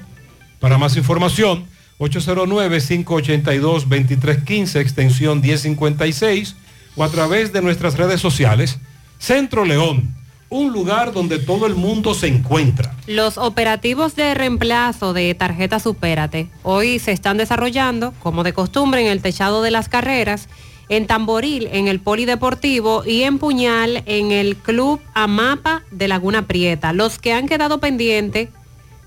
Para 0.59 0.79
más 0.79 0.97
información, 0.97 1.67
809-582-2315, 1.99 4.81
extensión 4.81 5.41
1056, 5.41 6.57
o 6.97 7.05
a 7.05 7.09
través 7.09 7.53
de 7.53 7.63
nuestras 7.63 7.97
redes 7.97 8.21
sociales. 8.21 8.79
Centro 9.19 9.65
León, 9.65 10.15
un 10.49 10.73
lugar 10.73 11.13
donde 11.13 11.39
todo 11.39 11.67
el 11.67 11.75
mundo 11.75 12.15
se 12.15 12.29
encuentra. 12.29 12.95
Los 13.07 13.39
operativos 13.39 14.17
de 14.17 14.35
reemplazo 14.35 15.13
de 15.13 15.35
tarjeta 15.35 15.81
Supérate 15.81 16.49
hoy 16.63 16.99
se 16.99 17.13
están 17.13 17.37
desarrollando, 17.37 18.13
como 18.23 18.45
de 18.45 18.53
costumbre, 18.53 19.01
en 19.01 19.09
el 19.09 19.23
techado 19.23 19.63
de 19.63 19.71
las 19.71 19.89
carreras, 19.89 20.49
en 20.89 21.07
Tamboril, 21.07 21.69
en 21.73 21.89
el 21.89 22.01
Polideportivo 22.01 23.05
y 23.05 23.23
en 23.23 23.39
Puñal, 23.39 24.03
en 24.07 24.33
el 24.33 24.57
Club 24.57 25.01
Amapa 25.15 25.83
de 25.91 26.09
Laguna 26.09 26.47
Prieta. 26.47 26.93
Los 26.93 27.19
que 27.19 27.33
han 27.33 27.49
quedado 27.49 27.81
pendientes 27.81 28.51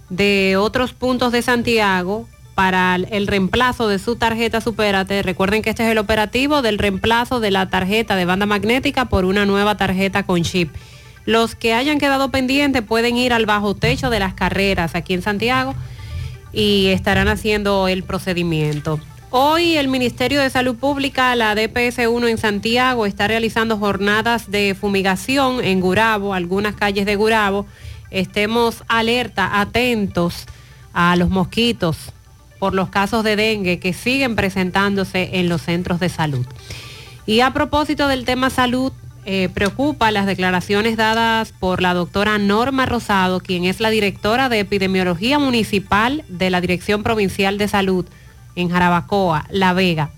de 0.09 0.57
otros 0.57 0.93
puntos 0.93 1.31
de 1.31 1.41
Santiago 1.41 2.27
para 2.55 2.95
el 2.95 3.27
reemplazo 3.27 3.87
de 3.87 3.99
su 3.99 4.17
tarjeta 4.17 4.59
Supérate. 4.59 5.23
Recuerden 5.23 5.61
que 5.61 5.69
este 5.69 5.85
es 5.85 5.91
el 5.91 5.97
operativo 5.97 6.61
del 6.61 6.77
reemplazo 6.77 7.39
de 7.39 7.51
la 7.51 7.69
tarjeta 7.69 8.17
de 8.17 8.25
banda 8.25 8.45
magnética 8.45 9.05
por 9.05 9.23
una 9.23 9.45
nueva 9.45 9.77
tarjeta 9.77 10.23
con 10.23 10.43
chip. 10.43 10.75
Los 11.25 11.55
que 11.55 11.73
hayan 11.73 11.99
quedado 11.99 12.31
pendientes 12.31 12.81
pueden 12.81 13.15
ir 13.15 13.31
al 13.31 13.45
bajo 13.45 13.75
techo 13.75 14.09
de 14.09 14.19
las 14.19 14.33
carreras 14.33 14.95
aquí 14.95 15.13
en 15.13 15.21
Santiago 15.21 15.73
y 16.51 16.87
estarán 16.87 17.29
haciendo 17.29 17.87
el 17.87 18.03
procedimiento. 18.03 18.99
Hoy 19.31 19.77
el 19.77 19.89
Ministerio 19.89 20.41
de 20.41 20.49
Salud 20.49 20.75
Pública, 20.75 21.35
la 21.35 21.53
DPS 21.53 22.07
1 22.07 22.27
en 22.27 22.39
Santiago, 22.39 23.05
está 23.05 23.27
realizando 23.27 23.77
jornadas 23.77 24.49
de 24.49 24.73
fumigación 24.73 25.63
en 25.63 25.81
Gurabo, 25.81 26.33
algunas 26.33 26.73
calles 26.73 27.05
de 27.05 27.15
Gurabo. 27.15 27.67
Estemos 28.09 28.83
alerta, 28.87 29.61
atentos 29.61 30.47
a 30.93 31.15
los 31.15 31.29
mosquitos 31.29 32.11
por 32.57 32.73
los 32.73 32.89
casos 32.89 33.23
de 33.23 33.35
dengue 33.35 33.77
que 33.79 33.93
siguen 33.93 34.35
presentándose 34.35 35.29
en 35.33 35.47
los 35.47 35.61
centros 35.61 35.99
de 35.99 36.09
salud. 36.09 36.47
Y 37.27 37.41
a 37.41 37.53
propósito 37.53 38.07
del 38.07 38.25
tema 38.25 38.49
salud, 38.49 38.91
eh, 39.25 39.47
preocupa 39.53 40.09
las 40.09 40.25
declaraciones 40.25 40.97
dadas 40.97 41.51
por 41.51 41.83
la 41.83 41.93
doctora 41.93 42.39
Norma 42.39 42.87
Rosado, 42.87 43.41
quien 43.41 43.65
es 43.65 43.79
la 43.79 43.91
directora 43.91 44.49
de 44.49 44.61
epidemiología 44.61 45.37
municipal 45.37 46.23
de 46.29 46.49
la 46.49 46.61
Dirección 46.61 47.03
Provincial 47.03 47.59
de 47.59 47.67
Salud 47.67 48.07
en 48.59 48.69
Jarabacoa, 48.69 49.45
La 49.49 49.73
Vega. 49.73 50.11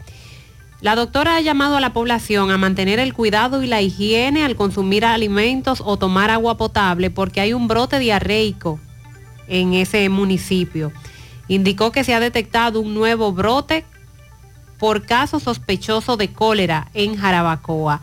La 0.82 0.96
doctora 0.96 1.36
ha 1.36 1.42
llamado 1.42 1.78
a 1.78 1.82
la 1.82 1.94
población 1.94 2.50
a 2.50 2.58
mantener 2.58 3.00
el 3.00 3.14
cuidado 3.14 3.62
y 3.62 3.68
la 3.68 3.82
higiene 3.82 4.44
al 4.44 4.56
consumir 4.56 5.06
alimentos 5.06 5.82
o 5.86 5.98
tomar 5.98 6.32
agua 6.32 6.58
potable 6.58 7.12
porque 7.12 7.40
hay 7.40 7.54
un 7.54 7.68
brote 7.68 8.00
diarreico 8.00 8.80
en 9.48 9.74
ese 9.76 10.10
municipio. 10.10 10.92
Indicó 11.48 11.92
que 11.92 12.04
se 12.04 12.16
ha 12.16 12.20
detectado 12.20 12.80
un 12.82 12.96
nuevo 12.96 13.32
brote 13.32 13.86
por 14.80 15.06
caso 15.06 15.40
sospechoso 15.40 16.18
de 16.18 16.34
cólera 16.34 16.88
en 16.96 17.16
Jarabacoa. 17.16 18.02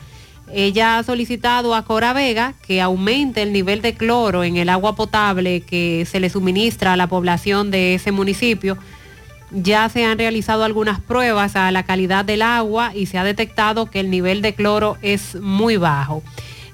Ella 0.52 0.98
ha 0.98 1.02
solicitado 1.02 1.74
a 1.74 1.84
Cora 1.84 2.12
Vega 2.12 2.54
que 2.64 2.80
aumente 2.80 3.42
el 3.42 3.52
nivel 3.52 3.82
de 3.82 3.94
cloro 3.94 4.44
en 4.44 4.56
el 4.56 4.68
agua 4.68 4.94
potable 4.94 5.62
que 5.62 6.06
se 6.08 6.20
le 6.20 6.30
suministra 6.30 6.92
a 6.92 6.96
la 6.96 7.08
población 7.08 7.72
de 7.72 7.94
ese 7.94 8.12
municipio 8.12 8.78
ya 9.50 9.88
se 9.88 10.04
han 10.04 10.18
realizado 10.18 10.64
algunas 10.64 11.00
pruebas 11.00 11.56
a 11.56 11.70
la 11.70 11.82
calidad 11.82 12.24
del 12.24 12.42
agua 12.42 12.92
y 12.94 13.06
se 13.06 13.18
ha 13.18 13.24
detectado 13.24 13.86
que 13.86 14.00
el 14.00 14.10
nivel 14.10 14.42
de 14.42 14.54
cloro 14.54 14.96
es 15.02 15.36
muy 15.40 15.76
bajo. 15.76 16.22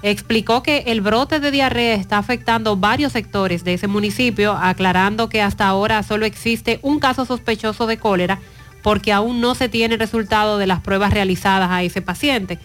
Explicó 0.02 0.62
que 0.62 0.84
el 0.86 1.01
brote 1.01 1.40
de 1.40 1.51
diarrea 1.51 1.94
está 1.94 2.18
afectando 2.18 2.76
varios 2.76 3.12
sectores 3.12 3.64
de 3.64 3.74
ese 3.74 3.86
municipio, 3.86 4.52
aclarando 4.52 5.30
que 5.30 5.40
hasta 5.40 5.66
ahora 5.66 6.02
solo 6.02 6.26
existe 6.26 6.78
un 6.82 6.98
caso 6.98 7.24
sospechoso 7.24 7.86
de 7.86 7.96
cólera 7.96 8.38
porque 8.82 9.12
aún 9.14 9.40
no 9.40 9.55
se 9.55 9.70
tiene 9.70 9.96
resultado 9.96 10.59
de 10.59 10.66
las 10.66 10.80
pruebas 10.80 11.14
realizadas 11.14 11.70
a 11.70 11.82
ese 11.82 12.02
paciente. 12.02 12.59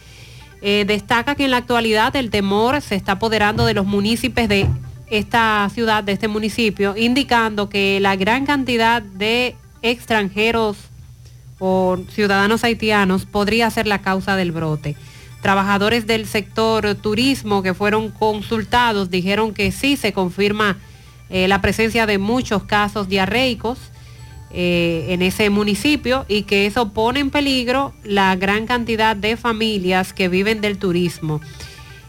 Eh, 0.62 0.84
destaca 0.86 1.36
que 1.36 1.46
en 1.46 1.52
la 1.52 1.58
actualidad 1.58 2.14
el 2.18 2.30
temor 2.30 2.82
se 2.82 2.96
está 2.96 3.14
apoderando 3.14 3.66
de 3.66 3.74
los 3.74 3.86
municipios 3.86 4.50
de 4.50 4.68
esta 5.10 5.70
ciudad, 5.74 6.04
de 6.04 6.12
este 6.12 6.28
municipio, 6.28 6.98
indicando 6.98 7.70
que 7.70 8.00
la 8.02 8.18
gran 8.18 8.46
cantidad 8.46 9.02
de 9.02 9.56
extranjeros 9.82 10.78
o 11.60 11.98
ciudadanos 12.10 12.64
haitianos 12.64 13.26
podría 13.26 13.70
ser 13.70 13.88
la 13.88 14.02
causa 14.02 14.36
del 14.36 14.52
brote. 14.52 14.96
Trabajadores 15.42 16.06
del 16.08 16.26
sector 16.26 16.96
turismo 16.96 17.64
que 17.64 17.74
fueron 17.74 18.12
consultados 18.12 19.10
dijeron 19.10 19.54
que 19.54 19.72
sí 19.72 19.96
se 19.96 20.12
confirma 20.12 20.78
eh, 21.30 21.48
la 21.48 21.62
presencia 21.62 22.06
de 22.06 22.18
muchos 22.18 22.64
casos 22.64 23.08
diarreicos 23.08 23.78
eh, 24.52 25.06
en 25.10 25.22
ese 25.22 25.50
municipio 25.52 26.26
y 26.28 26.44
que 26.44 26.66
eso 26.66 26.90
pone 26.90 27.20
en 27.20 27.30
peligro 27.30 27.94
la 28.04 28.36
gran 28.36 28.66
cantidad 28.66 29.16
de 29.16 29.38
familias 29.38 30.12
que 30.12 30.28
viven 30.28 30.60
del 30.60 30.80
turismo. 30.80 31.40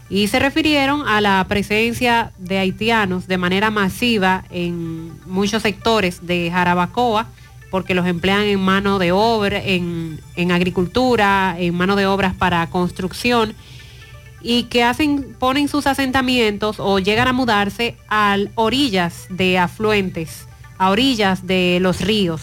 Y 0.09 0.27
se 0.27 0.39
refirieron 0.39 1.07
a 1.07 1.21
la 1.21 1.45
presencia 1.47 2.33
de 2.37 2.57
haitianos 2.57 3.27
de 3.27 3.37
manera 3.37 3.69
masiva 3.69 4.43
en 4.49 5.13
muchos 5.25 5.61
sectores 5.61 6.25
de 6.25 6.49
Jarabacoa, 6.51 7.29
porque 7.71 7.95
los 7.95 8.05
emplean 8.05 8.43
en 8.43 8.59
mano 8.59 8.99
de 8.99 9.11
obra, 9.11 9.57
en, 9.57 10.19
en 10.35 10.51
agricultura, 10.51 11.55
en 11.57 11.73
mano 11.73 11.95
de 11.95 12.05
obras 12.05 12.35
para 12.35 12.69
construcción, 12.69 13.55
y 14.43 14.63
que 14.63 14.83
hacen, 14.83 15.35
ponen 15.39 15.67
sus 15.67 15.87
asentamientos 15.87 16.75
o 16.79 16.99
llegan 16.99 17.27
a 17.27 17.33
mudarse 17.33 17.95
a 18.09 18.37
orillas 18.55 19.25
de 19.29 19.57
afluentes, 19.57 20.47
a 20.77 20.89
orillas 20.89 21.47
de 21.47 21.79
los 21.81 22.01
ríos, 22.01 22.41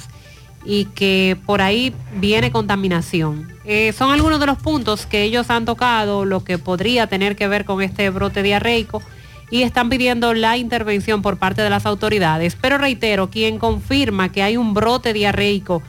y 0.65 0.87
que 0.87 1.37
por 1.47 1.61
ahí 1.61 1.95
viene 2.17 2.51
contaminación. 2.51 3.53
Eh, 3.65 3.93
son 3.97 4.11
algunos 4.11 4.41
de 4.41 4.47
los 4.47 4.59
puntos 4.59 5.07
que 5.07 5.23
ellos 5.23 5.51
han 5.51 5.67
tocado, 5.67 6.25
lo 6.25 6.43
que 6.43 6.57
podría 6.59 7.07
tener 7.07 7.37
que 7.37 7.49
ver 7.49 7.65
con 7.65 7.83
este 7.83 8.09
brote 8.11 8.43
diarreico 8.43 9.03
y 9.51 9.63
están 9.63 9.89
pidiendo 9.89 10.35
la 10.35 10.57
intervención 10.57 11.23
por 11.23 11.39
parte 11.39 11.63
de 11.63 11.71
las 11.71 11.87
autoridades. 11.87 12.57
Pero 12.61 12.79
reitero, 12.79 13.31
quien 13.31 13.59
confirma 13.59 14.31
que 14.31 14.43
hay 14.43 14.57
un 14.57 14.75
brote 14.75 15.13
diarreico 15.13 15.83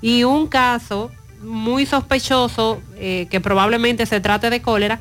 y 0.00 0.24
un 0.24 0.46
caso 0.46 1.10
muy 1.42 1.86
sospechoso, 1.86 2.80
eh, 2.96 3.26
que 3.30 3.40
probablemente 3.40 4.06
se 4.06 4.20
trate 4.20 4.48
de 4.50 4.62
cólera, 4.62 5.00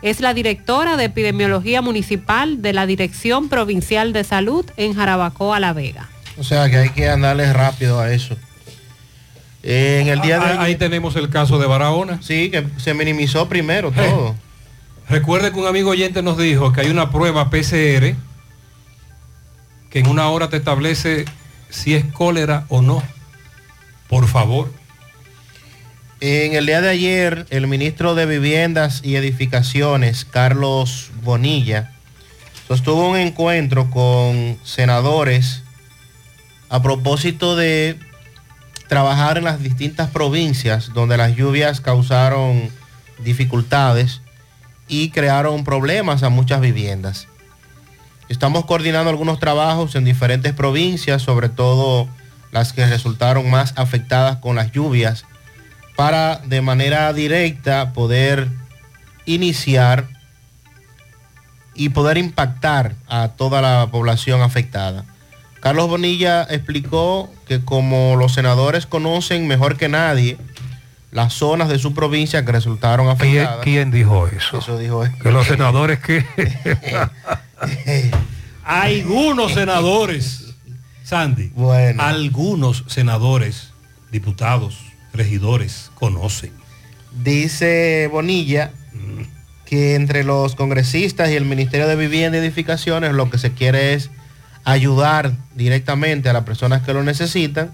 es 0.00 0.20
la 0.20 0.34
directora 0.34 0.96
de 0.96 1.04
epidemiología 1.04 1.80
municipal 1.80 2.60
de 2.60 2.72
la 2.72 2.86
Dirección 2.86 3.48
Provincial 3.48 4.12
de 4.12 4.24
Salud 4.24 4.64
en 4.76 4.94
Jarabacoa, 4.94 5.60
La 5.60 5.72
Vega. 5.72 6.08
O 6.38 6.44
sea 6.44 6.68
que 6.68 6.76
hay 6.78 6.88
que 6.90 7.08
andarle 7.08 7.52
rápido 7.52 8.00
a 8.00 8.12
eso. 8.12 8.36
En 9.62 10.08
el 10.08 10.20
día 10.20 10.40
de 10.40 10.46
Ah, 10.46 10.62
Ahí 10.62 10.74
tenemos 10.74 11.14
el 11.14 11.28
caso 11.30 11.58
de 11.58 11.66
Barahona. 11.66 12.18
Sí, 12.20 12.50
que 12.50 12.66
se 12.78 12.94
minimizó 12.94 13.48
primero 13.48 13.92
todo. 13.96 14.34
Recuerde 15.08 15.52
que 15.52 15.58
un 15.58 15.66
amigo 15.66 15.90
oyente 15.90 16.22
nos 16.22 16.38
dijo 16.38 16.72
que 16.72 16.82
hay 16.82 16.90
una 16.90 17.10
prueba 17.10 17.50
PCR 17.50 18.14
que 19.92 19.98
en 19.98 20.06
una 20.06 20.30
hora 20.30 20.48
te 20.48 20.56
establece 20.56 21.26
si 21.68 21.94
es 21.94 22.04
cólera 22.06 22.64
o 22.68 22.80
no. 22.80 23.02
Por 24.08 24.26
favor. 24.26 24.72
En 26.20 26.54
el 26.54 26.64
día 26.64 26.80
de 26.80 26.88
ayer, 26.88 27.46
el 27.50 27.66
ministro 27.66 28.14
de 28.14 28.24
Viviendas 28.24 29.02
y 29.04 29.16
Edificaciones, 29.16 30.24
Carlos 30.24 31.10
Bonilla, 31.22 31.92
sostuvo 32.68 33.10
un 33.10 33.18
encuentro 33.18 33.90
con 33.90 34.56
senadores 34.62 35.62
a 36.70 36.80
propósito 36.80 37.54
de 37.54 37.98
trabajar 38.88 39.36
en 39.36 39.44
las 39.44 39.62
distintas 39.62 40.08
provincias 40.08 40.94
donde 40.94 41.18
las 41.18 41.36
lluvias 41.36 41.82
causaron 41.82 42.70
dificultades 43.22 44.21
y 44.92 45.08
crearon 45.08 45.64
problemas 45.64 46.22
a 46.22 46.28
muchas 46.28 46.60
viviendas. 46.60 47.26
Estamos 48.28 48.66
coordinando 48.66 49.08
algunos 49.08 49.40
trabajos 49.40 49.94
en 49.94 50.04
diferentes 50.04 50.52
provincias, 50.52 51.22
sobre 51.22 51.48
todo 51.48 52.08
las 52.50 52.74
que 52.74 52.84
resultaron 52.84 53.48
más 53.50 53.72
afectadas 53.76 54.36
con 54.36 54.54
las 54.54 54.70
lluvias, 54.70 55.24
para 55.96 56.36
de 56.44 56.60
manera 56.60 57.10
directa 57.14 57.94
poder 57.94 58.48
iniciar 59.24 60.08
y 61.74 61.88
poder 61.88 62.18
impactar 62.18 62.94
a 63.08 63.28
toda 63.28 63.62
la 63.62 63.88
población 63.90 64.42
afectada. 64.42 65.06
Carlos 65.60 65.88
Bonilla 65.88 66.42
explicó 66.50 67.32
que 67.48 67.64
como 67.64 68.16
los 68.16 68.34
senadores 68.34 68.84
conocen 68.84 69.48
mejor 69.48 69.78
que 69.78 69.88
nadie 69.88 70.36
las 71.12 71.34
zonas 71.34 71.68
de 71.68 71.78
su 71.78 71.94
provincia 71.94 72.44
que 72.44 72.52
resultaron 72.52 73.06
¿Quién, 73.16 73.42
afectadas. 73.42 73.64
quién 73.64 73.90
dijo 73.90 74.26
eso? 74.26 74.58
Eso 74.58 74.78
dijo 74.78 75.04
él. 75.04 75.12
Que 75.22 75.30
los 75.30 75.46
senadores 75.46 76.00
que... 76.00 76.24
Algunos 78.64 79.52
senadores, 79.52 80.54
Sandy. 81.04 81.50
Bueno. 81.54 82.02
Algunos 82.02 82.84
senadores, 82.86 83.72
diputados, 84.10 84.78
regidores, 85.12 85.90
conocen. 85.94 86.52
Dice 87.22 88.08
Bonilla 88.10 88.70
que 89.66 89.94
entre 89.94 90.24
los 90.24 90.54
congresistas 90.54 91.30
y 91.30 91.34
el 91.34 91.44
Ministerio 91.44 91.86
de 91.88 91.96
Vivienda 91.96 92.38
y 92.38 92.40
Edificaciones 92.40 93.12
lo 93.12 93.30
que 93.30 93.38
se 93.38 93.52
quiere 93.52 93.94
es 93.94 94.10
ayudar 94.64 95.32
directamente 95.54 96.28
a 96.28 96.32
las 96.32 96.44
personas 96.44 96.82
que 96.82 96.94
lo 96.94 97.02
necesitan 97.02 97.70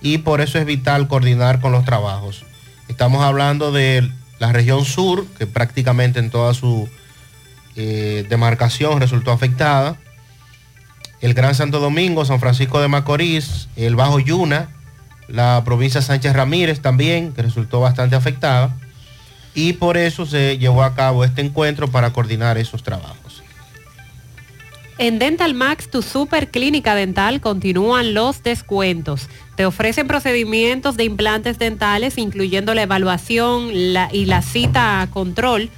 y 0.00 0.18
por 0.18 0.40
eso 0.40 0.58
es 0.58 0.64
vital 0.66 1.08
coordinar 1.08 1.60
con 1.60 1.72
los 1.72 1.84
trabajos. 1.84 2.44
Estamos 2.88 3.22
hablando 3.22 3.70
de 3.70 4.10
la 4.38 4.52
región 4.52 4.84
sur, 4.84 5.26
que 5.38 5.46
prácticamente 5.46 6.18
en 6.18 6.30
toda 6.30 6.54
su 6.54 6.88
eh, 7.76 8.26
demarcación 8.28 9.00
resultó 9.00 9.30
afectada. 9.30 9.96
El 11.20 11.34
Gran 11.34 11.54
Santo 11.54 11.80
Domingo, 11.80 12.24
San 12.24 12.40
Francisco 12.40 12.80
de 12.80 12.88
Macorís, 12.88 13.68
el 13.76 13.96
Bajo 13.96 14.20
Yuna, 14.20 14.70
la 15.28 15.62
provincia 15.64 16.00
Sánchez 16.00 16.32
Ramírez 16.32 16.80
también, 16.80 17.32
que 17.32 17.42
resultó 17.42 17.80
bastante 17.80 18.16
afectada. 18.16 18.74
Y 19.54 19.74
por 19.74 19.96
eso 19.96 20.26
se 20.26 20.58
llevó 20.58 20.82
a 20.82 20.94
cabo 20.94 21.24
este 21.24 21.40
encuentro 21.40 21.88
para 21.90 22.12
coordinar 22.12 22.58
esos 22.58 22.82
trabajos. 22.82 23.27
En 24.98 25.18
Dental 25.20 25.54
Max, 25.54 25.88
tu 25.88 26.02
super 26.02 26.50
clínica 26.50 26.96
dental, 26.96 27.40
continúan 27.40 28.14
los 28.14 28.42
descuentos. 28.42 29.28
Te 29.54 29.64
ofrecen 29.64 30.08
procedimientos 30.08 30.96
de 30.96 31.04
implantes 31.04 31.56
dentales, 31.56 32.18
incluyendo 32.18 32.74
la 32.74 32.82
evaluación 32.82 33.70
y 33.70 34.24
la 34.24 34.42
cita 34.42 35.00
a 35.00 35.08
control. 35.08 35.70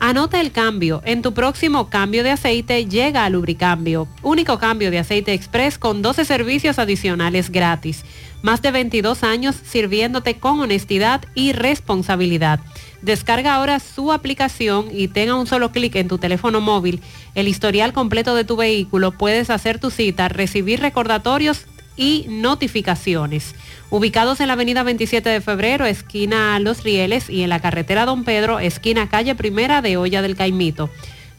Anota 0.00 0.40
el 0.40 0.52
cambio. 0.52 1.02
En 1.04 1.22
tu 1.22 1.34
próximo 1.34 1.90
cambio 1.90 2.22
de 2.22 2.30
aceite 2.30 2.86
llega 2.86 3.24
a 3.24 3.30
Lubricambio. 3.30 4.06
Único 4.22 4.58
cambio 4.58 4.92
de 4.92 5.00
aceite 5.00 5.32
express 5.32 5.76
con 5.76 6.02
12 6.02 6.24
servicios 6.24 6.78
adicionales 6.78 7.50
gratis. 7.50 8.04
Más 8.40 8.62
de 8.62 8.70
22 8.70 9.24
años 9.24 9.56
sirviéndote 9.56 10.38
con 10.38 10.60
honestidad 10.60 11.22
y 11.34 11.52
responsabilidad. 11.52 12.60
Descarga 13.02 13.56
ahora 13.56 13.80
su 13.80 14.12
aplicación 14.12 14.86
y 14.92 15.08
tenga 15.08 15.34
un 15.34 15.48
solo 15.48 15.72
clic 15.72 15.96
en 15.96 16.06
tu 16.06 16.18
teléfono 16.18 16.60
móvil 16.60 17.00
el 17.34 17.48
historial 17.48 17.92
completo 17.92 18.36
de 18.36 18.44
tu 18.44 18.54
vehículo. 18.56 19.10
Puedes 19.10 19.50
hacer 19.50 19.80
tu 19.80 19.90
cita, 19.90 20.28
recibir 20.28 20.78
recordatorios 20.78 21.66
y 21.98 22.24
notificaciones. 22.28 23.54
Ubicados 23.90 24.40
en 24.40 24.46
la 24.46 24.54
avenida 24.54 24.82
27 24.84 25.28
de 25.28 25.42
febrero, 25.42 25.84
esquina 25.84 26.58
Los 26.60 26.84
Rieles, 26.84 27.28
y 27.28 27.42
en 27.42 27.50
la 27.50 27.60
carretera 27.60 28.06
Don 28.06 28.24
Pedro, 28.24 28.58
esquina 28.60 29.10
calle 29.10 29.34
Primera 29.34 29.82
de 29.82 29.98
Olla 29.98 30.22
del 30.22 30.36
Caimito. 30.36 30.88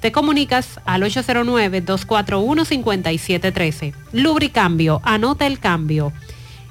Te 0.01 0.11
comunicas 0.11 0.79
al 0.85 1.01
809-241-5713. 1.03 3.93
Lubricambio, 4.13 5.01
anota 5.03 5.47
el 5.47 5.59
cambio. 5.59 6.13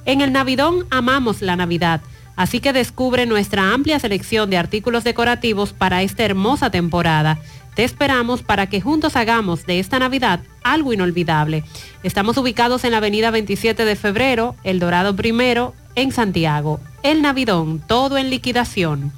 En 0.05 0.21
el 0.21 0.33
Navidón 0.33 0.87
amamos 0.91 1.43
la 1.43 1.57
Navidad, 1.57 2.01
así 2.37 2.61
que 2.61 2.73
descubre 2.73 3.27
nuestra 3.27 3.75
amplia 3.75 3.99
selección 3.99 4.49
de 4.49 4.57
artículos 4.57 5.03
decorativos 5.05 5.73
para 5.73 6.03
esta 6.03 6.25
hermosa 6.25 6.71
temporada. 6.71 7.41
Te 7.79 7.85
esperamos 7.85 8.43
para 8.43 8.69
que 8.69 8.81
juntos 8.81 9.15
hagamos 9.15 9.65
de 9.65 9.79
esta 9.79 10.01
Navidad 10.01 10.41
algo 10.65 10.93
inolvidable. 10.93 11.63
Estamos 12.03 12.37
ubicados 12.37 12.83
en 12.83 12.91
la 12.91 12.97
avenida 12.97 13.31
27 13.31 13.85
de 13.85 13.95
febrero, 13.95 14.57
El 14.65 14.81
Dorado 14.81 15.15
Primero, 15.15 15.75
en 15.95 16.11
Santiago. 16.11 16.81
El 17.05 17.23
Navidón, 17.23 17.81
todo 17.87 18.19
en 18.19 18.31
liquidación. 18.31 19.13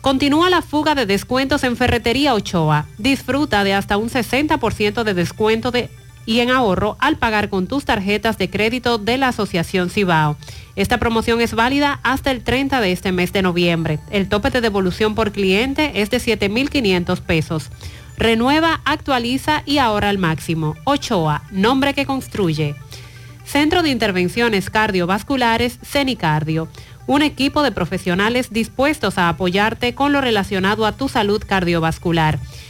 Continúa 0.00 0.48
la 0.48 0.62
fuga 0.62 0.94
de 0.94 1.06
descuentos 1.06 1.64
en 1.64 1.76
Ferretería 1.76 2.34
Ochoa. 2.34 2.86
Disfruta 2.98 3.64
de 3.64 3.74
hasta 3.74 3.96
un 3.96 4.10
60% 4.10 5.02
de 5.02 5.14
descuento 5.14 5.72
de, 5.72 5.90
y 6.26 6.40
en 6.40 6.50
ahorro 6.50 6.96
al 7.00 7.16
pagar 7.16 7.48
con 7.48 7.66
tus 7.66 7.84
tarjetas 7.84 8.38
de 8.38 8.50
crédito 8.50 8.98
de 8.98 9.18
la 9.18 9.28
Asociación 9.28 9.90
Cibao. 9.90 10.36
Esta 10.76 10.98
promoción 10.98 11.40
es 11.40 11.54
válida 11.54 12.00
hasta 12.02 12.30
el 12.30 12.42
30 12.42 12.80
de 12.80 12.92
este 12.92 13.12
mes 13.12 13.32
de 13.32 13.42
noviembre. 13.42 13.98
El 14.10 14.28
tope 14.28 14.50
de 14.50 14.60
devolución 14.60 15.14
por 15.14 15.32
cliente 15.32 16.00
es 16.00 16.10
de 16.10 16.18
7.500 16.18 17.20
pesos. 17.20 17.70
Renueva, 18.16 18.80
actualiza 18.84 19.62
y 19.64 19.78
ahorra 19.78 20.10
al 20.10 20.18
máximo. 20.18 20.76
Ochoa, 20.84 21.42
nombre 21.50 21.94
que 21.94 22.06
construye. 22.06 22.74
Centro 23.44 23.82
de 23.82 23.90
Intervenciones 23.90 24.70
Cardiovasculares, 24.70 25.78
CENICardio. 25.82 26.68
Un 27.06 27.22
equipo 27.22 27.62
de 27.64 27.72
profesionales 27.72 28.52
dispuestos 28.52 29.18
a 29.18 29.28
apoyarte 29.28 29.94
con 29.94 30.12
lo 30.12 30.20
relacionado 30.20 30.86
a 30.86 30.92
tu 30.92 31.08
salud 31.08 31.42
cardiovascular. 31.44 32.38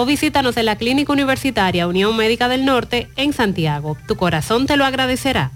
o 0.00 0.06
visítanos 0.06 0.56
en 0.56 0.64
la 0.64 0.76
Clínica 0.76 1.12
Universitaria 1.12 1.86
Unión 1.86 2.16
Médica 2.16 2.48
del 2.48 2.64
Norte 2.64 3.10
en 3.16 3.34
Santiago. 3.34 3.98
Tu 4.08 4.16
corazón 4.16 4.66
te 4.66 4.78
lo 4.78 4.86
agradecerá. 4.86 5.50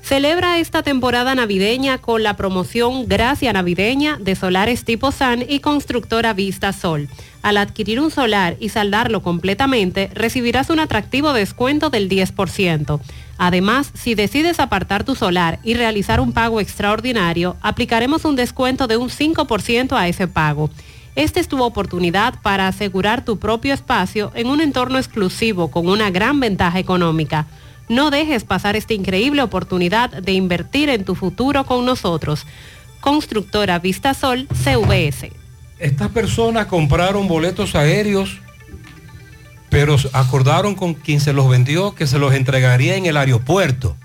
Celebra 0.00 0.60
esta 0.60 0.84
temporada 0.84 1.34
navideña 1.34 1.98
con 1.98 2.22
la 2.22 2.36
promoción 2.36 3.08
Gracia 3.08 3.52
Navideña 3.52 4.16
de 4.20 4.36
Solares 4.36 4.84
Tipo 4.84 5.10
San 5.10 5.44
y 5.48 5.58
Constructora 5.58 6.34
Vista 6.34 6.72
Sol. 6.72 7.08
Al 7.42 7.56
adquirir 7.56 7.98
un 7.98 8.12
solar 8.12 8.56
y 8.60 8.68
saldarlo 8.68 9.22
completamente, 9.22 10.08
recibirás 10.14 10.70
un 10.70 10.78
atractivo 10.78 11.32
descuento 11.32 11.90
del 11.90 12.08
10%. 12.08 13.00
Además, 13.38 13.90
si 13.94 14.14
decides 14.14 14.60
apartar 14.60 15.02
tu 15.02 15.16
solar 15.16 15.58
y 15.64 15.74
realizar 15.74 16.20
un 16.20 16.32
pago 16.32 16.60
extraordinario, 16.60 17.56
aplicaremos 17.60 18.24
un 18.24 18.36
descuento 18.36 18.86
de 18.86 18.96
un 18.96 19.10
5% 19.10 19.96
a 19.96 20.06
ese 20.06 20.28
pago. 20.28 20.70
Esta 21.18 21.40
es 21.40 21.48
tu 21.48 21.60
oportunidad 21.64 22.40
para 22.42 22.68
asegurar 22.68 23.24
tu 23.24 23.40
propio 23.40 23.74
espacio 23.74 24.30
en 24.36 24.46
un 24.46 24.60
entorno 24.60 24.98
exclusivo 24.98 25.68
con 25.68 25.88
una 25.88 26.10
gran 26.10 26.38
ventaja 26.38 26.78
económica. 26.78 27.46
No 27.88 28.12
dejes 28.12 28.44
pasar 28.44 28.76
esta 28.76 28.94
increíble 28.94 29.42
oportunidad 29.42 30.10
de 30.10 30.30
invertir 30.30 30.88
en 30.90 31.04
tu 31.04 31.16
futuro 31.16 31.66
con 31.66 31.84
nosotros. 31.84 32.46
Constructora 33.00 33.80
Vistasol 33.80 34.46
CVS. 34.46 35.32
Estas 35.80 36.08
personas 36.10 36.66
compraron 36.66 37.26
boletos 37.26 37.74
aéreos, 37.74 38.38
pero 39.70 39.96
acordaron 40.12 40.76
con 40.76 40.94
quien 40.94 41.18
se 41.18 41.32
los 41.32 41.48
vendió 41.48 41.96
que 41.96 42.06
se 42.06 42.20
los 42.20 42.32
entregaría 42.32 42.94
en 42.94 43.06
el 43.06 43.16
aeropuerto. 43.16 43.96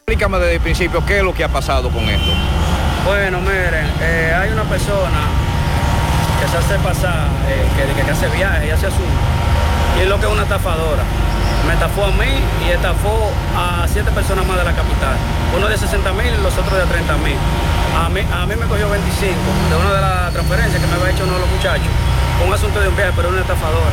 Explícame 0.00 0.38
desde 0.38 0.54
el 0.54 0.60
principio 0.60 1.04
qué 1.06 1.18
es 1.18 1.24
lo 1.24 1.34
que 1.34 1.44
ha 1.44 1.48
pasado 1.48 1.90
con 1.90 2.02
esto. 2.08 2.32
Bueno, 3.06 3.40
miren, 3.40 3.86
eh, 4.00 4.34
hay 4.36 4.50
una 4.50 4.64
persona 4.68 5.28
que 6.40 6.48
se 6.48 6.56
hace 6.56 6.78
pasar, 6.84 7.28
eh, 7.48 7.94
que, 7.94 8.10
hace 8.10 8.28
viajes 8.28 8.68
y 8.68 8.70
hace 8.70 8.86
asuntos, 8.86 9.06
y 9.96 10.02
es 10.02 10.08
lo 10.08 10.18
que 10.20 10.26
es 10.26 10.32
una 10.32 10.42
estafadora. 10.42 11.02
Me 11.68 11.74
estafó 11.74 12.06
a 12.06 12.10
mí 12.12 12.32
y 12.66 12.70
estafó 12.70 13.30
a 13.54 13.86
siete 13.86 14.10
personas 14.12 14.46
más 14.46 14.56
de 14.56 14.64
la 14.64 14.72
capital. 14.72 15.16
Uno 15.54 15.68
de 15.68 15.76
60 15.76 16.12
mil 16.14 16.32
y 16.32 16.42
los 16.42 16.56
otros 16.56 16.72
de 16.72 16.86
30 16.86 17.14
mil. 17.18 17.36
A 17.94 18.08
mí, 18.08 18.22
a 18.24 18.46
mí 18.46 18.54
me 18.56 18.64
cogió 18.64 18.88
25 18.88 19.36
de 19.68 19.76
una 19.76 19.92
de 19.92 20.00
las 20.00 20.32
transferencias 20.32 20.80
que 20.80 20.86
me 20.86 20.94
había 20.94 21.10
hecho 21.10 21.24
uno 21.24 21.34
de 21.34 21.40
los 21.40 21.50
muchachos. 21.50 21.92
Un 22.46 22.54
asunto 22.54 22.80
de 22.80 22.88
un 22.88 22.96
viaje, 22.96 23.12
pero 23.14 23.28
una 23.28 23.42
estafadora. 23.42 23.92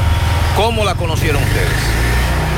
¿Cómo 0.56 0.86
la 0.86 0.96
conocieron 0.96 1.44
ustedes? 1.44 1.68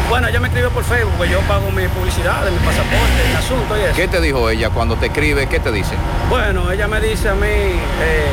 Bueno, 0.07 0.27
ella 0.27 0.39
me 0.39 0.49
escribió 0.49 0.69
por 0.69 0.83
Facebook, 0.83 1.13
porque 1.17 1.33
yo 1.33 1.41
pago 1.41 1.71
mi 1.71 1.87
publicidad 1.87 2.45
mi 2.51 2.59
pasaporte, 2.59 3.27
mi 3.27 3.35
asunto 3.35 3.75
y 3.75 3.81
eso. 3.81 3.95
¿Qué 3.95 4.07
te 4.07 4.21
dijo 4.21 4.47
ella 4.51 4.69
cuando 4.69 4.97
te 4.97 5.07
escribe? 5.07 5.47
¿Qué 5.47 5.59
te 5.59 5.71
dice? 5.71 5.95
Bueno, 6.29 6.71
ella 6.71 6.87
me 6.87 7.01
dice 7.01 7.29
a 7.29 7.33
mí, 7.33 7.47
eh, 7.47 8.29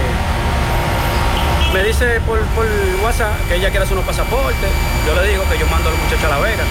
me 1.75 1.83
dice 1.83 2.21
por, 2.21 2.39
por 2.55 2.67
WhatsApp 3.03 3.35
que 3.49 3.57
ella 3.57 3.69
quiere 3.69 3.83
hacer 3.83 3.99
unos 3.99 4.07
pasaportes. 4.07 4.71
Yo 5.05 5.21
le 5.21 5.29
digo 5.29 5.43
que 5.51 5.59
yo 5.59 5.67
mando 5.67 5.89
a 5.89 5.93
los 5.93 6.01
muchachos 6.01 6.25
a 6.25 6.29
La 6.29 6.39
Vega. 6.39 6.63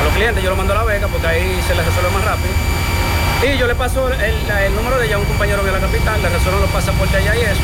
A 0.00 0.04
los 0.04 0.14
clientes 0.14 0.40
yo 0.40 0.50
los 0.50 0.56
mando 0.56 0.72
a 0.72 0.76
La 0.76 0.84
Vega 0.84 1.08
porque 1.08 1.26
ahí 1.26 1.60
se 1.66 1.74
les 1.74 1.84
resuelve 1.84 2.10
más 2.10 2.24
rápido. 2.24 2.54
Y 3.42 3.58
yo 3.58 3.66
le 3.66 3.74
paso 3.74 4.06
el, 4.08 4.22
el 4.22 4.74
número 4.76 4.98
de 4.98 5.06
ella 5.06 5.16
a 5.16 5.18
un 5.18 5.24
compañero 5.24 5.64
de 5.64 5.72
la 5.72 5.80
capital, 5.80 6.22
le 6.22 6.28
resuelven 6.28 6.62
los 6.62 6.70
pasaportes 6.70 7.16
allá 7.16 7.34
y 7.34 7.40
eso. 7.40 7.60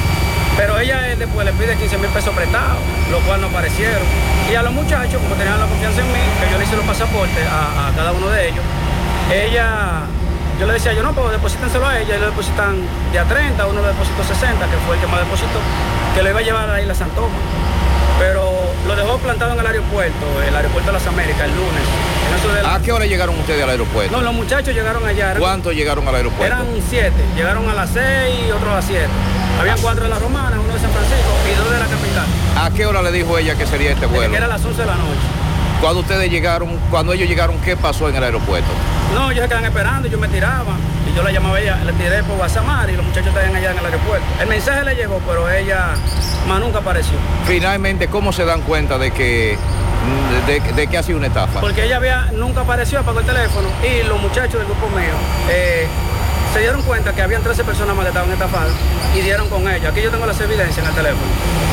Pero 0.56 0.78
ella 0.80 1.08
eh, 1.08 1.16
después 1.16 1.46
le 1.46 1.52
pide 1.52 1.76
15 1.76 1.98
mil 1.98 2.10
pesos 2.10 2.34
prestados, 2.34 2.82
lo 3.12 3.20
cual 3.20 3.40
no 3.40 3.46
aparecieron. 3.46 4.02
Y 4.50 4.54
a 4.56 4.62
los 4.62 4.72
muchachos, 4.72 5.22
como 5.22 5.36
tenían 5.36 5.60
la 5.60 5.66
confianza 5.66 6.00
en 6.00 6.08
mí, 6.08 6.18
que 6.42 6.50
yo 6.50 6.58
le 6.58 6.64
hice 6.64 6.76
los 6.76 6.84
pasaportes 6.84 7.46
a, 7.46 7.88
a 7.88 7.92
cada 7.94 8.10
uno 8.10 8.28
de 8.28 8.48
ellos, 8.48 8.64
ella, 9.32 10.02
yo 10.60 10.66
le 10.66 10.74
decía, 10.74 10.92
yo 10.92 11.02
no, 11.02 11.12
pues 11.12 11.32
deposítenselo 11.32 11.86
a 11.86 11.98
ella, 11.98 12.16
y 12.16 12.20
le 12.20 12.26
depositan 12.26 12.76
de 13.12 13.18
a 13.18 13.24
30, 13.24 13.66
uno 13.66 13.80
le 13.82 13.88
depositó 13.88 14.22
60, 14.24 14.66
que 14.66 14.76
fue 14.86 14.94
el 14.96 15.00
que 15.00 15.06
más 15.08 15.20
depositó, 15.20 15.58
que 16.14 16.22
lo 16.22 16.30
iba 16.30 16.38
a 16.38 16.42
llevar 16.42 16.68
a 16.70 16.72
la 16.74 16.80
isla 16.80 16.94
Santoma. 16.94 17.34
Pero 18.18 18.44
lo 18.86 18.94
dejó 18.94 19.18
plantado 19.18 19.52
en 19.54 19.60
el 19.60 19.66
aeropuerto, 19.66 20.42
el 20.46 20.54
aeropuerto 20.54 20.92
de 20.92 20.98
las 20.98 21.06
Américas, 21.06 21.42
el 21.42 21.50
lunes. 21.56 21.82
¿A 22.66 22.78
qué 22.80 22.92
hora 22.92 23.06
llegaron 23.06 23.38
ustedes 23.38 23.62
al 23.62 23.70
aeropuerto? 23.70 24.16
No, 24.16 24.22
los 24.22 24.34
muchachos 24.34 24.74
llegaron 24.74 25.04
allá. 25.06 25.34
¿Cuántos 25.38 25.74
llegaron 25.74 26.06
al 26.06 26.14
aeropuerto? 26.14 26.44
Eran 26.46 26.66
siete, 26.88 27.22
llegaron 27.36 27.68
a 27.68 27.74
las 27.74 27.90
seis 27.90 28.36
y 28.48 28.50
otros 28.50 28.70
a 28.70 28.76
las 28.76 28.84
siete. 28.84 29.08
Habían 29.60 29.78
cuatro 29.80 30.04
de 30.04 30.10
la 30.10 30.18
Romana, 30.18 30.58
uno 30.60 30.72
de 30.72 30.80
San 30.80 30.90
Francisco 30.90 31.30
y 31.52 31.58
dos 31.58 31.70
de 31.70 31.78
la 31.78 31.86
capital. 31.86 32.26
¿A 32.56 32.70
qué 32.70 32.86
hora 32.86 33.02
le 33.02 33.12
dijo 33.12 33.36
ella 33.38 33.54
que 33.56 33.66
sería 33.66 33.90
este 33.90 34.06
Desde 34.06 34.16
vuelo? 34.16 34.30
que 34.30 34.36
era 34.36 34.46
a 34.46 34.50
las 34.50 34.64
11 34.64 34.80
de 34.80 34.86
la 34.86 34.94
noche. 34.94 35.41
Cuando 35.82 35.98
ustedes 35.98 36.30
llegaron, 36.30 36.78
cuando 36.90 37.12
ellos 37.12 37.28
llegaron, 37.28 37.58
¿qué 37.58 37.76
pasó 37.76 38.08
en 38.08 38.14
el 38.14 38.22
aeropuerto? 38.22 38.70
No, 39.16 39.32
ellos 39.32 39.42
se 39.42 39.48
quedan 39.48 39.64
esperando, 39.64 40.06
yo 40.06 40.16
me 40.16 40.28
tiraba 40.28 40.76
y 41.10 41.16
yo 41.16 41.24
la 41.24 41.32
llamaba 41.32 41.56
a 41.56 41.60
ella, 41.60 41.76
le 41.84 41.92
tiré 41.94 42.22
por 42.22 42.38
WhatsApp 42.38 42.88
y 42.88 42.92
los 42.96 43.04
muchachos 43.04 43.26
estaban 43.26 43.56
allá 43.56 43.72
en 43.72 43.78
el 43.78 43.86
aeropuerto. 43.86 44.24
El 44.40 44.46
mensaje 44.46 44.84
le 44.84 44.94
llegó, 44.94 45.20
pero 45.26 45.50
ella 45.50 45.94
más 46.46 46.60
nunca 46.60 46.78
apareció. 46.78 47.14
Finalmente, 47.46 48.06
¿cómo 48.06 48.32
se 48.32 48.44
dan 48.44 48.60
cuenta 48.62 48.96
de 48.96 49.10
que, 49.10 49.58
de, 50.46 50.60
de 50.60 50.86
que 50.86 50.98
ha 50.98 51.02
sido 51.02 51.18
una 51.18 51.26
estafa? 51.26 51.60
Porque 51.60 51.84
ella 51.84 51.96
había, 51.96 52.26
nunca 52.32 52.60
apareció, 52.60 53.00
apagó 53.00 53.18
el 53.18 53.26
teléfono 53.26 53.68
y 53.82 54.06
los 54.06 54.20
muchachos 54.20 54.54
del 54.54 54.66
grupo 54.66 54.86
mío 54.90 55.14
eh, 55.50 55.88
se 56.54 56.60
dieron 56.60 56.82
cuenta 56.82 57.12
que 57.12 57.22
habían 57.22 57.42
13 57.42 57.64
personas 57.64 57.96
más 57.96 58.04
que 58.04 58.10
estaban 58.10 58.30
estafadas 58.30 58.70
y 59.16 59.20
dieron 59.20 59.48
con 59.48 59.68
ella. 59.68 59.88
Aquí 59.88 60.00
yo 60.00 60.12
tengo 60.12 60.26
las 60.26 60.40
evidencias 60.40 60.78
en 60.78 60.86
el 60.86 60.94
teléfono. 60.94 61.26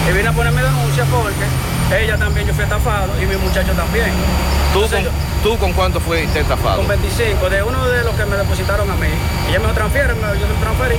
Y 0.09 0.17
vine 0.17 0.29
a 0.29 0.33
poner 0.33 0.51
mi 0.51 0.63
denuncia 0.63 1.05
porque 1.05 1.45
ella 1.97 2.17
también, 2.17 2.45
yo 2.47 2.53
fui 2.53 2.63
estafado 2.63 3.09
y 3.21 3.25
mi 3.25 3.35
muchacho 3.37 3.71
también. 3.73 4.11
¿Tú 4.73 4.81
con, 4.81 5.03
¿Tú 5.43 5.57
con 5.57 5.73
cuánto 5.73 5.99
fuiste 5.99 6.39
estafado? 6.41 6.77
Con 6.77 6.87
25, 6.87 7.49
de 7.49 7.63
uno 7.63 7.87
de 7.87 8.03
los 8.03 8.13
que 8.15 8.25
me 8.25 8.35
depositaron 8.37 8.89
a 8.91 8.95
mí. 8.95 9.07
Ella 9.49 9.59
me 9.59 9.67
lo 9.67 9.73
transfiere, 9.73 10.13
me- 10.13 10.21
yo 10.39 10.45
se 10.45 10.53
lo 10.53 10.59
transferí. 10.61 10.95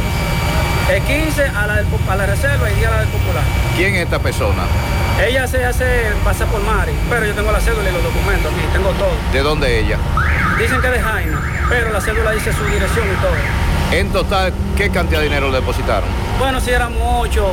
El 0.90 1.02
15 1.02 1.44
a 1.46 1.66
la, 1.68 1.76
del 1.76 1.86
a 2.08 2.16
la 2.16 2.26
reserva 2.26 2.68
y 2.70 2.74
10 2.74 2.88
a 2.88 2.90
la 2.90 2.98
del 3.00 3.08
popular. 3.08 3.44
¿Quién 3.76 3.94
es 3.94 4.02
esta 4.02 4.18
persona? 4.18 4.64
Ella 5.24 5.46
se 5.46 5.64
hace 5.64 5.84
pasar 6.24 6.48
por 6.48 6.60
Mari, 6.62 6.92
pero 7.08 7.26
yo 7.26 7.34
tengo 7.34 7.52
la 7.52 7.60
cédula 7.60 7.88
y 7.88 7.92
los 7.92 8.02
documentos 8.02 8.50
aquí, 8.52 8.62
tengo 8.72 8.90
todo. 8.92 9.12
¿De 9.32 9.40
dónde 9.40 9.78
ella? 9.78 9.98
Dicen 10.58 10.80
que 10.80 10.88
de 10.88 11.00
Jaina, 11.00 11.40
pero 11.68 11.92
la 11.92 12.00
cédula 12.00 12.32
dice 12.32 12.52
su 12.52 12.64
dirección 12.64 13.06
y 13.06 13.16
todo. 13.22 13.32
En 13.92 14.10
total, 14.10 14.52
¿qué 14.76 14.90
cantidad 14.90 15.20
de 15.20 15.26
dinero 15.26 15.48
le 15.50 15.58
depositaron? 15.60 16.08
Bueno, 16.38 16.60
si 16.60 16.70
éramos 16.70 16.98
ocho, 17.20 17.52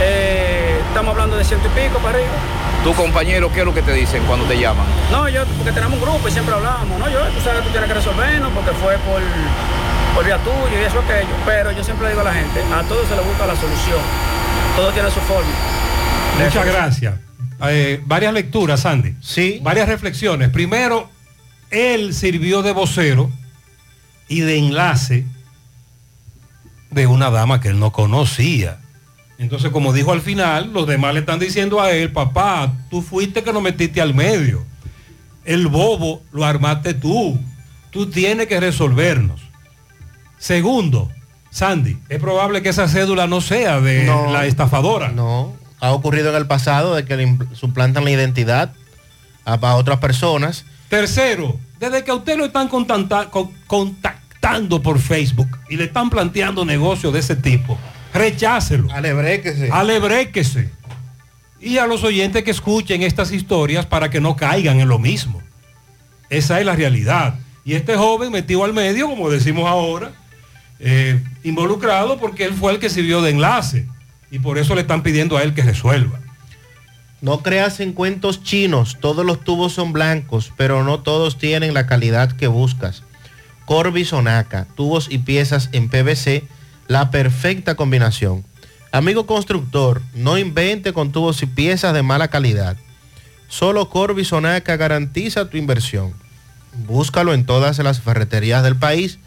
eh, 0.00 0.80
estamos 0.88 1.12
hablando 1.12 1.36
de 1.36 1.44
ciento 1.44 1.68
y 1.68 1.80
pico 1.80 1.98
para 1.98 2.14
arriba. 2.18 2.32
¿Tu 2.84 2.92
compañero 2.92 3.50
qué 3.50 3.60
es 3.60 3.64
lo 3.64 3.72
que 3.72 3.80
te 3.80 3.94
dicen 3.94 4.22
cuando 4.26 4.44
te 4.44 4.60
llaman? 4.60 4.84
No, 5.10 5.26
yo, 5.30 5.46
porque 5.56 5.72
tenemos 5.72 5.98
un 5.98 6.04
grupo 6.04 6.28
y 6.28 6.30
siempre 6.30 6.54
hablamos, 6.54 6.98
¿no? 6.98 7.08
Yo, 7.08 7.18
tú 7.28 7.40
sabes 7.40 7.60
que 7.60 7.66
tú 7.68 7.70
tienes 7.70 7.88
que 7.88 7.94
resolvernos 7.94 8.52
porque 8.52 8.72
fue 8.72 8.98
por, 8.98 9.22
por 10.14 10.22
vía 10.22 10.36
tuya 10.44 10.82
y 10.82 10.84
eso 10.84 11.00
aquello. 11.00 11.34
Pero 11.46 11.72
yo 11.72 11.82
siempre 11.82 12.04
le 12.04 12.10
digo 12.10 12.20
a 12.20 12.24
la 12.24 12.34
gente, 12.34 12.62
a 12.62 12.82
todos 12.82 13.08
se 13.08 13.16
le 13.16 13.22
busca 13.22 13.46
la 13.46 13.56
solución. 13.56 14.00
Todo 14.76 14.92
tiene 14.92 15.10
su 15.10 15.20
forma. 15.20 15.50
Muchas 16.38 16.66
gracias. 16.66 17.14
Eh, 17.62 18.02
varias 18.04 18.34
lecturas, 18.34 18.80
Sandy. 18.80 19.14
Sí. 19.22 19.60
Varias 19.62 19.88
reflexiones. 19.88 20.50
Primero, 20.50 21.08
él 21.70 22.12
sirvió 22.12 22.60
de 22.60 22.72
vocero 22.72 23.30
y 24.28 24.40
de 24.40 24.58
enlace 24.58 25.24
de 26.90 27.06
una 27.06 27.30
dama 27.30 27.62
que 27.62 27.68
él 27.68 27.78
no 27.78 27.92
conocía. 27.92 28.76
Entonces, 29.38 29.70
como 29.72 29.92
dijo 29.92 30.12
al 30.12 30.20
final, 30.20 30.72
los 30.72 30.86
demás 30.86 31.12
le 31.14 31.20
están 31.20 31.38
diciendo 31.40 31.80
a 31.80 31.90
él, 31.90 32.12
papá, 32.12 32.72
tú 32.90 33.02
fuiste 33.02 33.42
que 33.42 33.52
nos 33.52 33.62
metiste 33.62 34.00
al 34.00 34.14
medio. 34.14 34.64
El 35.44 35.66
bobo 35.66 36.22
lo 36.32 36.44
armaste 36.44 36.94
tú. 36.94 37.38
Tú 37.90 38.06
tienes 38.10 38.46
que 38.46 38.60
resolvernos. 38.60 39.40
Segundo, 40.38 41.10
Sandy, 41.50 41.96
es 42.08 42.18
probable 42.20 42.62
que 42.62 42.68
esa 42.70 42.88
cédula 42.88 43.26
no 43.26 43.40
sea 43.40 43.80
de 43.80 44.04
No. 44.04 44.32
la 44.32 44.46
estafadora. 44.46 45.08
No, 45.08 45.54
ha 45.80 45.92
ocurrido 45.92 46.30
en 46.30 46.36
el 46.36 46.46
pasado 46.46 46.94
de 46.94 47.04
que 47.04 47.16
le 47.16 47.36
suplantan 47.54 48.04
la 48.04 48.10
identidad 48.10 48.72
a, 49.44 49.54
a 49.54 49.74
otras 49.76 49.98
personas. 49.98 50.64
Tercero, 50.88 51.58
desde 51.80 52.04
que 52.04 52.10
a 52.10 52.14
usted 52.14 52.36
lo 52.36 52.44
están 52.44 52.68
contacta- 52.68 53.30
con- 53.30 53.50
contactando 53.66 54.82
por 54.82 54.98
Facebook 54.98 55.48
y 55.70 55.76
le 55.76 55.84
están 55.84 56.10
planteando 56.10 56.64
negocios 56.64 57.12
de 57.12 57.20
ese 57.20 57.36
tipo, 57.36 57.78
rechácelo. 58.14 58.90
Alebréquese. 58.90 59.68
Alebréquese. 59.70 60.70
Y 61.60 61.78
a 61.78 61.86
los 61.86 62.04
oyentes 62.04 62.44
que 62.44 62.50
escuchen 62.50 63.02
estas 63.02 63.32
historias 63.32 63.84
para 63.84 64.10
que 64.10 64.20
no 64.20 64.36
caigan 64.36 64.80
en 64.80 64.88
lo 64.88 64.98
mismo. 64.98 65.42
Esa 66.30 66.60
es 66.60 66.66
la 66.66 66.76
realidad. 66.76 67.34
Y 67.64 67.74
este 67.74 67.96
joven 67.96 68.32
metido 68.32 68.64
al 68.64 68.72
medio, 68.72 69.08
como 69.08 69.30
decimos 69.30 69.68
ahora, 69.68 70.12
eh, 70.78 71.22
involucrado 71.42 72.18
porque 72.18 72.44
él 72.44 72.54
fue 72.54 72.72
el 72.72 72.78
que 72.78 72.90
sirvió 72.90 73.22
de 73.22 73.30
enlace. 73.30 73.86
Y 74.30 74.38
por 74.38 74.58
eso 74.58 74.74
le 74.74 74.82
están 74.82 75.02
pidiendo 75.02 75.36
a 75.36 75.42
él 75.42 75.54
que 75.54 75.62
resuelva. 75.62 76.20
No 77.20 77.38
creas 77.38 77.80
en 77.80 77.92
cuentos 77.92 78.42
chinos, 78.42 78.98
todos 79.00 79.24
los 79.24 79.40
tubos 79.42 79.72
son 79.72 79.94
blancos, 79.94 80.52
pero 80.58 80.84
no 80.84 81.00
todos 81.00 81.38
tienen 81.38 81.72
la 81.72 81.86
calidad 81.86 82.32
que 82.32 82.48
buscas. 82.48 83.02
Corby 83.64 84.04
Sonaca, 84.04 84.66
tubos 84.76 85.08
y 85.10 85.18
piezas 85.18 85.70
en 85.72 85.88
PVC, 85.88 86.44
la 86.86 87.10
perfecta 87.10 87.74
combinación. 87.74 88.44
Amigo 88.92 89.26
constructor, 89.26 90.02
no 90.14 90.38
invente 90.38 90.92
con 90.92 91.10
tubos 91.10 91.42
y 91.42 91.46
piezas 91.46 91.94
de 91.94 92.02
mala 92.02 92.28
calidad. 92.28 92.76
Solo 93.48 93.88
Corby 93.88 94.24
Sonaca 94.24 94.76
garantiza 94.76 95.50
tu 95.50 95.56
inversión. 95.56 96.14
Búscalo 96.86 97.34
en 97.34 97.46
todas 97.46 97.78
las 97.78 98.00
ferreterías 98.00 98.62
del 98.62 98.76
país. 98.76 99.18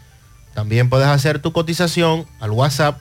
También 0.54 0.88
puedes 0.88 1.08
hacer 1.08 1.40
tu 1.40 1.52
cotización 1.52 2.26
al 2.40 2.50
WhatsApp 2.50 2.98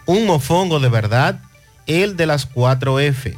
Un 0.08 0.26
mofongo 0.26 0.80
de 0.80 0.90
verdad, 0.90 1.40
el 1.86 2.18
de 2.18 2.26
las 2.26 2.52
4F. 2.52 3.38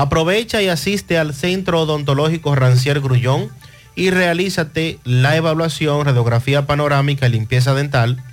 Aprovecha 0.00 0.62
y 0.62 0.68
asiste 0.68 1.18
al 1.18 1.34
Centro 1.34 1.82
Odontológico 1.82 2.54
Rancier 2.54 3.02
Grullón 3.02 3.50
y 3.94 4.08
realízate 4.08 4.98
la 5.04 5.36
evaluación, 5.36 6.06
radiografía 6.06 6.66
panorámica 6.66 7.26
y 7.26 7.32
limpieza 7.32 7.74
dental 7.74 8.24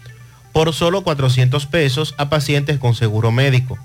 por 0.53 0.73
solo 0.73 1.03
400 1.03 1.65
pesos 1.65 2.15
a 2.17 2.29
pacientes 2.29 2.79
con 2.79 2.95
seguro 2.95 3.33
médico. 3.33 3.77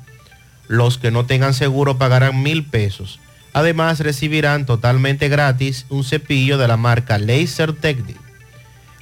Los 0.69 0.97
que 0.97 1.11
no 1.11 1.27
tengan 1.27 1.55
seguro 1.55 1.99
pagarán 1.99 2.45
mil 2.45 2.65
pesos. 2.65 3.19
Además 3.53 3.99
recibirán 3.99 4.65
totalmente 4.65 5.29
gratis 5.29 5.87
un 5.89 6.05
cepillo 6.05 6.59
de 6.59 6.69
la 6.69 6.77
marca 6.77 7.19
Laser 7.19 7.73
Technic. 7.73 8.21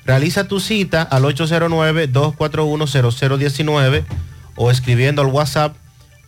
Realiza 0.07 0.49
tu 0.49 0.59
cita 0.59 1.03
al 1.03 1.25
809-241-0019 1.25 4.05
o 4.57 4.71
escribiendo 4.71 5.21
al 5.21 5.29
WhatsApp 5.29 5.77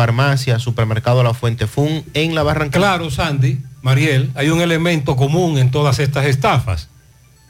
farmacia, 0.00 0.58
supermercado 0.58 1.22
La 1.22 1.32
Fuente 1.32 1.66
Fun 1.66 2.04
en 2.12 2.34
La 2.34 2.42
Barranquilla. 2.42 2.78
Claro, 2.86 3.10
Sandy, 3.10 3.60
Mariel, 3.80 4.30
hay 4.34 4.50
un 4.50 4.60
elemento 4.60 5.16
común 5.16 5.56
en 5.56 5.70
todas 5.70 6.00
estas 6.00 6.26
estafas. 6.26 6.90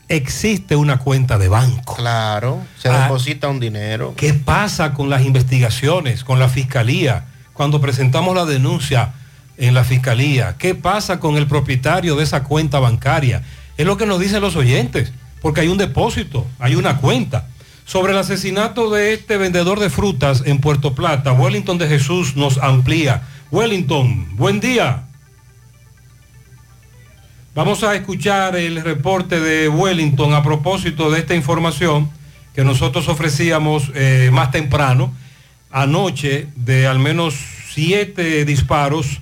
Existe 0.09 0.77
una 0.77 0.99
cuenta 0.99 1.39
de 1.39 1.49
banco. 1.49 1.97
Claro, 1.97 2.63
se 2.79 2.89
Ah. 2.89 3.03
deposita 3.03 3.49
un 3.49 3.59
dinero. 3.59 4.15
¿Qué 4.17 4.33
pasa 4.33 4.95
con 4.95 5.11
las 5.11 5.23
investigaciones, 5.25 6.23
con 6.23 6.39
la 6.39 6.49
fiscalía? 6.49 7.25
Cuando 7.53 7.81
presentamos 7.81 8.37
la 8.37 8.45
denuncia 8.45 9.15
en 9.57 9.75
la 9.75 9.83
fiscalía, 9.83 10.55
¿qué 10.57 10.77
pasa 10.77 11.19
con 11.19 11.37
el 11.37 11.49
propietario 11.49 12.15
de 12.15 12.23
esa 12.23 12.45
cuenta 12.45 12.79
bancaria? 12.79 13.43
Es 13.77 13.87
lo 13.87 13.97
que 13.97 14.07
nos 14.07 14.21
dicen 14.21 14.41
los 14.41 14.55
oyentes, 14.55 15.13
porque 15.43 15.63
hay 15.63 15.69
un 15.69 15.79
depósito, 15.79 16.47
hay 16.61 16.77
una 16.77 16.99
cuenta. 16.99 17.49
Sobre 17.87 18.13
el 18.13 18.19
asesinato 18.19 18.91
de 18.91 19.13
este 19.15 19.37
vendedor 19.37 19.79
de 19.79 19.91
frutas 19.91 20.43
en 20.45 20.59
Puerto 20.59 20.97
Plata, 20.97 21.33
Wellington 21.33 21.79
de 21.79 21.87
Jesús 21.87 22.35
nos 22.35 22.59
amplía. 22.59 23.23
Wellington, 23.53 24.37
buen 24.37 24.59
día. 24.59 25.05
Vamos 27.55 27.85
a 27.85 27.95
escuchar 27.95 28.57
el 28.57 28.83
reporte 28.83 29.39
de 29.39 29.69
Wellington 29.69 30.35
a 30.35 30.43
propósito 30.43 31.13
de 31.13 31.21
esta 31.21 31.37
información 31.37 32.11
que 32.57 32.65
nosotros 32.65 33.07
ofrecíamos 33.07 33.93
eh, 33.95 34.31
más 34.33 34.51
temprano. 34.51 35.15
Anoche, 35.71 36.49
de 36.57 36.89
al 36.89 36.99
menos 36.99 37.37
siete 37.71 38.45
disparos, 38.45 39.21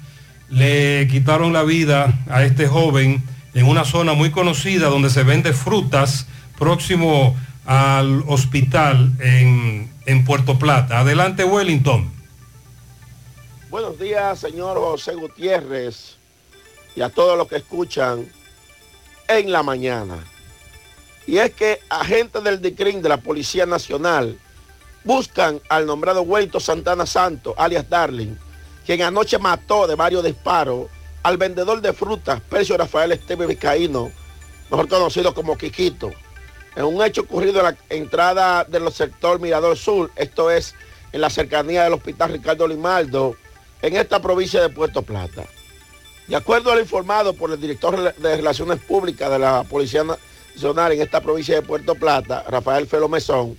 le 0.49 1.07
quitaron 1.09 1.53
la 1.53 1.65
vida 1.65 2.19
a 2.31 2.45
este 2.45 2.67
joven 2.67 3.23
en 3.53 3.67
una 3.67 3.85
zona 3.85 4.15
muy 4.15 4.31
conocida 4.31 4.89
donde 4.89 5.11
se 5.11 5.23
vende 5.23 5.53
frutas 5.53 6.29
próximo 6.59 7.37
al 7.67 8.25
hospital 8.27 9.13
en, 9.21 9.93
en 10.07 10.25
Puerto 10.25 10.59
Plata. 10.59 11.01
Adelante, 11.01 11.45
Wellington. 11.45 12.13
Buenos 13.71 13.99
días, 13.99 14.39
señor 14.39 14.77
José 14.79 15.15
Gutiérrez, 15.15 16.17
y 16.95 17.01
a 17.01 17.09
todos 17.09 17.37
los 17.37 17.49
que 17.49 17.57
escuchan 17.57 18.29
en 19.27 19.51
la 19.51 19.63
mañana. 19.63 20.23
Y 21.27 21.39
es 21.39 21.53
que 21.53 21.81
agentes 21.89 22.45
del 22.45 22.61
DICRIN 22.61 23.03
de 23.03 23.09
la 23.09 23.17
Policía 23.17 23.67
Nacional 23.67 24.39
buscan 25.03 25.61
al 25.69 25.87
nombrado 25.87 26.23
Huelto 26.23 26.61
Santana 26.61 27.07
Santo, 27.07 27.55
alias 27.57 27.89
Darling, 27.89 28.37
quien 28.87 29.03
anoche 29.03 29.39
mató 29.39 29.87
de 29.87 29.95
varios 29.95 30.23
disparos 30.23 30.89
al 31.23 31.39
vendedor 31.39 31.81
de 31.81 31.93
frutas, 31.93 32.41
Percio 32.43 32.77
Rafael 32.77 33.13
Esteve 33.13 33.47
Vizcaíno, 33.47 34.13
mejor 34.71 34.89
conocido 34.89 35.35
como 35.35 35.57
Quiquito, 35.57 36.13
en 36.77 36.85
un 36.85 37.03
hecho 37.05 37.23
ocurrido 37.23 37.61
en 37.61 37.65
la 37.65 37.77
entrada 37.89 38.65
del 38.65 38.91
sector 38.93 39.41
Mirador 39.41 39.77
Sur, 39.77 40.11
esto 40.17 40.51
es 40.51 40.75
en 41.13 41.21
la 41.21 41.31
cercanía 41.31 41.85
del 41.85 41.93
Hospital 41.93 42.33
Ricardo 42.33 42.67
Limaldo, 42.67 43.37
en 43.83 43.97
esta 43.97 44.21
provincia 44.21 44.61
de 44.61 44.71
Puerto 44.71 45.03
Plata. 45.03 45.45
De 46.27 46.37
acuerdo 46.37 46.73
a 46.73 46.75
lo 46.75 46.81
informado 46.81 47.35
por 47.35 47.53
el 47.53 47.61
director 47.61 48.15
de 48.15 48.37
Relaciones 48.37 48.81
Públicas 48.81 49.31
de 49.31 49.39
la 49.39 49.63
Policía 49.65 50.05
Nacional 50.05 50.93
en 50.93 51.03
esta 51.03 51.21
provincia 51.21 51.55
de 51.55 51.63
Puerto 51.63 51.95
Plata, 51.95 52.45
Rafael 52.49 52.87
Felo 52.87 53.09
Mesón, 53.09 53.59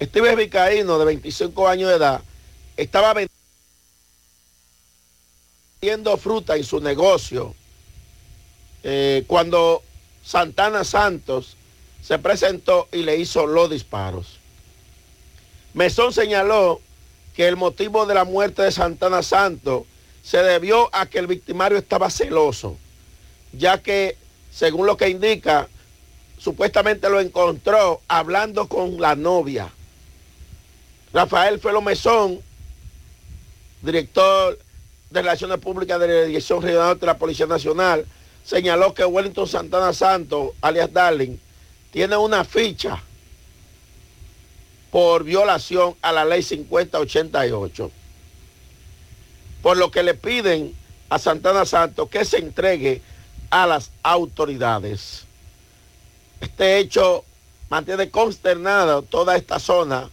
Steve 0.00 0.36
Vicaíno, 0.36 0.98
de 0.98 1.04
25 1.06 1.66
años 1.66 1.88
de 1.90 1.96
edad, 1.96 2.20
estaba 2.76 3.14
vendiendo 5.80 6.16
fruta 6.16 6.56
en 6.56 6.64
su 6.64 6.80
negocio 6.80 7.54
eh, 8.82 9.24
cuando 9.26 9.82
Santana 10.22 10.84
Santos 10.84 11.56
se 12.06 12.18
presentó 12.18 12.86
y 12.92 13.02
le 13.02 13.16
hizo 13.16 13.46
los 13.46 13.70
disparos. 13.70 14.38
Mesón 15.72 16.12
señaló 16.12 16.82
que 17.34 17.48
el 17.48 17.56
motivo 17.56 18.04
de 18.04 18.14
la 18.14 18.24
muerte 18.24 18.60
de 18.60 18.72
Santana 18.72 19.22
Santos 19.22 19.84
se 20.22 20.38
debió 20.38 20.94
a 20.94 21.06
que 21.06 21.18
el 21.18 21.26
victimario 21.26 21.78
estaba 21.78 22.10
celoso, 22.10 22.76
ya 23.52 23.82
que, 23.82 24.18
según 24.52 24.86
lo 24.86 24.98
que 24.98 25.08
indica, 25.08 25.66
supuestamente 26.38 27.08
lo 27.08 27.20
encontró 27.20 28.02
hablando 28.06 28.68
con 28.68 29.00
la 29.00 29.16
novia. 29.16 29.70
Rafael 31.14 31.58
Felo 31.58 31.80
Mesón, 31.80 32.40
director 33.80 34.58
de 35.08 35.22
Relaciones 35.22 35.58
Públicas 35.58 35.98
de 35.98 36.08
la 36.08 36.22
Dirección 36.24 36.60
Regional 36.60 37.00
de 37.00 37.06
la 37.06 37.16
Policía 37.16 37.46
Nacional, 37.46 38.04
señaló 38.44 38.92
que 38.92 39.06
Wellington 39.06 39.48
Santana 39.48 39.94
Santos, 39.94 40.50
alias 40.60 40.92
Darling, 40.92 41.38
tiene 41.94 42.16
una 42.16 42.44
ficha 42.44 43.00
por 44.90 45.22
violación 45.22 45.94
a 46.02 46.10
la 46.10 46.24
ley 46.24 46.42
5088 46.42 47.92
por 49.62 49.76
lo 49.76 49.92
que 49.92 50.02
le 50.02 50.14
piden 50.14 50.74
a 51.08 51.20
Santana 51.20 51.64
Santos 51.64 52.08
que 52.08 52.24
se 52.24 52.38
entregue 52.38 53.00
a 53.48 53.68
las 53.68 53.92
autoridades. 54.02 55.26
Este 56.40 56.78
hecho 56.78 57.24
mantiene 57.70 58.10
consternada 58.10 59.00
toda 59.02 59.36
esta 59.36 59.60
zona, 59.60 60.10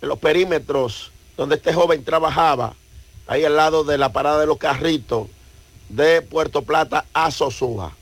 los 0.00 0.18
perímetros 0.18 1.12
donde 1.36 1.54
este 1.54 1.72
joven 1.72 2.02
trabajaba, 2.02 2.74
ahí 3.28 3.44
al 3.44 3.54
lado 3.54 3.84
de 3.84 3.98
la 3.98 4.12
parada 4.12 4.40
de 4.40 4.46
los 4.46 4.58
carritos 4.58 5.28
de 5.88 6.22
Puerto 6.22 6.62
Plata 6.62 7.06
a 7.12 7.30
Sosúa. 7.30 7.94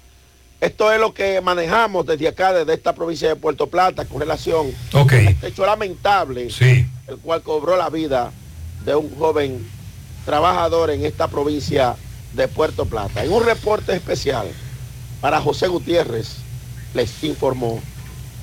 Esto 0.62 0.92
es 0.92 1.00
lo 1.00 1.12
que 1.12 1.40
manejamos 1.40 2.06
desde 2.06 2.28
acá, 2.28 2.52
desde 2.52 2.74
esta 2.74 2.94
provincia 2.94 3.28
de 3.28 3.34
Puerto 3.34 3.66
Plata, 3.66 4.04
con 4.04 4.20
relación 4.20 4.68
Ok. 4.92 5.12
a 5.14 5.16
este 5.30 5.48
hecho 5.48 5.66
lamentable, 5.66 6.50
Sí. 6.50 6.86
el 7.08 7.16
cual 7.16 7.42
cobró 7.42 7.76
la 7.76 7.90
vida 7.90 8.30
de 8.84 8.94
un 8.94 9.12
joven 9.18 9.68
trabajador 10.24 10.90
en 10.92 11.04
esta 11.04 11.26
provincia 11.26 11.96
de 12.34 12.46
Puerto 12.46 12.86
Plata. 12.86 13.24
En 13.24 13.32
un 13.32 13.44
reporte 13.44 13.92
especial 13.92 14.46
para 15.20 15.40
José 15.40 15.66
Gutiérrez, 15.66 16.36
les 16.94 17.24
informó 17.24 17.82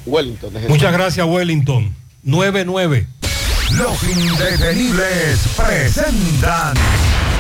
Wellington. 0.06 0.52
Muchas 0.68 0.92
gracias, 0.92 1.26
Wellington. 1.26 1.96
99. 2.24 3.08
Los 3.78 4.04
indetenibles 4.04 5.40
presentan. 5.56 6.76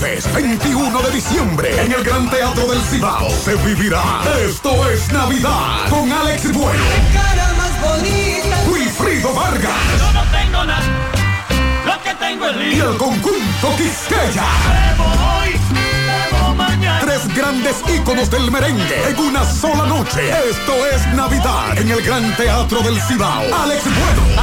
Jueves 0.00 0.32
21 0.32 1.02
de 1.02 1.10
diciembre 1.10 1.82
en 1.82 1.92
el 1.92 2.02
Gran 2.02 2.30
Teatro 2.30 2.66
del 2.68 2.80
Cibao 2.80 3.28
se 3.30 3.54
vivirá 3.56 4.02
Esto 4.48 4.88
es 4.88 5.12
Navidad 5.12 5.88
con 5.90 6.10
Alex 6.10 6.52
Bueno, 6.52 6.82
cara 7.12 7.52
más 7.58 7.80
bonita. 7.82 8.56
Wilfrido 8.70 9.34
Vargas 9.34 9.98
Yo 9.98 10.12
no 10.12 10.22
tengo 10.30 10.64
nada, 10.64 10.82
lo 11.84 12.02
que 12.02 12.14
tengo 12.14 12.48
es 12.48 12.76
y 12.76 12.80
el 12.80 12.96
conjunto 12.96 13.76
Quisqueya. 13.76 14.44
Hoy. 14.98 15.60
Tres 17.00 17.34
grandes 17.34 17.76
íconos 17.94 18.30
del 18.30 18.50
merengue 18.50 19.08
en 19.08 19.18
una 19.18 19.44
sola 19.44 19.86
noche. 19.86 20.30
Esto 20.50 20.86
es 20.86 21.06
Navidad 21.14 21.76
en 21.76 21.90
el 21.90 22.02
Gran 22.02 22.36
Teatro 22.36 22.80
del 22.82 23.00
Cibao. 23.02 23.42
Alex 23.54 23.84
Bueno, 23.84 24.42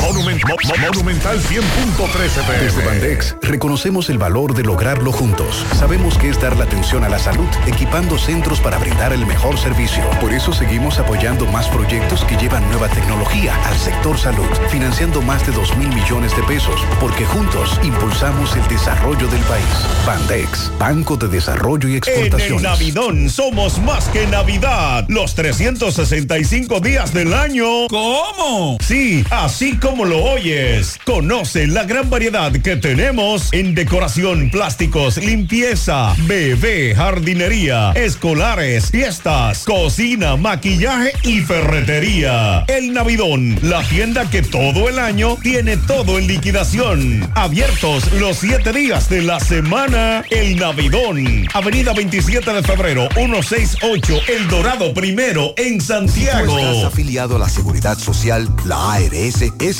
Monument- 0.00 0.42
Mo- 0.48 0.56
Mo- 0.64 0.86
Monumental 0.92 1.38
100.13 1.40 2.42
pm. 2.46 2.58
Desde 2.64 2.84
Bandex 2.84 3.36
reconocemos 3.42 4.08
el 4.10 4.18
valor 4.18 4.54
de 4.54 4.62
lograrlo 4.62 5.12
juntos. 5.12 5.64
Sabemos 5.78 6.16
que 6.16 6.28
es 6.30 6.40
dar 6.40 6.56
la 6.56 6.64
atención 6.64 7.04
a 7.04 7.08
la 7.08 7.18
salud, 7.18 7.46
equipando 7.66 8.18
centros 8.18 8.60
para 8.60 8.78
brindar 8.78 9.12
el 9.12 9.26
mejor 9.26 9.58
servicio. 9.58 10.02
Por 10.20 10.32
eso 10.32 10.52
seguimos 10.52 10.98
apoyando 10.98 11.46
más 11.46 11.68
proyectos 11.68 12.24
que 12.24 12.36
llevan 12.36 12.66
nueva 12.70 12.88
tecnología 12.88 13.54
al 13.66 13.76
sector 13.76 14.18
salud, 14.18 14.48
financiando 14.70 15.20
más 15.22 15.44
de 15.46 15.52
2 15.52 15.76
mil 15.76 15.88
millones 15.88 16.34
de 16.36 16.42
pesos, 16.44 16.80
porque 17.00 17.24
juntos 17.26 17.78
impulsamos 17.82 18.54
el 18.56 18.66
desarrollo 18.68 19.28
del 19.28 19.40
país. 19.42 19.64
Bandex, 20.06 20.72
Banco 20.78 21.16
de 21.16 21.28
Desarrollo 21.28 21.88
y 21.88 21.96
En 22.06 22.40
el. 22.40 22.62
Navidón 22.62 23.28
somos 23.28 23.78
más 23.82 24.08
que 24.08 24.26
Navidad. 24.26 25.04
Los 25.08 25.34
365 25.34 26.80
días 26.80 27.12
del 27.12 27.34
año. 27.34 27.86
¿Cómo? 27.88 28.78
Sí, 28.80 29.24
así 29.30 29.76
como 29.76 29.89
lo 29.98 30.22
oyes. 30.22 30.98
Conoce 31.04 31.66
la 31.66 31.84
gran 31.84 32.08
variedad 32.08 32.52
que 32.52 32.76
tenemos 32.76 33.52
en 33.52 33.74
decoración, 33.74 34.48
plásticos, 34.50 35.16
limpieza, 35.18 36.14
bebé, 36.26 36.94
jardinería, 36.94 37.90
escolares, 37.92 38.90
fiestas, 38.90 39.64
cocina, 39.64 40.36
maquillaje 40.36 41.12
y 41.24 41.40
ferretería. 41.40 42.64
El 42.68 42.92
Navidón, 42.92 43.58
la 43.62 43.82
tienda 43.82 44.30
que 44.30 44.42
todo 44.42 44.88
el 44.88 44.98
año 44.98 45.36
tiene 45.42 45.76
todo 45.76 46.18
en 46.18 46.28
liquidación. 46.28 47.30
Abiertos 47.34 48.10
los 48.12 48.38
siete 48.38 48.72
días 48.72 49.10
de 49.10 49.22
la 49.22 49.40
semana. 49.40 50.24
El 50.30 50.56
Navidón, 50.56 51.48
Avenida 51.52 51.92
27 51.92 52.52
de 52.52 52.62
febrero, 52.62 53.08
168, 53.14 54.20
El 54.28 54.48
Dorado 54.48 54.94
Primero, 54.94 55.52
en 55.56 55.80
Santiago. 55.80 56.58
estás 56.58 56.84
afiliado 56.84 57.36
a 57.36 57.40
la 57.40 57.48
Seguridad 57.48 57.98
Social, 57.98 58.48
la 58.64 58.92
ARS 58.92 59.42
es 59.58 59.79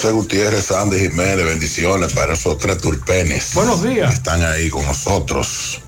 José 0.00 0.12
Gutiérrez, 0.14 0.64
Sandy 0.64 0.98
Jiménez, 0.98 1.44
bendiciones 1.44 2.14
para 2.14 2.32
esos 2.32 2.56
tres 2.56 2.78
turpenes. 2.78 3.52
Buenos 3.52 3.82
días. 3.82 4.08
Que 4.08 4.14
están 4.14 4.42
ahí 4.42 4.70
con 4.70 4.82
nosotros 4.86 5.82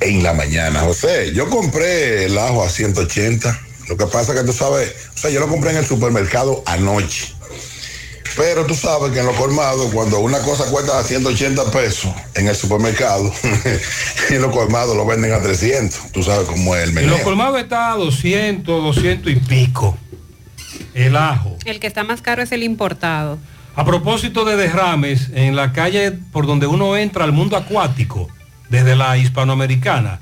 en 0.00 0.22
la 0.22 0.32
mañana. 0.32 0.78
José, 0.78 1.32
yo 1.34 1.50
compré 1.50 2.26
el 2.26 2.38
ajo 2.38 2.62
a 2.62 2.68
180. 2.68 3.60
Lo 3.88 3.96
que 3.96 4.06
pasa 4.06 4.32
que 4.32 4.44
tú 4.44 4.52
sabes, 4.52 4.94
o 5.12 5.18
sea, 5.18 5.30
yo 5.30 5.40
lo 5.40 5.48
compré 5.48 5.72
en 5.72 5.78
el 5.78 5.84
supermercado 5.84 6.62
anoche. 6.66 7.34
Pero 8.36 8.64
tú 8.64 8.76
sabes 8.76 9.10
que 9.10 9.18
en 9.18 9.26
los 9.26 9.34
colmados, 9.34 9.90
cuando 9.92 10.20
una 10.20 10.38
cosa 10.38 10.66
cuesta 10.66 11.02
180 11.02 11.72
pesos 11.72 12.12
en 12.36 12.46
el 12.46 12.54
supermercado, 12.54 13.32
en 14.30 14.40
los 14.40 14.52
colmados 14.54 14.96
lo 14.96 15.04
venden 15.04 15.32
a 15.32 15.42
300. 15.42 16.12
Tú 16.12 16.22
sabes 16.22 16.46
cómo 16.46 16.76
es 16.76 16.84
el 16.84 16.88
En 16.90 16.94
menú. 16.94 17.08
los 17.08 17.22
colmados 17.22 17.60
está 17.60 17.90
a 17.90 17.96
200, 17.96 18.84
200 18.84 19.32
y 19.32 19.34
pico. 19.34 19.98
El 20.94 21.16
ajo. 21.16 21.56
El 21.64 21.80
que 21.80 21.86
está 21.86 22.04
más 22.04 22.22
caro 22.22 22.42
es 22.42 22.52
el 22.52 22.62
importado. 22.62 23.38
A 23.76 23.84
propósito 23.84 24.44
de 24.44 24.56
derrames, 24.56 25.30
en 25.34 25.56
la 25.56 25.72
calle 25.72 26.12
por 26.12 26.46
donde 26.46 26.66
uno 26.66 26.96
entra 26.96 27.24
al 27.24 27.32
mundo 27.32 27.56
acuático, 27.56 28.28
desde 28.68 28.96
la 28.96 29.16
hispanoamericana, 29.16 30.20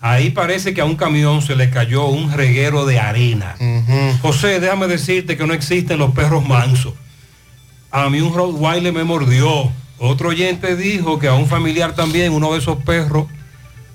ahí 0.00 0.30
parece 0.30 0.74
que 0.74 0.80
a 0.80 0.84
un 0.84 0.96
camión 0.96 1.42
se 1.42 1.56
le 1.56 1.70
cayó 1.70 2.06
un 2.06 2.32
reguero 2.32 2.86
de 2.86 2.98
arena. 2.98 3.56
José, 4.20 4.60
déjame 4.60 4.86
decirte 4.86 5.36
que 5.36 5.46
no 5.46 5.54
existen 5.54 5.98
los 5.98 6.12
perros 6.12 6.46
mansos. 6.46 6.94
A 7.90 8.10
mí 8.10 8.20
un 8.20 8.34
Rottweiler 8.34 8.92
me 8.92 9.04
mordió. 9.04 9.70
Otro 9.98 10.30
oyente 10.30 10.76
dijo 10.76 11.18
que 11.18 11.28
a 11.28 11.34
un 11.34 11.46
familiar 11.46 11.94
también, 11.94 12.32
uno 12.32 12.52
de 12.52 12.58
esos 12.58 12.82
perros, 12.82 13.26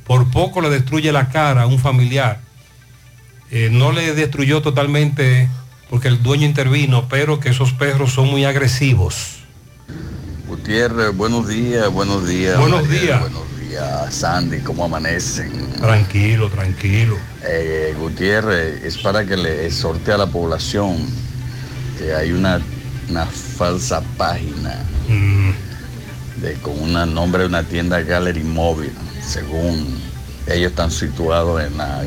por 0.06 0.32
poco 0.32 0.62
le 0.62 0.70
destruye 0.70 1.12
la 1.12 1.30
cara 1.30 1.64
a 1.64 1.68
un 1.68 1.78
familiar. 1.80 2.40
Eh, 3.52 3.70
no 3.72 3.92
le 3.92 4.14
destruyó 4.14 4.62
totalmente 4.62 5.50
porque 5.90 6.08
el 6.08 6.22
dueño 6.22 6.46
intervino, 6.46 7.08
pero 7.10 7.40
que 7.40 7.50
esos 7.50 7.74
perros 7.74 8.14
son 8.14 8.30
muy 8.30 8.46
agresivos. 8.46 9.38
Gutiérrez, 10.48 11.16
buenos 11.16 11.48
días, 11.48 11.90
buenos 11.92 12.28
días. 12.28 12.60
Buenos 12.60 12.90
días. 12.90 13.22
Buenos 13.22 13.44
días, 13.60 14.14
Sandy, 14.14 14.60
¿cómo 14.60 14.86
amanecen? 14.86 15.52
Tranquilo, 15.80 16.50
tranquilo. 16.50 17.18
Eh, 17.44 17.94
Gutiérrez, 18.00 18.84
es 18.84 18.98
para 18.98 19.26
que 19.26 19.38
le 19.38 19.66
exhorte 19.68 20.12
a 20.12 20.18
la 20.18 20.28
población 20.28 20.98
que 21.98 22.14
hay 22.14 22.32
una, 22.32 22.62
una 23.10 23.26
falsa 23.26 24.02
página 24.18 24.86
Mm. 25.08 25.52
de, 26.42 26.54
con 26.62 26.80
un 26.80 27.14
nombre 27.16 27.42
de 27.42 27.48
una 27.50 27.64
tienda 27.64 28.00
Gallery 28.02 28.44
Móvil, 28.44 28.92
según 29.26 29.98
ellos 30.48 30.70
están 30.70 30.92
situados 30.92 31.64
en 31.64 31.76
la 31.78 32.04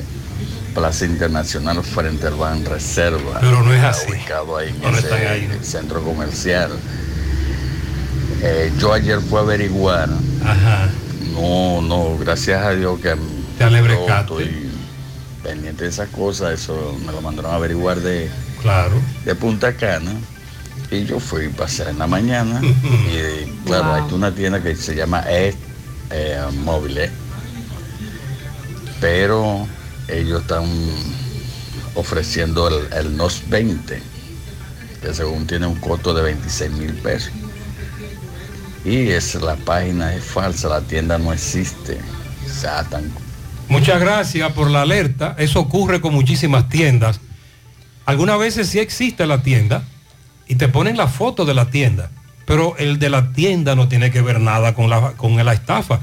Plaza 0.75 1.05
Internacional 1.05 1.83
frente 1.83 2.27
al 2.27 2.35
Ban 2.35 2.65
Reserva. 2.65 3.39
Pero 3.41 3.63
no 3.63 3.73
es 3.75 3.83
así. 3.85 4.11
Ubicado 4.11 4.57
ahí 4.57 4.69
en 4.71 4.81
No, 4.81 4.89
ese 4.91 4.99
están 5.01 5.27
ahí, 5.27 5.49
¿no? 5.49 5.65
centro 5.65 6.03
comercial. 6.03 6.71
Eh, 8.43 8.73
yo 8.79 8.93
ayer 8.93 9.21
fui 9.21 9.39
a 9.39 9.43
averiguar. 9.43 10.09
No, 11.33 11.81
no, 11.83 12.19
gracias 12.19 12.63
a 12.65 12.71
Dios 12.75 12.99
que 13.01 13.15
Te 13.59 13.71
yo 13.71 14.07
estoy 14.09 14.71
pendiente 15.43 15.85
de 15.85 15.91
esas 15.91 16.09
cosas. 16.09 16.53
Eso 16.61 16.99
me 17.07 17.13
lo 17.13 17.21
mandaron 17.21 17.53
a 17.53 17.57
averiguar 17.57 18.01
de, 18.01 18.31
claro. 18.61 18.95
de 19.25 19.35
Punta 19.35 19.75
Cana. 19.75 20.13
Y 20.91 21.05
yo 21.05 21.21
fui 21.21 21.47
a 21.47 21.51
pasar 21.51 21.89
en 21.89 21.99
la 21.99 22.07
mañana. 22.07 22.61
y 22.65 23.49
claro, 23.67 23.85
Wow. 23.85 23.95
hay 23.95 24.13
una 24.15 24.35
tienda 24.35 24.61
que 24.63 24.75
se 24.77 24.95
llama 24.95 25.25
E 25.29 25.55
eh, 26.11 26.41
Móviles. 26.65 27.11
Pero 29.01 29.67
ellos 30.09 30.43
están 30.43 30.65
ofreciendo 31.95 32.69
el, 32.69 33.17
NOS 33.17 33.49
20, 33.49 34.03
que 35.01 35.15
según 35.15 35.47
tiene 35.47 35.67
un 35.67 35.77
costo 35.77 36.15
de 36.15 36.23
26 36.23 36.71
mil 36.73 36.93
pesos. 36.95 37.33
Y 38.85 39.09
es 39.09 39.35
la 39.37 39.57
página 39.57 40.15
es 40.15 40.25
falsa, 40.25 40.69
la 40.69 40.81
tienda 40.81 41.19
no 41.19 41.33
existe. 41.33 41.99
O 42.45 42.53
sea, 42.53 42.81
están 42.81 43.13
Muchas 43.69 44.01
gracias 44.01 44.53
por 44.53 44.71
la 44.71 44.83
alerta. 44.83 45.35
Eso 45.39 45.61
ocurre 45.61 46.01
con 46.01 46.13
muchísimas 46.13 46.69
tiendas. 46.69 47.21
Algunas 48.05 48.39
veces 48.39 48.69
sí 48.69 48.81
existe 48.81 49.27
la 49.27 49.43
tienda 49.43 49.85
y 50.49 50.57
te 50.57 50.69
ponen 50.69 50.97
la 50.97 51.07
foto 51.07 51.45
de 51.45 51.55
la 51.55 51.71
tienda, 51.71 52.11
pero 52.45 52.77
el 52.77 52.99
de 52.99 53.09
la 53.09 53.33
tienda 53.33 53.77
no 53.77 53.89
tiene 53.89 54.11
que 54.11 54.21
ver 54.21 54.41
nada 54.41 54.75
con 54.75 54.91
la, 54.91 55.13
con 55.13 55.43
la 55.43 55.53
estafa. 55.53 56.01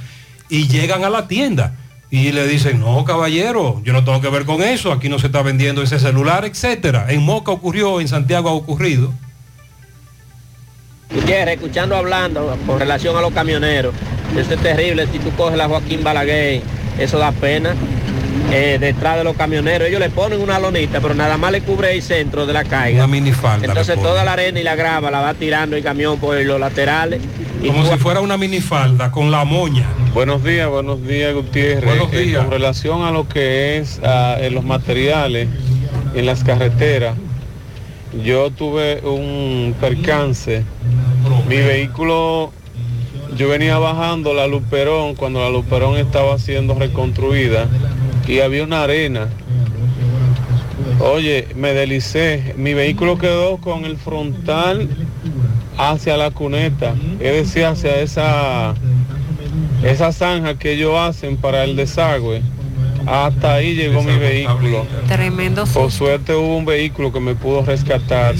Y 0.47 0.67
llegan 0.67 1.03
a 1.03 1.09
la 1.09 1.27
tienda 1.27 1.75
y 2.11 2.31
le 2.31 2.47
dicen, 2.47 2.79
no, 2.79 3.05
caballero, 3.05 3.81
yo 3.83 3.93
no 3.93 4.03
tengo 4.03 4.19
que 4.19 4.29
ver 4.29 4.45
con 4.45 4.63
eso, 4.63 4.91
aquí 4.91 5.09
no 5.09 5.19
se 5.19 5.27
está 5.27 5.43
vendiendo 5.43 5.83
ese 5.83 5.99
celular, 5.99 6.43
etcétera. 6.45 7.05
En 7.09 7.21
Moca 7.21 7.51
ocurrió, 7.51 8.01
en 8.01 8.07
Santiago 8.07 8.49
ha 8.49 8.53
ocurrido. 8.53 9.13
Gutiérrez, 11.13 11.55
escuchando 11.55 11.95
hablando 11.95 12.57
con 12.65 12.79
relación 12.79 13.15
a 13.15 13.21
los 13.21 13.31
camioneros, 13.31 13.93
eso 14.35 14.53
es 14.53 14.61
terrible, 14.61 15.07
si 15.11 15.19
tú 15.19 15.31
coges 15.35 15.57
la 15.57 15.67
Joaquín 15.67 16.03
Balaguer, 16.03 16.61
eso 16.97 17.17
da 17.19 17.31
pena. 17.31 17.75
Eh, 18.51 18.77
detrás 18.79 19.17
de 19.17 19.23
los 19.23 19.35
camioneros, 19.35 19.87
ellos 19.87 19.99
le 19.99 20.09
ponen 20.09 20.41
una 20.41 20.57
lonita, 20.59 20.99
pero 21.01 21.13
nada 21.13 21.37
más 21.37 21.51
le 21.51 21.61
cubre 21.61 21.93
el 21.93 22.01
centro 22.01 22.47
de 22.47 22.53
la 22.53 22.63
caiga. 22.63 23.05
Una 23.05 23.07
minifalda. 23.07 23.67
Entonces 23.67 24.01
toda 24.01 24.23
la 24.23 24.33
arena 24.33 24.59
y 24.59 24.63
la 24.63 24.75
grava 24.75 25.11
la 25.11 25.19
va 25.19 25.33
tirando 25.35 25.75
el 25.75 25.83
camión 25.83 26.19
por 26.19 26.35
los 26.41 26.59
laterales. 26.59 27.21
Como 27.65 27.85
si 27.85 27.97
fuera 27.97 28.21
una 28.21 28.37
minifalda 28.37 29.11
con 29.11 29.31
la 29.31 29.43
moña. 29.43 29.85
Buenos 30.13 30.43
días, 30.43 30.69
buenos 30.69 31.05
días 31.05 31.33
Gutiérrez. 31.33 31.83
Buenos 31.85 32.13
Eh, 32.13 32.19
días. 32.25 32.41
con 32.41 32.51
relación 32.51 33.03
a 33.03 33.11
lo 33.11 33.27
que 33.27 33.77
es 33.77 33.99
ah, 34.03 34.37
en 34.39 34.55
los 34.55 34.63
materiales 34.63 35.47
en 36.15 36.25
las 36.25 36.43
carreteras, 36.43 37.15
yo 38.23 38.49
tuve 38.49 39.01
un 39.03 39.75
percance. 39.79 40.63
Mi 41.47 41.57
vehículo, 41.57 42.51
yo 43.37 43.49
venía 43.49 43.77
bajando 43.77 44.33
la 44.33 44.47
Luperón 44.47 45.13
cuando 45.15 45.39
la 45.41 45.49
Luperón 45.49 45.97
estaba 45.97 46.39
siendo 46.39 46.73
reconstruida 46.73 47.67
y 48.27 48.39
había 48.39 48.63
una 48.63 48.83
arena. 48.83 49.27
Oye, 50.99 51.47
me 51.55 51.73
deslicé, 51.73 52.53
mi 52.57 52.73
vehículo 52.73 53.17
quedó 53.17 53.57
con 53.57 53.85
el 53.85 53.97
frontal 53.97 54.89
hacia 55.79 56.17
la 56.17 56.29
cuneta, 56.29 56.93
es 57.21 57.33
decir, 57.33 57.65
hacia 57.65 58.01
esa 58.01 58.75
esa 59.81 60.11
zanja 60.11 60.55
que 60.55 60.73
ellos 60.73 60.93
hacen 60.97 61.37
para 61.37 61.63
el 61.63 61.77
desagüe, 61.77 62.41
hasta 63.05 63.53
ahí 63.53 63.75
llegó 63.75 64.03
mi 64.03 64.17
vehículo. 64.17 64.85
Tremendo 65.07 65.63
Por 65.65 65.89
suerte 65.89 66.35
hubo 66.35 66.57
un 66.57 66.65
vehículo 66.65 67.13
que 67.13 67.21
me 67.21 67.33
pudo 67.33 67.63
rescatar. 67.63 68.35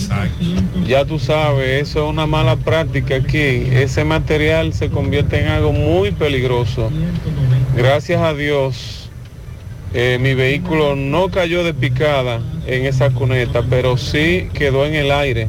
Ya 0.86 1.06
tú 1.06 1.18
sabes, 1.18 1.82
eso 1.82 2.04
es 2.04 2.10
una 2.10 2.26
mala 2.26 2.58
práctica 2.58 3.16
aquí. 3.16 3.38
Ese 3.72 4.04
material 4.04 4.74
se 4.74 4.90
convierte 4.90 5.40
en 5.40 5.48
algo 5.48 5.72
muy 5.72 6.12
peligroso. 6.12 6.92
Gracias 7.74 8.22
a 8.22 8.34
Dios, 8.34 9.10
eh, 9.94 10.18
mi 10.20 10.34
vehículo 10.34 10.98
no 10.98 11.30
cayó 11.30 11.64
de 11.64 11.74
picada 11.74 12.42
en 12.68 12.86
esa 12.86 13.12
cuneta, 13.12 13.64
pero 13.70 13.96
sí 13.96 14.50
quedó 14.54 14.86
en 14.86 14.96
el 14.96 15.12
aire. 15.12 15.48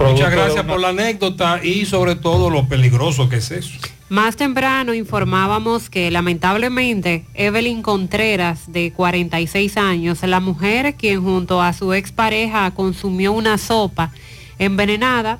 Muchas 0.00 0.30
gracias 0.30 0.64
una- 0.64 0.72
por 0.72 0.80
la 0.80 0.88
anécdota 0.88 1.60
y 1.62 1.84
sobre 1.86 2.14
todo 2.16 2.50
lo 2.50 2.66
peligroso 2.68 3.28
que 3.28 3.36
es 3.36 3.50
eso. 3.50 3.70
Más 4.08 4.34
temprano 4.36 4.92
informábamos 4.92 5.88
que 5.88 6.10
lamentablemente 6.10 7.24
Evelyn 7.34 7.80
Contreras, 7.82 8.72
de 8.72 8.92
46 8.92 9.76
años, 9.76 10.22
la 10.22 10.40
mujer 10.40 10.94
quien 10.96 11.22
junto 11.22 11.62
a 11.62 11.72
su 11.72 11.92
expareja 11.94 12.70
consumió 12.72 13.32
una 13.32 13.56
sopa 13.56 14.10
envenenada, 14.58 15.38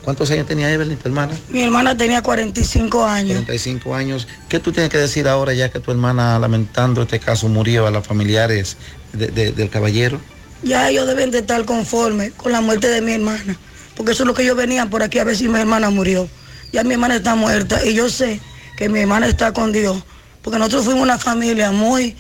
¿Cuántos 0.04 0.32
años 0.32 0.48
tenía 0.48 0.72
Evelyn, 0.72 0.98
tu 0.98 1.08
hermana? 1.08 1.34
Mi 1.50 1.62
hermana 1.62 1.96
tenía 1.96 2.22
45 2.24 3.06
años. 3.06 3.34
45 3.34 3.94
años. 3.96 4.28
¿Qué 4.50 4.60
tú 4.60 4.72
tienes 4.72 4.90
que 4.90 4.98
decir 4.98 5.28
ahora 5.28 5.54
ya 5.54 5.70
que 5.70 5.80
tu 5.80 5.92
hermana, 5.92 6.40
lamentando 6.40 7.04
este 7.04 7.20
caso, 7.20 7.48
murió 7.50 7.86
a 7.86 7.92
los 7.92 8.06
familiares 8.08 8.78
de- 9.14 9.28
de- 9.28 9.52
del 9.52 9.70
caballero? 9.70 10.20
Ya 10.64 10.90
ellos 10.90 11.06
deben 11.08 11.30
de 11.32 11.40
estar 11.40 11.64
conformes 11.66 12.34
con 12.34 12.52
la 12.52 12.62
muerte 12.62 12.88
de 12.88 13.02
mi 13.02 13.12
hermana. 13.14 13.56
Porque 13.96 14.14
eso 14.14 14.24
es 14.24 14.28
lo 14.28 14.34
que 14.34 14.42
ellos 14.44 14.56
venían 14.58 14.90
por 14.90 15.04
aquí 15.04 15.20
a 15.20 15.24
ver 15.24 15.36
si 15.38 15.48
mi 15.48 15.60
hermana 15.60 15.90
murió. 15.92 16.28
Ya 16.74 16.84
mi 16.84 16.94
hermana 16.94 17.16
está 17.18 17.36
muerta 17.36 17.86
y 17.86 17.94
yo 17.94 18.10
sé 18.10 18.40
que 18.78 18.90
mi 18.90 19.00
hermana 19.02 19.28
está 19.28 19.54
con 19.54 19.72
Dios. 19.72 19.98
Porque 20.42 20.58
nosotros 20.58 20.86
fuimos 20.86 21.04
una 21.04 21.20
familia 21.20 21.72
muy 21.72 22.16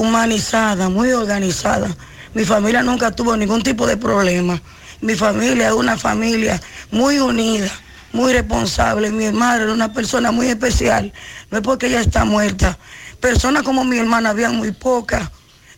humanizada, 0.00 0.88
muy 0.88 1.12
organizada. 1.12 1.94
Mi 2.34 2.44
familia 2.44 2.82
nunca 2.82 3.10
tuvo 3.12 3.36
ningún 3.36 3.62
tipo 3.62 3.86
de 3.86 3.96
problema. 3.96 4.60
Mi 5.00 5.14
familia 5.14 5.68
es 5.68 5.74
una 5.74 5.96
familia 5.98 6.60
muy 6.90 7.18
unida, 7.18 7.70
muy 8.12 8.32
responsable. 8.32 9.10
Mi 9.10 9.24
hermana 9.24 9.62
era 9.62 9.72
una 9.72 9.92
persona 9.92 10.30
muy 10.32 10.48
especial. 10.48 11.12
No 11.50 11.58
es 11.58 11.64
porque 11.64 11.86
ella 11.86 12.00
está 12.00 12.24
muerta. 12.24 12.78
Personas 13.20 13.62
como 13.62 13.84
mi 13.84 13.98
hermana 13.98 14.30
habían 14.30 14.56
muy 14.56 14.72
pocas. 14.72 15.30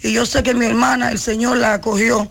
Y 0.02 0.12
yo 0.12 0.24
sé 0.26 0.42
que 0.42 0.54
mi 0.54 0.66
hermana, 0.66 1.10
el 1.10 1.18
Señor 1.18 1.58
la 1.58 1.74
acogió. 1.74 2.30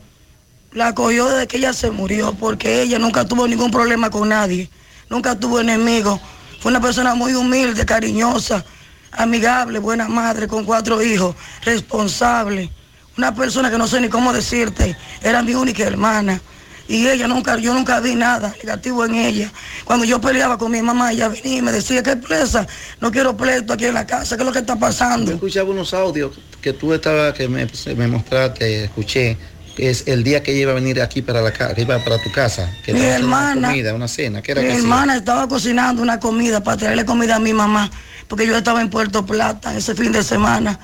La 0.71 0.87
acogió 0.87 1.27
desde 1.27 1.47
que 1.47 1.57
ella 1.57 1.73
se 1.73 1.91
murió, 1.91 2.33
porque 2.33 2.81
ella 2.81 2.99
nunca 2.99 3.25
tuvo 3.25 3.47
ningún 3.47 3.71
problema 3.71 4.09
con 4.09 4.29
nadie. 4.29 4.69
Nunca 5.09 5.37
tuvo 5.37 5.59
enemigos. 5.59 6.19
Fue 6.59 6.71
una 6.71 6.81
persona 6.81 7.15
muy 7.15 7.33
humilde, 7.33 7.85
cariñosa, 7.85 8.63
amigable, 9.11 9.79
buena 9.79 10.07
madre, 10.07 10.47
con 10.47 10.65
cuatro 10.65 11.01
hijos, 11.01 11.35
responsable. 11.63 12.71
Una 13.17 13.33
persona 13.33 13.69
que 13.69 13.77
no 13.77 13.87
sé 13.87 13.99
ni 13.99 14.09
cómo 14.09 14.31
decirte, 14.31 14.95
era 15.21 15.41
mi 15.41 15.53
única 15.53 15.83
hermana. 15.83 16.39
Y 16.87 17.07
ella 17.07 17.27
nunca, 17.27 17.57
yo 17.57 17.73
nunca 17.73 17.99
vi 17.99 18.15
nada 18.15 18.53
negativo 18.63 19.03
en 19.05 19.15
ella. 19.15 19.51
Cuando 19.83 20.05
yo 20.05 20.21
peleaba 20.21 20.57
con 20.57 20.71
mi 20.71 20.81
mamá, 20.81 21.11
ella 21.11 21.27
venía 21.27 21.57
y 21.57 21.61
me 21.61 21.71
decía, 21.71 22.01
¿qué 22.01 22.15
presa? 22.15 22.65
No 23.01 23.11
quiero 23.11 23.35
pleito 23.35 23.73
aquí 23.73 23.85
en 23.85 23.93
la 23.93 24.05
casa, 24.07 24.37
¿qué 24.37 24.43
es 24.43 24.45
lo 24.47 24.53
que 24.53 24.59
está 24.59 24.75
pasando? 24.77 25.31
Yo 25.31 25.35
escuchaba 25.35 25.69
unos 25.69 25.93
audios 25.93 26.39
que 26.61 26.71
tú 26.73 26.93
estabas, 26.93 27.33
que 27.33 27.47
me, 27.49 27.67
me 27.95 28.07
mostraste, 28.07 28.85
escuché, 28.85 29.37
que 29.75 29.89
es 29.89 30.07
el 30.07 30.23
día 30.23 30.41
que 30.41 30.51
ella 30.53 30.61
iba 30.61 30.71
a 30.71 30.75
venir 30.75 31.01
aquí 31.01 31.21
para 31.21 31.41
la 31.41 31.51
casa, 31.51 31.75
que 31.75 31.81
iba 31.81 31.99
para 32.03 32.17
tu 32.23 32.31
casa, 32.31 32.71
que 32.83 32.93
Mi 32.93 33.01
una 33.01 33.09
hermana- 33.15 33.67
comida, 33.69 33.93
una 33.93 34.07
cena, 34.07 34.41
¿qué 34.41 34.53
era 34.53 34.61
Mi 34.61 34.67
que 34.67 34.73
hacía? 34.73 34.83
hermana 34.83 35.15
estaba 35.17 35.47
cocinando 35.47 36.01
una 36.01 36.19
comida 36.19 36.63
para 36.63 36.77
traerle 36.77 37.05
comida 37.05 37.35
a 37.35 37.39
mi 37.39 37.53
mamá, 37.53 37.91
porque 38.27 38.47
yo 38.47 38.57
estaba 38.57 38.81
en 38.81 38.89
Puerto 38.89 39.25
Plata 39.25 39.75
ese 39.77 39.93
fin 39.93 40.11
de 40.13 40.23
semana. 40.23 40.79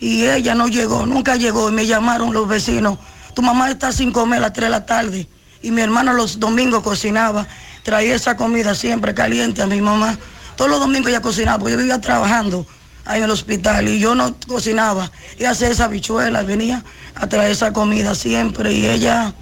Y 0.00 0.24
ella 0.26 0.54
no 0.56 0.66
llegó, 0.66 1.06
nunca 1.06 1.36
llegó. 1.36 1.68
Y 1.68 1.72
me 1.72 1.86
llamaron 1.86 2.32
los 2.32 2.48
vecinos. 2.48 2.98
Tu 3.34 3.40
mamá 3.42 3.70
está 3.70 3.92
sin 3.92 4.10
comer 4.10 4.38
a 4.38 4.42
las 4.42 4.52
3 4.52 4.66
de 4.66 4.70
la 4.70 4.84
tarde. 4.84 5.28
Y 5.62 5.70
mi 5.70 5.80
hermana 5.80 6.12
los 6.12 6.38
domingos 6.38 6.82
cocinaba. 6.82 7.46
Traía 7.82 8.14
esa 8.14 8.36
comida 8.36 8.74
siempre 8.74 9.14
caliente 9.14 9.62
a 9.62 9.66
mi 9.66 9.80
mamá. 9.80 10.18
Todos 10.56 10.70
los 10.70 10.80
domingos 10.80 11.08
ella 11.08 11.22
cocinaba, 11.22 11.58
porque 11.58 11.72
yo 11.72 11.78
vivía 11.78 12.00
trabajando 12.00 12.66
ahí 13.04 13.18
en 13.18 13.24
el 13.24 13.30
hospital. 13.30 13.88
Y 13.88 13.98
yo 13.98 14.14
no 14.14 14.36
cocinaba. 14.46 15.10
Y 15.38 15.44
hacía 15.44 15.68
esa 15.68 15.88
bichuela, 15.88 16.42
venía 16.42 16.84
a 17.14 17.26
traer 17.26 17.52
esa 17.52 17.72
comida 17.72 18.14
siempre. 18.14 18.72
Y 18.72 18.86
ella 18.86 19.34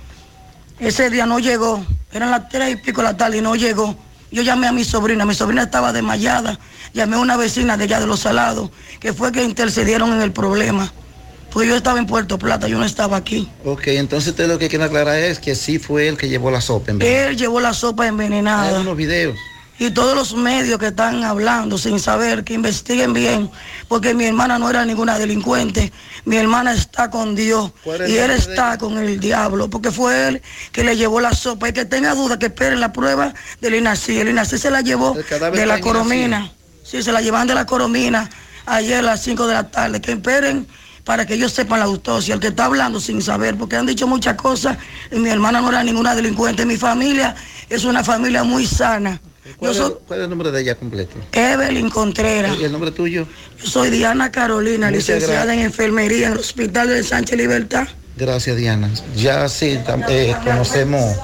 ese 0.81 1.11
día 1.11 1.27
no 1.27 1.39
llegó, 1.39 1.85
eran 2.11 2.31
las 2.31 2.49
tres 2.49 2.73
y 2.73 2.77
pico 2.77 3.03
de 3.03 3.09
la 3.09 3.17
tarde 3.17 3.37
y 3.37 3.41
no 3.43 3.55
llegó. 3.55 3.95
Yo 4.33 4.41
llamé 4.41 4.67
a 4.67 4.73
mi 4.73 4.83
sobrina, 4.83 5.27
mi 5.27 5.35
sobrina 5.35 5.65
estaba 5.65 5.93
desmayada, 5.93 6.59
llamé 6.95 7.17
a 7.17 7.19
una 7.19 7.37
vecina 7.37 7.77
de 7.77 7.85
allá 7.85 8.01
de 8.01 8.07
Los 8.07 8.21
Salados, 8.21 8.71
que 8.99 9.13
fue 9.13 9.31
que 9.31 9.45
intercedieron 9.45 10.11
en 10.13 10.23
el 10.23 10.33
problema. 10.33 10.91
Porque 11.53 11.69
yo 11.69 11.77
estaba 11.77 11.99
en 11.99 12.07
Puerto 12.07 12.39
Plata, 12.39 12.69
yo 12.69 12.79
no 12.79 12.85
estaba 12.85 13.17
aquí. 13.17 13.49
Ok, 13.65 13.89
entonces 13.89 14.31
usted 14.31 14.49
lo 14.49 14.59
que 14.59 14.69
quiere 14.69 14.85
aclarar 14.85 15.19
es 15.19 15.39
que 15.39 15.55
sí 15.55 15.79
fue 15.79 16.09
él 16.09 16.17
que 16.17 16.29
llevó 16.29 16.51
la 16.51 16.61
sopa 16.61 16.93
en 16.93 16.99
vez 16.99 17.09
Él 17.09 17.37
llevó 17.37 17.61
la 17.61 17.75
sopa 17.75 18.07
envenenada. 18.07 18.69
Hay 18.69 18.83
unos 18.83 18.97
videos. 18.97 19.37
Y 19.81 19.91
todos 19.93 20.15
los 20.15 20.35
medios 20.35 20.79
que 20.79 20.89
están 20.89 21.25
hablando 21.25 21.79
sin 21.79 21.99
saber, 21.99 22.45
que 22.45 22.53
investiguen 22.53 23.15
bien, 23.15 23.51
porque 23.89 24.13
mi 24.13 24.27
hermana 24.27 24.59
no 24.59 24.69
era 24.69 24.85
ninguna 24.85 25.19
delincuente, 25.19 25.91
mi 26.27 26.37
hermana 26.37 26.75
está 26.75 27.09
con 27.09 27.35
Dios 27.35 27.73
¿Cuál 27.83 28.03
es 28.03 28.11
y 28.11 28.19
él 28.19 28.29
de 28.29 28.37
está 28.37 28.77
con 28.77 28.99
el 28.99 29.19
diablo, 29.19 29.71
porque 29.71 29.91
fue 29.91 30.29
él 30.29 30.43
que 30.71 30.85
le 30.85 30.99
llevó 30.99 31.19
la 31.23 31.33
sopa 31.33 31.71
y 31.71 31.73
que 31.73 31.87
tenga 31.87 32.15
duda 32.15 32.39
que 32.39 32.47
esperen 32.47 32.79
la 32.79 32.93
prueba 32.93 33.33
del 33.63 33.77
INACI. 33.77 34.19
El 34.19 34.29
INACI 34.29 34.59
se 34.59 34.71
la 34.71 34.83
llevó 34.83 35.15
de 35.15 35.65
la 35.65 35.81
coromina, 35.81 36.53
sí, 36.85 37.03
se 37.03 37.11
la 37.11 37.23
llevan 37.23 37.47
de 37.47 37.55
la 37.55 37.65
coromina 37.65 38.29
ayer 38.67 38.99
a 38.99 39.03
las 39.03 39.23
5 39.23 39.47
de 39.47 39.55
la 39.55 39.71
tarde, 39.71 40.03
que 40.03 40.13
esperen 40.13 40.67
para 41.11 41.27
que 41.27 41.35
ellos 41.35 41.51
sepan 41.51 41.81
la 41.81 41.87
autopsia, 41.87 42.35
el 42.35 42.41
que 42.41 42.47
está 42.47 42.67
hablando 42.67 43.01
sin 43.01 43.21
saber, 43.21 43.57
porque 43.57 43.75
han 43.75 43.85
dicho 43.85 44.07
muchas 44.07 44.37
cosas 44.37 44.79
y 45.11 45.17
mi 45.17 45.29
hermana 45.29 45.61
no 45.61 45.69
era 45.69 45.83
ninguna 45.83 46.15
delincuente, 46.15 46.65
mi 46.65 46.77
familia 46.77 47.35
es 47.69 47.83
una 47.83 48.05
familia 48.05 48.45
muy 48.45 48.65
sana. 48.65 49.21
¿Cuál, 49.57 49.73
es, 49.73 49.79
soy 49.79 49.95
cuál 50.07 50.21
es 50.21 50.25
el 50.25 50.31
nombre 50.31 50.53
de 50.53 50.61
ella 50.61 50.77
completo? 50.77 51.17
Evelyn 51.33 51.91
Contreras. 51.91 52.57
¿Y 52.61 52.63
el 52.63 52.71
nombre 52.71 52.93
tuyo? 52.93 53.27
Yo 53.61 53.67
soy 53.69 53.91
Diana 53.91 54.31
Carolina, 54.31 54.87
Muchas 54.87 55.09
licenciada 55.09 55.47
gracias. 55.47 55.59
en 55.59 55.65
enfermería 55.65 56.27
en 56.29 56.33
el 56.35 56.39
Hospital 56.39 56.87
de 56.87 57.03
Sánchez 57.03 57.37
Libertad. 57.37 57.89
Gracias, 58.17 58.57
Diana. 58.57 58.89
Ya 59.17 59.49
sí, 59.49 59.81
eh, 60.09 60.37
conocemos 60.45 61.17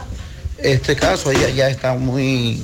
este 0.58 0.96
caso, 0.96 1.30
ella 1.30 1.48
ya 1.50 1.68
está 1.68 1.94
muy... 1.94 2.60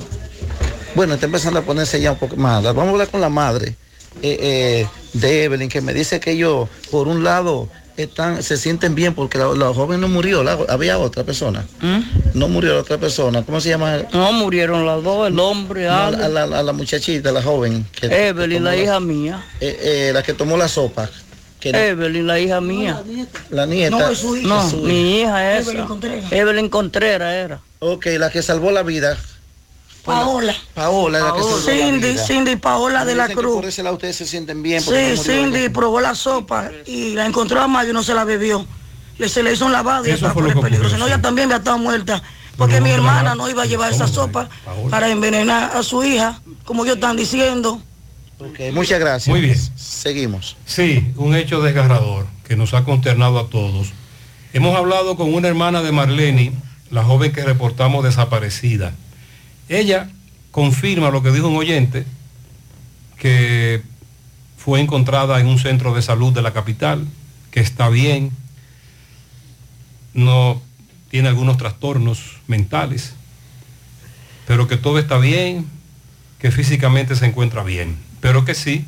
Bueno, 0.93 1.13
está 1.13 1.27
empezando 1.27 1.59
a 1.59 1.63
ponerse 1.63 2.01
ya 2.01 2.11
un 2.11 2.19
poco 2.19 2.35
más. 2.35 2.61
Vamos 2.63 2.85
a 2.85 2.89
hablar 2.89 3.07
con 3.07 3.21
la 3.21 3.29
madre 3.29 3.77
eh, 4.21 4.37
eh, 4.41 4.87
de 5.13 5.43
Evelyn, 5.45 5.69
que 5.69 5.81
me 5.81 5.93
dice 5.93 6.19
que 6.19 6.31
ellos, 6.31 6.67
por 6.91 7.07
un 7.07 7.23
lado, 7.23 7.69
están, 7.97 8.41
se 8.41 8.57
sienten 8.57 8.95
bien 8.95 9.13
porque 9.13 9.37
la, 9.37 9.47
la 9.53 9.71
joven 9.73 10.01
no 10.01 10.07
murió, 10.07 10.43
la- 10.43 10.57
había 10.69 10.97
otra 10.97 11.23
persona. 11.23 11.65
No 12.33 12.47
murió 12.47 12.73
la 12.73 12.81
otra 12.81 12.97
persona. 12.97 13.43
¿Cómo 13.43 13.61
se 13.61 13.69
llama? 13.69 13.97
No, 14.11 14.31
murieron 14.33 14.85
las 14.85 15.03
dos, 15.03 15.27
el 15.27 15.39
hombre, 15.39 15.85
No, 15.85 15.93
a, 15.93 16.11
la, 16.11 16.43
a 16.43 16.63
la 16.63 16.73
muchachita, 16.73 17.31
la 17.31 17.41
joven. 17.43 17.85
que- 17.91 18.07
Evelyn, 18.27 18.57
que 18.59 18.63
la 18.63 18.75
hija 18.77 18.99
mía. 18.99 19.43
eh, 19.61 19.77
eh, 19.81 20.11
la 20.13 20.23
que 20.23 20.33
tomó 20.33 20.57
la 20.57 20.67
sopa. 20.67 21.09
Que 21.59 21.69
Evelyn, 21.69 22.27
la 22.27 22.39
hija 22.39 22.59
mía. 22.59 23.01
La 23.49 23.65
nieta. 23.65 23.97
No, 23.97 24.09
es 24.09 24.17
su 24.17 24.35
hija. 24.35 24.47
No, 24.47 24.69
mi 24.81 25.21
hija 25.21 25.57
esa. 25.59 25.71
Evelyn 26.31 26.67
Contreras 26.69 27.33
era. 27.33 27.61
Ok, 27.79 28.07
la 28.17 28.29
que 28.29 28.41
salvó 28.41 28.71
la 28.71 28.83
vida. 28.83 29.17
Paola. 30.05 30.55
Paola, 30.73 31.19
la 31.19 31.33
que 31.33 31.41
salvó 31.41 31.57
la 31.57 31.63
Cindy. 31.63 32.17
Cindy 32.17 32.55
Paola 32.57 33.05
de 33.05 33.15
la 33.15 33.27
que 33.27 33.35
Cruz. 33.35 33.55
Por 33.55 33.65
ese 33.65 33.83
lado 33.83 33.95
ustedes 33.95 34.15
se 34.17 34.25
sienten 34.25 34.61
bien. 34.61 34.81
Sí, 34.81 35.17
Cindy 35.17 35.69
probó 35.69 36.01
la 36.01 36.13
sopa 36.15 36.69
y 36.85 37.13
la 37.13 37.25
encontró 37.25 37.61
a 37.61 37.67
Mayo 37.67 37.91
y 37.91 37.93
no 37.93 38.03
se 38.03 38.13
la 38.13 38.23
bebió. 38.25 38.65
Le, 39.17 39.29
se 39.29 39.43
le 39.43 39.53
hizo 39.53 39.65
un 39.65 39.71
lavado 39.71 40.05
y 40.05 40.09
Eso 40.09 40.25
está 40.25 40.33
por 40.33 40.43
lo 40.43 40.49
el 40.49 40.55
que 40.55 40.61
peligro. 40.61 40.89
Si 40.89 40.97
no, 40.97 41.07
ella 41.07 41.21
también 41.21 41.45
había 41.45 41.57
estado 41.57 41.77
muerta. 41.77 42.21
Porque 42.57 42.81
mi 42.81 42.91
hermana 42.91 43.33
no 43.33 43.49
iba 43.49 43.63
a 43.63 43.65
llevar 43.65 43.91
esa 43.91 44.07
sopa 44.07 44.47
para 44.89 45.09
envenenar 45.09 45.75
a 45.75 45.81
su 45.81 46.03
hija, 46.03 46.39
como 46.65 46.83
ellos 46.83 46.95
están 46.95 47.15
diciendo. 47.15 47.81
Muchas 48.73 48.99
gracias. 48.99 49.27
Muy 49.27 49.41
bien. 49.41 49.57
Seguimos. 49.75 50.57
Sí, 50.65 51.13
un 51.15 51.35
hecho 51.35 51.61
desgarrador 51.61 52.27
que 52.47 52.55
nos 52.55 52.73
ha 52.73 52.83
consternado 52.83 53.39
a 53.39 53.47
todos. 53.47 53.93
Hemos 54.51 54.75
hablado 54.75 55.15
con 55.15 55.33
una 55.33 55.47
hermana 55.47 55.81
de 55.81 55.91
Marlene, 55.91 56.53
la 56.91 57.03
joven 57.03 57.31
que 57.31 57.43
reportamos 57.43 58.03
desaparecida. 58.03 58.93
Ella 59.73 60.07
confirma 60.51 61.09
lo 61.09 61.23
que 61.23 61.31
dijo 61.31 61.47
un 61.47 61.57
oyente, 61.57 62.05
que 63.17 63.81
fue 64.55 64.79
encontrada 64.79 65.39
en 65.39 65.47
un 65.47 65.57
centro 65.57 65.95
de 65.95 66.03
salud 66.03 66.31
de 66.31 66.43
la 66.43 66.53
capital, 66.53 67.07
que 67.49 67.59
está 67.59 67.89
bien, 67.89 68.31
no 70.13 70.61
tiene 71.09 71.29
algunos 71.29 71.57
trastornos 71.57 72.37
mentales, 72.45 73.15
pero 74.45 74.67
que 74.67 74.77
todo 74.77 74.99
está 74.99 75.17
bien, 75.17 75.65
que 76.37 76.51
físicamente 76.51 77.15
se 77.15 77.25
encuentra 77.25 77.63
bien, 77.63 77.97
pero 78.21 78.45
que 78.45 78.53
sí, 78.53 78.85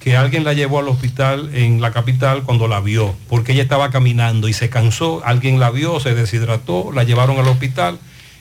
que 0.00 0.16
alguien 0.16 0.42
la 0.42 0.52
llevó 0.52 0.80
al 0.80 0.88
hospital 0.88 1.54
en 1.54 1.80
la 1.80 1.92
capital 1.92 2.42
cuando 2.42 2.66
la 2.66 2.80
vio, 2.80 3.14
porque 3.28 3.52
ella 3.52 3.62
estaba 3.62 3.90
caminando 3.90 4.48
y 4.48 4.52
se 4.52 4.68
cansó, 4.68 5.22
alguien 5.24 5.60
la 5.60 5.70
vio, 5.70 6.00
se 6.00 6.12
deshidrató, 6.12 6.90
la 6.92 7.04
llevaron 7.04 7.38
al 7.38 7.46
hospital 7.46 8.00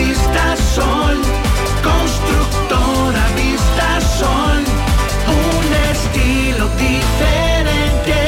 Vista 0.00 0.56
Sol, 0.74 1.20
constructora 1.82 3.22
Vista 3.36 4.00
Sol, 4.18 4.64
un 5.28 5.74
estilo 5.92 6.64
diferente, 6.78 8.18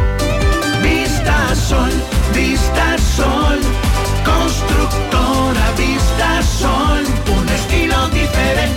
Vista 1.27 1.55
Sol, 1.55 1.91
Vista 2.33 2.97
Sol, 2.97 3.59
constructora 4.23 5.71
Vista 5.75 6.41
Sol, 6.41 7.03
un 7.37 7.49
estilo 7.49 8.07
diferente. 8.11 8.76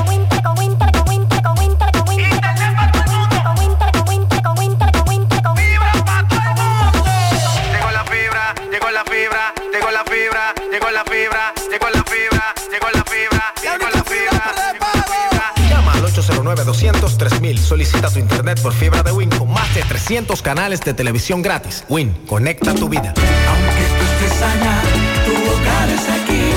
909-200-3000. 16.55 17.57
Solicita 17.57 18.09
tu 18.09 18.19
internet 18.19 18.61
por 18.61 18.73
fibra 18.73 19.03
de 19.03 19.11
Win 19.11 19.29
con 19.29 19.51
más 19.51 19.73
de 19.75 19.81
300 19.83 20.41
canales 20.41 20.81
de 20.81 20.93
televisión 20.93 21.41
gratis. 21.41 21.83
Win, 21.89 22.13
conecta 22.27 22.73
tu 22.73 22.89
vida. 22.89 23.13
Aunque 23.17 23.83
tú 23.97 24.25
estés 24.25 24.41
allá, 24.41 24.81
tu 25.25 25.31
hogar 25.31 25.89
es 25.89 26.09
aquí 26.09 26.51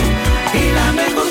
y 0.58 0.72
la 0.74 0.92
mejor 0.92 1.23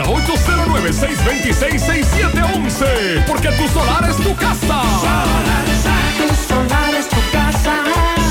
ahora 0.00 0.24
809-626-6711 0.24 3.24
porque 3.26 3.48
tu 3.48 3.66
solar 3.68 4.08
es 4.08 4.16
tu 4.16 4.34
casa. 4.36 4.82
Solarsan, 5.00 6.16
tu 6.18 6.34
solar 6.46 6.94
es 6.94 7.08
tu 7.08 7.20
casa. 7.32 7.82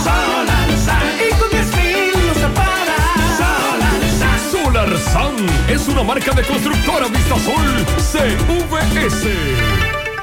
Solarsan, 0.04 1.04
y 1.20 1.30
con 1.36 1.50
10 1.50 1.76
mil 1.78 2.12
lo 2.28 2.34
separas. 2.34 3.38
Solarsan. 3.38 4.40
Solar 4.52 4.98
SAN 4.98 5.36
es 5.70 5.88
una 5.88 6.04
marca 6.04 6.34
de 6.34 6.44
constructora 6.44 7.08
Vistasol 7.08 7.86
CVS. 7.98 9.28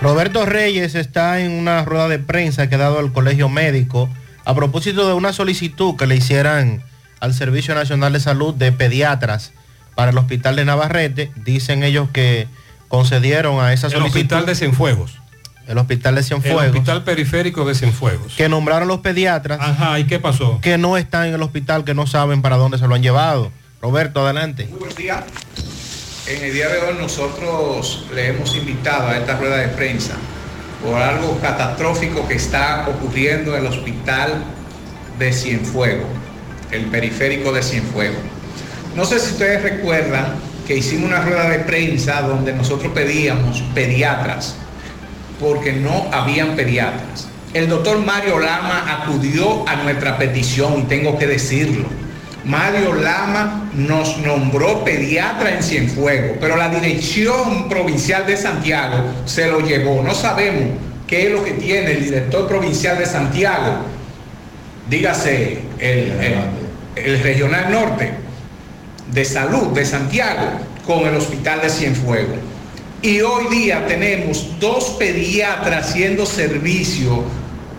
Roberto 0.01 0.47
Reyes 0.47 0.95
está 0.95 1.41
en 1.41 1.51
una 1.53 1.85
rueda 1.85 2.09
de 2.09 2.19
prensa 2.19 2.69
que 2.69 2.75
ha 2.75 2.79
dado 2.79 2.99
al 2.99 3.13
Colegio 3.13 3.49
Médico 3.49 4.09
a 4.45 4.55
propósito 4.55 5.09
de 5.09 5.15
una 5.15 5.33
solicitud 5.33 5.97
que 5.97 6.07
le 6.07 6.17
hicieran 6.17 6.83
al 7.21 7.33
Servicio 7.33 7.75
Nacional 7.75 8.13
de 8.13 8.21
Salud 8.21 8.53
de 8.55 8.71
pediatras 8.73 9.55
para 9.95 10.11
el 10.11 10.19
Hospital 10.19 10.57
de 10.57 10.65
Navarrete. 10.65 11.31
Dicen 11.37 11.83
ellos 11.83 12.09
que 12.13 12.49
concedieron 12.89 13.61
a 13.61 13.73
esa 13.73 13.87
El 13.89 13.93
solicitud. 13.95 14.19
hospital 14.21 14.47
de 14.47 14.55
Cienfuegos. 14.55 15.19
El 15.67 15.79
Hospital 15.79 16.15
de 16.15 16.21
El 16.21 16.27
Cienfuegos. 16.27 16.67
hospital 16.67 17.05
periférico 17.05 17.65
de 17.65 17.75
Cienfuegos. 17.75 18.35
Que 18.37 18.49
nombraron 18.49 18.87
los 18.89 19.01
pediatras. 19.01 19.59
Ajá, 19.61 19.99
¿y 19.99 20.05
qué 20.05 20.19
pasó? 20.19 20.61
Que 20.61 20.77
no 20.79 20.97
están 20.97 21.27
en 21.29 21.35
el 21.35 21.43
hospital, 21.43 21.85
que 21.85 21.95
no 21.95 22.07
saben 22.07 22.43
para 22.43 22.57
dónde 22.57 22.79
se 22.79 22.87
lo 22.87 22.95
han 22.95 23.03
llevado. 23.03 23.51
Roberto, 23.81 24.25
adelante. 24.25 24.69
Buenos 24.71 24.97
días. 24.97 25.25
En 26.27 26.43
el 26.43 26.53
día 26.55 26.69
de 26.69 26.79
hoy 26.79 26.95
nosotros 26.99 28.07
le 28.15 28.29
hemos 28.29 28.55
invitado 28.57 29.09
a 29.09 29.17
esta 29.19 29.37
rueda 29.37 29.57
de 29.59 29.69
prensa 29.69 30.15
por 30.83 30.97
algo 31.01 31.39
catastrófico 31.41 32.27
que 32.27 32.35
está 32.35 32.87
ocurriendo 32.89 33.55
en 33.57 33.65
el 33.65 33.71
hospital 33.71 34.43
de 35.19 35.33
Cienfuegos, 35.33 36.07
el 36.71 36.87
periférico 36.87 37.53
de 37.53 37.63
Cienfuegos. 37.63 38.21
No 38.97 39.05
sé 39.05 39.19
si 39.19 39.33
ustedes 39.33 39.63
recuerdan 39.63 40.27
que 40.67 40.77
hicimos 40.77 41.09
una 41.11 41.21
rueda 41.21 41.49
de 41.51 41.59
prensa 41.61 42.23
donde 42.23 42.53
nosotros 42.53 42.93
pedíamos 42.95 43.63
pediatras, 43.75 44.55
porque 45.41 45.73
no 45.73 46.07
habían 46.13 46.55
pediatras. 46.57 47.29
El 47.53 47.69
doctor 47.69 47.99
Mario 48.05 48.39
Lama 48.39 48.85
acudió 49.03 49.69
a 49.69 49.77
nuestra 49.77 50.17
petición 50.19 50.81
y 50.81 50.83
tengo 50.85 51.19
que 51.19 51.27
decirlo. 51.27 51.87
Mario 52.45 52.93
Lama 52.95 53.71
nos 53.75 54.19
nombró 54.19 54.85
pediatra 54.85 55.55
en 55.57 55.63
Cienfuegos, 55.63 56.37
pero 56.41 56.57
la 56.57 56.69
dirección 56.69 57.69
provincial 57.69 58.27
de 58.27 58.37
Santiago 58.37 58.97
se 59.25 59.47
lo 59.49 59.61
llevó. 59.61 60.03
No 60.03 60.15
sabemos 60.15 60.79
qué 61.07 61.27
es 61.27 61.33
lo 61.33 61.43
que 61.45 61.53
tiene 61.53 61.93
el 61.93 62.05
director 62.05 62.47
provincial 62.49 62.99
de 62.99 63.07
Santiago, 63.07 63.77
dígase 64.89 65.59
el, 65.79 66.13
el- 66.21 66.65
el 66.97 67.21
regional 67.23 67.71
norte 67.73 68.13
de 69.15 69.25
salud 69.25 69.69
de 69.69 69.87
Santiago 69.87 70.43
con 70.85 71.07
el 71.07 71.15
hospital 71.15 71.63
de 71.63 71.71
Cienfuegos. 71.71 72.39
Y 73.01 73.21
hoy 73.21 73.47
día 73.49 73.87
tenemos 73.87 74.59
dos 74.59 74.97
pediatras 74.99 75.89
haciendo 75.91 76.27
servicio 76.27 77.23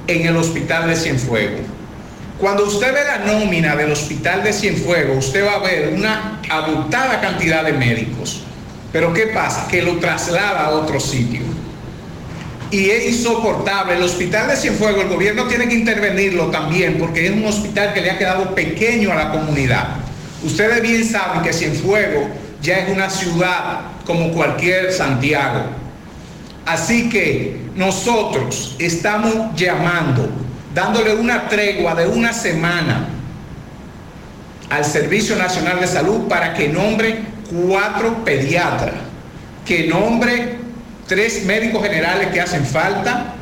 en 0.07 0.27
el 0.27 0.37
hospital 0.37 0.87
de 0.87 0.95
Cienfuegos. 0.95 1.61
Cuando 2.39 2.65
usted 2.65 2.93
ve 2.93 3.01
la 3.03 3.33
nómina 3.33 3.75
del 3.75 3.91
hospital 3.91 4.43
de 4.43 4.53
Cienfuegos, 4.53 5.25
usted 5.25 5.45
va 5.45 5.55
a 5.55 5.59
ver 5.59 5.93
una 5.93 6.41
abultada 6.49 7.19
cantidad 7.19 7.65
de 7.65 7.73
médicos. 7.73 8.43
Pero 8.93 9.13
¿qué 9.13 9.27
pasa? 9.27 9.67
Que 9.67 9.81
lo 9.81 9.97
traslada 9.97 10.65
a 10.65 10.69
otro 10.71 10.99
sitio. 10.99 11.41
y 12.71 12.89
es 12.89 13.07
insoportable. 13.07 13.95
El 13.95 14.03
hospital 14.03 14.47
de 14.47 14.55
Cienfuegos, 14.55 15.03
el 15.03 15.09
gobierno 15.09 15.47
tiene 15.47 15.67
que 15.67 15.75
intervenirlo 15.75 16.47
también 16.47 16.97
porque 16.97 17.27
es 17.27 17.31
un 17.31 17.45
hospital 17.45 17.93
que 17.93 18.01
le 18.01 18.11
ha 18.11 18.17
quedado 18.17 18.55
pequeño 18.55 19.11
a 19.11 19.15
la 19.15 19.31
comunidad. 19.31 20.04
Ustedes 20.43 20.81
bien 20.81 21.05
saben 21.05 21.41
que 21.41 21.53
Cienfuegos 21.53 22.27
ya 22.61 22.79
es 22.79 22.89
una 22.89 23.09
ciudad 23.09 23.81
como 24.05 24.31
cualquier 24.31 24.91
Santiago. 24.91 25.61
Así 26.65 27.09
que 27.09 27.61
nosotros 27.75 28.75
estamos 28.79 29.55
llamando, 29.55 30.29
dándole 30.73 31.15
una 31.15 31.47
tregua 31.47 31.93
de 31.95 32.07
una 32.07 32.33
semana 32.33 33.07
al 34.69 34.83
Servicio 34.83 35.35
Nacional 35.35 35.79
de 35.79 35.87
Salud 35.87 36.27
para 36.27 36.53
que 36.53 36.67
nombre 36.67 37.23
cuatro 37.51 38.23
pediatras, 38.23 38.95
que 39.65 39.87
nombre 39.87 40.57
tres 41.07 41.45
médicos 41.45 41.83
generales 41.83 42.29
que 42.29 42.41
hacen 42.41 42.65
falta, 42.65 43.35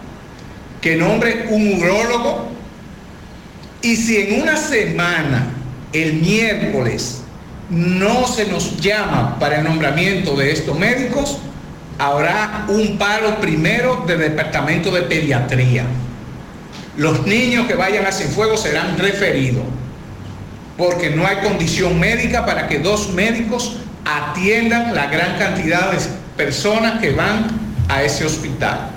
que 0.81 0.97
nombre 0.97 1.47
un 1.49 1.81
urólogo, 1.81 2.49
y 3.81 3.95
si 3.95 4.17
en 4.17 4.41
una 4.41 4.57
semana, 4.57 5.47
el 5.93 6.13
miércoles, 6.15 7.21
no 7.69 8.27
se 8.27 8.45
nos 8.45 8.77
llama 8.77 9.37
para 9.39 9.59
el 9.59 9.63
nombramiento 9.63 10.35
de 10.35 10.51
estos 10.51 10.77
médicos, 10.77 11.37
habrá 11.97 12.65
un 12.67 12.97
paro 12.97 13.39
primero 13.39 14.03
del 14.07 14.19
departamento 14.19 14.91
de 14.91 15.03
pediatría. 15.03 15.85
Los 16.97 17.25
niños 17.25 17.67
que 17.67 17.75
vayan 17.75 18.05
a 18.05 18.11
Cienfuegos 18.11 18.61
serán 18.61 18.97
referidos, 18.97 19.63
porque 20.77 21.09
no 21.09 21.25
hay 21.25 21.37
condición 21.37 21.99
médica 21.99 22.45
para 22.45 22.67
que 22.67 22.79
dos 22.79 23.11
médicos 23.13 23.77
atiendan 24.05 24.93
la 24.93 25.07
gran 25.07 25.37
cantidad 25.37 25.91
de 25.91 25.97
personas 26.35 26.99
que 26.99 27.11
van 27.11 27.47
a 27.87 28.03
ese 28.03 28.25
hospital. 28.25 28.89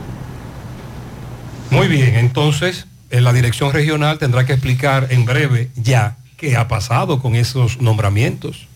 Muy 1.71 1.89
bien, 1.89 2.17
entonces 2.17 2.87
en 3.11 3.25
la 3.25 3.33
dirección 3.33 3.73
regional 3.73 4.19
tendrá 4.19 4.47
que 4.47 4.53
explicar 4.53 5.09
en 5.11 5.25
breve 5.25 5.71
ya 5.77 6.17
qué 6.37 6.57
ha 6.57 6.69
pasado 6.69 7.21
con 7.21 7.35
esos 7.35 7.81
nombramientos. 7.81 8.69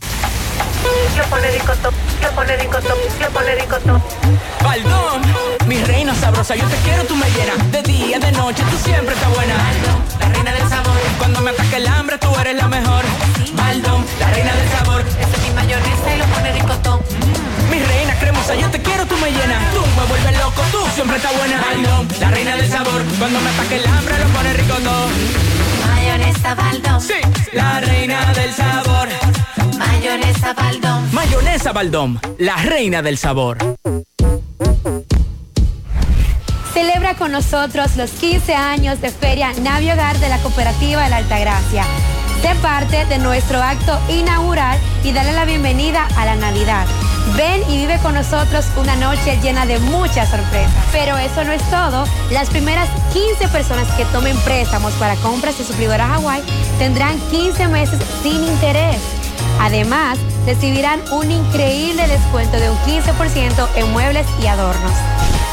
Baldón, 4.63 5.23
mi 5.67 5.79
reina 5.85 6.15
sabrosa, 6.15 6.57
yo 6.57 6.67
te 6.67 6.77
quiero, 6.77 7.05
tú 7.05 7.17
me 7.17 7.27
llenas. 7.31 7.71
De 7.71 7.83
día, 7.83 8.19
de 8.19 8.33
noche, 8.33 8.63
tú 8.71 8.77
siempre 8.79 9.15
estás 9.15 9.35
buena. 9.35 9.55
Baldón, 9.57 10.03
la 10.21 10.29
reina 10.31 10.53
del 10.53 10.69
sabor. 10.69 10.97
Cuando 11.19 11.41
me 11.43 11.51
ataque 11.51 11.77
el 11.77 11.87
hambre, 11.87 12.19
tú 12.19 12.29
eres 12.41 12.57
la 12.57 12.69
mejor. 12.69 13.05
Baldón, 13.55 14.07
la 14.19 14.31
reina 14.31 14.55
del 14.55 14.69
sabor. 14.71 15.01
Esa 15.01 15.37
es 15.37 15.49
mi 15.49 15.55
mayonesa 15.55 16.15
y 16.15 16.19
lo 16.19 16.25
pone 16.27 16.53
ricotón. 16.53 17.01
Mi 17.71 17.79
reina 17.79 18.19
cremosa, 18.19 18.55
yo 18.55 18.71
te 18.71 18.81
quiero, 18.81 19.07
tú 19.07 19.17
me 19.19 19.31
llenas. 19.31 19.73
Tú 19.75 19.81
me 20.01 20.07
vuelves 20.07 20.39
loco, 20.39 20.63
tú 20.73 20.79
siempre 20.95 21.17
estás 21.19 21.37
buena. 21.37 21.61
Baldón, 21.61 22.09
la 22.21 22.31
reina 22.31 22.57
del 22.57 22.71
sabor. 22.71 23.03
Cuando 23.19 23.41
me 23.41 23.51
ataque 23.51 23.77
el 23.77 23.87
hambre, 23.87 24.19
lo 24.19 24.27
pone 24.29 24.53
ricotón. 24.55 25.70
Mayonesa 26.01 26.55
Baldón. 26.55 27.01
Sí, 27.03 27.13
la 27.53 27.81
reina 27.81 28.33
del 28.33 28.53
sabor. 28.55 29.09
Mayonesa 29.79 30.55
Baldón. 30.55 31.15
Mayonesa 31.15 31.73
Baldón, 31.73 32.21
la 32.39 32.57
reina 32.57 33.03
del 33.03 33.19
sabor. 33.19 33.59
Celebra 36.73 37.15
con 37.17 37.33
nosotros 37.33 37.97
los 37.97 38.13
15 38.13 38.55
años 38.55 39.03
de 39.03 39.11
Feria 39.11 39.53
Navi 39.61 39.91
Hogar 39.91 40.19
de 40.19 40.31
la 40.31 40.39
Cooperativa 40.39 41.03
de 41.03 41.11
la 41.11 41.19
Altagracia. 41.19 41.85
Sé 42.43 42.55
parte 42.63 43.05
de 43.05 43.19
nuestro 43.19 43.63
acto 43.63 43.99
inaugural 44.09 44.79
y 45.05 45.13
dale 45.13 45.33
la 45.33 45.45
bienvenida 45.45 46.09
a 46.17 46.25
la 46.25 46.37
Navidad. 46.37 46.87
Ven 47.37 47.63
y 47.69 47.77
vive 47.77 47.99
con 47.99 48.15
nosotros 48.15 48.65
una 48.79 48.97
noche 48.97 49.39
llena 49.43 49.67
de 49.67 49.79
muchas 49.79 50.31
sorpresas. 50.31 50.73
Pero 50.91 51.19
eso 51.19 51.45
no 51.45 51.53
es 51.53 51.63
todo. 51.71 52.07
Las 52.31 52.49
primeras 52.49 52.89
15 53.13 53.49
personas 53.49 53.87
que 53.89 54.07
tomen 54.07 54.39
préstamos 54.39 54.95
para 54.95 55.17
compras 55.17 55.59
de 55.59 55.65
suplidora 55.65 56.07
Hawái 56.07 56.43
tendrán 56.79 57.19
15 57.31 57.69
meses 57.69 58.01
sin 58.23 58.43
interés. 58.43 58.97
Además, 59.61 60.19
recibirán 60.47 61.01
un 61.13 61.31
increíble 61.31 62.09
descuento 62.09 62.59
de 62.59 62.71
un 62.71 62.79
15% 62.79 63.69
en 63.77 63.93
muebles 63.93 64.27
y 64.43 64.47
adornos. 64.47 64.93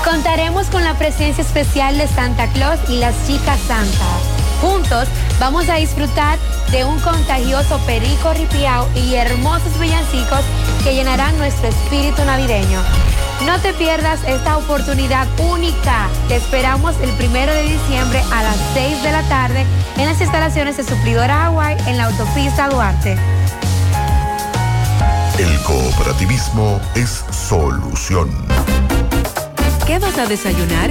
Contaremos 0.05 0.67
con 0.67 0.85
la 0.85 0.93
presencia 0.93 1.41
especial 1.43 1.97
de 1.97 2.07
Santa 2.07 2.47
Claus 2.47 2.79
y 2.87 2.99
las 2.99 3.13
chicas 3.27 3.59
santas. 3.67 4.46
Juntos 4.61 5.07
vamos 5.39 5.69
a 5.69 5.75
disfrutar 5.75 6.39
de 6.71 6.83
un 6.83 6.99
contagioso 6.99 7.77
perico 7.85 8.33
ripiao 8.33 8.87
y 8.95 9.15
hermosos 9.15 9.79
villancicos 9.79 10.41
que 10.83 10.95
llenarán 10.95 11.37
nuestro 11.37 11.67
espíritu 11.69 12.23
navideño. 12.25 12.81
No 13.45 13.59
te 13.61 13.73
pierdas 13.73 14.19
esta 14.25 14.57
oportunidad 14.57 15.27
única. 15.39 16.07
Te 16.27 16.37
esperamos 16.37 16.95
el 17.01 17.11
primero 17.11 17.53
de 17.53 17.63
diciembre 17.63 18.21
a 18.31 18.43
las 18.43 18.57
6 18.73 19.03
de 19.03 19.11
la 19.11 19.21
tarde 19.23 19.65
en 19.97 20.05
las 20.07 20.19
instalaciones 20.19 20.77
de 20.77 20.83
Suplidora 20.83 21.45
Hawaii 21.45 21.77
en 21.85 21.97
la 21.97 22.05
autopista 22.05 22.67
Duarte. 22.69 23.15
El 25.37 25.61
cooperativismo 25.61 26.81
es 26.95 27.23
solución. 27.31 28.31
¿Qué 29.85 29.99
vas 29.99 30.17
a 30.17 30.25
desayunar? 30.25 30.89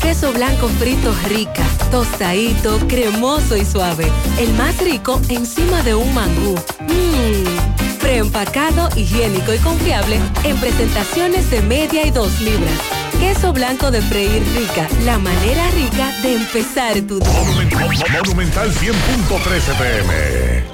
Queso 0.00 0.32
blanco 0.32 0.68
frito 0.68 1.14
rica, 1.28 1.62
tostadito, 1.90 2.78
cremoso 2.88 3.56
y 3.56 3.64
suave. 3.64 4.10
El 4.38 4.52
más 4.54 4.78
rico 4.78 5.20
encima 5.28 5.82
de 5.82 5.94
un 5.94 6.12
mangú. 6.14 6.54
Mmm, 6.80 7.98
preempacado, 8.00 8.88
higiénico 8.96 9.52
y 9.52 9.58
confiable 9.58 10.18
en 10.44 10.56
presentaciones 10.56 11.50
de 11.50 11.60
media 11.62 12.06
y 12.06 12.10
dos 12.10 12.40
libras. 12.40 12.72
Queso 13.20 13.52
blanco 13.52 13.90
de 13.90 14.00
freír 14.00 14.42
rica, 14.56 14.88
la 15.04 15.18
manera 15.18 15.70
rica 15.72 16.10
de 16.22 16.36
empezar 16.36 16.94
tu 17.02 17.18
día. 17.20 18.18
Monumental 18.24 18.72
100.13 18.72 19.78
pm. 19.78 20.64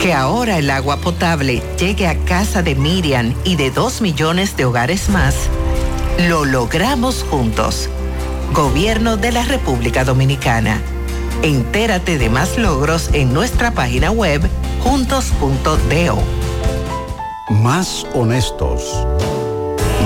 Que 0.00 0.14
ahora 0.14 0.58
el 0.58 0.70
agua 0.70 0.96
potable 0.96 1.62
llegue 1.78 2.06
a 2.06 2.16
casa 2.24 2.62
de 2.62 2.74
Miriam 2.74 3.34
y 3.44 3.56
de 3.56 3.70
dos 3.70 4.00
millones 4.00 4.56
de 4.56 4.64
hogares 4.64 5.08
más, 5.10 5.34
lo 6.28 6.44
logramos 6.44 7.24
juntos. 7.30 7.90
Gobierno 8.52 9.16
de 9.16 9.30
la 9.30 9.44
República 9.44 10.04
Dominicana. 10.04 10.80
Entérate 11.42 12.18
de 12.18 12.30
más 12.30 12.58
logros 12.58 13.10
en 13.12 13.32
nuestra 13.32 13.72
página 13.72 14.10
web 14.10 14.40
juntos.do. 14.80 16.18
Más 17.50 18.06
honestos. 18.14 19.06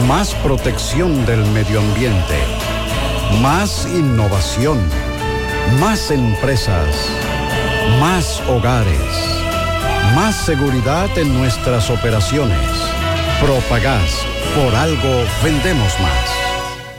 Más 0.09 0.35
protección 0.37 1.25
del 1.25 1.45
medio 1.53 1.81
ambiente. 1.81 2.39
Más 3.41 3.87
innovación. 3.87 4.79
Más 5.79 6.11
empresas. 6.11 6.95
Más 8.01 8.43
hogares. 8.49 9.39
Más 10.17 10.35
seguridad 10.35 11.17
en 11.17 11.33
nuestras 11.39 11.89
operaciones. 11.91 12.59
Propagás. 13.41 14.11
Por 14.57 14.75
algo 14.75 15.25
vendemos 15.43 15.99
más. 16.01 16.42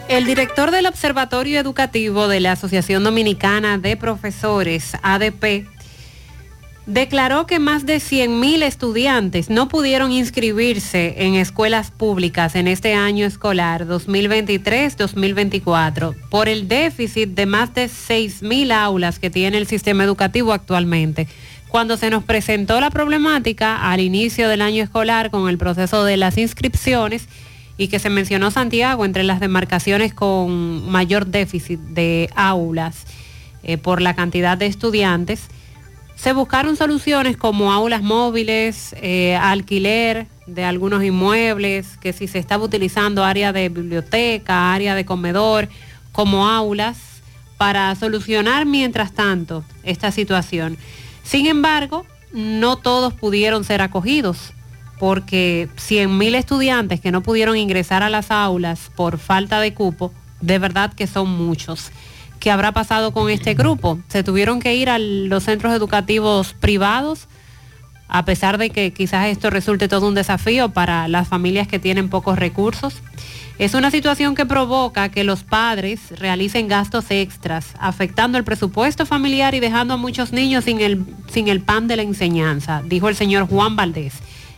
El 0.09 0.25
director 0.25 0.71
del 0.71 0.85
Observatorio 0.85 1.59
Educativo 1.59 2.27
de 2.27 2.41
la 2.41 2.51
Asociación 2.51 3.03
Dominicana 3.03 3.77
de 3.77 3.97
Profesores, 3.97 4.95
ADP, 5.01 5.65
declaró 6.85 7.47
que 7.47 7.59
más 7.59 7.85
de 7.85 7.97
100.000 7.97 8.63
estudiantes 8.63 9.49
no 9.49 9.67
pudieron 9.69 10.11
inscribirse 10.11 11.23
en 11.25 11.35
escuelas 11.35 11.91
públicas 11.91 12.55
en 12.55 12.67
este 12.67 12.93
año 12.93 13.25
escolar 13.25 13.87
2023-2024 13.87 16.13
por 16.29 16.49
el 16.49 16.67
déficit 16.67 17.29
de 17.29 17.45
más 17.45 17.73
de 17.73 17.85
6.000 17.85 18.73
aulas 18.73 19.19
que 19.19 19.29
tiene 19.29 19.57
el 19.57 19.67
sistema 19.67 20.03
educativo 20.03 20.51
actualmente. 20.51 21.29
Cuando 21.69 21.95
se 21.95 22.09
nos 22.09 22.25
presentó 22.25 22.81
la 22.81 22.89
problemática 22.91 23.89
al 23.89 24.01
inicio 24.01 24.49
del 24.49 24.61
año 24.61 24.83
escolar 24.83 25.31
con 25.31 25.47
el 25.47 25.57
proceso 25.57 26.03
de 26.03 26.17
las 26.17 26.37
inscripciones 26.37 27.29
y 27.77 27.87
que 27.87 27.99
se 27.99 28.09
mencionó 28.09 28.51
Santiago 28.51 29.05
entre 29.05 29.23
las 29.23 29.39
demarcaciones 29.39 30.13
con 30.13 30.89
mayor 30.89 31.27
déficit 31.27 31.79
de 31.79 32.29
aulas 32.35 33.05
eh, 33.63 33.77
por 33.77 34.01
la 34.01 34.13
cantidad 34.15 34.57
de 34.57 34.67
estudiantes, 34.67 35.47
se 36.15 36.33
buscaron 36.33 36.75
soluciones 36.75 37.37
como 37.37 37.73
aulas 37.73 38.01
móviles, 38.01 38.95
eh, 39.01 39.35
alquiler 39.35 40.27
de 40.45 40.63
algunos 40.63 41.03
inmuebles, 41.03 41.97
que 41.97 42.13
si 42.13 42.27
se 42.27 42.39
estaba 42.39 42.63
utilizando 42.63 43.23
área 43.23 43.51
de 43.51 43.69
biblioteca, 43.69 44.73
área 44.73 44.95
de 44.95 45.05
comedor, 45.05 45.67
como 46.11 46.47
aulas, 46.47 46.97
para 47.57 47.95
solucionar 47.95 48.65
mientras 48.65 49.13
tanto 49.13 49.63
esta 49.83 50.11
situación. 50.11 50.77
Sin 51.23 51.47
embargo, 51.47 52.05
no 52.31 52.77
todos 52.77 53.13
pudieron 53.13 53.63
ser 53.63 53.81
acogidos 53.81 54.53
porque 55.03 55.67
100.000 55.75 56.33
estudiantes 56.35 57.01
que 57.01 57.11
no 57.11 57.21
pudieron 57.21 57.57
ingresar 57.57 58.03
a 58.03 58.09
las 58.09 58.31
aulas 58.31 58.89
por 58.95 59.17
falta 59.17 59.59
de 59.59 59.73
cupo, 59.73 60.13
de 60.39 60.59
verdad 60.59 60.93
que 60.93 61.07
son 61.07 61.29
muchos. 61.29 61.91
¿Qué 62.39 62.49
habrá 62.49 62.71
pasado 62.71 63.11
con 63.11 63.29
este 63.29 63.53
grupo? 63.53 63.99
Se 64.07 64.23
tuvieron 64.23 64.61
que 64.61 64.75
ir 64.75 64.89
a 64.89 64.99
los 64.99 65.43
centros 65.43 65.73
educativos 65.73 66.53
privados, 66.53 67.27
a 68.07 68.23
pesar 68.23 68.57
de 68.57 68.69
que 68.69 68.93
quizás 68.93 69.27
esto 69.27 69.49
resulte 69.49 69.89
todo 69.89 70.07
un 70.07 70.15
desafío 70.15 70.69
para 70.69 71.09
las 71.09 71.27
familias 71.27 71.67
que 71.67 71.79
tienen 71.79 72.07
pocos 72.07 72.39
recursos. 72.39 73.01
Es 73.59 73.73
una 73.73 73.91
situación 73.91 74.35
que 74.35 74.45
provoca 74.45 75.09
que 75.09 75.25
los 75.25 75.43
padres 75.43 75.99
realicen 76.17 76.69
gastos 76.69 77.11
extras, 77.11 77.73
afectando 77.77 78.37
el 78.37 78.45
presupuesto 78.45 79.05
familiar 79.05 79.53
y 79.53 79.59
dejando 79.59 79.95
a 79.95 79.97
muchos 79.97 80.31
niños 80.31 80.63
sin 80.63 80.79
el, 80.79 81.03
sin 81.29 81.49
el 81.49 81.59
pan 81.59 81.89
de 81.89 81.97
la 81.97 82.03
enseñanza, 82.03 82.81
dijo 82.85 83.09
el 83.09 83.17
señor 83.17 83.49
Juan 83.49 83.75
Valdés, 83.75 84.13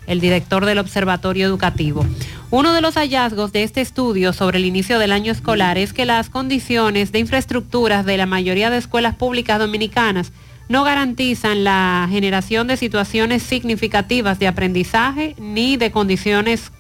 el 0.08 0.19
director 0.19 0.66
del 0.66 0.80
Observatorio 0.80 1.45
Educativo. 1.45 2.06
Uno 2.51 2.74
de 2.74 2.82
los 2.82 2.95
hallazgos 2.95 3.51
de 3.51 3.64
este 3.64 3.82
estudio 3.82 4.34
sobre 4.34 4.59
el 4.59 4.66
inicio 4.66 5.00
del 5.00 5.11
año 5.11 5.32
escolar 5.32 5.77
es 5.77 5.93
que 5.93 6.06
las 6.06 6.30
condiciones 6.30 7.11
de 7.11 7.19
infraestructuras 7.19 8.06
de 8.06 8.17
la 8.17 8.25
mayoría 8.25 8.69
de 8.69 8.77
escuelas 8.77 9.16
públicas 9.16 9.59
dominicanas 9.59 10.32
no 10.69 10.84
garantizan 10.84 11.64
la 11.64 12.08
generación 12.09 12.67
de 12.67 12.77
situaciones 12.77 13.43
significativas 13.43 14.40
de 14.40 14.48
aprendizaje 14.48 15.35
ni 15.38 15.77
de 15.77 15.92
condiciones 15.92 16.72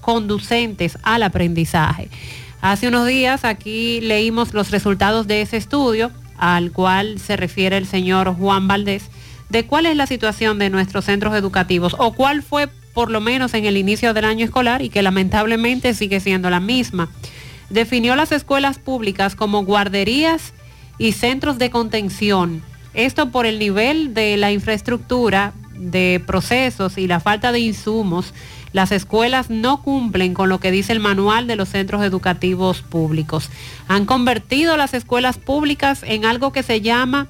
conducentes 0.00 0.98
al 1.02 1.22
aprendizaje. 1.22 2.08
Hace 2.60 2.88
unos 2.88 3.06
días 3.06 3.44
aquí 3.44 4.00
leímos 4.00 4.52
los 4.52 4.70
resultados 4.70 5.26
de 5.26 5.42
ese 5.42 5.56
estudio 5.56 6.10
al 6.36 6.72
cual 6.72 7.18
se 7.18 7.36
refiere 7.36 7.76
el 7.76 7.86
señor 7.86 8.34
Juan 8.34 8.66
Valdés, 8.66 9.04
de 9.50 9.66
cuál 9.66 9.86
es 9.86 9.96
la 9.96 10.06
situación 10.06 10.58
de 10.58 10.70
nuestros 10.70 11.04
centros 11.04 11.34
educativos 11.34 11.94
o 11.98 12.12
cuál 12.12 12.42
fue 12.42 12.68
por 12.94 13.10
lo 13.10 13.20
menos 13.20 13.54
en 13.54 13.66
el 13.66 13.76
inicio 13.76 14.14
del 14.14 14.24
año 14.24 14.44
escolar 14.44 14.82
y 14.82 14.88
que 14.88 15.02
lamentablemente 15.02 15.94
sigue 15.94 16.20
siendo 16.20 16.50
la 16.50 16.60
misma. 16.60 17.08
Definió 17.68 18.16
las 18.16 18.32
escuelas 18.32 18.78
públicas 18.78 19.34
como 19.34 19.64
guarderías 19.64 20.52
y 20.98 21.12
centros 21.12 21.58
de 21.58 21.70
contención. 21.70 22.62
Esto 22.94 23.30
por 23.30 23.46
el 23.46 23.58
nivel 23.58 24.14
de 24.14 24.36
la 24.36 24.50
infraestructura, 24.50 25.52
de 25.74 26.22
procesos 26.26 26.98
y 26.98 27.06
la 27.06 27.20
falta 27.20 27.52
de 27.52 27.60
insumos 27.60 28.34
las 28.72 28.92
escuelas 28.92 29.50
no 29.50 29.82
cumplen 29.82 30.34
con 30.34 30.48
lo 30.48 30.60
que 30.60 30.70
dice 30.70 30.92
el 30.92 31.00
manual 31.00 31.46
de 31.46 31.56
los 31.56 31.70
centros 31.70 32.02
educativos 32.02 32.82
públicos. 32.82 33.50
Han 33.88 34.06
convertido 34.06 34.76
las 34.76 34.94
escuelas 34.94 35.38
públicas 35.38 36.02
en 36.04 36.24
algo 36.24 36.52
que 36.52 36.62
se 36.62 36.80
llama 36.80 37.26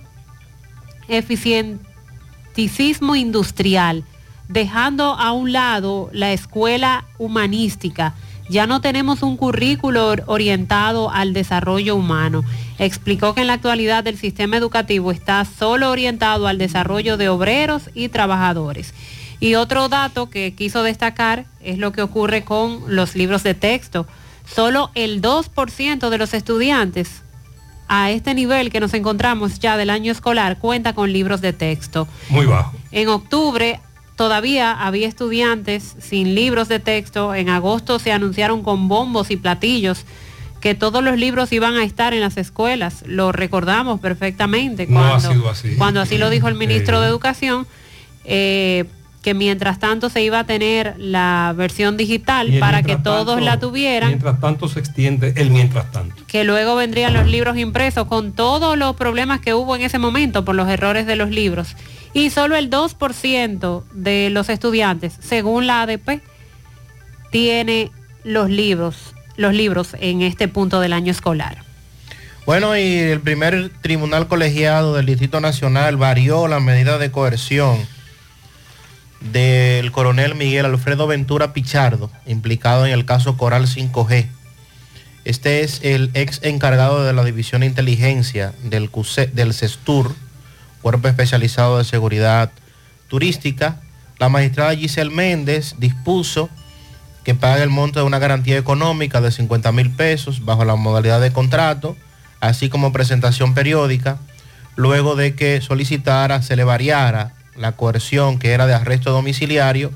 eficienticismo 2.51 3.17
industrial, 3.17 4.05
dejando 4.49 5.15
a 5.15 5.33
un 5.33 5.53
lado 5.53 6.11
la 6.13 6.33
escuela 6.33 7.05
humanística. 7.19 8.15
Ya 8.49 8.67
no 8.67 8.81
tenemos 8.81 9.23
un 9.23 9.37
currículo 9.37 10.13
orientado 10.27 11.11
al 11.11 11.33
desarrollo 11.33 11.95
humano. 11.95 12.43
Explicó 12.79 13.35
que 13.35 13.43
en 13.43 13.47
la 13.47 13.55
actualidad 13.55 14.07
el 14.09 14.19
sistema 14.19 14.57
educativo 14.57 15.13
está 15.13 15.45
solo 15.45 15.91
orientado 15.91 16.49
al 16.49 16.59
desarrollo 16.59 17.17
de 17.17 17.29
obreros 17.29 17.91
y 17.95 18.09
trabajadores. 18.09 18.93
Y 19.39 19.55
otro 19.55 19.89
dato 19.89 20.29
que 20.29 20.55
quiso 20.55 20.83
destacar 20.83 21.47
es 21.63 21.79
lo 21.79 21.93
que 21.93 22.03
ocurre 22.03 22.43
con 22.43 22.83
los 22.89 23.15
libros 23.15 23.45
de 23.45 23.55
texto. 23.55 24.07
Solo 24.45 24.91
el 24.97 25.23
2% 25.23 26.09
de 26.11 26.19
los 26.19 26.35
estudiantes 26.35 27.23
a 27.93 28.13
este 28.13 28.35
nivel 28.35 28.71
que 28.71 28.79
nos 28.79 28.95
encontramos 28.95 29.59
ya 29.59 29.77
del 29.77 29.91
año 29.91 30.13
escolar 30.13 30.59
cuenta 30.59 30.93
con 30.95 31.13
libros 31.13 31.41
de 31.41 31.53
texto. 31.53 32.07
Muy 32.29 32.47
bajo. 32.47 32.73
En 32.93 33.09
octubre 33.09 33.81
todavía 34.15 34.73
había 34.73 35.09
estudiantes 35.09 35.97
sin 36.01 36.37
libros 36.37 36.69
de 36.69 36.79
texto. 36.79 37.35
En 37.35 37.49
agosto 37.49 37.99
se 37.99 38.13
anunciaron 38.13 38.63
con 38.63 38.87
bombos 38.87 39.33
y 39.33 39.37
platillos 39.37 40.05
que 40.61 40.75
todos 40.77 41.03
los 41.03 41.19
libros 41.19 41.53
iban 41.53 41.75
a 41.77 41.83
estar 41.85 42.15
en 42.15 42.21
las 42.21 42.37
escuelas. 42.37 43.03
Lo 43.07 43.33
recordamos 43.33 43.99
perfectamente 43.99 44.87
No 44.87 45.01
ha 45.05 45.09
cuando, 45.19 45.33
sido 45.33 45.49
así. 45.49 45.75
cuando 45.77 46.01
así 46.01 46.17
lo 46.17 46.31
dijo 46.31 46.47
el 46.49 46.55
ministro 46.55 46.99
Eh. 46.99 47.01
de 47.01 47.07
Educación. 47.09 47.67
eh, 48.25 48.85
que 49.23 49.35
mientras 49.35 49.79
tanto 49.79 50.09
se 50.09 50.23
iba 50.23 50.39
a 50.39 50.45
tener 50.45 50.95
la 50.99 51.53
versión 51.57 51.97
digital 51.99 52.57
para 52.59 52.83
que 52.83 52.97
todos 52.97 53.27
tanto- 53.37 53.45
la 53.45 53.61
tuvieran, 53.61 54.09
Mientras 54.11 54.41
tanto 54.41 54.69
se 54.69 54.79
extiende 54.81 55.35
el 55.37 55.51
mientras 55.51 55.91
tanto. 55.93 56.15
que 56.27 56.45
luego 56.45 56.75
vendrían 56.77 57.13
los 57.13 57.27
libros 57.27 57.59
impresos 57.59 58.07
con 58.07 58.33
todos 58.33 58.79
los 58.79 58.97
problemas 58.97 59.41
que 59.41 59.53
hubo 59.53 59.77
en 59.77 59.83
ese 59.83 59.99
momento 59.99 60.45
por 60.45 60.55
los 60.55 60.69
errores 60.69 61.07
de 61.07 61.17
los 61.17 61.31
libros. 61.31 61.77
Y 62.15 62.31
solo 62.31 62.57
el 62.57 62.71
2% 62.71 63.85
de 63.93 64.31
los 64.31 64.49
estudiantes, 64.49 65.13
según 65.21 65.67
la 65.67 65.83
ADP, 65.83 66.21
tiene 67.31 67.91
los 68.25 68.51
libros, 68.51 69.15
los 69.37 69.55
libros 69.55 69.95
en 70.01 70.23
este 70.23 70.49
punto 70.49 70.81
del 70.81 70.93
año 70.93 71.11
escolar. 71.13 71.59
Bueno, 72.47 72.77
y 72.77 72.83
el 72.83 73.21
primer 73.21 73.71
tribunal 73.81 74.27
colegiado 74.27 74.95
del 74.97 75.07
Distrito 75.07 75.41
Nacional 75.41 75.97
varió 75.97 76.49
la 76.49 76.59
medida 76.59 76.99
de 76.99 77.11
coerción 77.11 77.79
del 79.21 79.93
coronel 79.93 80.35
Miguel 80.35 80.67
Alfredo 80.67 81.07
Ventura 81.07 81.53
Pichardo, 81.53 82.11
implicado 82.27 82.87
en 82.87 82.93
el 82.93 83.05
caso 83.05 83.37
Coral 83.37 83.67
5G. 83.67 84.27
Este 85.25 85.61
es 85.61 85.81
el 85.83 86.11
ex 86.15 86.41
encargado 86.43 87.05
de 87.05 87.13
la 87.13 87.25
División 87.25 87.61
de 87.61 87.67
Inteligencia 87.67 88.55
del, 88.65 88.91
del 89.35 89.55
CESTUR, 89.55 90.15
Cuerpo 90.81 91.09
Especializado 91.09 91.79
de 91.79 91.85
Seguridad 91.85 92.51
Turística. 93.09 93.81
La 94.19 94.31
magistrada 94.31 94.75
Giselle 94.75 95.11
Méndez 95.11 95.75
dispuso 95.79 96.49
que 97.23 97.35
pague 97.35 97.63
el 97.63 97.69
monto 97.69 98.01
de 98.01 98.07
una 98.07 98.19
garantía 98.19 98.57
económica 98.57 99.21
de 99.21 99.31
50 99.31 99.73
mil 99.73 99.91
pesos 99.91 100.45
bajo 100.47 100.65
la 100.65 100.77
modalidad 100.77 101.21
de 101.21 101.33
contrato, 101.33 101.97
así 102.41 102.71
como 102.71 102.93
presentación 102.93 103.53
periódica, 103.53 104.19
luego 104.77 105.17
de 105.17 105.35
que 105.35 105.61
solicitara 105.61 106.41
se 106.41 106.57
le 106.57 106.65
variara 106.65 107.35
la 107.61 107.73
coerción 107.73 108.39
que 108.39 108.51
era 108.51 108.67
de 108.67 108.75
arresto 108.75 109.13
domiciliario 109.13 109.93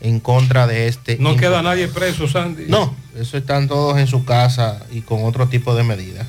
en 0.00 0.20
contra 0.20 0.66
de 0.66 0.86
este. 0.86 1.16
No 1.18 1.36
queda 1.36 1.62
nadie 1.62 1.88
preso, 1.88 2.28
Sandy. 2.28 2.66
No, 2.68 2.94
eso 3.16 3.36
están 3.36 3.66
todos 3.66 3.98
en 3.98 4.06
su 4.06 4.24
casa 4.24 4.82
y 4.92 5.00
con 5.00 5.24
otro 5.24 5.48
tipo 5.48 5.74
de 5.74 5.82
medidas. 5.82 6.26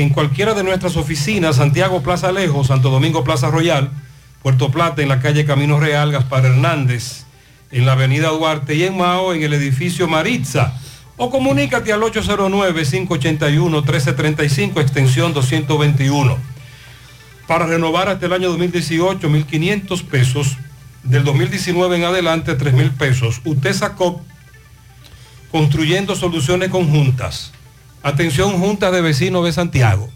en 0.00 0.10
cualquiera 0.10 0.54
de 0.54 0.64
nuestras 0.64 0.96
oficinas, 0.96 1.56
Santiago 1.56 2.02
Plaza 2.02 2.32
Lejos, 2.32 2.66
Santo 2.66 2.90
Domingo 2.90 3.22
Plaza 3.22 3.48
Royal, 3.48 3.90
Puerto 4.42 4.70
Plata 4.70 5.02
en 5.02 5.08
la 5.08 5.20
calle 5.20 5.44
Camino 5.44 5.78
Real, 5.78 6.10
Gaspar 6.10 6.44
Hernández, 6.44 7.26
en 7.70 7.86
la 7.86 7.92
avenida 7.92 8.30
Duarte 8.30 8.74
y 8.74 8.82
en 8.82 8.96
Mao 8.96 9.32
en 9.32 9.44
el 9.44 9.54
edificio 9.54 10.08
Maritza. 10.08 10.76
O 11.16 11.30
comunícate 11.30 11.92
al 11.92 12.00
809-581-1335, 12.00 14.80
extensión 14.80 15.32
221. 15.32 16.36
Para 17.46 17.66
renovar 17.66 18.08
hasta 18.08 18.26
el 18.26 18.32
año 18.32 18.48
2018, 18.48 19.28
1.500 19.28 20.04
pesos. 20.04 20.56
Del 21.04 21.22
2019 21.22 21.96
en 21.96 22.04
adelante, 22.04 22.58
3.000 22.58 22.96
pesos. 22.96 23.40
UTESA 23.44 23.94
COP, 23.94 24.22
construyendo 25.52 26.16
soluciones 26.16 26.70
conjuntas. 26.70 27.53
Atención, 28.04 28.58
Junta 28.58 28.90
de 28.90 29.00
Vecinos 29.00 29.46
de 29.46 29.52
Santiago. 29.54 30.10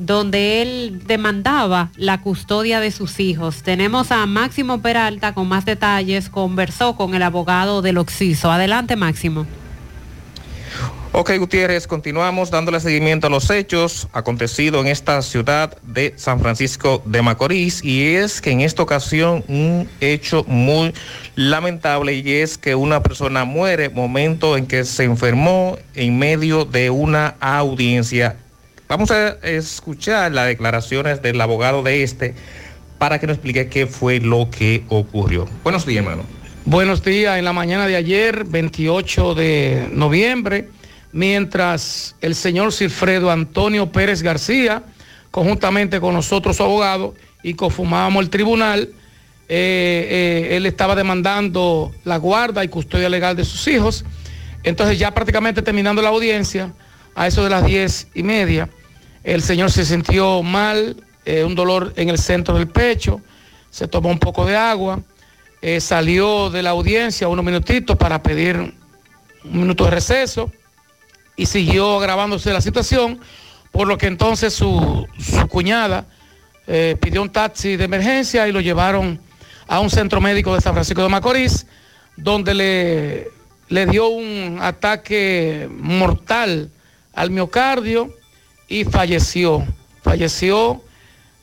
donde 0.00 0.62
él 0.62 1.02
demandaba 1.06 1.90
la 1.94 2.22
custodia 2.22 2.80
de 2.80 2.90
sus 2.90 3.20
hijos. 3.20 3.62
Tenemos 3.62 4.10
a 4.10 4.24
Máximo 4.24 4.80
Peralta 4.80 5.34
con 5.34 5.46
más 5.46 5.66
detalles, 5.66 6.30
conversó 6.30 6.96
con 6.96 7.14
el 7.14 7.22
abogado 7.22 7.82
del 7.82 7.98
Oxiso. 7.98 8.50
Adelante, 8.50 8.96
Máximo. 8.96 9.46
Ok, 11.12 11.32
Gutiérrez, 11.38 11.86
continuamos 11.86 12.50
dándole 12.50 12.78
seguimiento 12.80 13.26
a 13.26 13.30
los 13.30 13.50
hechos 13.50 14.08
acontecidos 14.12 14.82
en 14.82 14.92
esta 14.92 15.20
ciudad 15.22 15.76
de 15.82 16.14
San 16.16 16.38
Francisco 16.40 17.02
de 17.04 17.20
Macorís 17.20 17.84
y 17.84 18.14
es 18.14 18.40
que 18.40 18.52
en 18.52 18.60
esta 18.60 18.82
ocasión 18.82 19.44
un 19.48 19.88
hecho 20.00 20.44
muy 20.46 20.94
lamentable 21.34 22.14
y 22.14 22.30
es 22.30 22.56
que 22.56 22.76
una 22.76 23.02
persona 23.02 23.44
muere 23.44 23.90
momento 23.90 24.56
en 24.56 24.66
que 24.66 24.84
se 24.84 25.02
enfermó 25.04 25.76
en 25.94 26.18
medio 26.18 26.64
de 26.64 26.90
una 26.90 27.34
audiencia. 27.40 28.36
Vamos 28.90 29.12
a 29.12 29.36
escuchar 29.44 30.32
las 30.32 30.48
declaraciones 30.48 31.22
del 31.22 31.40
abogado 31.40 31.84
de 31.84 32.02
este 32.02 32.34
para 32.98 33.20
que 33.20 33.28
nos 33.28 33.36
explique 33.36 33.68
qué 33.68 33.86
fue 33.86 34.18
lo 34.18 34.50
que 34.50 34.82
ocurrió. 34.88 35.48
Buenos 35.62 35.86
días, 35.86 36.04
hermano. 36.04 36.24
Buenos 36.64 37.04
días, 37.04 37.38
en 37.38 37.44
la 37.44 37.52
mañana 37.52 37.86
de 37.86 37.94
ayer, 37.94 38.42
28 38.42 39.36
de 39.36 39.88
noviembre 39.92 40.70
mientras 41.12 42.16
el 42.20 42.34
señor 42.34 42.72
Silfredo 42.72 43.30
Antonio 43.30 43.92
Pérez 43.92 44.22
García, 44.22 44.82
conjuntamente 45.30 46.00
con 46.00 46.12
nosotros 46.12 46.56
su 46.56 46.64
abogado, 46.64 47.14
y 47.44 47.54
confumábamos 47.54 48.24
el 48.24 48.30
tribunal, 48.30 48.88
eh, 49.48 50.48
eh, 50.50 50.56
él 50.56 50.66
estaba 50.66 50.96
demandando 50.96 51.92
la 52.02 52.16
guarda 52.16 52.64
y 52.64 52.68
custodia 52.68 53.08
legal 53.08 53.36
de 53.36 53.44
sus 53.44 53.68
hijos. 53.68 54.04
Entonces 54.64 54.98
ya 54.98 55.14
prácticamente 55.14 55.62
terminando 55.62 56.02
la 56.02 56.08
audiencia, 56.08 56.72
a 57.14 57.28
eso 57.28 57.44
de 57.44 57.50
las 57.50 57.64
diez 57.64 58.08
y 58.14 58.24
media, 58.24 58.68
el 59.24 59.42
señor 59.42 59.70
se 59.70 59.84
sintió 59.84 60.42
mal, 60.42 60.96
eh, 61.24 61.44
un 61.44 61.54
dolor 61.54 61.92
en 61.96 62.08
el 62.08 62.18
centro 62.18 62.56
del 62.56 62.68
pecho, 62.68 63.20
se 63.70 63.86
tomó 63.86 64.08
un 64.08 64.18
poco 64.18 64.46
de 64.46 64.56
agua, 64.56 65.00
salió 65.78 66.48
de 66.48 66.62
la 66.62 66.70
audiencia 66.70 67.28
unos 67.28 67.44
minutitos 67.44 67.94
para 67.98 68.22
pedir 68.22 68.56
un 68.56 69.60
minuto 69.60 69.84
de 69.84 69.90
receso 69.90 70.50
y 71.36 71.46
siguió 71.46 71.98
agravándose 71.98 72.52
la 72.52 72.60
situación, 72.60 73.18
por 73.70 73.88
lo 73.88 73.96
que 73.96 74.06
entonces 74.06 74.52
su, 74.52 75.06
cuñada 75.48 76.04
eh, 76.66 76.96
pidió 77.00 77.22
un 77.22 77.30
taxi 77.30 77.76
de 77.76 77.84
emergencia 77.84 78.46
y 78.46 78.52
lo 78.52 78.60
llevaron 78.60 79.18
a 79.66 79.80
un 79.80 79.88
centro 79.88 80.20
médico 80.20 80.54
de 80.54 80.60
San 80.60 80.74
Francisco 80.74 81.02
de 81.02 81.08
Macorís, 81.08 81.66
donde 82.16 82.54
le, 82.54 83.28
le 83.68 83.86
dio 83.86 84.08
un 84.08 84.58
ataque 84.60 85.68
mortal 85.72 86.70
al 87.14 87.30
miocardio 87.30 88.12
y 88.70 88.84
falleció. 88.84 89.66
Falleció 90.02 90.82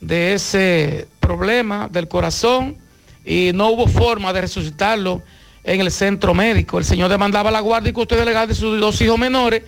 de 0.02 0.34
ese 0.34 1.08
problema 1.20 1.88
del 1.92 2.08
corazón 2.08 2.78
y 3.24 3.52
no 3.54 3.70
hubo 3.70 3.86
forma 3.88 4.34
de 4.34 4.42
resucitarlo 4.42 5.22
en 5.64 5.82
el 5.82 5.92
centro 5.92 6.34
médico. 6.34 6.80
El 6.80 6.86
señor 6.86 7.10
demandaba 7.10 7.52
la 7.52 7.60
guardia 7.60 7.92
y 7.92 7.94
custodia 7.94 8.26
legal 8.26 8.48
de 8.48 8.56
sus 8.56 8.80
dos 8.80 9.00
hijos 9.02 9.20
menores 9.20 9.62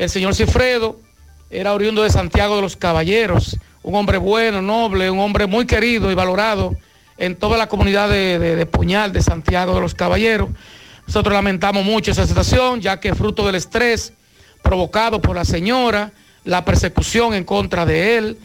el 0.00 0.08
señor 0.08 0.34
Cifredo 0.34 0.98
era 1.50 1.74
oriundo 1.74 2.02
de 2.02 2.08
Santiago 2.08 2.56
de 2.56 2.62
los 2.62 2.74
Caballeros, 2.74 3.58
un 3.82 3.94
hombre 3.94 4.16
bueno, 4.16 4.62
noble, 4.62 5.10
un 5.10 5.18
hombre 5.18 5.44
muy 5.44 5.66
querido 5.66 6.10
y 6.10 6.14
valorado 6.14 6.74
en 7.18 7.36
toda 7.36 7.58
la 7.58 7.68
comunidad 7.68 8.08
de, 8.08 8.64
Puñal 8.64 9.12
de 9.12 9.20
Santiago 9.20 9.74
de 9.74 9.82
los 9.82 9.94
Caballeros. 9.94 10.48
Nosotros 11.06 11.34
lamentamos 11.34 11.84
mucho 11.84 12.12
esa 12.12 12.26
situación, 12.26 12.80
ya 12.80 12.98
que 12.98 13.14
fruto 13.14 13.44
del 13.44 13.56
estrés 13.56 14.14
provocado 14.62 15.20
por 15.20 15.36
la 15.36 15.44
señora, 15.44 16.12
la 16.44 16.64
persecución 16.64 17.34
en 17.34 17.44
contra 17.44 17.86
de 17.86 18.18
él 18.18 18.38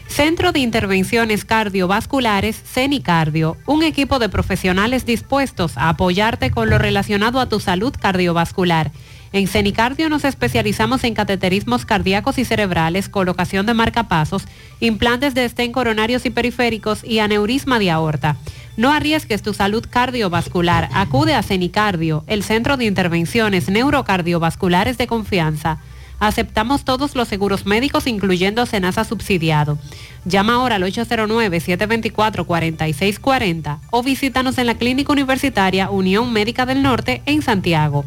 Centro 0.08 0.54
de 0.54 0.60
Intervenciones 0.60 1.44
Cardiovasculares, 1.44 2.64
CENICardio, 2.64 3.58
un 3.66 3.84
equipo 3.84 4.20
de 4.20 4.30
profesionales 4.30 5.06
dispuestos 5.06 5.78
a 5.78 5.90
apoyarte 5.90 6.50
con 6.50 6.70
lo 6.70 6.78
relacionado 6.78 7.42
a 7.42 7.50
tu 7.50 7.60
salud 7.60 7.94
cardiovascular. 8.00 8.94
En 9.34 9.50
CENICardio 9.50 10.08
nos 10.08 10.24
especializamos 10.24 11.04
en 11.04 11.14
cateterismos 11.14 11.86
cardíacos 11.86 12.38
y 12.38 12.46
cerebrales, 12.46 13.10
colocación 13.10 13.66
de 13.66 13.74
marcapasos, 13.74 14.46
implantes 14.80 15.36
de 15.36 15.44
estén 15.44 15.74
coronarios 15.74 16.26
y 16.26 16.30
periféricos 16.30 17.04
y 17.04 17.20
aneurisma 17.20 17.80
de 17.80 17.92
aorta. 17.92 18.38
No 18.78 18.92
arriesgues 18.92 19.42
tu 19.42 19.54
salud 19.56 19.84
cardiovascular. 19.90 20.88
Acude 20.94 21.34
a 21.34 21.42
CENICardio, 21.42 22.24
el 22.28 22.44
centro 22.44 22.78
de 22.78 22.86
intervenciones 22.86 23.70
neurocardiovasculares 23.70 25.00
de 25.00 25.08
confianza. 25.08 25.80
Aceptamos 26.20 26.86
todos 26.86 27.16
los 27.16 27.28
seguros 27.28 27.66
médicos, 27.66 28.06
incluyendo 28.06 28.68
Senasa 28.68 29.04
subsidiado. 29.04 29.80
Llama 30.26 30.54
ahora 30.54 30.76
al 30.76 30.84
809-724-4640 30.84 33.80
o 33.90 34.04
visítanos 34.04 34.60
en 34.60 34.68
la 34.68 34.76
Clínica 34.76 35.12
Universitaria 35.12 35.90
Unión 35.90 36.32
Médica 36.32 36.68
del 36.68 36.84
Norte 36.84 37.24
en 37.26 37.42
Santiago. 37.42 38.06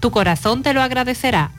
Tu 0.00 0.10
corazón 0.10 0.64
te 0.64 0.74
lo 0.74 0.82
agradecerá. 0.82 1.52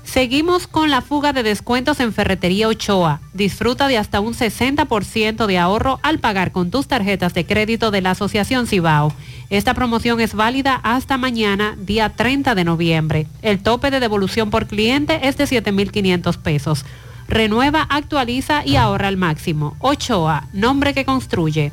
Seguimos 0.05 0.67
con 0.67 0.91
la 0.91 1.01
fuga 1.01 1.33
de 1.33 1.41
descuentos 1.41 1.99
en 1.99 2.13
Ferretería 2.13 2.67
Ochoa. 2.67 3.21
Disfruta 3.33 3.87
de 3.87 3.97
hasta 3.97 4.19
un 4.19 4.33
60% 4.33 5.47
de 5.47 5.57
ahorro 5.57 5.99
al 6.03 6.19
pagar 6.19 6.51
con 6.51 6.69
tus 6.69 6.87
tarjetas 6.87 7.33
de 7.33 7.45
crédito 7.45 7.89
de 7.89 8.01
la 8.01 8.11
Asociación 8.11 8.67
Cibao. 8.67 9.11
Esta 9.49 9.73
promoción 9.73 10.21
es 10.21 10.35
válida 10.35 10.79
hasta 10.83 11.17
mañana, 11.17 11.75
día 11.79 12.09
30 12.09 12.53
de 12.53 12.63
noviembre. 12.63 13.27
El 13.41 13.61
tope 13.61 13.91
de 13.91 13.99
devolución 13.99 14.51
por 14.51 14.67
cliente 14.67 15.27
es 15.27 15.37
de 15.37 15.45
7.500 15.45 16.37
pesos. 16.37 16.85
Renueva, 17.27 17.81
actualiza 17.81 18.63
y 18.63 18.75
ahorra 18.75 19.07
al 19.07 19.17
máximo. 19.17 19.75
Ochoa, 19.79 20.47
nombre 20.53 20.93
que 20.93 21.05
construye. 21.05 21.71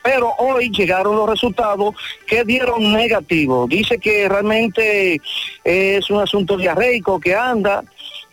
pero 0.00 0.32
hoy 0.38 0.70
llegaron 0.70 1.16
los 1.16 1.28
resultados 1.28 1.96
que 2.24 2.44
dieron 2.44 2.92
negativo. 2.92 3.66
Dice 3.66 3.98
que 3.98 4.28
realmente 4.28 5.20
es 5.64 6.08
un 6.08 6.20
asunto 6.20 6.56
diarreico 6.56 7.18
que 7.18 7.34
anda, 7.34 7.82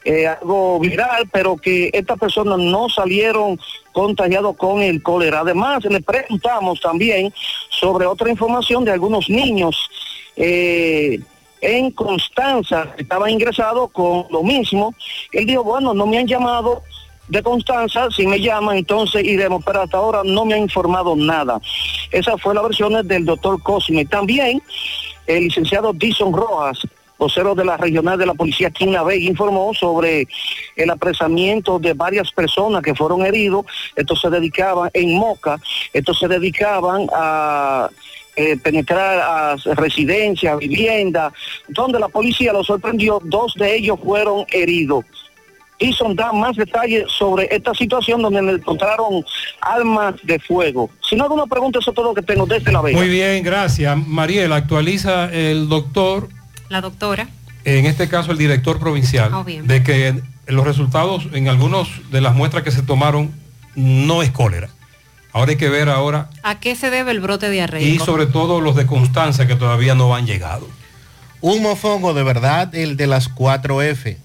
eh, 0.05 0.27
algo 0.27 0.79
viral, 0.79 1.27
pero 1.31 1.57
que 1.57 1.89
estas 1.91 2.19
personas 2.19 2.59
no 2.59 2.87
salieron 2.87 3.59
contagiados 3.91 4.55
con 4.55 4.83
el 4.83 5.01
cólera. 5.01 5.39
Además, 5.39 5.83
le 5.85 6.01
preguntamos 6.01 6.79
también 6.79 7.33
sobre 7.71 8.05
otra 8.05 8.29
información 8.29 8.85
de 8.85 8.91
algunos 8.91 9.27
niños. 9.27 9.75
eh, 10.35 11.19
en 11.61 11.91
Constanza 11.91 12.93
estaba 12.97 13.29
ingresado 13.29 13.87
con 13.87 14.25
lo 14.29 14.43
mismo. 14.43 14.93
Él 15.31 15.45
dijo, 15.45 15.63
bueno, 15.63 15.93
no 15.93 16.05
me 16.05 16.17
han 16.17 16.27
llamado 16.27 16.83
de 17.27 17.43
Constanza, 17.43 18.09
si 18.09 18.25
me 18.25 18.39
llaman 18.39 18.77
entonces 18.77 19.23
iremos, 19.23 19.63
pero 19.63 19.81
hasta 19.81 19.97
ahora 19.97 20.21
no 20.25 20.45
me 20.45 20.55
han 20.55 20.61
informado 20.61 21.15
nada. 21.15 21.61
Esa 22.11 22.37
fue 22.37 22.55
la 22.55 22.61
versión 22.61 23.07
del 23.07 23.25
doctor 23.25 23.61
Cosme. 23.61 24.05
También 24.05 24.61
el 25.27 25.43
licenciado 25.43 25.93
Dison 25.93 26.33
Rojas, 26.33 26.79
vocero 27.19 27.53
de 27.53 27.65
la 27.65 27.77
regional 27.77 28.17
de 28.17 28.25
la 28.25 28.33
policía 28.33 28.69
aquí 28.69 28.85
en 28.85 28.93
La 28.93 29.03
Vega, 29.03 29.29
informó 29.29 29.73
sobre 29.75 30.27
el 30.75 30.89
apresamiento 30.89 31.77
de 31.77 31.93
varias 31.93 32.31
personas 32.31 32.81
que 32.81 32.95
fueron 32.95 33.23
heridos. 33.23 33.65
Estos 33.95 34.21
se 34.21 34.29
dedicaban 34.29 34.89
en 34.93 35.15
Moca, 35.15 35.59
estos 35.93 36.17
se 36.17 36.27
dedicaban 36.27 37.07
a 37.13 37.89
eh, 38.39 38.55
penetrar 38.57 39.19
a 39.19 39.55
residencias, 39.75 40.57
viviendas, 40.59 41.33
donde 41.67 41.99
la 41.99 42.07
policía 42.07 42.53
los 42.53 42.67
sorprendió, 42.67 43.19
dos 43.25 43.53
de 43.55 43.75
ellos 43.75 43.99
fueron 44.01 44.45
heridos. 44.51 45.03
Dison 45.77 46.15
da 46.15 46.31
más 46.33 46.55
detalles 46.55 47.05
sobre 47.17 47.47
esta 47.51 47.73
situación 47.73 48.21
donde 48.21 48.39
encontraron 48.39 49.23
armas 49.61 50.15
de 50.23 50.39
fuego. 50.39 50.89
Si 51.09 51.15
no 51.15 51.23
alguna 51.23 51.45
pregunta, 51.47 51.79
eso 51.79 51.91
es 51.91 51.95
todo 51.95 52.05
lo 52.09 52.13
que 52.13 52.21
tengo 52.21 52.45
desde 52.45 52.71
La 52.71 52.81
Vega. 52.81 52.97
Muy 52.97 53.09
bien, 53.09 53.43
gracias. 53.43 53.97
Mariel, 54.07 54.51
actualiza 54.53 55.29
el 55.33 55.67
doctor, 55.69 56.27
La 56.69 56.81
doctora. 56.81 57.27
en 57.65 57.85
este 57.85 58.07
caso 58.09 58.31
el 58.31 58.37
director 58.37 58.79
provincial, 58.79 59.33
Oh, 59.33 59.43
bien. 59.43 59.67
de 59.67 59.83
que 59.83 60.15
los 60.47 60.65
resultados 60.65 61.27
en 61.33 61.47
algunos 61.49 61.87
de 62.11 62.21
las 62.21 62.35
muestras 62.35 62.63
que 62.63 62.71
se 62.71 62.81
tomaron 62.83 63.31
no 63.75 64.21
es 64.23 64.31
cólera. 64.31 64.69
Ahora 65.31 65.51
hay 65.51 65.57
que 65.57 65.69
ver 65.69 65.89
ahora 65.89 66.29
¿A 66.43 66.59
qué 66.59 66.75
se 66.75 66.89
debe 66.89 67.11
el 67.11 67.19
brote 67.19 67.49
diarreico? 67.49 67.87
y 67.87 67.99
sobre 68.05 68.25
todo 68.25 68.61
los 68.61 68.75
de 68.75 68.85
Constanza 68.85 69.45
que 69.47 69.55
todavía 69.55 69.95
no 69.95 70.15
han 70.15 70.25
llegado. 70.25 70.67
Un 71.41 71.61
mofongo 71.61 72.13
de 72.13 72.23
verdad, 72.23 72.73
el 72.75 72.97
de 72.97 73.07
las 73.07 73.33
4F. 73.33 74.17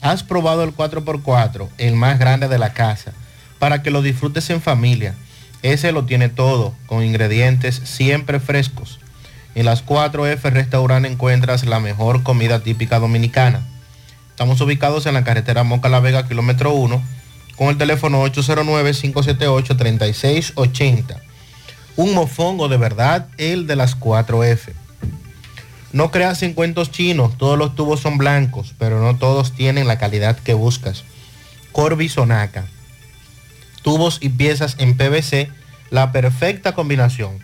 Has 0.00 0.22
probado 0.22 0.64
el 0.64 0.74
4x4, 0.74 1.68
el 1.78 1.96
más 1.96 2.18
grande 2.18 2.48
de 2.48 2.58
la 2.58 2.72
casa, 2.72 3.12
para 3.58 3.82
que 3.82 3.90
lo 3.90 4.02
disfrutes 4.02 4.48
en 4.50 4.60
familia. 4.62 5.14
Ese 5.62 5.92
lo 5.92 6.04
tiene 6.06 6.28
todo, 6.28 6.74
con 6.86 7.04
ingredientes 7.04 7.80
siempre 7.84 8.40
frescos. 8.40 8.98
En 9.54 9.66
las 9.66 9.84
4F 9.84 10.40
Restaurant 10.50 11.04
encuentras 11.06 11.64
la 11.66 11.78
mejor 11.78 12.22
comida 12.22 12.60
típica 12.60 12.98
dominicana. 12.98 13.62
Estamos 14.30 14.60
ubicados 14.60 15.04
en 15.06 15.14
la 15.14 15.24
carretera 15.24 15.62
Moca 15.62 15.88
La 15.90 16.00
Vega, 16.00 16.26
kilómetro 16.26 16.72
1, 16.72 17.02
con 17.56 17.68
el 17.68 17.78
teléfono 17.78 18.26
809-578-3680. 18.26 21.16
Un 21.96 22.14
mofongo 22.14 22.68
de 22.68 22.78
verdad, 22.78 23.28
el 23.38 23.66
de 23.66 23.76
las 23.76 23.98
4F. 23.98 24.72
No 25.92 26.10
creas 26.10 26.42
en 26.42 26.54
cuentos 26.54 26.90
chinos, 26.90 27.36
todos 27.36 27.58
los 27.58 27.74
tubos 27.74 28.00
son 28.00 28.16
blancos, 28.16 28.74
pero 28.78 29.02
no 29.02 29.16
todos 29.16 29.52
tienen 29.52 29.86
la 29.86 29.98
calidad 29.98 30.38
que 30.38 30.54
buscas. 30.54 31.04
Corby 31.72 32.08
Sonaca. 32.08 32.64
Tubos 33.82 34.16
y 34.22 34.30
piezas 34.30 34.76
en 34.78 34.96
PVC, 34.96 35.50
la 35.90 36.10
perfecta 36.12 36.74
combinación. 36.74 37.38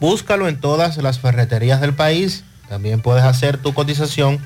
Búscalo 0.00 0.48
en 0.48 0.58
todas 0.58 0.96
las 0.96 1.18
ferreterías 1.18 1.82
del 1.82 1.92
país. 1.94 2.44
También 2.70 3.02
puedes 3.02 3.24
hacer 3.24 3.58
tu 3.58 3.74
cotización 3.74 4.38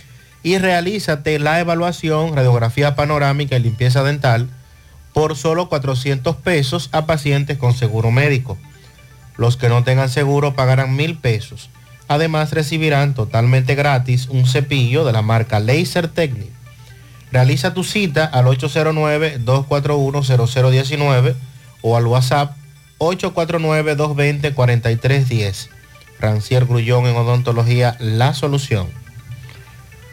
y 0.43 0.57
realízate 0.57 1.39
la 1.39 1.59
evaluación, 1.59 2.35
radiografía 2.35 2.95
panorámica 2.95 3.57
y 3.57 3.61
limpieza 3.61 4.03
dental 4.03 4.49
por 5.13 5.35
solo 5.35 5.69
400 5.69 6.35
pesos 6.37 6.89
a 6.91 7.05
pacientes 7.05 7.57
con 7.57 7.73
seguro 7.73 8.11
médico. 8.11 8.57
Los 9.37 9.57
que 9.57 9.69
no 9.69 9.83
tengan 9.83 10.09
seguro 10.09 10.55
pagarán 10.55 10.95
mil 10.95 11.17
pesos. 11.17 11.69
Además 12.07 12.51
recibirán 12.51 13.13
totalmente 13.13 13.75
gratis 13.75 14.27
un 14.27 14.45
cepillo 14.45 15.05
de 15.05 15.13
la 15.13 15.21
marca 15.21 15.59
Laser 15.59 16.07
Technic. 16.07 16.49
Realiza 17.31 17.73
tu 17.73 17.83
cita 17.83 18.25
al 18.25 18.45
809-241-0019 18.45 21.35
o 21.81 21.95
al 21.95 22.07
WhatsApp 22.07 22.55
849-220-4310. 22.99 25.69
Rancier 26.19 26.65
Grullón 26.65 27.05
en 27.07 27.15
Odontología 27.15 27.95
La 27.99 28.33
Solución. 28.33 29.00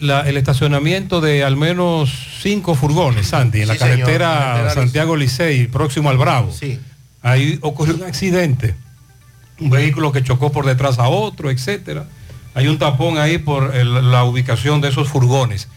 la- 0.00 0.22
el 0.22 0.36
estacionamiento 0.36 1.20
de 1.20 1.44
al 1.44 1.56
menos 1.56 2.10
cinco 2.42 2.74
furgones, 2.74 3.28
Sandy, 3.28 3.62
en 3.62 3.68
la 3.68 3.74
señor, 3.74 3.90
carretera 4.00 4.28
carretera 4.28 4.74
Santiago 4.74 5.16
Licey, 5.16 5.66
próximo 5.68 6.10
al 6.10 6.18
Bravo. 6.18 6.52
Sí. 6.52 6.78
Ahí 7.22 7.58
ocurrió 7.62 7.94
un 7.96 8.02
accidente. 8.04 8.74
Un 9.60 9.68
vehículo 9.70 10.10
que 10.10 10.22
chocó 10.24 10.50
por 10.50 10.64
detrás 10.66 10.98
a 10.98 11.08
otro, 11.08 11.50
etcétera. 11.50 12.06
Hay 12.54 12.66
un 12.66 12.78
tapón 12.78 13.18
ahí 13.18 13.38
por 13.38 13.76
el- 13.76 14.10
la 14.10 14.24
ubicación 14.24 14.80
de 14.80 14.88
esos 14.88 15.08
furgones. 15.08 15.68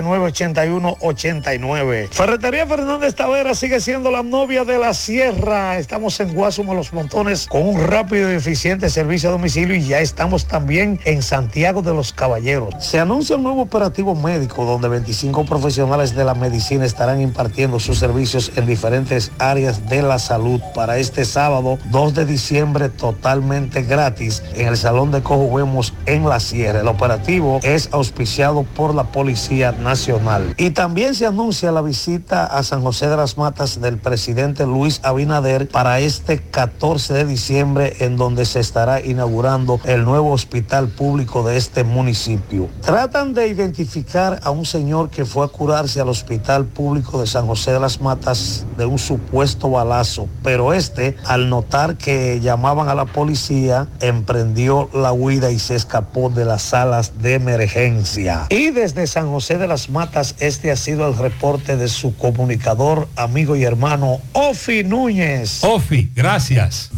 809-399-8189. 0.00 2.08
Ferretería 2.10 2.66
Fernández 2.66 3.14
Tavera 3.14 3.54
sigue 3.54 3.80
siendo 3.80 4.10
la 4.10 4.22
novia 4.22 4.64
de 4.64 4.78
la 4.78 4.94
sierra. 4.94 5.78
Estamos 5.78 6.18
en 6.20 6.34
Guasumo 6.34 6.74
Los 6.74 6.92
Montones 6.92 7.46
con 7.46 7.66
un 7.66 7.86
rápido 7.86 8.32
y 8.32 8.36
eficiente 8.36 8.90
servicio 8.90 9.28
a 9.28 9.32
domicilio 9.32 9.74
y 9.74 9.86
ya 9.86 10.00
estamos 10.00 10.46
también 10.46 11.00
en 11.04 11.22
Santiago 11.22 11.82
de 11.82 11.92
los 11.92 12.12
Caballeros. 12.12 12.74
Se 12.78 12.98
anuncia 12.98 13.36
un 13.36 13.42
nuevo 13.42 13.62
operativo 13.62 14.14
médico 14.14 14.64
donde 14.64 14.88
25 14.88 15.44
profesionales 15.44 16.14
de 16.14 16.24
la 16.24 16.34
medicina 16.34 16.84
estarán 16.84 17.20
impartiendo 17.20 17.80
sus 17.80 17.98
servicios 17.98 18.52
en 18.56 18.66
diferentes 18.66 19.32
áreas 19.38 19.88
de 19.88 20.02
la 20.02 20.18
salud 20.18 20.60
para 20.74 20.98
este 20.98 21.24
sábado 21.24 21.78
2 21.90 22.14
de 22.14 22.26
diciembre 22.26 22.88
totalmente 22.88 23.82
gratis 23.82 24.42
en 24.54 24.68
el 24.68 24.76
Salón 24.76 25.10
de 25.10 25.22
Cojuemos 25.22 25.94
en 26.06 26.28
la 26.28 26.40
Sierra. 26.40 26.80
El 26.80 26.88
operativo 26.88 27.60
es 27.62 27.88
auspiciado 27.92 28.62
por 28.62 28.94
la 28.94 29.04
Policía 29.04 29.72
Nacional. 29.82 30.54
Y 30.56 30.70
también 30.70 31.14
se 31.14 31.26
anuncia 31.26 31.72
la 31.72 31.82
visita 31.82 32.44
a 32.44 32.62
San 32.62 32.82
José 32.82 33.08
de 33.08 33.16
las 33.16 33.36
Matas 33.36 33.80
del 33.80 33.98
presidente 33.98 34.66
Luis 34.66 35.00
Abinader 35.02 35.68
para 35.68 36.00
este 36.00 36.38
14 36.38 37.14
de 37.14 37.24
diciembre 37.24 37.96
en 38.00 38.16
donde 38.16 38.44
se 38.44 38.60
estará 38.60 39.00
inaugurando 39.00 39.80
el 39.84 40.04
nuevo 40.04 40.32
hospital 40.32 40.88
público 40.88 41.42
de 41.42 41.56
este 41.56 41.84
municipio. 41.84 42.68
Tratan 42.80 43.34
de 43.34 43.48
identificar 43.48 44.40
a 44.42 44.50
un 44.50 44.64
señor 44.64 45.10
que 45.10 45.24
fue 45.24 45.44
a 45.44 45.48
curarse 45.48 46.00
al 46.00 46.08
hospital 46.08 46.66
público 46.66 47.20
de 47.20 47.26
San 47.26 47.46
José 47.46 47.72
de 47.72 47.80
las 47.80 48.00
Matas 48.00 48.66
de 48.76 48.86
un 48.86 48.98
supuesto 48.98 49.70
balazo, 49.70 50.28
pero 50.42 50.72
este 50.72 51.16
al 51.26 51.48
notar 51.48 51.96
que 51.96 52.40
llamaban 52.40 52.88
a 52.88 52.94
la 52.94 53.04
policía 53.04 53.88
emprendió 54.00 54.88
la 54.92 55.12
huida 55.12 55.50
y 55.50 55.58
se 55.58 55.74
escapó 55.74 56.30
de 56.30 56.44
las 56.44 56.62
salas 56.62 57.20
de 57.20 57.34
emergencia. 57.34 58.46
Y 58.48 58.70
desde 58.70 59.06
San 59.06 59.30
José 59.30 59.58
de 59.58 59.68
las 59.72 59.88
Matas 59.88 60.34
este 60.38 60.70
ha 60.70 60.76
sido 60.76 61.08
el 61.08 61.16
reporte 61.16 61.78
de 61.78 61.88
su 61.88 62.14
comunicador, 62.14 63.08
amigo 63.16 63.56
y 63.56 63.64
hermano 63.64 64.20
Ofi 64.34 64.84
Núñez. 64.84 65.64
Ofi, 65.64 66.10
gracias. 66.14 66.90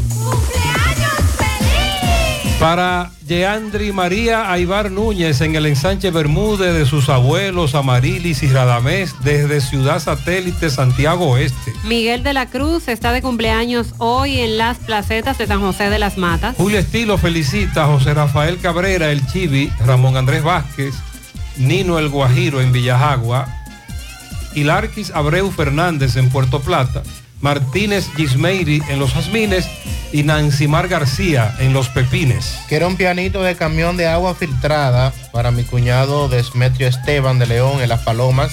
Para 2.58 3.12
Yeandri 3.28 3.92
María 3.92 4.50
Aibar 4.50 4.90
Núñez 4.90 5.40
en 5.40 5.54
el 5.54 5.66
ensanche 5.66 6.10
Bermúdez 6.10 6.74
de 6.74 6.84
sus 6.84 7.08
abuelos 7.08 7.76
Amarilis 7.76 8.42
y 8.42 8.48
Radamés 8.48 9.14
desde 9.22 9.60
Ciudad 9.60 10.00
Satélite 10.00 10.68
Santiago 10.68 11.30
Oeste. 11.30 11.72
Miguel 11.84 12.24
de 12.24 12.32
la 12.32 12.46
Cruz 12.46 12.88
está 12.88 13.12
de 13.12 13.22
cumpleaños 13.22 13.94
hoy 13.98 14.40
en 14.40 14.58
las 14.58 14.78
placetas 14.78 15.38
de 15.38 15.46
San 15.46 15.60
José 15.60 15.90
de 15.90 16.00
las 16.00 16.18
Matas. 16.18 16.56
Julio 16.56 16.80
Estilo 16.80 17.18
felicita 17.18 17.84
a 17.84 17.86
José 17.86 18.14
Rafael 18.14 18.58
Cabrera, 18.58 19.12
el 19.12 19.24
Chivi, 19.28 19.70
Ramón 19.86 20.16
Andrés 20.16 20.42
Vázquez, 20.42 20.96
Nino 21.56 21.98
el 21.98 22.08
Guajiro 22.08 22.60
en 22.60 22.72
Villajagua, 22.72 23.48
Hilarquis 24.54 25.10
Abreu 25.10 25.50
Fernández 25.50 26.16
en 26.16 26.30
Puerto 26.30 26.60
Plata, 26.60 27.02
Martínez 27.40 28.08
Gismeiri 28.16 28.82
en 28.88 28.98
Los 28.98 29.12
Jazmines 29.12 29.68
y 30.12 30.22
Nancimar 30.22 30.88
García 30.88 31.54
en 31.58 31.72
Los 31.72 31.88
Pepines. 31.88 32.58
Quiero 32.68 32.86
un 32.86 32.96
pianito 32.96 33.42
de 33.42 33.56
camión 33.56 33.96
de 33.96 34.06
agua 34.06 34.34
filtrada 34.34 35.12
para 35.32 35.50
mi 35.50 35.64
cuñado 35.64 36.28
Desmetrio 36.28 36.88
Esteban 36.88 37.38
de 37.38 37.46
León 37.46 37.82
en 37.82 37.88
Las 37.88 38.02
Palomas, 38.02 38.52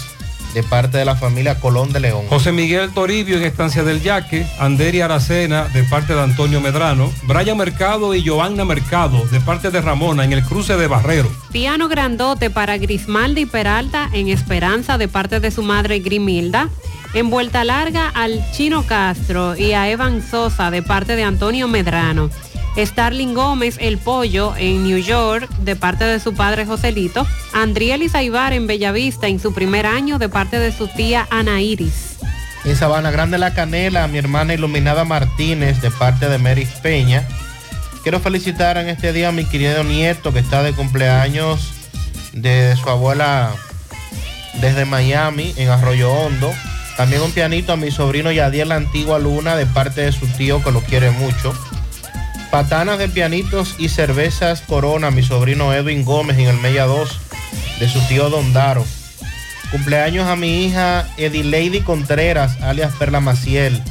de 0.53 0.63
parte 0.63 0.97
de 0.97 1.05
la 1.05 1.15
familia 1.15 1.59
Colón 1.59 1.93
de 1.93 1.99
León. 1.99 2.25
José 2.29 2.51
Miguel 2.51 2.93
Toribio 2.93 3.37
en 3.37 3.43
Estancia 3.43 3.83
del 3.83 4.01
Yaque, 4.01 4.45
Anderi 4.59 5.01
Aracena 5.01 5.65
de 5.65 5.83
parte 5.83 6.13
de 6.13 6.21
Antonio 6.21 6.61
Medrano, 6.61 7.11
Brian 7.23 7.57
Mercado 7.57 8.13
y 8.15 8.23
Giovanna 8.23 8.65
Mercado 8.65 9.25
de 9.31 9.39
parte 9.41 9.71
de 9.71 9.81
Ramona 9.81 10.23
en 10.23 10.33
el 10.33 10.43
cruce 10.43 10.77
de 10.77 10.87
Barrero. 10.87 11.29
Piano 11.51 11.87
grandote 11.87 12.49
para 12.49 12.77
Grismaldi 12.77 13.45
Peralta 13.45 14.09
en 14.13 14.27
Esperanza 14.29 14.97
de 14.97 15.07
parte 15.07 15.39
de 15.39 15.51
su 15.51 15.63
madre 15.63 15.99
Grimilda. 15.99 16.69
En 17.13 17.29
vuelta 17.29 17.65
larga 17.65 18.07
al 18.07 18.41
Chino 18.53 18.85
Castro 18.85 19.57
y 19.57 19.73
a 19.73 19.89
Evan 19.89 20.21
Sosa 20.21 20.71
de 20.71 20.81
parte 20.81 21.17
de 21.17 21.23
Antonio 21.23 21.67
Medrano. 21.67 22.29
Starling 22.77 23.33
Gómez, 23.33 23.77
el 23.79 23.97
pollo, 23.97 24.53
en 24.57 24.83
New 24.83 24.97
York, 24.97 25.49
de 25.59 25.75
parte 25.75 26.05
de 26.05 26.19
su 26.19 26.33
padre 26.33 26.65
Joselito. 26.65 27.27
Andriel 27.53 28.03
Izaibar 28.03 28.53
en 28.53 28.67
Bellavista 28.67 29.27
en 29.27 29.39
su 29.39 29.53
primer 29.53 29.85
año, 29.85 30.19
de 30.19 30.29
parte 30.29 30.59
de 30.59 30.71
su 30.71 30.87
tía 30.87 31.27
Ana 31.29 31.61
Iris. 31.61 32.17
En 32.63 32.75
Sabana 32.75 33.11
Grande 33.11 33.37
La 33.37 33.53
Canela, 33.53 34.03
a 34.03 34.07
mi 34.07 34.17
hermana 34.17 34.53
Iluminada 34.53 35.03
Martínez, 35.03 35.81
de 35.81 35.91
parte 35.91 36.29
de 36.29 36.37
Meris 36.37 36.69
Peña. 36.81 37.27
Quiero 38.03 38.19
felicitar 38.19 38.77
en 38.77 38.87
este 38.87 39.13
día 39.13 39.29
a 39.29 39.31
mi 39.31 39.45
querido 39.45 39.83
nieto 39.83 40.31
que 40.31 40.39
está 40.39 40.63
de 40.63 40.73
cumpleaños 40.73 41.73
de 42.33 42.75
su 42.81 42.89
abuela 42.89 43.51
desde 44.61 44.85
Miami, 44.85 45.53
en 45.57 45.69
Arroyo 45.69 46.11
Hondo. 46.11 46.51
También 46.97 47.21
un 47.21 47.31
pianito 47.31 47.73
a 47.73 47.77
mi 47.77 47.91
sobrino 47.91 48.31
Yadiel 48.31 48.69
La 48.69 48.75
Antigua 48.75 49.19
Luna, 49.19 49.55
de 49.55 49.65
parte 49.65 50.01
de 50.01 50.11
su 50.11 50.27
tío 50.27 50.63
que 50.63 50.71
lo 50.71 50.81
quiere 50.81 51.11
mucho. 51.11 51.53
Patanas 52.51 52.99
de 52.99 53.07
pianitos 53.07 53.75
y 53.79 53.87
cervezas 53.87 54.59
Corona, 54.59 55.09
mi 55.09 55.23
sobrino 55.23 55.73
Edwin 55.73 56.03
Gómez 56.03 56.37
en 56.37 56.49
el 56.49 56.57
Mella 56.57 56.85
2, 56.85 57.19
de 57.79 57.87
su 57.87 58.01
tío 58.09 58.29
Don 58.29 58.51
Daro. 58.51 58.85
Cumpleaños 59.71 60.27
a 60.27 60.35
mi 60.35 60.65
hija 60.65 61.07
Edileidi 61.15 61.79
Contreras, 61.79 62.61
alias 62.61 62.93
Perla 62.99 63.21
Maciel. 63.21 63.81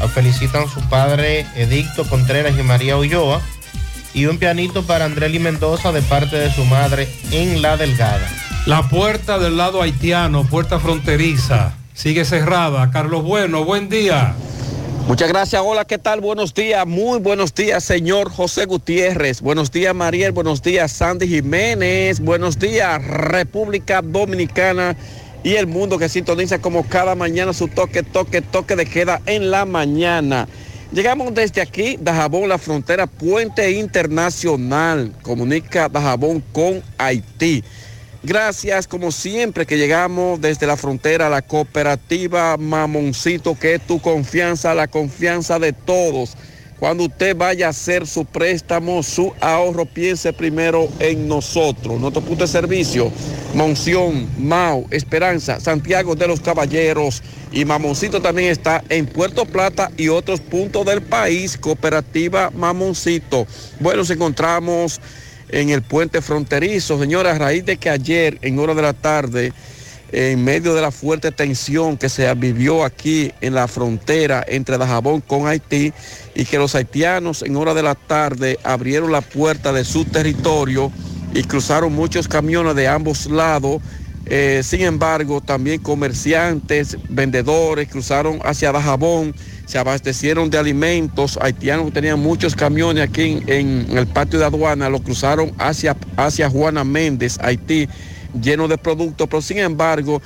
La 0.00 0.08
felicitan 0.08 0.66
su 0.66 0.80
padre 0.88 1.44
Edicto 1.56 2.08
Contreras 2.08 2.58
y 2.58 2.62
María 2.62 2.96
Ulloa. 2.96 3.42
Y 4.14 4.24
un 4.24 4.38
pianito 4.38 4.82
para 4.84 5.04
Andreli 5.04 5.38
Mendoza 5.38 5.92
de 5.92 6.00
parte 6.00 6.36
de 6.36 6.50
su 6.50 6.64
madre 6.64 7.06
en 7.32 7.60
La 7.60 7.76
Delgada. 7.76 8.26
La 8.64 8.88
puerta 8.88 9.38
del 9.38 9.58
lado 9.58 9.82
haitiano, 9.82 10.44
puerta 10.44 10.80
fronteriza, 10.80 11.74
sigue 11.92 12.24
cerrada. 12.24 12.90
Carlos 12.90 13.22
Bueno, 13.24 13.66
buen 13.66 13.90
día. 13.90 14.34
Muchas 15.06 15.28
gracias. 15.28 15.62
Hola, 15.64 15.84
¿qué 15.84 15.98
tal? 15.98 16.20
Buenos 16.20 16.52
días. 16.52 16.84
Muy 16.84 17.20
buenos 17.20 17.54
días, 17.54 17.84
señor 17.84 18.28
José 18.28 18.64
Gutiérrez. 18.64 19.40
Buenos 19.40 19.70
días, 19.70 19.94
Mariel. 19.94 20.32
Buenos 20.32 20.62
días, 20.62 20.90
Sandy 20.90 21.28
Jiménez. 21.28 22.18
Buenos 22.18 22.58
días, 22.58 23.06
República 23.06 24.02
Dominicana 24.02 24.96
y 25.44 25.54
el 25.54 25.68
mundo 25.68 25.96
que 25.96 26.08
sintoniza 26.08 26.58
como 26.58 26.88
cada 26.88 27.14
mañana 27.14 27.52
su 27.52 27.68
toque, 27.68 28.02
toque, 28.02 28.42
toque 28.42 28.74
de 28.74 28.84
queda 28.84 29.22
en 29.26 29.52
la 29.52 29.64
mañana. 29.64 30.48
Llegamos 30.90 31.32
desde 31.32 31.60
aquí, 31.60 31.96
Dajabón, 32.00 32.48
la 32.48 32.58
frontera 32.58 33.06
Puente 33.06 33.70
Internacional. 33.70 35.12
Comunica 35.22 35.88
Dajabón 35.88 36.42
con 36.52 36.82
Haití. 36.98 37.62
Gracias, 38.26 38.88
como 38.88 39.12
siempre, 39.12 39.66
que 39.66 39.78
llegamos 39.78 40.40
desde 40.40 40.66
la 40.66 40.76
frontera 40.76 41.28
a 41.28 41.30
la 41.30 41.42
cooperativa 41.42 42.56
Mamoncito, 42.56 43.56
que 43.56 43.74
es 43.74 43.86
tu 43.86 44.00
confianza, 44.00 44.74
la 44.74 44.88
confianza 44.88 45.60
de 45.60 45.72
todos. 45.72 46.36
Cuando 46.80 47.04
usted 47.04 47.36
vaya 47.36 47.68
a 47.68 47.70
hacer 47.70 48.04
su 48.04 48.24
préstamo, 48.24 49.04
su 49.04 49.32
ahorro, 49.40 49.86
piense 49.86 50.32
primero 50.32 50.88
en 50.98 51.28
nosotros. 51.28 52.00
Nuestro 52.00 52.20
punto 52.20 52.42
de 52.42 52.48
servicio, 52.48 53.12
Monción, 53.54 54.28
Mau, 54.36 54.88
Esperanza, 54.90 55.60
Santiago 55.60 56.16
de 56.16 56.26
los 56.26 56.40
Caballeros 56.40 57.22
y 57.52 57.64
Mamoncito 57.64 58.20
también 58.20 58.50
está 58.50 58.82
en 58.88 59.06
Puerto 59.06 59.46
Plata 59.46 59.92
y 59.96 60.08
otros 60.08 60.40
puntos 60.40 60.84
del 60.84 61.00
país, 61.00 61.56
Cooperativa 61.56 62.50
Mamoncito. 62.50 63.46
Bueno, 63.78 63.98
nos 63.98 64.10
encontramos 64.10 65.00
en 65.48 65.70
el 65.70 65.82
puente 65.82 66.20
fronterizo. 66.22 66.98
Señora, 66.98 67.32
a 67.32 67.38
raíz 67.38 67.64
de 67.64 67.76
que 67.76 67.90
ayer, 67.90 68.38
en 68.42 68.58
hora 68.58 68.74
de 68.74 68.82
la 68.82 68.92
tarde, 68.92 69.52
en 70.12 70.44
medio 70.44 70.74
de 70.74 70.82
la 70.82 70.90
fuerte 70.90 71.32
tensión 71.32 71.96
que 71.96 72.08
se 72.08 72.32
vivió 72.34 72.84
aquí 72.84 73.32
en 73.40 73.54
la 73.54 73.66
frontera 73.66 74.44
entre 74.46 74.78
Dajabón 74.78 75.20
con 75.20 75.46
Haití 75.46 75.92
y 76.34 76.44
que 76.44 76.58
los 76.58 76.74
haitianos 76.74 77.42
en 77.42 77.56
hora 77.56 77.74
de 77.74 77.82
la 77.82 77.94
tarde 77.94 78.58
abrieron 78.62 79.10
la 79.10 79.20
puerta 79.20 79.72
de 79.72 79.84
su 79.84 80.04
territorio 80.04 80.92
y 81.34 81.42
cruzaron 81.42 81.92
muchos 81.92 82.28
camiones 82.28 82.76
de 82.76 82.88
ambos 82.88 83.26
lados. 83.26 83.82
Eh, 84.28 84.62
sin 84.64 84.80
embargo, 84.80 85.40
también 85.40 85.80
comerciantes, 85.80 86.96
vendedores 87.08 87.88
cruzaron 87.88 88.40
hacia 88.42 88.72
Dajabón, 88.72 89.34
se 89.66 89.78
abastecieron 89.78 90.50
de 90.50 90.58
alimentos. 90.58 91.38
Haitianos 91.40 91.92
tenían 91.92 92.18
muchos 92.18 92.56
camiones 92.56 93.08
aquí 93.08 93.40
en, 93.46 93.86
el 93.96 94.06
patio 94.08 94.40
de 94.40 94.46
aduana, 94.46 94.88
lo 94.88 95.00
cruzaron 95.00 95.52
hacia, 95.58 95.96
hacia 96.16 96.50
Juana 96.50 96.82
Méndez, 96.82 97.38
Haití 97.40 97.88
lleno 98.40 98.66
de 98.66 98.78
productos, 98.78 99.28
pero 99.28 99.40
sin 99.40 99.58
embargo, 99.58 100.20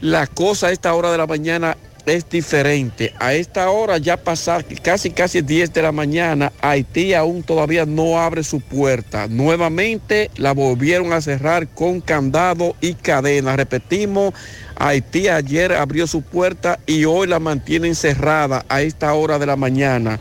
la 0.00 0.26
cosa 0.26 0.68
a 0.68 0.72
esta 0.72 0.94
hora 0.94 1.12
de 1.12 1.18
la 1.18 1.26
mañana 1.26 1.76
es 2.06 2.28
diferente. 2.28 3.12
A 3.18 3.34
esta 3.34 3.68
hora 3.70 3.98
ya 3.98 4.16
pasar 4.16 4.64
casi 4.82 5.10
casi 5.10 5.42
10 5.42 5.72
de 5.72 5.82
la 5.82 5.92
mañana, 5.92 6.52
Haití 6.60 7.14
aún 7.14 7.42
todavía 7.42 7.84
no 7.84 8.20
abre 8.20 8.44
su 8.44 8.60
puerta. 8.60 9.26
Nuevamente 9.28 10.30
la 10.36 10.52
volvieron 10.52 11.12
a 11.12 11.20
cerrar 11.20 11.68
con 11.68 12.00
candado 12.00 12.76
y 12.80 12.94
cadena. 12.94 13.56
Repetimos, 13.56 14.34
Haití 14.76 15.28
ayer 15.28 15.72
abrió 15.72 16.06
su 16.06 16.22
puerta 16.22 16.78
y 16.86 17.04
hoy 17.04 17.26
la 17.26 17.40
mantienen 17.40 17.94
cerrada 17.94 18.64
a 18.68 18.82
esta 18.82 19.12
hora 19.14 19.38
de 19.38 19.46
la 19.46 19.56
mañana. 19.56 20.20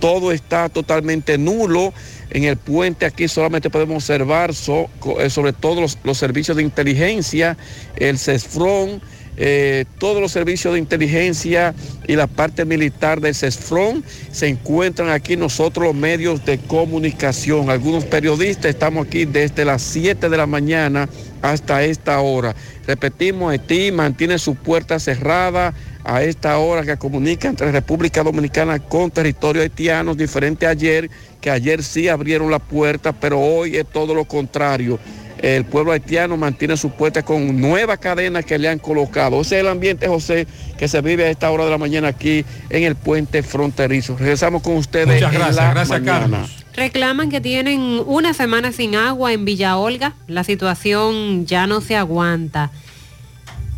Todo 0.00 0.32
está 0.32 0.68
totalmente 0.68 1.36
nulo. 1.36 1.92
En 2.30 2.44
el 2.44 2.56
puente 2.56 3.06
aquí 3.06 3.28
solamente 3.28 3.70
podemos 3.70 3.96
observar 3.96 4.50
eh, 4.50 5.30
sobre 5.30 5.52
todo 5.52 5.80
los, 5.80 5.98
los 6.04 6.18
servicios 6.18 6.56
de 6.56 6.62
inteligencia, 6.62 7.56
el 7.96 8.18
CESFRON, 8.18 9.00
eh, 9.36 9.84
todos 9.98 10.20
los 10.20 10.32
servicios 10.32 10.74
de 10.74 10.78
inteligencia 10.78 11.74
y 12.06 12.14
la 12.14 12.26
parte 12.26 12.64
militar 12.64 13.20
del 13.20 13.34
CESFRON 13.34 14.04
se 14.30 14.48
encuentran 14.48 15.10
aquí 15.10 15.36
nosotros 15.36 15.86
los 15.86 15.94
medios 15.94 16.44
de 16.44 16.58
comunicación. 16.58 17.70
Algunos 17.70 18.04
periodistas 18.04 18.66
estamos 18.66 19.06
aquí 19.06 19.24
desde 19.24 19.64
las 19.64 19.82
7 19.82 20.28
de 20.28 20.36
la 20.36 20.46
mañana 20.46 21.08
hasta 21.42 21.82
esta 21.84 22.20
hora. 22.20 22.54
Repetimos, 22.86 23.50
Haití 23.50 23.90
mantiene 23.90 24.38
su 24.38 24.54
puerta 24.54 24.98
cerrada 24.98 25.74
a 26.04 26.22
esta 26.22 26.58
hora 26.58 26.84
que 26.84 26.96
comunica 26.96 27.48
entre 27.48 27.72
República 27.72 28.22
Dominicana 28.22 28.78
con 28.78 29.10
territorio 29.10 29.62
haitiano, 29.62 30.14
diferente 30.14 30.66
ayer, 30.66 31.10
que 31.40 31.50
ayer 31.50 31.82
sí 31.82 32.08
abrieron 32.08 32.50
la 32.50 32.58
puerta, 32.58 33.12
pero 33.12 33.40
hoy 33.40 33.76
es 33.76 33.86
todo 33.86 34.14
lo 34.14 34.26
contrario. 34.26 34.98
El 35.44 35.66
pueblo 35.66 35.92
haitiano 35.92 36.38
mantiene 36.38 36.74
su 36.78 36.88
puerta 36.88 37.22
con 37.22 37.60
nueva 37.60 37.98
cadena 37.98 38.42
que 38.42 38.58
le 38.58 38.66
han 38.66 38.78
colocado. 38.78 39.42
Ese 39.42 39.56
es 39.56 39.60
el 39.60 39.68
ambiente, 39.68 40.08
José, 40.08 40.46
que 40.78 40.88
se 40.88 41.02
vive 41.02 41.26
a 41.26 41.30
esta 41.30 41.50
hora 41.50 41.66
de 41.66 41.70
la 41.70 41.76
mañana 41.76 42.08
aquí 42.08 42.46
en 42.70 42.84
el 42.84 42.96
puente 42.96 43.42
fronterizo. 43.42 44.16
Regresamos 44.16 44.62
con 44.62 44.76
ustedes. 44.76 45.06
Muchas 45.06 45.34
en 45.34 45.38
gracias, 45.38 45.56
la 45.56 45.70
gracias, 45.74 46.00
mañana. 46.00 46.20
Carlos. 46.20 46.64
Reclaman 46.74 47.28
que 47.28 47.42
tienen 47.42 48.02
una 48.06 48.32
semana 48.32 48.72
sin 48.72 48.96
agua 48.96 49.34
en 49.34 49.44
Villa 49.44 49.76
Olga. 49.76 50.14
La 50.28 50.44
situación 50.44 51.44
ya 51.44 51.66
no 51.66 51.82
se 51.82 51.94
aguanta. 51.94 52.70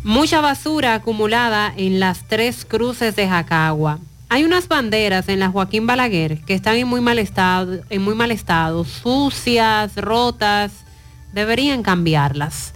Mucha 0.05 0.39
basura 0.39 0.93
acumulada 0.93 1.73
en 1.75 1.99
las 1.99 2.25
tres 2.29 2.63
cruces 2.63 3.13
de 3.17 3.27
Jacagua. 3.27 3.99
Hay 4.29 4.45
unas 4.45 4.69
banderas 4.69 5.27
en 5.27 5.41
la 5.41 5.49
Joaquín 5.49 5.85
Balaguer 5.85 6.39
que 6.45 6.53
están 6.53 6.77
en 6.77 6.87
muy 6.87 7.01
mal 7.01 7.19
estado, 7.19 7.81
en 7.89 8.01
muy 8.03 8.15
mal 8.15 8.31
estado, 8.31 8.85
sucias, 8.85 9.97
rotas. 9.97 10.86
Deberían 11.33 11.83
cambiarlas. 11.83 12.73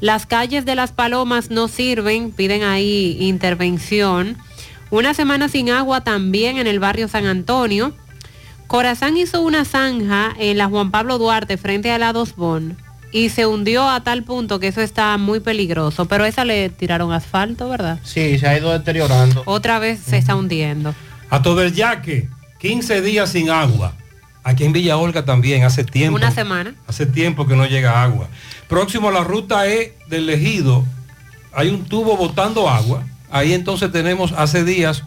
Las 0.00 0.26
calles 0.26 0.64
de 0.64 0.74
las 0.74 0.92
palomas 0.92 1.50
no 1.50 1.68
sirven, 1.68 2.30
piden 2.30 2.62
ahí 2.62 3.16
intervención. 3.20 4.36
Una 4.90 5.14
semana 5.14 5.48
sin 5.48 5.70
agua 5.70 6.02
también 6.02 6.58
en 6.58 6.66
el 6.66 6.78
barrio 6.78 7.08
San 7.08 7.26
Antonio. 7.26 7.94
Corazán 8.66 9.16
hizo 9.16 9.42
una 9.42 9.64
zanja 9.64 10.34
en 10.38 10.58
la 10.58 10.66
Juan 10.66 10.90
Pablo 10.90 11.18
Duarte 11.18 11.56
frente 11.56 11.90
a 11.90 11.98
la 11.98 12.12
Dos 12.12 12.36
Bon 12.36 12.76
y 13.14 13.28
se 13.28 13.46
hundió 13.46 13.88
a 13.88 14.02
tal 14.02 14.24
punto 14.24 14.58
que 14.58 14.66
eso 14.66 14.80
está 14.80 15.16
muy 15.18 15.38
peligroso. 15.38 16.06
Pero 16.06 16.24
esa 16.24 16.44
le 16.44 16.68
tiraron 16.68 17.12
asfalto, 17.12 17.68
¿verdad? 17.68 18.00
Sí, 18.02 18.40
se 18.40 18.48
ha 18.48 18.58
ido 18.58 18.72
deteriorando. 18.72 19.44
Otra 19.46 19.78
vez 19.78 20.00
se 20.00 20.18
está 20.18 20.34
hundiendo. 20.34 20.92
A 21.30 21.40
todo 21.40 21.62
el 21.62 21.72
yaque, 21.72 22.28
15 22.58 23.02
días 23.02 23.30
sin 23.30 23.50
agua. 23.50 23.94
Aquí 24.44 24.64
en 24.64 24.72
Villa 24.72 24.98
Olga 24.98 25.24
también, 25.24 25.64
hace 25.64 25.84
tiempo. 25.84 26.16
Una 26.16 26.30
semana. 26.30 26.74
Hace 26.86 27.06
tiempo 27.06 27.46
que 27.46 27.56
no 27.56 27.66
llega 27.66 28.02
agua. 28.02 28.28
Próximo 28.68 29.08
a 29.08 29.12
la 29.12 29.24
ruta 29.24 29.66
E 29.66 29.94
del 30.08 30.28
Ejido, 30.28 30.84
hay 31.52 31.68
un 31.68 31.84
tubo 31.86 32.16
botando 32.16 32.68
agua. 32.68 33.02
Ahí 33.30 33.54
entonces 33.54 33.90
tenemos 33.90 34.32
hace 34.32 34.64
días 34.64 35.02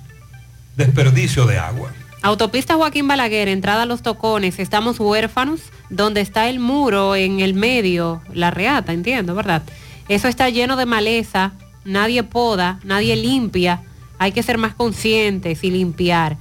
desperdicio 0.76 1.46
de 1.46 1.60
agua. 1.60 1.92
Autopista 2.24 2.76
Joaquín 2.76 3.08
Balaguer, 3.08 3.48
entrada 3.48 3.84
a 3.84 3.86
Los 3.86 4.02
Tocones, 4.02 4.60
estamos 4.60 5.00
huérfanos, 5.00 5.62
donde 5.90 6.22
está 6.22 6.50
el 6.50 6.60
muro 6.60 7.16
en 7.16 7.40
el 7.40 7.54
medio, 7.54 8.22
la 8.34 8.50
reata, 8.50 8.92
entiendo, 8.92 9.36
¿verdad? 9.36 9.62
Eso 10.10 10.28
está 10.28 10.50
lleno 10.50 10.78
de 10.78 10.86
maleza, 10.86 11.54
nadie 11.86 12.24
poda, 12.24 12.80
nadie 12.84 13.16
limpia, 13.16 13.82
hay 14.18 14.32
que 14.32 14.44
ser 14.44 14.58
más 14.58 14.74
conscientes 14.74 15.64
y 15.64 15.70
limpiar. 15.70 16.38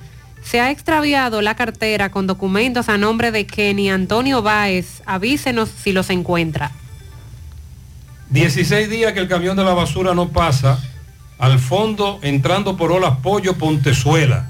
Se 0.49 0.60
ha 0.60 0.70
extraviado 0.70 1.42
la 1.42 1.57
cartera 1.57 2.12
con 2.12 2.28
documentos 2.28 2.89
a 2.89 2.97
nombre 2.97 3.33
de 3.33 3.49
Kenny 3.49 3.91
Antonio 3.91 4.42
Báez, 4.42 5.02
avísenos 5.05 5.68
si 5.83 5.91
los 5.91 6.08
encuentra. 6.08 6.70
16 8.31 8.89
días 8.89 9.12
que 9.12 9.18
el 9.18 9.26
camión 9.26 9.57
de 9.57 9.65
la 9.65 9.75
basura 9.75 10.15
no 10.15 10.28
pasa 10.28 10.78
al 11.39 11.58
fondo 11.58 12.20
entrando 12.23 12.76
por 12.76 12.92
Olas 12.92 13.16
Pollo 13.25 13.55
Pontezuela. 13.55 14.49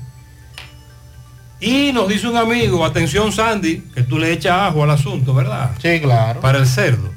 Y 1.61 1.93
nos 1.95 2.09
dice 2.09 2.29
un 2.29 2.37
amigo, 2.37 2.85
atención 2.85 3.33
Sandy, 3.33 3.79
que 3.95 4.03
tú 4.03 4.19
le 4.19 4.33
echas 4.33 4.53
ajo 4.53 4.85
al 4.85 4.91
asunto, 4.91 5.33
¿verdad? 5.33 5.71
Sí, 5.81 5.99
claro. 6.03 6.41
Para 6.41 6.59
el 6.59 6.67
cerdo. 6.67 7.11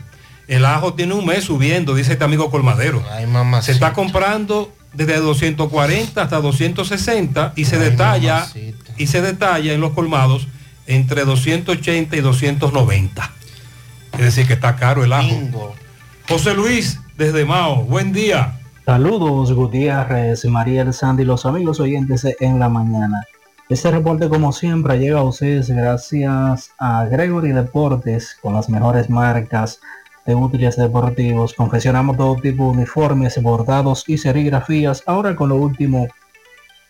El 0.48 0.64
ajo 0.64 0.94
tiene 0.94 1.16
un 1.16 1.26
mes 1.26 1.44
subiendo, 1.44 1.96
dice 1.96 2.14
este 2.14 2.24
amigo 2.24 2.50
colmadero. 2.50 3.04
Ay, 3.12 3.28
mamá. 3.28 3.62
Se 3.62 3.74
está 3.74 3.92
comprando 3.92 4.74
desde 4.94 5.18
240 5.18 6.22
hasta 6.22 6.42
260 6.42 7.54
y 7.56 7.66
se 7.66 7.78
detalla 7.78 8.48
y 8.98 9.08
se 9.08 9.22
detalla 9.22 9.74
en 9.74 9.82
los 9.82 9.92
colmados 9.92 10.48
entre 10.88 11.24
280 11.26 12.16
y 12.16 12.22
290. 12.22 13.32
Es 14.14 14.20
decir, 14.20 14.48
que 14.48 14.54
está 14.54 14.76
caro 14.76 15.04
el 15.04 15.14
ajo. 15.14 15.76
José 16.28 16.54
Luis, 16.54 17.00
desde 17.18 17.46
Mao, 17.46 17.84
buen 17.84 18.12
día. 18.12 18.60
Saludos 18.86 19.54
Gutiérrez, 19.54 20.46
María 20.46 20.92
Sandy 20.92 21.24
y 21.24 21.26
los 21.26 21.46
amigos 21.46 21.80
oyentes 21.80 22.26
en 22.40 22.60
la 22.60 22.70
mañana. 22.70 23.24
Este 23.70 23.92
reporte 23.92 24.30
como 24.30 24.52
siempre 24.52 24.98
llega 24.98 25.20
a 25.20 25.24
ustedes 25.24 25.70
gracias 25.70 26.72
a 26.80 27.06
Gregory 27.06 27.52
Deportes 27.52 28.36
con 28.42 28.56
las 28.56 28.68
mejores 28.68 29.12
marcas 29.12 29.80
de 30.26 30.36
útiles 30.36 30.76
deportivos. 30.76 31.54
Confeccionamos 31.54 32.18
todo 32.18 32.36
tipo 32.36 32.66
de 32.66 32.78
uniformes, 32.78 33.42
bordados 33.42 34.04
y 34.08 34.18
serigrafías. 34.18 35.04
Ahora 35.06 35.36
con 35.36 35.50
lo 35.50 35.56
último 35.56 36.08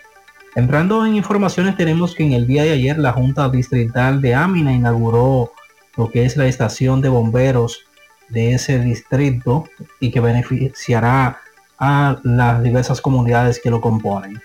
Entrando 0.56 1.06
en 1.06 1.16
informaciones, 1.16 1.78
tenemos 1.78 2.14
que 2.14 2.24
en 2.24 2.34
el 2.34 2.48
día 2.48 2.64
de 2.64 2.72
ayer 2.72 2.98
la 2.98 3.14
Junta 3.14 3.48
Distrital 3.50 4.22
de 4.22 4.36
Amina 4.36 4.74
inauguró 4.74 5.52
lo 5.96 6.10
que 6.10 6.26
es 6.26 6.36
la 6.38 6.48
estación 6.48 7.02
de 7.02 7.10
bomberos 7.10 7.86
de 8.30 8.54
ese 8.54 8.80
distrito 8.80 9.66
y 10.00 10.12
que 10.12 10.20
beneficiará 10.20 11.40
a 11.78 12.20
las 12.24 12.64
diversas 12.64 13.02
comunidades 13.02 13.60
que 13.62 13.70
lo 13.70 13.82
componen. 13.82 14.42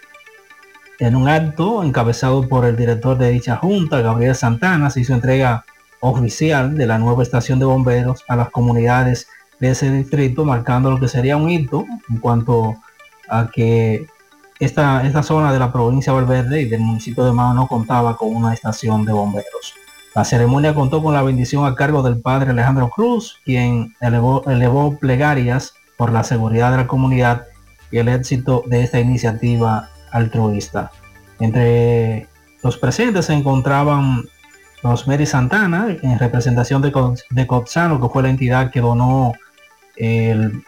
En 0.98 1.14
un 1.14 1.28
acto 1.28 1.84
encabezado 1.84 2.48
por 2.48 2.64
el 2.64 2.76
director 2.76 3.18
de 3.18 3.30
dicha 3.30 3.56
junta, 3.56 4.00
Gabriel 4.00 4.34
Santana, 4.34 4.90
se 4.90 5.00
hizo 5.00 5.12
entrega 5.12 5.64
oficial 6.00 6.76
de 6.76 6.86
la 6.86 6.98
nueva 6.98 7.22
estación 7.22 7.58
de 7.58 7.66
bomberos 7.66 8.24
a 8.28 8.36
las 8.36 8.50
comunidades 8.50 9.28
de 9.60 9.70
ese 9.70 9.90
distrito, 9.90 10.44
marcando 10.44 10.90
lo 10.90 11.00
que 11.00 11.08
sería 11.08 11.36
un 11.36 11.50
hito 11.50 11.84
en 12.08 12.18
cuanto 12.18 12.76
a 13.28 13.48
que 13.48 14.06
esta, 14.60 15.06
esta 15.06 15.22
zona 15.22 15.52
de 15.52 15.58
la 15.58 15.72
provincia 15.72 16.12
de 16.12 16.20
Valverde 16.20 16.62
y 16.62 16.68
del 16.68 16.80
municipio 16.80 17.24
de 17.24 17.32
Mao 17.32 17.54
no 17.54 17.66
contaba 17.66 18.16
con 18.16 18.34
una 18.34 18.54
estación 18.54 19.04
de 19.04 19.12
bomberos. 19.12 19.74
La 20.14 20.24
ceremonia 20.24 20.74
contó 20.74 21.02
con 21.02 21.12
la 21.12 21.22
bendición 21.22 21.66
a 21.66 21.74
cargo 21.74 22.02
del 22.02 22.20
padre 22.20 22.50
Alejandro 22.50 22.88
Cruz, 22.88 23.38
quien 23.44 23.94
elevó, 24.00 24.42
elevó 24.46 24.96
plegarias 24.96 25.74
por 25.98 26.10
la 26.10 26.24
seguridad 26.24 26.70
de 26.70 26.78
la 26.78 26.86
comunidad 26.86 27.44
y 27.90 27.98
el 27.98 28.08
éxito 28.08 28.62
de 28.66 28.82
esta 28.82 28.98
iniciativa 28.98 29.90
altruista. 30.12 30.90
Entre 31.38 32.28
los 32.62 32.78
presentes 32.78 33.26
se 33.26 33.34
encontraban 33.34 34.24
Rosemary 34.82 35.26
Santana, 35.26 35.96
en 36.02 36.18
representación 36.18 36.80
de, 36.80 36.92
de 37.30 37.46
Cotzano, 37.46 38.00
que 38.00 38.08
fue 38.08 38.22
la 38.22 38.30
entidad 38.30 38.70
que 38.70 38.80
donó 38.80 39.34
el- 39.96 40.64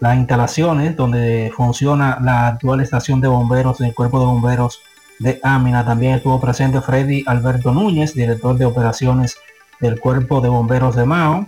las 0.00 0.16
instalaciones 0.16 0.96
donde 0.96 1.52
funciona 1.56 2.18
la 2.20 2.48
actual 2.48 2.80
estación 2.80 3.20
de 3.20 3.28
bomberos 3.28 3.78
del 3.78 3.94
Cuerpo 3.94 4.20
de 4.20 4.26
Bomberos 4.26 4.80
de 5.20 5.40
Amina. 5.42 5.84
También 5.84 6.14
estuvo 6.14 6.40
presente 6.40 6.80
Freddy 6.80 7.22
Alberto 7.26 7.72
Núñez, 7.72 8.14
director 8.14 8.56
de 8.58 8.64
operaciones 8.64 9.36
del 9.80 10.00
Cuerpo 10.00 10.40
de 10.40 10.48
Bomberos 10.48 10.96
de 10.96 11.04
Mao, 11.04 11.46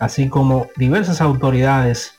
así 0.00 0.28
como 0.28 0.68
diversas 0.76 1.20
autoridades 1.20 2.14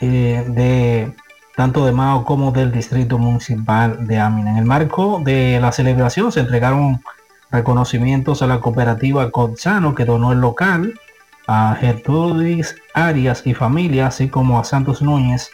eh, 0.00 0.44
de 0.48 1.12
tanto 1.56 1.84
de 1.84 1.92
Mao 1.92 2.24
como 2.24 2.52
del 2.52 2.70
Distrito 2.70 3.18
Municipal 3.18 4.06
de 4.06 4.18
Amina. 4.18 4.52
En 4.52 4.58
el 4.58 4.64
marco 4.64 5.20
de 5.24 5.58
la 5.60 5.72
celebración 5.72 6.30
se 6.30 6.40
entregaron 6.40 7.02
reconocimientos 7.50 8.42
a 8.42 8.46
la 8.46 8.60
cooperativa 8.60 9.30
Cotzano 9.30 9.94
que 9.94 10.04
donó 10.04 10.30
el 10.32 10.40
local, 10.40 10.94
a 11.48 11.74
Gertrudis 11.80 12.76
Arias 12.92 13.42
y 13.46 13.54
familia, 13.54 14.08
así 14.08 14.28
como 14.28 14.60
a 14.60 14.64
Santos 14.64 15.00
Núñez, 15.00 15.50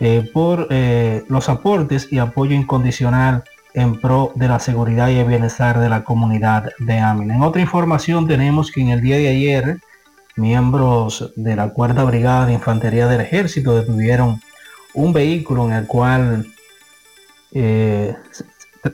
eh, 0.00 0.28
por 0.32 0.66
eh, 0.70 1.22
los 1.28 1.48
aportes 1.50 2.10
y 2.10 2.18
apoyo 2.18 2.54
incondicional 2.54 3.44
en 3.74 4.00
pro 4.00 4.32
de 4.36 4.48
la 4.48 4.58
seguridad 4.58 5.08
y 5.10 5.18
el 5.18 5.28
bienestar 5.28 5.78
de 5.78 5.90
la 5.90 6.02
comunidad 6.02 6.70
de 6.78 6.98
Amina. 6.98 7.34
En 7.34 7.42
otra 7.42 7.60
información 7.60 8.26
tenemos 8.26 8.72
que 8.72 8.80
en 8.80 8.88
el 8.88 9.02
día 9.02 9.18
de 9.18 9.28
ayer, 9.28 9.78
miembros 10.36 11.32
de 11.36 11.56
la 11.56 11.68
Cuarta 11.68 12.04
Brigada 12.04 12.46
de 12.46 12.54
Infantería 12.54 13.06
del 13.06 13.20
Ejército 13.20 13.76
detuvieron 13.76 14.40
un 14.94 15.12
vehículo 15.12 15.66
en 15.66 15.72
el 15.74 15.86
cual 15.86 16.46
eh, 17.52 18.16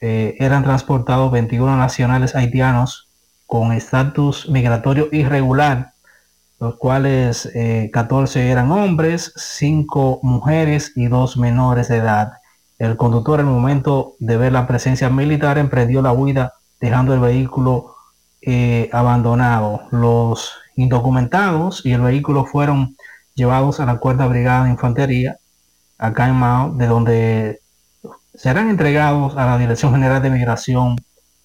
eh, 0.00 0.36
eran 0.38 0.64
transportados 0.64 1.30
21 1.32 1.76
nacionales 1.76 2.34
haitianos 2.34 3.08
con 3.46 3.72
estatus 3.72 4.48
migratorio 4.48 5.08
irregular, 5.12 5.91
los 6.62 6.76
cuales 6.76 7.50
eh, 7.56 7.90
14 7.92 8.48
eran 8.48 8.70
hombres, 8.70 9.32
5 9.34 10.20
mujeres 10.22 10.92
y 10.94 11.08
2 11.08 11.36
menores 11.36 11.88
de 11.88 11.96
edad. 11.96 12.34
El 12.78 12.96
conductor 12.96 13.40
el 13.40 13.46
momento 13.46 14.14
de 14.20 14.36
ver 14.36 14.52
la 14.52 14.68
presencia 14.68 15.10
militar 15.10 15.58
emprendió 15.58 16.02
la 16.02 16.12
huida 16.12 16.52
dejando 16.80 17.14
el 17.14 17.18
vehículo 17.18 17.96
eh, 18.42 18.88
abandonado. 18.92 19.88
Los 19.90 20.52
indocumentados 20.76 21.84
y 21.84 21.94
el 21.94 22.00
vehículo 22.00 22.44
fueron 22.44 22.96
llevados 23.34 23.80
a 23.80 23.84
la 23.84 23.96
cuarta 23.96 24.28
brigada 24.28 24.66
de 24.66 24.70
infantería 24.70 25.38
acá 25.98 26.28
en 26.28 26.36
Mao, 26.36 26.74
de 26.74 26.86
donde 26.86 27.60
serán 28.34 28.70
entregados 28.70 29.36
a 29.36 29.46
la 29.46 29.58
Dirección 29.58 29.94
General 29.94 30.22
de 30.22 30.30
Migración 30.30 30.94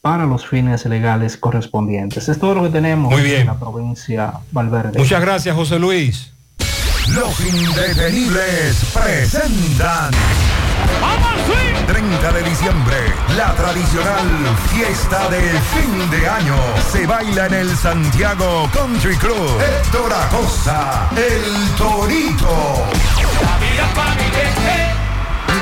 para 0.07 0.25
los 0.25 0.47
fines 0.47 0.85
legales 0.85 1.35
correspondientes. 1.35 2.29
Es 2.29 2.39
todo 2.39 2.55
lo 2.55 2.63
que 2.63 2.69
tenemos 2.69 3.11
Muy 3.11 3.23
bien. 3.23 3.41
en 3.41 3.47
la 3.47 3.59
provincia 3.59 4.35
Valverde. 4.53 4.97
Muchas 4.97 5.19
gracias, 5.19 5.53
José 5.53 5.77
Luis. 5.79 6.31
Los 7.09 7.37
indetenibles 7.41 8.85
presentan 8.93 10.11
30 11.87 12.31
de 12.31 12.43
diciembre, 12.43 12.95
la 13.35 13.53
tradicional 13.55 14.27
fiesta 14.73 15.29
de 15.29 15.41
fin 15.41 16.09
de 16.09 16.29
año. 16.29 16.55
Se 16.89 17.05
baila 17.05 17.47
en 17.47 17.53
el 17.55 17.75
Santiago 17.75 18.69
Country 18.71 19.17
Club. 19.17 19.59
Héctor 19.59 20.13
Acosta, 20.13 21.09
el 21.17 21.75
Torito. 21.75 22.87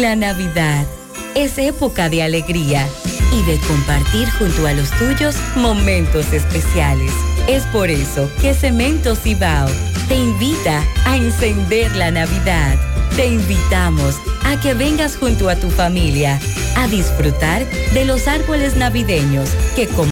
La 0.00 0.16
Navidad 0.16 0.86
es 1.34 1.58
época 1.58 2.08
de 2.08 2.22
alegría, 2.22 2.88
y 3.32 3.42
de 3.42 3.58
compartir 3.66 4.28
junto 4.38 4.66
a 4.66 4.72
los 4.72 4.90
tuyos 4.92 5.36
momentos 5.56 6.32
especiales. 6.32 7.12
Es 7.48 7.64
por 7.66 7.90
eso 7.90 8.30
que 8.40 8.54
Cemento 8.54 9.14
Cibao 9.14 9.68
te 10.08 10.16
invita 10.16 10.82
a 11.04 11.16
encender 11.16 11.94
la 11.96 12.10
Navidad. 12.10 12.78
Te 13.16 13.26
invitamos 13.26 14.16
a 14.44 14.58
que 14.60 14.74
vengas 14.74 15.16
junto 15.16 15.48
a 15.48 15.56
tu 15.56 15.70
familia 15.70 16.40
a 16.76 16.88
disfrutar 16.88 17.66
de 17.92 18.04
los 18.04 18.26
árboles 18.28 18.76
navideños 18.76 19.50
que 19.76 19.86